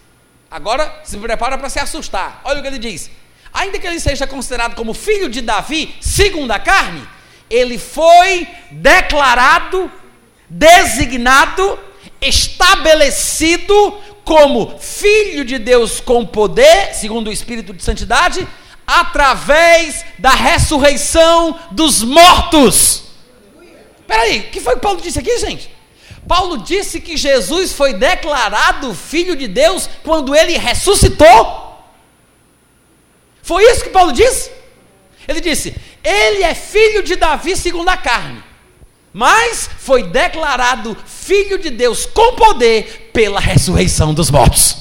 agora 0.50 1.02
se 1.04 1.18
prepara 1.18 1.58
para 1.58 1.70
se 1.70 1.80
assustar. 1.80 2.42
Olha 2.46 2.60
o 2.60 2.62
que 2.62 2.68
ele 2.70 2.80
diz: 2.80 3.12
ainda 3.54 3.78
que 3.78 3.86
ele 3.86 4.00
seja 4.00 4.26
considerado 4.26 4.74
como 4.74 4.94
filho 4.94 5.30
de 5.30 5.42
Davi, 5.42 5.94
segundo 6.00 6.50
a 6.52 6.60
carne, 6.60 7.06
ele 7.50 7.78
foi 7.78 8.48
declarado 8.72 9.92
designado, 10.50 11.80
estabelecido 12.22 13.98
como 14.24 14.78
filho 14.80 15.46
de 15.46 15.60
Deus 15.60 16.00
com 16.00 16.26
poder, 16.26 16.94
segundo 16.94 17.28
o 17.28 17.32
Espírito 17.32 17.74
de 17.74 17.84
Santidade, 17.84 18.48
através 18.86 20.06
da 20.18 20.32
ressurreição 20.32 21.60
dos 21.72 22.04
mortos. 22.04 23.04
Espera 24.00 24.24
aí, 24.24 24.40
o 24.40 24.44
que 24.52 24.60
foi 24.60 24.76
que 24.76 24.82
Paulo 24.82 25.02
disse 25.02 25.20
aqui, 25.20 25.38
gente? 25.40 25.74
Paulo 26.28 26.58
disse 26.58 27.00
que 27.00 27.18
Jesus 27.18 27.72
foi 27.72 27.94
declarado 27.94 28.94
filho 28.94 29.36
de 29.36 29.48
Deus 29.48 29.90
quando 30.04 30.36
ele 30.36 30.58
ressuscitou. 30.58 31.66
Foi 33.44 33.64
isso 33.64 33.84
que 33.84 33.90
Paulo 33.90 34.12
disse? 34.12 34.52
Ele 35.28 35.40
disse: 35.40 35.76
Ele 36.04 36.44
é 36.44 36.54
filho 36.56 37.04
de 37.04 37.16
Davi 37.16 37.56
segundo 37.56 37.90
a 37.90 37.98
carne, 37.98 38.44
mas 39.16 39.70
foi 39.80 40.04
declarado 40.04 40.94
filho 41.06 41.58
de 41.58 41.70
Deus 41.70 42.06
com 42.06 42.36
poder 42.36 43.12
pela 43.14 43.40
ressurreição 43.40 44.14
dos 44.14 44.30
mortos. 44.30 44.76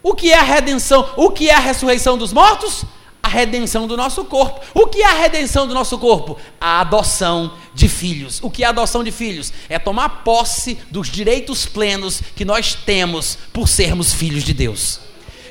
O 0.00 0.14
que 0.14 0.30
é 0.30 0.38
a 0.38 0.42
redenção? 0.44 1.10
O 1.16 1.28
que 1.30 1.50
é 1.50 1.54
a 1.54 1.58
ressurreição 1.58 2.16
dos 2.16 2.32
mortos? 2.32 2.84
A 3.20 3.26
redenção 3.26 3.88
do 3.88 3.96
nosso 3.96 4.24
corpo. 4.24 4.60
O 4.72 4.86
que 4.86 5.02
é 5.02 5.06
a 5.06 5.14
redenção 5.14 5.66
do 5.66 5.74
nosso 5.74 5.98
corpo? 5.98 6.38
A 6.60 6.78
adoção 6.78 7.54
de 7.74 7.88
filhos. 7.88 8.38
O 8.40 8.48
que 8.48 8.62
é 8.62 8.66
a 8.68 8.70
adoção 8.70 9.02
de 9.02 9.10
filhos? 9.10 9.52
É 9.68 9.80
tomar 9.80 10.22
posse 10.22 10.78
dos 10.88 11.08
direitos 11.08 11.66
plenos 11.66 12.22
que 12.36 12.44
nós 12.44 12.72
temos 12.72 13.36
por 13.52 13.68
sermos 13.68 14.12
filhos 14.12 14.44
de 14.44 14.54
Deus. 14.54 15.00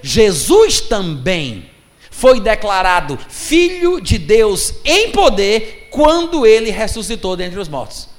Jesus 0.01 0.79
também 0.79 1.69
foi 2.09 2.39
declarado 2.39 3.19
filho 3.27 3.99
de 3.99 4.17
Deus 4.17 4.73
em 4.85 5.11
poder 5.11 5.76
quando 5.89 6.45
ele 6.45 6.69
ressuscitou 6.69 7.35
dentre 7.35 7.59
os 7.59 7.67
mortos. 7.67 8.09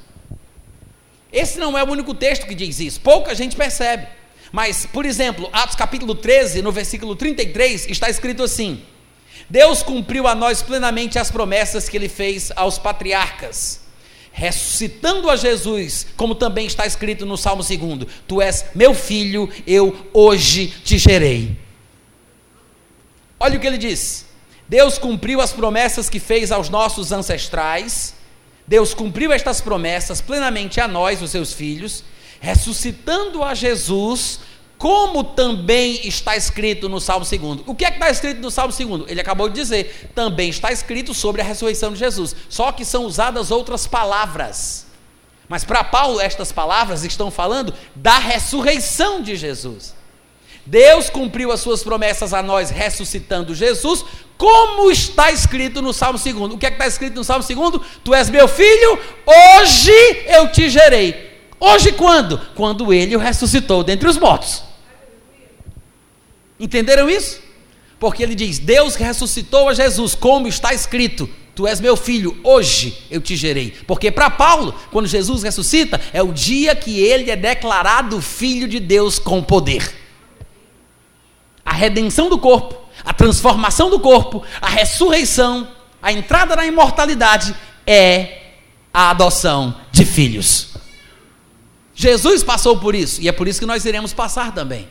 Esse 1.32 1.59
não 1.59 1.77
é 1.77 1.82
o 1.82 1.90
único 1.90 2.15
texto 2.15 2.47
que 2.47 2.55
diz 2.55 2.81
isso, 2.81 3.01
pouca 3.01 3.35
gente 3.35 3.57
percebe. 3.57 4.07
Mas, 4.51 4.86
por 4.86 5.05
exemplo, 5.05 5.49
Atos 5.53 5.77
capítulo 5.77 6.15
13, 6.15 6.62
no 6.62 6.73
versículo 6.73 7.15
33, 7.15 7.86
está 7.89 8.09
escrito 8.09 8.43
assim: 8.43 8.82
Deus 9.49 9.82
cumpriu 9.82 10.27
a 10.27 10.35
nós 10.35 10.62
plenamente 10.62 11.19
as 11.19 11.31
promessas 11.31 11.89
que 11.89 11.97
ele 11.97 12.09
fez 12.09 12.51
aos 12.57 12.78
patriarcas, 12.78 13.81
ressuscitando 14.32 15.28
a 15.28 15.36
Jesus, 15.36 16.07
como 16.16 16.35
também 16.35 16.66
está 16.66 16.86
escrito 16.86 17.27
no 17.27 17.36
Salmo 17.36 17.62
2: 17.62 17.78
Tu 18.27 18.40
és 18.40 18.65
meu 18.74 18.95
filho, 18.95 19.51
eu 19.66 19.95
hoje 20.15 20.69
te 20.82 20.97
gerei. 20.97 21.57
Olha 23.39 23.59
o 23.59 23.61
que 23.61 23.66
ele 23.66 23.78
diz: 23.78 24.27
Deus 24.69 24.99
cumpriu 24.99 25.40
as 25.40 25.53
promessas 25.53 26.11
que 26.11 26.20
fez 26.20 26.53
aos 26.53 26.69
nossos 26.69 27.11
ancestrais, 27.11 28.15
Deus 28.66 28.93
cumpriu 28.93 29.32
estas 29.32 29.62
promessas 29.62 30.20
plenamente 30.20 30.78
a 30.78 30.86
nós, 30.86 31.23
os 31.23 31.31
seus 31.31 31.55
filhos, 31.55 32.05
ressuscitando 32.39 33.43
a 33.43 33.55
Jesus, 33.55 34.40
como 34.77 35.24
também 35.24 36.07
está 36.07 36.36
escrito 36.36 36.86
no 36.86 37.01
Salmo 37.01 37.24
2. 37.24 37.62
O 37.66 37.74
que 37.74 37.86
é 37.86 37.90
que 37.90 37.97
está 37.97 38.11
escrito 38.11 38.43
no 38.43 38.51
Salmo 38.51 38.73
2? 38.73 39.11
Ele 39.11 39.20
acabou 39.20 39.49
de 39.49 39.55
dizer, 39.55 40.11
também 40.15 40.51
está 40.51 40.70
escrito 40.70 41.15
sobre 41.15 41.40
a 41.40 41.45
ressurreição 41.45 41.93
de 41.93 41.99
Jesus, 41.99 42.36
só 42.51 42.70
que 42.70 42.85
são 42.85 43.07
usadas 43.07 43.51
outras 43.51 43.86
palavras. 43.86 44.86
Mas 45.49 45.65
para 45.65 45.82
Paulo, 45.82 46.20
estas 46.20 46.53
palavras 46.53 47.05
estão 47.05 47.31
falando 47.31 47.73
da 47.97 48.19
ressurreição 48.19 49.23
de 49.23 49.35
Jesus. 49.35 49.98
Deus 50.69 51.09
cumpriu 51.09 51.51
as 51.51 51.61
suas 51.61 51.82
promessas 51.82 52.35
a 52.35 52.43
nós 52.43 52.69
ressuscitando 52.69 53.55
Jesus, 53.55 54.05
como 54.36 54.90
está 54.90 55.32
escrito 55.32 55.81
no 55.81 55.95
Salmo 55.95 56.19
2. 56.19 56.36
O 56.53 56.59
que 56.59 56.66
é 56.66 56.70
que 56.70 56.74
está 56.74 56.86
escrito 56.86 57.15
no 57.15 57.24
Salmo 57.24 57.43
2? 57.43 57.81
Tu 58.05 58.15
és 58.15 58.28
meu 58.28 58.47
filho, 58.47 59.01
hoje 59.24 59.93
eu 60.27 60.53
te 60.53 60.69
gerei. 60.69 61.27
Hoje 61.59 61.90
quando? 61.90 62.39
Quando 62.55 62.93
ele 62.93 63.16
o 63.16 63.19
ressuscitou 63.19 63.82
dentre 63.82 64.07
os 64.07 64.19
mortos. 64.19 64.62
Entenderam 66.61 67.09
isso? 67.09 67.40
Porque 67.99 68.23
ele 68.23 68.35
diz: 68.35 68.59
Deus 68.59 68.95
ressuscitou 68.95 69.70
a 69.70 69.74
Jesus, 69.74 70.15
como 70.15 70.47
está 70.47 70.74
escrito: 70.74 71.27
Tu 71.55 71.66
és 71.66 71.81
meu 71.81 71.97
filho, 71.97 72.39
hoje 72.45 73.07
eu 73.11 73.23
te 73.23 73.36
gerei. 73.36 73.74
Porque 73.86 74.11
para 74.11 74.28
Paulo, 74.28 74.74
quando 74.93 75.07
Jesus 75.07 75.43
ressuscita, 75.43 75.99
é 76.12 76.23
o 76.23 76.31
dia 76.31 76.77
que 76.77 77.01
ele 77.01 77.31
é 77.31 77.36
declarado 77.36 78.20
filho 78.20 78.69
de 78.69 78.78
Deus 78.78 79.19
com 79.19 79.43
poder 79.43 79.98
a 81.69 81.73
redenção 81.74 82.31
do 82.31 82.39
corpo, 82.39 82.74
a 83.05 83.12
transformação 83.12 83.90
do 83.90 84.01
corpo, 84.01 84.43
a 84.59 84.70
ressurreição, 84.70 85.69
a 86.01 86.11
entrada 86.11 86.57
na 86.57 86.65
imortalidade 86.65 87.55
é 87.86 88.55
a 88.93 89.11
adoção 89.11 89.78
de 89.93 90.07
filhos. 90.07 90.69
Jesus 91.95 92.43
passou 92.43 92.78
por 92.78 92.95
isso 92.95 93.20
e 93.20 93.28
é 93.28 93.32
por 93.32 93.47
isso 93.47 93.61
que 93.61 93.66
nós 93.66 93.85
iremos 93.85 94.15
passar 94.15 94.55
também. 94.55 94.89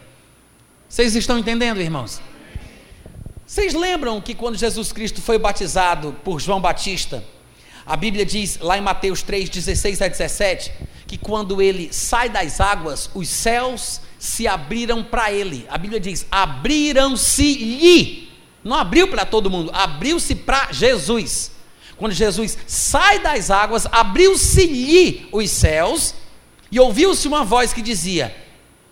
Vocês 0.88 1.16
estão 1.16 1.40
entendendo, 1.40 1.82
irmãos? 1.82 2.22
Vocês 3.44 3.74
lembram 3.74 4.22
que 4.22 4.36
quando 4.36 4.56
Jesus 4.56 4.92
Cristo 4.92 5.20
foi 5.20 5.40
batizado 5.40 6.16
por 6.24 6.40
João 6.40 6.62
Batista, 6.62 7.24
a 7.88 7.98
Bíblia 7.98 8.24
diz 8.24 8.60
lá 8.60 8.78
em 8.78 8.82
Mateus 8.82 9.24
3, 9.24 9.50
16 9.50 10.02
a 10.04 10.08
17, 10.08 10.72
que 11.08 11.18
quando 11.18 11.60
ele 11.60 11.92
sai 11.92 12.30
das 12.30 12.62
águas, 12.62 13.10
os 13.16 13.28
céus 13.28 14.02
se 14.20 14.48
abriram 14.48 15.04
para 15.04 15.32
ele. 15.32 15.66
A 15.70 15.78
Bíblia 15.78 16.00
diz: 16.00 16.26
abriram-se-lhe. 16.32 18.28
Não 18.64 18.76
abriu 18.76 19.08
para 19.08 19.26
todo 19.26 19.50
mundo, 19.50 19.72
abriu-se 19.74 20.36
para 20.36 20.72
Jesus. 20.72 21.52
Quando 21.96 22.14
Jesus 22.14 22.58
sai 22.68 23.20
das 23.20 23.50
águas, 23.50 23.88
abriu-se-lhe 23.92 25.28
os 25.32 25.50
céus 25.50 26.14
e 26.72 26.80
ouviu-se 26.80 27.28
uma 27.28 27.44
voz 27.44 27.74
que 27.74 27.82
dizia: 27.82 28.36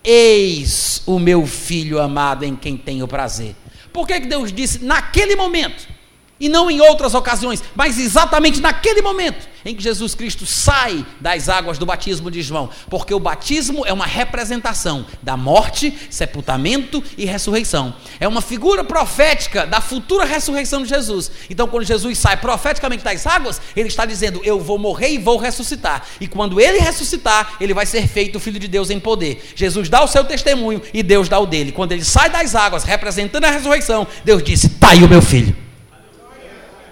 Eis 0.02 1.02
o 1.06 1.18
meu 1.18 1.46
filho 1.46 2.00
amado 2.00 2.44
em 2.44 2.56
quem 2.56 2.76
tenho 2.76 3.06
prazer. 3.06 3.54
Por 3.92 4.06
que, 4.06 4.20
que 4.20 4.26
Deus 4.26 4.52
disse 4.52 4.84
naquele 4.84 5.36
momento? 5.36 5.88
E 6.38 6.48
não 6.48 6.70
em 6.70 6.80
outras 6.80 7.14
ocasiões, 7.14 7.62
mas 7.74 7.98
exatamente 7.98 8.60
naquele 8.60 9.00
momento 9.00 9.48
em 9.64 9.74
que 9.74 9.82
Jesus 9.82 10.14
Cristo 10.14 10.46
sai 10.46 11.04
das 11.20 11.48
águas 11.48 11.76
do 11.76 11.84
batismo 11.84 12.30
de 12.30 12.40
João, 12.40 12.70
porque 12.88 13.12
o 13.12 13.18
batismo 13.18 13.84
é 13.84 13.92
uma 13.92 14.06
representação 14.06 15.04
da 15.22 15.36
morte, 15.36 15.96
sepultamento 16.08 17.02
e 17.18 17.24
ressurreição. 17.24 17.94
É 18.20 18.28
uma 18.28 18.40
figura 18.40 18.84
profética 18.84 19.66
da 19.66 19.80
futura 19.80 20.24
ressurreição 20.24 20.82
de 20.82 20.88
Jesus. 20.88 21.32
Então, 21.50 21.66
quando 21.66 21.84
Jesus 21.84 22.16
sai 22.18 22.36
profeticamente 22.36 23.02
das 23.02 23.26
águas, 23.26 23.60
ele 23.74 23.88
está 23.88 24.04
dizendo: 24.04 24.40
Eu 24.44 24.60
vou 24.60 24.78
morrer 24.78 25.08
e 25.08 25.18
vou 25.18 25.36
ressuscitar. 25.36 26.06
E 26.20 26.28
quando 26.28 26.60
ele 26.60 26.78
ressuscitar, 26.78 27.54
ele 27.60 27.74
vai 27.74 27.86
ser 27.86 28.06
feito 28.06 28.38
Filho 28.38 28.60
de 28.60 28.68
Deus 28.68 28.90
em 28.90 29.00
poder. 29.00 29.52
Jesus 29.56 29.88
dá 29.88 30.04
o 30.04 30.06
seu 30.06 30.22
testemunho 30.22 30.80
e 30.94 31.02
Deus 31.02 31.28
dá 31.28 31.40
o 31.40 31.46
dele. 31.46 31.72
Quando 31.72 31.92
ele 31.92 32.04
sai 32.04 32.30
das 32.30 32.54
águas, 32.54 32.84
representando 32.84 33.44
a 33.44 33.50
ressurreição, 33.50 34.06
Deus 34.24 34.42
disse: 34.44 34.66
Está 34.66 34.90
aí 34.90 35.02
o 35.02 35.08
meu 35.08 35.22
filho. 35.22 35.65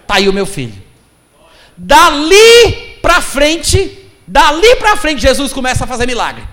Está 0.05 0.15
aí 0.17 0.29
o 0.29 0.33
meu 0.33 0.45
filho. 0.45 0.73
Dali 1.75 2.99
para 3.01 3.21
frente, 3.21 4.07
dali 4.27 4.75
para 4.75 4.95
frente, 4.95 5.19
Jesus 5.19 5.51
começa 5.51 5.83
a 5.83 5.87
fazer 5.87 6.05
milagre. 6.05 6.43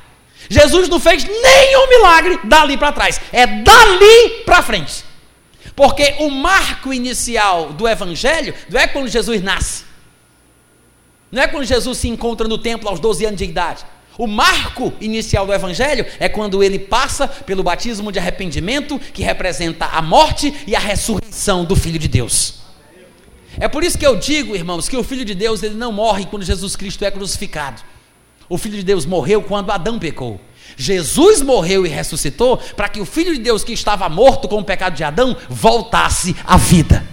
Jesus 0.48 0.88
não 0.88 0.98
fez 0.98 1.24
nenhum 1.24 1.88
milagre 1.88 2.40
dali 2.44 2.78
para 2.78 2.92
trás. 2.92 3.20
É 3.30 3.46
dali 3.46 4.42
para 4.46 4.62
frente. 4.62 5.04
Porque 5.76 6.16
o 6.20 6.30
marco 6.30 6.94
inicial 6.94 7.74
do 7.74 7.86
evangelho 7.86 8.54
não 8.70 8.80
é 8.80 8.86
quando 8.86 9.08
Jesus 9.08 9.42
nasce. 9.42 9.84
Não 11.30 11.42
é 11.42 11.46
quando 11.46 11.64
Jesus 11.64 11.98
se 11.98 12.08
encontra 12.08 12.48
no 12.48 12.56
templo 12.56 12.88
aos 12.88 13.00
12 13.00 13.26
anos 13.26 13.38
de 13.38 13.44
idade. 13.44 13.84
O 14.18 14.26
marco 14.26 14.92
inicial 15.00 15.46
do 15.46 15.54
Evangelho 15.54 16.04
é 16.20 16.28
quando 16.28 16.62
ele 16.62 16.78
passa 16.78 17.26
pelo 17.26 17.62
batismo 17.62 18.12
de 18.12 18.18
arrependimento, 18.18 18.98
que 18.98 19.22
representa 19.22 19.86
a 19.86 20.02
morte 20.02 20.54
e 20.66 20.76
a 20.76 20.78
ressurreição 20.78 21.64
do 21.64 21.74
Filho 21.74 21.98
de 21.98 22.08
Deus. 22.08 22.61
É 23.58 23.68
por 23.68 23.84
isso 23.84 23.98
que 23.98 24.06
eu 24.06 24.16
digo, 24.16 24.54
irmãos, 24.54 24.88
que 24.88 24.96
o 24.96 25.04
Filho 25.04 25.24
de 25.24 25.34
Deus 25.34 25.62
ele 25.62 25.74
não 25.74 25.92
morre 25.92 26.26
quando 26.26 26.42
Jesus 26.42 26.74
Cristo 26.76 27.04
é 27.04 27.10
crucificado. 27.10 27.82
O 28.48 28.58
Filho 28.58 28.76
de 28.76 28.82
Deus 28.82 29.06
morreu 29.06 29.42
quando 29.42 29.70
Adão 29.70 29.98
pecou. 29.98 30.40
Jesus 30.76 31.42
morreu 31.42 31.84
e 31.84 31.88
ressuscitou 31.88 32.56
para 32.56 32.88
que 32.88 33.00
o 33.00 33.04
Filho 33.06 33.34
de 33.34 33.40
Deus 33.40 33.62
que 33.62 33.72
estava 33.72 34.08
morto 34.08 34.48
com 34.48 34.58
o 34.58 34.64
pecado 34.64 34.94
de 34.94 35.04
Adão 35.04 35.36
voltasse 35.48 36.34
à 36.44 36.56
vida. 36.56 37.06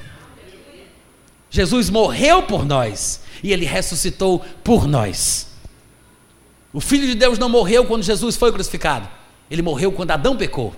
Jesus 1.49 1.89
morreu 1.89 2.43
por 2.43 2.65
nós 2.65 3.21
e 3.43 3.51
ele 3.51 3.65
ressuscitou 3.65 4.43
por 4.63 4.87
nós. 4.87 5.47
O 6.71 6.79
Filho 6.79 7.07
de 7.07 7.15
Deus 7.15 7.39
não 7.39 7.49
morreu 7.49 7.85
quando 7.85 8.03
Jesus 8.03 8.35
foi 8.35 8.51
crucificado, 8.51 9.09
ele 9.49 9.61
morreu 9.61 9.91
quando 9.91 10.11
Adão 10.11 10.37
pecou. 10.37 10.75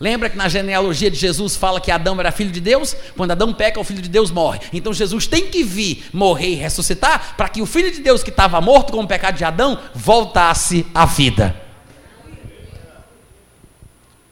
Lembra 0.00 0.28
que 0.28 0.36
na 0.36 0.48
genealogia 0.48 1.10
de 1.10 1.16
Jesus 1.16 1.54
fala 1.54 1.80
que 1.80 1.90
Adão 1.90 2.18
era 2.18 2.32
filho 2.32 2.50
de 2.50 2.60
Deus? 2.60 2.96
Quando 3.16 3.30
Adão 3.30 3.54
peca, 3.54 3.78
o 3.78 3.84
filho 3.84 4.02
de 4.02 4.08
Deus 4.08 4.30
morre. 4.30 4.60
Então 4.72 4.92
Jesus 4.92 5.26
tem 5.26 5.48
que 5.48 5.62
vir, 5.62 6.04
morrer 6.12 6.48
e 6.48 6.54
ressuscitar 6.54 7.36
para 7.36 7.48
que 7.48 7.62
o 7.62 7.66
filho 7.66 7.92
de 7.92 8.00
Deus 8.00 8.22
que 8.22 8.30
estava 8.30 8.60
morto 8.60 8.92
com 8.92 9.02
o 9.02 9.06
pecado 9.06 9.36
de 9.36 9.44
Adão 9.44 9.78
voltasse 9.94 10.84
à 10.92 11.06
vida. 11.06 11.54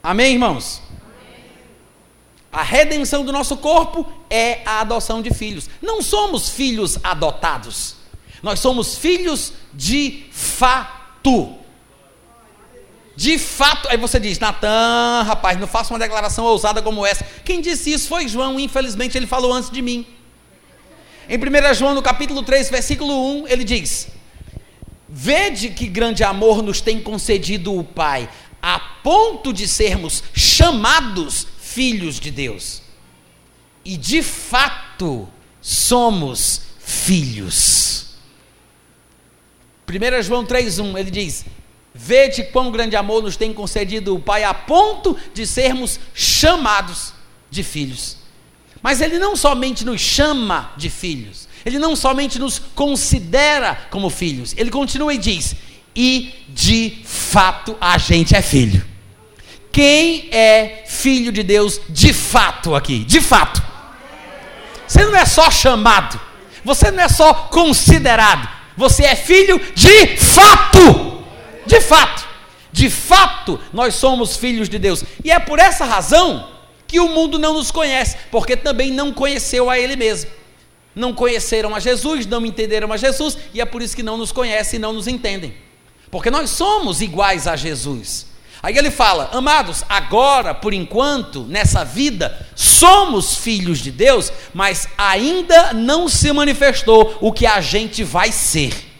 Amém, 0.01 0.33
irmãos? 0.33 0.81
A 2.51 2.61
redenção 2.61 3.23
do 3.23 3.31
nosso 3.31 3.57
corpo 3.57 4.05
é 4.29 4.61
a 4.65 4.81
adoção 4.81 5.21
de 5.21 5.33
filhos. 5.33 5.69
Não 5.81 6.01
somos 6.01 6.49
filhos 6.49 6.99
adotados. 7.03 7.95
Nós 8.43 8.59
somos 8.59 8.97
filhos 8.97 9.53
de 9.73 10.25
fato. 10.29 11.62
De 13.15 13.37
fato, 13.37 13.87
aí 13.89 13.97
você 13.97 14.19
diz, 14.19 14.39
Natan, 14.39 15.23
rapaz, 15.25 15.59
não 15.59 15.67
faça 15.67 15.93
uma 15.93 15.99
declaração 15.99 16.45
ousada 16.45 16.81
como 16.81 17.05
essa. 17.05 17.23
Quem 17.45 17.61
disse 17.61 17.91
isso 17.91 18.07
foi 18.07 18.27
João, 18.27 18.59
infelizmente 18.59 19.17
ele 19.17 19.27
falou 19.27 19.53
antes 19.53 19.69
de 19.69 19.81
mim. 19.81 20.05
Em 21.29 21.37
1 21.37 21.73
João, 21.75 21.93
no 21.93 22.01
capítulo 22.01 22.41
3, 22.41 22.69
versículo 22.69 23.43
1, 23.43 23.47
ele 23.47 23.63
diz: 23.63 24.07
Vede 25.07 25.69
que 25.69 25.87
grande 25.87 26.23
amor 26.23 26.63
nos 26.63 26.81
tem 26.81 26.99
concedido 26.99 27.77
o 27.77 27.83
Pai, 27.83 28.27
a 28.61 28.79
ponto 28.79 29.53
de 29.53 29.67
sermos 29.67 30.23
chamados 30.33 31.47
filhos 31.59 32.19
de 32.19 32.31
Deus. 32.31 32.81
E 33.85 33.95
de 33.95 34.23
fato 34.23 35.29
somos 35.61 36.61
filhos. 36.79 38.15
1 39.87 40.23
João 40.23 40.43
3,1 40.43 40.97
ele 40.97 41.11
diz: 41.11 41.45
Vede 41.93 42.43
quão 42.45 42.71
grande 42.71 42.95
amor 42.95 43.21
nos 43.21 43.37
tem 43.37 43.53
concedido 43.53 44.15
o 44.15 44.19
Pai, 44.19 44.43
a 44.43 44.53
ponto 44.53 45.15
de 45.33 45.45
sermos 45.45 45.99
chamados 46.13 47.13
de 47.51 47.61
filhos. 47.63 48.17
Mas 48.81 48.99
Ele 48.99 49.19
não 49.19 49.35
somente 49.35 49.85
nos 49.85 50.01
chama 50.01 50.71
de 50.75 50.89
filhos, 50.89 51.47
Ele 51.63 51.77
não 51.77 51.95
somente 51.95 52.39
nos 52.39 52.57
considera 52.57 53.87
como 53.91 54.09
filhos, 54.09 54.55
Ele 54.57 54.71
continua 54.71 55.13
e 55.13 55.17
diz: 55.19 55.55
e 55.95 56.33
de 56.49 57.01
fato 57.05 57.77
a 57.79 57.97
gente 57.97 58.35
é 58.35 58.41
filho. 58.41 58.83
Quem 59.71 60.29
é 60.31 60.83
filho 60.87 61.31
de 61.31 61.43
Deus 61.43 61.79
de 61.89 62.11
fato 62.11 62.75
aqui? 62.75 62.99
De 62.99 63.21
fato. 63.21 63.61
Você 64.87 65.05
não 65.05 65.15
é 65.15 65.25
só 65.25 65.49
chamado, 65.49 66.19
você 66.63 66.91
não 66.91 67.03
é 67.03 67.07
só 67.07 67.33
considerado, 67.33 68.47
você 68.75 69.03
é 69.03 69.15
filho 69.15 69.59
de 69.75 70.17
fato 70.17 71.12
de 71.65 71.81
fato, 71.81 72.27
de 72.71 72.89
fato, 72.89 73.59
nós 73.71 73.95
somos 73.95 74.35
filhos 74.35 74.67
de 74.67 74.79
Deus. 74.79 75.03
E 75.23 75.31
é 75.31 75.39
por 75.39 75.59
essa 75.59 75.85
razão 75.85 76.49
que 76.87 76.99
o 76.99 77.09
mundo 77.09 77.37
não 77.37 77.53
nos 77.53 77.71
conhece, 77.71 78.17
porque 78.31 78.57
também 78.57 78.91
não 78.91 79.13
conheceu 79.13 79.69
a 79.69 79.77
Ele 79.77 79.95
mesmo. 79.95 80.31
Não 80.95 81.13
conheceram 81.13 81.73
a 81.75 81.79
Jesus, 81.79 82.25
não 82.25 82.45
entenderam 82.45 82.91
a 82.91 82.97
Jesus, 82.97 83.37
e 83.53 83.61
é 83.61 83.65
por 83.65 83.81
isso 83.81 83.95
que 83.95 84.03
não 84.03 84.17
nos 84.17 84.31
conhecem 84.31 84.77
e 84.77 84.81
não 84.81 84.93
nos 84.93 85.07
entendem. 85.07 85.55
Porque 86.11 86.29
nós 86.29 86.51
somos 86.51 87.01
iguais 87.01 87.47
a 87.47 87.55
Jesus. 87.55 88.27
Aí 88.61 88.77
ele 88.77 88.91
fala: 88.91 89.29
Amados, 89.33 89.83
agora, 89.89 90.53
por 90.53 90.73
enquanto, 90.73 91.43
nessa 91.43 91.83
vida, 91.83 92.47
somos 92.55 93.35
filhos 93.35 93.79
de 93.79 93.91
Deus, 93.91 94.31
mas 94.53 94.87
ainda 94.97 95.73
não 95.73 96.07
se 96.07 96.31
manifestou 96.31 97.17
o 97.19 97.31
que 97.31 97.45
a 97.45 97.59
gente 97.59 98.03
vai 98.03 98.31
ser. 98.31 98.92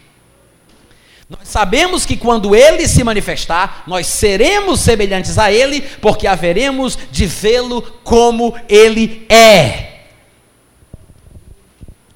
Nós 1.37 1.47
sabemos 1.47 2.05
que 2.05 2.15
quando 2.15 2.55
ele 2.55 2.87
se 2.87 3.03
manifestar, 3.03 3.83
nós 3.87 4.05
seremos 4.07 4.81
semelhantes 4.81 5.37
a 5.37 5.51
ele, 5.51 5.81
porque 5.81 6.27
haveremos 6.27 6.97
de 7.11 7.25
vê-lo 7.25 7.81
como 8.03 8.53
ele 8.69 9.25
é. 9.29 10.01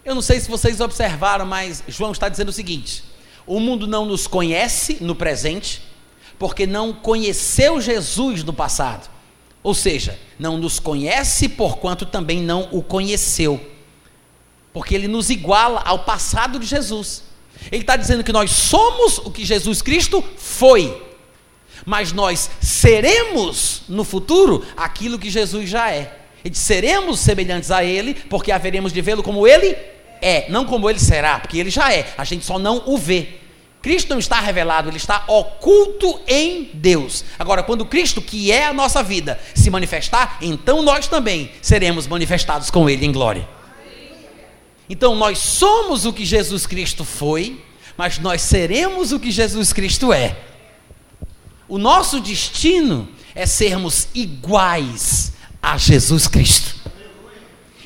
Eu 0.05 0.13
não 0.13 0.21
sei 0.21 0.39
se 0.39 0.49
vocês 0.49 0.79
observaram, 0.79 1.45
mas 1.45 1.83
João 1.87 2.11
está 2.11 2.29
dizendo 2.29 2.49
o 2.49 2.53
seguinte: 2.53 3.03
o 3.45 3.59
mundo 3.59 3.87
não 3.87 4.05
nos 4.05 4.27
conhece 4.27 4.97
no 5.01 5.15
presente, 5.15 5.81
porque 6.37 6.67
não 6.67 6.93
conheceu 6.93 7.81
Jesus 7.81 8.43
no 8.43 8.53
passado. 8.53 9.09
Ou 9.63 9.73
seja, 9.73 10.17
não 10.37 10.57
nos 10.57 10.79
conhece 10.79 11.49
porquanto 11.49 12.05
também 12.05 12.41
não 12.41 12.69
o 12.71 12.83
conheceu. 12.83 13.59
Porque 14.71 14.93
ele 14.93 15.07
nos 15.07 15.29
iguala 15.29 15.81
ao 15.83 15.99
passado 15.99 16.59
de 16.59 16.65
Jesus. 16.65 17.26
Ele 17.71 17.81
está 17.81 17.95
dizendo 17.95 18.23
que 18.23 18.31
nós 18.31 18.51
somos 18.51 19.17
o 19.19 19.31
que 19.31 19.45
Jesus 19.45 19.81
Cristo 19.81 20.23
foi, 20.37 21.01
mas 21.85 22.11
nós 22.11 22.49
seremos 22.61 23.83
no 23.87 24.03
futuro 24.03 24.65
aquilo 24.75 25.19
que 25.19 25.29
Jesus 25.29 25.69
já 25.69 25.91
é. 25.91 26.17
E 26.43 26.53
seremos 26.55 27.19
semelhantes 27.19 27.71
a 27.71 27.83
Ele, 27.83 28.13
porque 28.13 28.51
haveremos 28.51 28.93
de 28.93 29.01
vê-lo 29.01 29.23
como 29.23 29.47
Ele 29.47 29.75
é, 30.21 30.49
não 30.49 30.65
como 30.65 30.89
Ele 30.89 30.99
será, 30.99 31.39
porque 31.39 31.57
Ele 31.57 31.69
já 31.69 31.93
é, 31.93 32.13
a 32.17 32.23
gente 32.23 32.45
só 32.45 32.57
não 32.57 32.83
o 32.85 32.97
vê. 32.97 33.27
Cristo 33.81 34.09
não 34.09 34.19
está 34.19 34.39
revelado, 34.39 34.89
ele 34.89 34.97
está 34.97 35.23
oculto 35.27 36.19
em 36.27 36.71
Deus. 36.73 37.23
Agora, 37.37 37.63
quando 37.63 37.85
Cristo, 37.85 38.21
que 38.21 38.51
é 38.51 38.65
a 38.65 38.73
nossa 38.73 39.01
vida, 39.01 39.39
se 39.53 39.69
manifestar, 39.69 40.37
então 40.41 40.81
nós 40.81 41.07
também 41.07 41.51
seremos 41.61 42.07
manifestados 42.07 42.69
com 42.69 42.89
Ele 42.89 43.05
em 43.05 43.11
glória. 43.11 43.47
Então 44.89 45.15
nós 45.15 45.39
somos 45.39 46.05
o 46.05 46.13
que 46.13 46.25
Jesus 46.25 46.65
Cristo 46.65 47.03
foi, 47.03 47.63
mas 47.97 48.19
nós 48.19 48.41
seremos 48.41 49.11
o 49.11 49.19
que 49.19 49.31
Jesus 49.31 49.73
Cristo 49.73 50.13
é. 50.13 50.37
O 51.67 51.77
nosso 51.77 52.19
destino 52.19 53.09
é 53.35 53.45
sermos 53.45 54.07
iguais 54.13 55.33
a 55.61 55.77
Jesus 55.77 56.27
Cristo. 56.27 56.77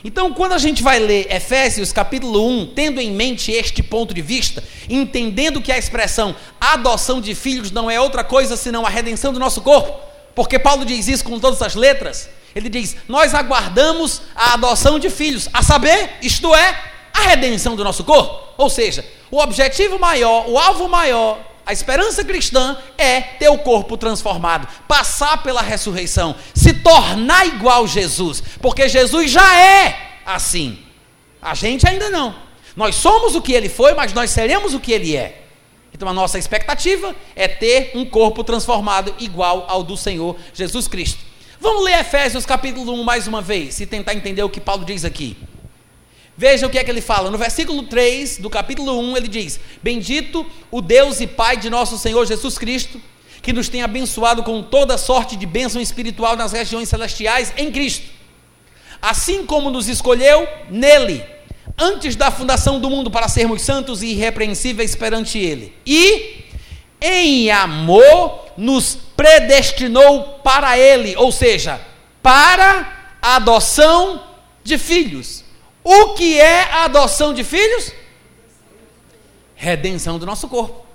Então, 0.03 0.33
quando 0.33 0.53
a 0.53 0.57
gente 0.57 0.81
vai 0.81 0.97
ler 0.97 1.31
Efésios 1.31 1.91
capítulo 1.91 2.47
1, 2.47 2.73
tendo 2.73 2.99
em 2.99 3.11
mente 3.11 3.51
este 3.51 3.83
ponto 3.83 4.13
de 4.13 4.21
vista, 4.21 4.63
entendendo 4.89 5.61
que 5.61 5.71
a 5.71 5.77
expressão 5.77 6.35
adoção 6.59 7.21
de 7.21 7.35
filhos 7.35 7.71
não 7.71 7.89
é 7.89 7.99
outra 7.99 8.23
coisa 8.23 8.57
senão 8.57 8.85
a 8.85 8.89
redenção 8.89 9.31
do 9.31 9.39
nosso 9.39 9.61
corpo, 9.61 9.99
porque 10.33 10.57
Paulo 10.57 10.85
diz 10.85 11.07
isso 11.07 11.23
com 11.23 11.39
todas 11.39 11.61
as 11.61 11.75
letras, 11.75 12.29
ele 12.55 12.67
diz: 12.67 12.95
Nós 13.07 13.35
aguardamos 13.35 14.23
a 14.35 14.53
adoção 14.53 14.97
de 14.97 15.09
filhos, 15.09 15.47
a 15.53 15.61
saber, 15.61 16.17
isto 16.21 16.53
é, 16.55 16.90
a 17.13 17.21
redenção 17.21 17.75
do 17.75 17.83
nosso 17.83 18.03
corpo. 18.03 18.53
Ou 18.57 18.69
seja, 18.69 19.05
o 19.29 19.39
objetivo 19.39 19.99
maior, 19.99 20.47
o 20.47 20.57
alvo 20.57 20.87
maior, 20.87 21.39
a 21.65 21.73
esperança 21.73 22.23
cristã 22.23 22.77
é 22.97 23.21
ter 23.21 23.49
o 23.49 23.59
corpo 23.59 23.95
transformado, 23.95 24.67
passar 24.87 25.41
pela 25.43 25.61
ressurreição, 25.61 26.35
se 26.53 26.73
tornar 26.73 27.45
igual 27.45 27.87
Jesus, 27.87 28.41
porque 28.61 28.89
Jesus 28.89 29.31
já 29.31 29.57
é 29.57 30.19
assim. 30.25 30.79
A 31.41 31.53
gente 31.53 31.87
ainda 31.87 32.09
não. 32.09 32.35
Nós 32.75 32.95
somos 32.95 33.35
o 33.35 33.41
que 33.41 33.53
ele 33.53 33.69
foi, 33.69 33.93
mas 33.93 34.13
nós 34.13 34.31
seremos 34.31 34.73
o 34.73 34.79
que 34.79 34.91
ele 34.91 35.15
é. 35.15 35.43
Então 35.93 36.07
a 36.07 36.13
nossa 36.13 36.39
expectativa 36.39 37.15
é 37.35 37.47
ter 37.47 37.91
um 37.95 38.05
corpo 38.05 38.43
transformado 38.43 39.13
igual 39.19 39.65
ao 39.67 39.83
do 39.83 39.95
Senhor 39.95 40.35
Jesus 40.53 40.87
Cristo. 40.87 41.19
Vamos 41.59 41.83
ler 41.83 41.99
Efésios 41.99 42.45
capítulo 42.45 42.93
1 42.93 43.03
mais 43.03 43.27
uma 43.27 43.41
vez 43.41 43.79
e 43.79 43.85
tentar 43.85 44.15
entender 44.15 44.41
o 44.41 44.49
que 44.49 44.59
Paulo 44.59 44.83
diz 44.83 45.05
aqui. 45.05 45.37
Veja 46.41 46.65
o 46.65 46.71
que 46.71 46.79
é 46.79 46.83
que 46.83 46.89
ele 46.89 47.01
fala. 47.01 47.29
No 47.29 47.37
versículo 47.37 47.83
3 47.83 48.39
do 48.39 48.49
capítulo 48.49 48.99
1, 48.99 49.15
ele 49.15 49.27
diz: 49.27 49.59
Bendito 49.83 50.43
o 50.71 50.81
Deus 50.81 51.21
e 51.21 51.27
Pai 51.27 51.55
de 51.55 51.69
nosso 51.69 51.99
Senhor 51.99 52.25
Jesus 52.25 52.57
Cristo, 52.57 52.99
que 53.43 53.53
nos 53.53 53.69
tem 53.69 53.83
abençoado 53.83 54.41
com 54.41 54.63
toda 54.63 54.97
sorte 54.97 55.35
de 55.35 55.45
bênção 55.45 55.79
espiritual 55.79 56.35
nas 56.35 56.51
regiões 56.51 56.89
celestiais 56.89 57.53
em 57.55 57.71
Cristo. 57.71 58.09
Assim 58.99 59.45
como 59.45 59.69
nos 59.69 59.87
escolheu 59.87 60.47
nele, 60.67 61.23
antes 61.77 62.15
da 62.15 62.31
fundação 62.31 62.79
do 62.79 62.89
mundo, 62.89 63.11
para 63.11 63.27
sermos 63.27 63.61
santos 63.61 64.01
e 64.01 64.07
irrepreensíveis 64.07 64.95
perante 64.95 65.37
ele. 65.37 65.75
E 65.85 66.43
em 66.99 67.51
amor 67.51 68.47
nos 68.57 68.97
predestinou 69.15 70.39
para 70.43 70.75
ele, 70.75 71.15
ou 71.17 71.31
seja, 71.31 71.79
para 72.23 73.11
a 73.21 73.35
adoção 73.35 74.23
de 74.63 74.79
filhos 74.79 75.40
o 75.83 76.13
que 76.13 76.39
é 76.39 76.63
a 76.71 76.85
adoção 76.85 77.33
de 77.33 77.43
filhos? 77.43 77.91
Redenção 79.55 80.19
do 80.19 80.25
nosso 80.25 80.47
corpo. 80.47 80.85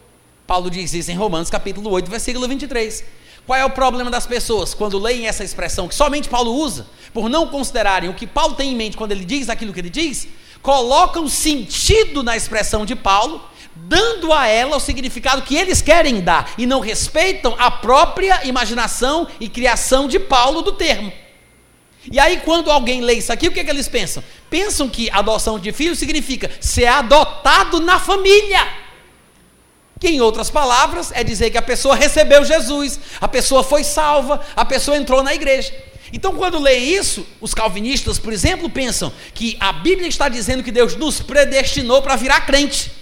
Paulo 0.46 0.70
diz 0.70 0.94
isso 0.94 1.10
em 1.10 1.14
Romanos 1.14 1.50
capítulo 1.50 1.90
8, 1.90 2.10
versículo 2.10 2.46
23. 2.46 3.04
Qual 3.46 3.58
é 3.58 3.64
o 3.64 3.70
problema 3.70 4.10
das 4.10 4.26
pessoas 4.26 4.74
quando 4.74 4.98
leem 4.98 5.26
essa 5.26 5.44
expressão 5.44 5.86
que 5.86 5.94
somente 5.94 6.28
Paulo 6.28 6.52
usa, 6.52 6.86
por 7.12 7.28
não 7.28 7.48
considerarem 7.48 8.10
o 8.10 8.14
que 8.14 8.26
Paulo 8.26 8.54
tem 8.54 8.72
em 8.72 8.76
mente 8.76 8.96
quando 8.96 9.12
ele 9.12 9.24
diz 9.24 9.48
aquilo 9.48 9.72
que 9.72 9.80
ele 9.80 9.90
diz? 9.90 10.28
Colocam 10.62 11.28
sentido 11.28 12.22
na 12.22 12.36
expressão 12.36 12.84
de 12.84 12.96
Paulo, 12.96 13.40
dando 13.74 14.32
a 14.32 14.46
ela 14.46 14.76
o 14.76 14.80
significado 14.80 15.42
que 15.42 15.56
eles 15.56 15.80
querem 15.80 16.20
dar 16.20 16.52
e 16.58 16.66
não 16.66 16.80
respeitam 16.80 17.54
a 17.58 17.70
própria 17.70 18.44
imaginação 18.46 19.28
e 19.38 19.48
criação 19.48 20.08
de 20.08 20.18
Paulo 20.18 20.62
do 20.62 20.72
termo. 20.72 21.12
E 22.11 22.19
aí, 22.19 22.41
quando 22.45 22.70
alguém 22.70 23.01
lê 23.01 23.15
isso 23.15 23.33
aqui, 23.33 23.49
o 23.49 23.53
que, 23.53 23.61
é 23.61 23.65
que 23.65 23.70
eles 23.70 23.89
pensam? 23.89 24.23
Pensam 24.49 24.89
que 24.89 25.11
adoção 25.11 25.59
de 25.59 25.73
filho 25.73 25.97
significa 25.97 26.51
ser 26.61 26.87
adotado 26.87 27.81
na 27.81 27.99
família. 27.99 28.66
Que, 29.99 30.09
em 30.09 30.20
outras 30.20 30.51
palavras, 30.51 31.11
é 31.12 31.24
dizer 31.24 31.51
que 31.51 31.59
a 31.59 31.62
pessoa 31.62 31.97
recebeu 31.97 32.45
Jesus, 32.45 33.01
a 33.20 33.27
pessoa 33.27 33.65
foi 33.65 33.83
salva, 33.83 34.41
a 34.55 34.65
pessoa 34.65 34.97
entrou 34.97 35.23
na 35.23 35.35
igreja. 35.35 35.73
Então, 36.12 36.37
quando 36.37 36.61
lê 36.61 36.77
isso, 36.77 37.27
os 37.41 37.53
calvinistas, 37.53 38.19
por 38.19 38.33
exemplo, 38.33 38.70
pensam 38.70 39.12
que 39.35 39.57
a 39.59 39.73
Bíblia 39.73 40.09
está 40.09 40.28
dizendo 40.28 40.62
que 40.62 40.70
Deus 40.70 40.95
nos 40.95 41.20
predestinou 41.20 42.01
para 42.03 42.15
virar 42.15 42.43
crente. 42.43 42.93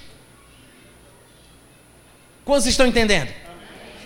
Quantos 2.45 2.67
estão 2.67 2.87
entendendo? 2.87 3.44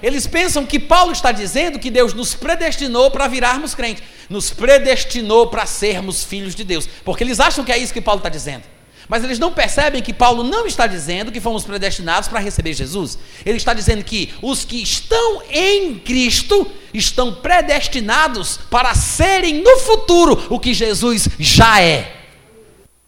Eles 0.02 0.26
pensam 0.26 0.64
que 0.64 0.78
Paulo 0.78 1.12
está 1.12 1.32
dizendo 1.32 1.78
que 1.78 1.90
Deus 1.90 2.14
nos 2.14 2.34
predestinou 2.34 3.10
para 3.10 3.26
virarmos 3.26 3.74
crentes, 3.74 4.02
nos 4.28 4.50
predestinou 4.50 5.48
para 5.48 5.66
sermos 5.66 6.24
filhos 6.24 6.54
de 6.54 6.64
Deus, 6.64 6.88
porque 7.04 7.24
eles 7.24 7.40
acham 7.40 7.64
que 7.64 7.72
é 7.72 7.78
isso 7.78 7.92
que 7.92 8.00
Paulo 8.00 8.18
está 8.18 8.28
dizendo. 8.28 8.62
Mas 9.08 9.24
eles 9.24 9.38
não 9.38 9.52
percebem 9.52 10.02
que 10.02 10.12
Paulo 10.12 10.44
não 10.44 10.66
está 10.66 10.86
dizendo 10.86 11.32
que 11.32 11.40
fomos 11.40 11.64
predestinados 11.64 12.28
para 12.28 12.40
receber 12.40 12.74
Jesus. 12.74 13.18
Ele 13.44 13.56
está 13.56 13.72
dizendo 13.72 14.04
que 14.04 14.34
os 14.42 14.66
que 14.66 14.82
estão 14.82 15.42
em 15.50 15.98
Cristo 15.98 16.70
estão 16.92 17.34
predestinados 17.34 18.60
para 18.70 18.94
serem 18.94 19.62
no 19.62 19.78
futuro 19.78 20.46
o 20.50 20.60
que 20.60 20.74
Jesus 20.74 21.26
já 21.38 21.80
é. 21.80 22.16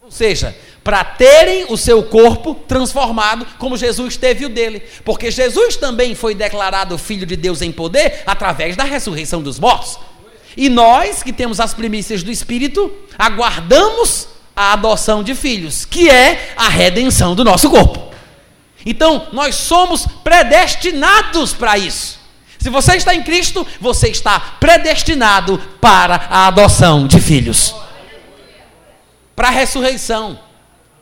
Ou 0.00 0.10
seja, 0.10 0.56
para 0.82 1.04
terem 1.04 1.66
o 1.68 1.76
seu 1.76 2.02
corpo 2.02 2.54
transformado 2.66 3.46
como 3.58 3.76
Jesus 3.76 4.16
teve 4.16 4.46
o 4.46 4.48
dele. 4.48 4.82
Porque 5.04 5.30
Jesus 5.30 5.76
também 5.76 6.14
foi 6.14 6.34
declarado 6.34 6.96
Filho 6.96 7.26
de 7.26 7.36
Deus 7.36 7.60
em 7.62 7.70
poder 7.70 8.22
através 8.26 8.76
da 8.76 8.84
ressurreição 8.84 9.42
dos 9.42 9.58
mortos. 9.58 9.98
E 10.56 10.68
nós, 10.68 11.22
que 11.22 11.32
temos 11.32 11.60
as 11.60 11.74
primícias 11.74 12.22
do 12.22 12.30
Espírito, 12.30 12.92
aguardamos 13.18 14.28
a 14.54 14.72
adoção 14.72 15.22
de 15.22 15.34
filhos, 15.34 15.84
que 15.84 16.10
é 16.10 16.52
a 16.56 16.68
redenção 16.68 17.34
do 17.34 17.44
nosso 17.44 17.70
corpo. 17.70 18.10
Então, 18.84 19.28
nós 19.32 19.54
somos 19.54 20.06
predestinados 20.24 21.52
para 21.52 21.78
isso. 21.78 22.18
Se 22.58 22.68
você 22.68 22.96
está 22.96 23.14
em 23.14 23.22
Cristo, 23.22 23.66
você 23.80 24.08
está 24.08 24.38
predestinado 24.38 25.58
para 25.80 26.26
a 26.28 26.46
adoção 26.48 27.06
de 27.06 27.20
filhos. 27.20 27.74
Para 29.34 29.48
a 29.48 29.50
ressurreição, 29.50 30.38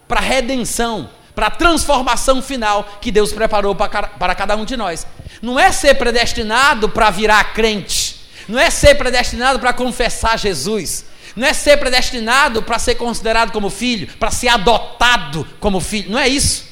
para 0.08 0.20
a 0.20 0.22
redenção, 0.22 1.10
para 1.34 1.46
a 1.46 1.50
transformação 1.50 2.42
final 2.42 2.88
que 3.00 3.12
Deus 3.12 3.32
preparou 3.32 3.74
para 3.74 4.34
cada 4.34 4.56
um 4.56 4.64
de 4.64 4.76
nós. 4.76 5.06
Não 5.40 5.60
é 5.60 5.70
ser 5.70 5.94
predestinado 5.94 6.88
para 6.88 7.10
virar 7.10 7.52
crente 7.52 8.18
não 8.48 8.58
é 8.58 8.70
ser 8.70 8.94
predestinado 8.94 9.60
para 9.60 9.74
confessar 9.74 10.38
Jesus, 10.38 11.04
não 11.36 11.46
é 11.46 11.52
ser 11.52 11.76
predestinado 11.76 12.62
para 12.62 12.78
ser 12.78 12.94
considerado 12.94 13.52
como 13.52 13.68
filho, 13.68 14.08
para 14.18 14.30
ser 14.30 14.48
adotado 14.48 15.46
como 15.60 15.78
filho, 15.78 16.10
não 16.10 16.18
é 16.18 16.26
isso. 16.26 16.66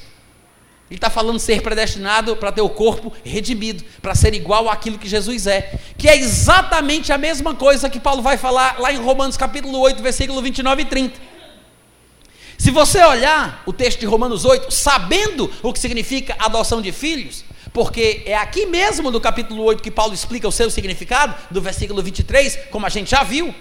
Ele 0.88 0.98
está 0.98 1.10
falando 1.10 1.38
ser 1.38 1.60
predestinado 1.62 2.36
para 2.36 2.52
ter 2.52 2.60
o 2.62 2.68
corpo 2.68 3.12
redimido, 3.24 3.84
para 4.00 4.14
ser 4.14 4.32
igual 4.34 4.70
àquilo 4.70 4.98
que 4.98 5.08
Jesus 5.08 5.46
é, 5.46 5.78
que 5.98 6.08
é 6.08 6.16
exatamente 6.16 7.12
a 7.12 7.18
mesma 7.18 7.54
coisa 7.54 7.90
que 7.90 8.00
Paulo 8.00 8.22
vai 8.22 8.38
falar 8.38 8.80
lá 8.80 8.92
em 8.92 8.96
Romanos 8.96 9.36
capítulo 9.36 9.78
8, 9.80 10.00
versículo 10.02 10.40
29 10.40 10.82
e 10.82 10.84
30. 10.84 11.35
Se 12.58 12.70
você 12.70 13.02
olhar 13.04 13.62
o 13.66 13.72
texto 13.72 14.00
de 14.00 14.06
Romanos 14.06 14.44
8, 14.44 14.70
sabendo 14.70 15.50
o 15.62 15.72
que 15.72 15.78
significa 15.78 16.36
adoção 16.38 16.80
de 16.80 16.90
filhos, 16.92 17.44
porque 17.72 18.22
é 18.24 18.34
aqui 18.34 18.64
mesmo 18.64 19.10
no 19.10 19.20
capítulo 19.20 19.62
8 19.64 19.82
que 19.82 19.90
Paulo 19.90 20.14
explica 20.14 20.48
o 20.48 20.52
seu 20.52 20.70
significado, 20.70 21.34
do 21.50 21.60
versículo 21.60 22.02
23, 22.02 22.58
como 22.70 22.86
a 22.86 22.88
gente 22.88 23.10
já 23.10 23.22
viu. 23.22 23.54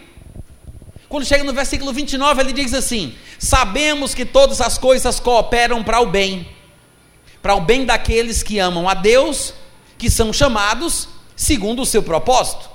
Quando 1.09 1.25
chega 1.25 1.43
no 1.43 1.53
versículo 1.53 1.91
29, 1.91 2.41
ele 2.41 2.53
diz 2.53 2.73
assim: 2.73 3.13
Sabemos 3.37 4.13
que 4.13 4.25
todas 4.25 4.61
as 4.61 4.77
coisas 4.77 5.19
cooperam 5.19 5.83
para 5.83 5.99
o 5.99 6.05
bem, 6.05 6.47
para 7.41 7.55
o 7.55 7.61
bem 7.61 7.85
daqueles 7.85 8.41
que 8.41 8.57
amam 8.57 8.87
a 8.87 8.93
Deus, 8.93 9.53
que 9.97 10.09
são 10.09 10.31
chamados 10.31 11.09
segundo 11.35 11.81
o 11.81 11.85
seu 11.85 12.01
propósito. 12.01 12.69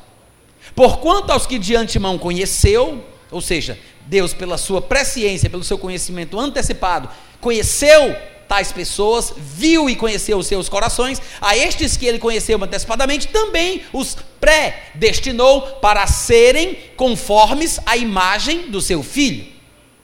Porquanto 0.75 1.33
aos 1.33 1.47
que 1.47 1.59
de 1.59 1.75
antemão 1.75 2.19
conheceu, 2.19 3.05
ou 3.31 3.41
seja, 3.41 3.79
Deus, 4.11 4.35
pela 4.35 4.59
sua 4.59 4.83
presciência, 4.83 5.49
pelo 5.49 5.63
seu 5.63 5.79
conhecimento 5.79 6.39
antecipado, 6.39 7.09
conheceu 7.41 8.17
tais 8.49 8.73
pessoas, 8.73 9.33
viu 9.37 9.89
e 9.89 9.95
conheceu 9.95 10.37
os 10.37 10.49
seus 10.49 10.69
corações, 10.69 11.23
a 11.41 11.57
estes 11.57 11.97
que 11.97 12.07
ele 12.07 12.19
conheceu 12.19 12.61
antecipadamente, 12.61 13.29
também 13.29 13.83
os 13.93 14.17
predestinou 14.41 15.63
para 15.77 16.05
serem 16.09 16.77
conformes 16.97 17.79
à 17.87 17.97
imagem 17.97 18.69
do 18.69 18.81
seu 18.81 19.05
filho. 19.05 19.47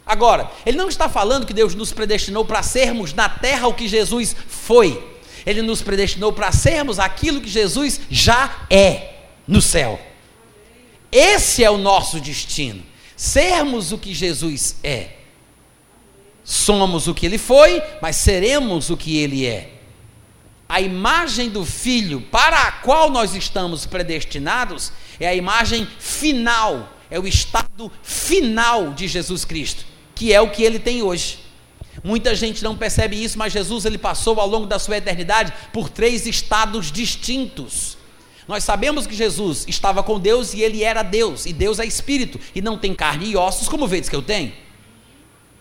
Agora, 0.06 0.48
ele 0.64 0.76
não 0.76 0.88
está 0.88 1.08
falando 1.08 1.44
que 1.44 1.52
Deus 1.52 1.74
nos 1.74 1.92
predestinou 1.92 2.44
para 2.44 2.62
sermos 2.62 3.12
na 3.12 3.28
terra 3.28 3.66
o 3.66 3.74
que 3.74 3.88
Jesus 3.88 4.36
foi. 4.46 5.02
Ele 5.44 5.62
nos 5.62 5.82
predestinou 5.82 6.32
para 6.32 6.52
sermos 6.52 7.00
aquilo 7.00 7.40
que 7.40 7.48
Jesus 7.48 8.00
já 8.08 8.66
é 8.70 9.14
no 9.48 9.60
céu. 9.60 10.00
Esse 11.10 11.64
é 11.64 11.70
o 11.70 11.76
nosso 11.76 12.20
destino. 12.20 12.84
Sermos 13.16 13.92
o 13.92 13.98
que 13.98 14.12
Jesus 14.14 14.76
é. 14.84 15.08
Somos 16.44 17.08
o 17.08 17.14
que 17.14 17.26
ele 17.26 17.38
foi, 17.38 17.82
mas 18.00 18.16
seremos 18.16 18.90
o 18.90 18.96
que 18.96 19.16
ele 19.16 19.46
é. 19.46 19.72
A 20.68 20.80
imagem 20.80 21.48
do 21.48 21.64
filho 21.64 22.20
para 22.20 22.60
a 22.60 22.72
qual 22.72 23.10
nós 23.10 23.34
estamos 23.34 23.86
predestinados 23.86 24.92
é 25.18 25.26
a 25.26 25.34
imagem 25.34 25.88
final, 25.98 26.92
é 27.10 27.18
o 27.18 27.26
estado 27.26 27.90
final 28.02 28.92
de 28.92 29.08
Jesus 29.08 29.44
Cristo, 29.44 29.86
que 30.14 30.32
é 30.32 30.40
o 30.40 30.50
que 30.50 30.62
ele 30.62 30.78
tem 30.78 31.02
hoje. 31.02 31.38
Muita 32.04 32.34
gente 32.34 32.62
não 32.62 32.76
percebe 32.76 33.22
isso, 33.22 33.38
mas 33.38 33.52
Jesus 33.52 33.84
ele 33.84 33.98
passou 33.98 34.38
ao 34.38 34.46
longo 34.46 34.66
da 34.66 34.78
sua 34.78 34.98
eternidade 34.98 35.52
por 35.72 35.88
três 35.88 36.26
estados 36.26 36.92
distintos. 36.92 37.95
Nós 38.46 38.62
sabemos 38.62 39.06
que 39.06 39.14
Jesus 39.14 39.64
estava 39.66 40.02
com 40.02 40.20
Deus 40.20 40.54
e 40.54 40.62
ele 40.62 40.84
era 40.84 41.02
Deus, 41.02 41.46
e 41.46 41.52
Deus 41.52 41.80
é 41.80 41.84
espírito, 41.84 42.38
e 42.54 42.60
não 42.60 42.78
tem 42.78 42.94
carne 42.94 43.26
e 43.26 43.36
ossos 43.36 43.68
como 43.68 43.86
vês 43.86 44.08
que 44.08 44.14
eu 44.14 44.22
tenho. 44.22 44.52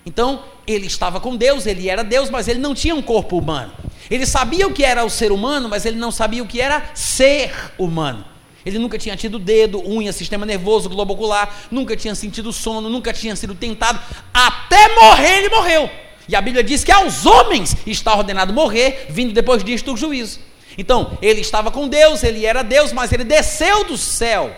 Então, 0.06 0.44
ele 0.68 0.86
estava 0.86 1.20
com 1.20 1.36
Deus, 1.36 1.66
ele 1.66 1.90
era 1.90 2.04
Deus, 2.04 2.30
mas 2.30 2.48
ele 2.48 2.60
não 2.60 2.76
tinha 2.76 2.94
um 2.94 3.02
corpo 3.02 3.38
humano. 3.38 3.74
Ele 4.10 4.26
sabia 4.26 4.68
o 4.68 4.72
que 4.72 4.84
era 4.84 5.04
o 5.04 5.10
ser 5.10 5.32
humano, 5.32 5.68
mas 5.68 5.84
ele 5.84 5.98
não 5.98 6.12
sabia 6.12 6.44
o 6.44 6.48
que 6.48 6.62
era 6.62 6.92
ser 6.94 7.52
humano. 7.80 8.24
Ele 8.64 8.78
nunca 8.78 9.00
tinha 9.00 9.16
tido 9.16 9.40
dedo, 9.40 9.80
unha, 9.88 10.14
sistema 10.14 10.46
nervoso, 10.46 10.90
globo 10.90 11.14
ocular, 11.14 11.68
nunca 11.72 11.96
tinha 11.96 12.14
sentido 12.14 12.54
sono, 12.54 12.90
nunca 12.90 13.12
tinha 13.14 13.36
sido 13.36 13.56
tentado. 13.56 14.00
Até 14.32 14.94
morrer, 14.96 15.40
ele 15.40 15.50
morreu. 15.50 15.90
E 16.28 16.36
a 16.36 16.42
Bíblia 16.42 16.64
diz 16.64 16.84
que 16.84 16.92
aos 16.92 17.26
homens 17.26 17.76
está 17.86 18.16
ordenado 18.16 18.54
morrer, 18.54 19.08
vindo 19.10 19.34
depois 19.34 19.64
disto 19.64 19.94
o 19.94 19.98
juízo. 19.98 20.40
Então, 20.78 21.18
ele 21.22 21.42
estava 21.42 21.72
com 21.72 21.88
Deus, 21.88 22.24
ele 22.24 22.46
era 22.46 22.64
Deus, 22.64 22.92
mas 22.92 23.12
ele 23.12 23.24
desceu 23.24 23.86
do 23.86 23.98
céu. 23.98 24.56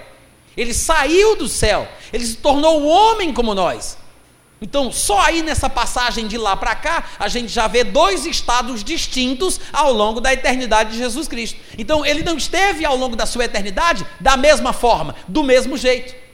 Ele 0.56 0.74
saiu 0.74 1.36
do 1.36 1.48
céu. 1.48 1.88
Ele 2.12 2.26
se 2.26 2.38
tornou 2.38 2.82
um 2.82 2.88
homem 2.88 3.34
como 3.34 3.54
nós. 3.54 3.98
Então, 4.60 4.92
só 4.92 5.20
aí 5.20 5.44
nessa 5.44 5.70
passagem 5.70 6.28
de 6.28 6.38
lá 6.38 6.56
para 6.56 6.74
cá, 6.74 7.04
a 7.20 7.28
gente 7.28 7.50
já 7.50 7.68
vê 7.68 7.84
dois 7.84 8.26
estados 8.26 8.84
distintos 8.84 9.60
ao 9.72 9.94
longo 9.94 10.20
da 10.20 10.34
eternidade 10.34 10.94
de 10.94 10.98
Jesus 10.98 11.28
Cristo. 11.28 11.60
Então, 11.78 12.04
ele 12.04 12.24
não 12.24 12.38
esteve 12.38 12.84
ao 12.84 12.96
longo 12.96 13.16
da 13.16 13.28
sua 13.28 13.46
eternidade 13.46 14.06
da 14.20 14.36
mesma 14.36 14.74
forma, 14.74 15.14
do 15.28 15.44
mesmo 15.44 15.78
jeito. 15.78 16.27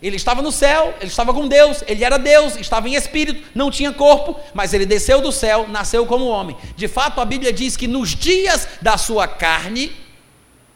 Ele 0.00 0.14
estava 0.14 0.40
no 0.40 0.52
céu, 0.52 0.94
ele 1.00 1.10
estava 1.10 1.34
com 1.34 1.48
Deus, 1.48 1.82
ele 1.86 2.04
era 2.04 2.18
Deus, 2.18 2.56
estava 2.56 2.88
em 2.88 2.94
espírito, 2.94 3.42
não 3.52 3.68
tinha 3.68 3.92
corpo, 3.92 4.38
mas 4.54 4.72
ele 4.72 4.86
desceu 4.86 5.20
do 5.20 5.32
céu, 5.32 5.66
nasceu 5.68 6.06
como 6.06 6.26
homem. 6.26 6.56
De 6.76 6.86
fato, 6.86 7.20
a 7.20 7.24
Bíblia 7.24 7.52
diz 7.52 7.76
que 7.76 7.88
nos 7.88 8.14
dias 8.14 8.68
da 8.80 8.96
sua 8.96 9.26
carne, 9.26 9.90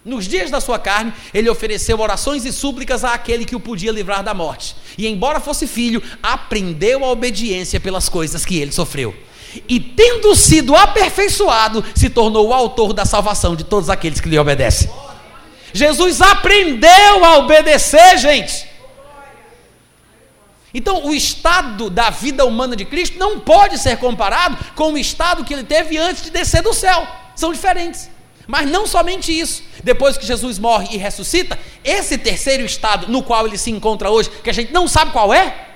nos 0.04 0.26
dias 0.26 0.50
da 0.50 0.60
sua 0.60 0.76
carne, 0.76 1.12
ele 1.32 1.48
ofereceu 1.48 2.00
orações 2.00 2.44
e 2.44 2.52
súplicas 2.52 3.04
àquele 3.04 3.44
que 3.44 3.54
o 3.54 3.60
podia 3.60 3.92
livrar 3.92 4.24
da 4.24 4.34
morte. 4.34 4.74
E, 4.98 5.06
embora 5.06 5.38
fosse 5.38 5.68
filho, 5.68 6.02
aprendeu 6.20 7.04
a 7.04 7.10
obediência 7.12 7.78
pelas 7.78 8.08
coisas 8.08 8.44
que 8.44 8.58
ele 8.58 8.72
sofreu. 8.72 9.14
E, 9.68 9.78
tendo 9.78 10.34
sido 10.34 10.74
aperfeiçoado, 10.74 11.84
se 11.94 12.10
tornou 12.10 12.48
o 12.48 12.54
autor 12.54 12.92
da 12.92 13.04
salvação 13.04 13.54
de 13.54 13.62
todos 13.62 13.88
aqueles 13.88 14.18
que 14.18 14.28
lhe 14.28 14.38
obedecem. 14.38 14.90
Jesus 15.72 16.20
aprendeu 16.20 17.24
a 17.24 17.38
obedecer, 17.38 18.18
gente. 18.18 18.71
Então, 20.74 21.04
o 21.06 21.14
estado 21.14 21.90
da 21.90 22.08
vida 22.08 22.44
humana 22.44 22.74
de 22.74 22.84
Cristo 22.84 23.18
não 23.18 23.40
pode 23.40 23.78
ser 23.78 23.98
comparado 23.98 24.56
com 24.74 24.92
o 24.92 24.98
estado 24.98 25.44
que 25.44 25.52
ele 25.52 25.64
teve 25.64 25.98
antes 25.98 26.24
de 26.24 26.30
descer 26.30 26.62
do 26.62 26.72
céu. 26.72 27.06
São 27.36 27.52
diferentes. 27.52 28.10
Mas 28.46 28.68
não 28.68 28.86
somente 28.86 29.38
isso. 29.38 29.62
Depois 29.84 30.16
que 30.16 30.26
Jesus 30.26 30.58
morre 30.58 30.88
e 30.92 30.96
ressuscita, 30.96 31.58
esse 31.84 32.18
terceiro 32.18 32.64
estado 32.64 33.08
no 33.08 33.22
qual 33.22 33.46
ele 33.46 33.58
se 33.58 33.70
encontra 33.70 34.10
hoje, 34.10 34.30
que 34.42 34.50
a 34.50 34.52
gente 34.52 34.72
não 34.72 34.88
sabe 34.88 35.12
qual 35.12 35.32
é, 35.32 35.68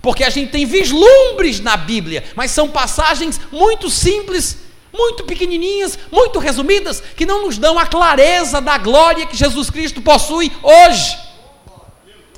porque 0.00 0.24
a 0.24 0.30
gente 0.30 0.50
tem 0.50 0.66
vislumbres 0.66 1.60
na 1.60 1.76
Bíblia, 1.76 2.24
mas 2.34 2.50
são 2.50 2.68
passagens 2.68 3.40
muito 3.50 3.88
simples, 3.88 4.58
muito 4.92 5.24
pequenininhas, 5.24 5.98
muito 6.10 6.38
resumidas, 6.38 7.02
que 7.16 7.24
não 7.24 7.46
nos 7.46 7.56
dão 7.56 7.78
a 7.78 7.86
clareza 7.86 8.60
da 8.60 8.76
glória 8.78 9.26
que 9.26 9.36
Jesus 9.36 9.70
Cristo 9.70 10.02
possui 10.02 10.52
hoje. 10.62 11.16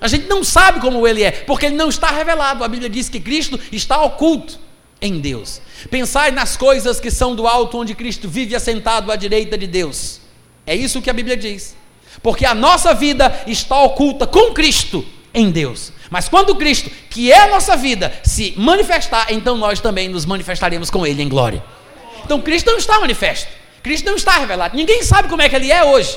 A 0.05 0.07
gente 0.07 0.29
não 0.29 0.45
sabe 0.45 0.81
como 0.81 1.09
ele 1.09 1.23
é, 1.23 1.31
porque 1.31 1.65
ele 1.65 1.77
não 1.77 1.89
está 1.89 2.09
revelado. 2.09 2.63
A 2.63 2.69
Bíblia 2.69 2.91
diz 2.91 3.09
que 3.09 3.19
Cristo 3.19 3.59
está 3.73 4.03
oculto 4.03 4.59
em 5.01 5.19
Deus. 5.19 5.63
Pensai 5.91 6.31
nas 6.31 6.59
coisas 6.59 7.01
que 7.01 7.11
são 7.11 7.35
do 7.35 7.49
alto, 7.49 7.79
onde 7.79 7.95
Cristo 7.95 8.29
vive 8.29 8.55
assentado 8.55 9.11
à 9.11 9.17
direita 9.17 9.57
de 9.57 9.67
Deus. 9.67 10.21
É 10.67 10.77
isso 10.77 11.01
que 11.01 11.09
a 11.09 11.13
Bíblia 11.15 11.39
diz. 11.39 11.75
Porque 12.23 12.45
a 12.45 12.55
nossa 12.55 12.93
vida 12.93 13.45
está 13.47 13.81
oculta 13.81 14.27
com 14.27 14.53
Cristo 14.53 15.03
em 15.33 15.51
Deus. 15.51 15.91
Mas 16.11 16.29
quando 16.29 16.55
Cristo, 16.55 16.91
que 17.09 17.33
é 17.33 17.41
a 17.41 17.49
nossa 17.49 17.75
vida, 17.75 18.13
se 18.23 18.53
manifestar, 18.59 19.29
então 19.31 19.57
nós 19.57 19.81
também 19.81 20.11
nos 20.11 20.27
manifestaremos 20.27 20.91
com 20.91 21.07
Ele 21.07 21.23
em 21.23 21.31
glória. 21.31 21.65
Então 22.27 22.43
Cristo 22.43 22.71
não 22.71 22.77
está 22.77 23.01
manifesto. 23.01 23.49
Cristo 23.83 24.05
não 24.05 24.17
está 24.17 24.37
revelado. 24.37 24.77
Ninguém 24.77 25.03
sabe 25.03 25.31
como 25.31 25.41
é 25.41 25.49
que 25.49 25.57
ele 25.57 25.73
é 25.73 25.83
hoje. 25.83 26.15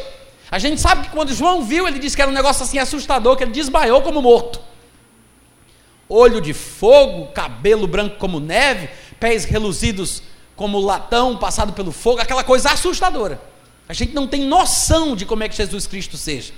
A 0.49 0.59
gente 0.59 0.79
sabe 0.79 1.03
que 1.03 1.09
quando 1.09 1.33
João 1.33 1.63
viu, 1.63 1.87
ele 1.87 1.99
disse 1.99 2.15
que 2.15 2.21
era 2.21 2.31
um 2.31 2.33
negócio 2.33 2.63
assim 2.63 2.79
assustador, 2.79 3.35
que 3.35 3.43
ele 3.43 3.51
desmaiou 3.51 4.01
como 4.01 4.21
morto. 4.21 4.61
olho 6.09 6.39
de 6.39 6.53
fogo, 6.53 7.27
cabelo 7.33 7.85
branco 7.85 8.15
como 8.17 8.39
neve, 8.39 8.89
pés 9.19 9.43
reluzidos 9.43 10.23
como 10.55 10.79
latão 10.79 11.37
passado 11.37 11.73
pelo 11.73 11.91
fogo, 11.91 12.21
aquela 12.21 12.43
coisa 12.43 12.71
assustadora. 12.71 13.41
A 13.89 13.93
gente 13.93 14.13
não 14.13 14.27
tem 14.27 14.45
noção 14.45 15.15
de 15.15 15.25
como 15.25 15.43
é 15.43 15.49
que 15.49 15.55
Jesus 15.55 15.85
Cristo 15.85 16.17
seja. 16.17 16.53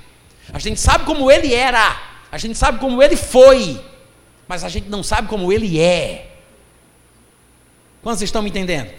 A 0.53 0.59
gente 0.59 0.79
sabe 0.79 1.05
como 1.05 1.31
ele 1.31 1.53
era, 1.53 1.99
a 2.31 2.37
gente 2.37 2.57
sabe 2.57 2.79
como 2.79 3.01
ele 3.01 3.15
foi, 3.15 3.83
mas 4.47 4.63
a 4.63 4.69
gente 4.69 4.87
não 4.87 5.03
sabe 5.03 5.27
como 5.27 5.51
ele 5.51 5.79
é. 5.79 6.37
Quantos 8.01 8.21
estão 8.21 8.41
me 8.41 8.49
entendendo? 8.49 8.91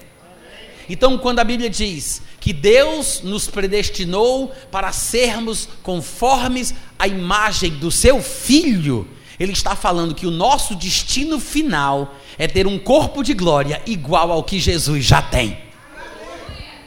Então, 0.89 1.17
quando 1.17 1.39
a 1.39 1.45
Bíblia 1.45 1.71
diz 1.71 2.23
que 2.41 2.55
Deus 2.55 3.21
nos 3.23 3.47
predestinou 3.47 4.53
para 4.73 4.93
sermos 4.93 5.69
conformes 5.83 6.75
à 6.99 7.07
imagem 7.07 7.71
do 7.73 7.91
seu 7.91 8.23
filho, 8.23 9.07
ele 9.39 9.53
está 9.53 9.77
falando 9.77 10.15
que 10.15 10.27
o 10.27 10.31
nosso 10.31 10.75
destino 10.75 11.39
final 11.39 12.15
é 12.39 12.47
ter 12.47 12.67
um 12.67 12.79
corpo 12.79 13.23
de 13.23 13.35
glória 13.35 13.83
igual 13.87 14.33
ao 14.33 14.43
que 14.43 14.59
Jesus 14.59 15.05
já 15.05 15.21
tem. 15.21 15.59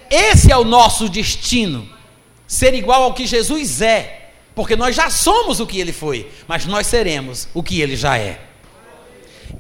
Esse 0.10 0.52
é 0.52 0.58
o 0.58 0.64
nosso 0.64 1.08
destino, 1.08 1.88
ser 2.48 2.74
igual 2.74 3.04
ao 3.04 3.14
que 3.14 3.26
Jesus 3.26 3.82
é, 3.82 4.32
porque 4.54 4.76
nós 4.76 4.96
já 4.96 5.10
somos 5.10 5.60
o 5.60 5.66
que 5.66 5.80
ele 5.80 5.94
foi, 5.94 6.30
mas 6.48 6.66
nós 6.66 6.88
seremos 6.88 7.48
o 7.54 7.64
que 7.64 7.82
ele 7.82 7.96
já 7.96 8.18
é. 8.18 8.40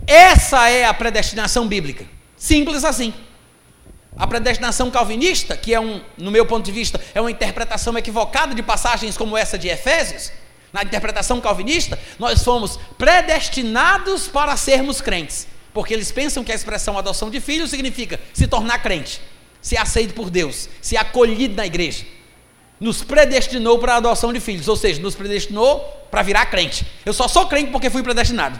Essa 0.05 0.69
é 0.69 0.85
a 0.85 0.93
predestinação 0.93 1.67
bíblica. 1.67 2.05
Simples 2.35 2.83
assim. 2.83 3.13
A 4.15 4.27
predestinação 4.27 4.91
calvinista, 4.91 5.57
que 5.57 5.73
é 5.73 5.79
um, 5.79 6.01
no 6.17 6.29
meu 6.29 6.45
ponto 6.45 6.63
de 6.63 6.71
vista, 6.71 7.01
é 7.15 7.21
uma 7.21 7.31
interpretação 7.31 7.97
equivocada 7.97 8.53
de 8.53 8.61
passagens 8.61 9.17
como 9.17 9.37
essa 9.37 9.57
de 9.57 9.67
Efésios, 9.67 10.31
na 10.71 10.83
interpretação 10.83 11.39
calvinista, 11.39 11.99
nós 12.17 12.43
fomos 12.43 12.79
predestinados 12.97 14.27
para 14.27 14.57
sermos 14.57 15.01
crentes, 15.01 15.47
porque 15.71 15.93
eles 15.93 16.11
pensam 16.11 16.43
que 16.43 16.51
a 16.51 16.55
expressão 16.55 16.97
adoção 16.97 17.29
de 17.29 17.39
filho 17.39 17.67
significa 17.67 18.19
se 18.33 18.47
tornar 18.47 18.81
crente, 18.81 19.21
ser 19.61 19.77
aceito 19.77 20.15
por 20.15 20.31
Deus, 20.31 20.67
ser 20.81 20.97
acolhido 20.97 21.55
na 21.55 21.65
igreja. 21.65 22.05
Nos 22.79 23.03
predestinou 23.03 23.77
para 23.79 23.93
a 23.93 23.97
adoção 23.97 24.33
de 24.33 24.39
filhos, 24.39 24.67
ou 24.67 24.75
seja, 24.75 24.99
nos 24.99 25.15
predestinou 25.15 25.79
para 26.09 26.23
virar 26.23 26.47
crente. 26.47 26.85
Eu 27.05 27.13
só 27.13 27.27
sou 27.27 27.47
crente 27.47 27.71
porque 27.71 27.89
fui 27.89 28.01
predestinado. 28.01 28.59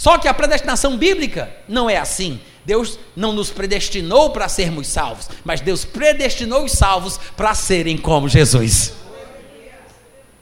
Só 0.00 0.16
que 0.16 0.26
a 0.26 0.32
predestinação 0.32 0.96
bíblica 0.96 1.54
não 1.68 1.90
é 1.90 1.98
assim. 1.98 2.40
Deus 2.64 2.98
não 3.14 3.34
nos 3.34 3.50
predestinou 3.50 4.30
para 4.30 4.48
sermos 4.48 4.86
salvos, 4.86 5.28
mas 5.44 5.60
Deus 5.60 5.84
predestinou 5.84 6.64
os 6.64 6.72
salvos 6.72 7.20
para 7.36 7.54
serem 7.54 7.98
como 7.98 8.26
Jesus. 8.26 8.94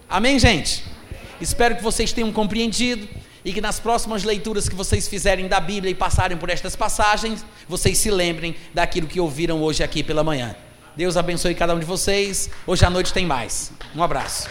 Amém, 0.08 0.38
gente? 0.38 0.84
Espero 1.40 1.74
que 1.74 1.82
vocês 1.82 2.12
tenham 2.12 2.32
compreendido 2.32 3.08
e 3.44 3.52
que 3.52 3.60
nas 3.60 3.80
próximas 3.80 4.22
leituras 4.22 4.68
que 4.68 4.76
vocês 4.76 5.08
fizerem 5.08 5.48
da 5.48 5.58
Bíblia 5.58 5.90
e 5.90 5.94
passarem 5.94 6.36
por 6.36 6.50
estas 6.50 6.76
passagens, 6.76 7.44
vocês 7.68 7.98
se 7.98 8.12
lembrem 8.12 8.54
daquilo 8.72 9.08
que 9.08 9.18
ouviram 9.18 9.60
hoje 9.60 9.82
aqui 9.82 10.04
pela 10.04 10.22
manhã. 10.22 10.54
Deus 10.94 11.16
abençoe 11.16 11.56
cada 11.56 11.74
um 11.74 11.80
de 11.80 11.84
vocês. 11.84 12.48
Hoje 12.64 12.84
à 12.84 12.90
noite 12.90 13.12
tem 13.12 13.26
mais. 13.26 13.72
Um 13.92 14.04
abraço. 14.04 14.48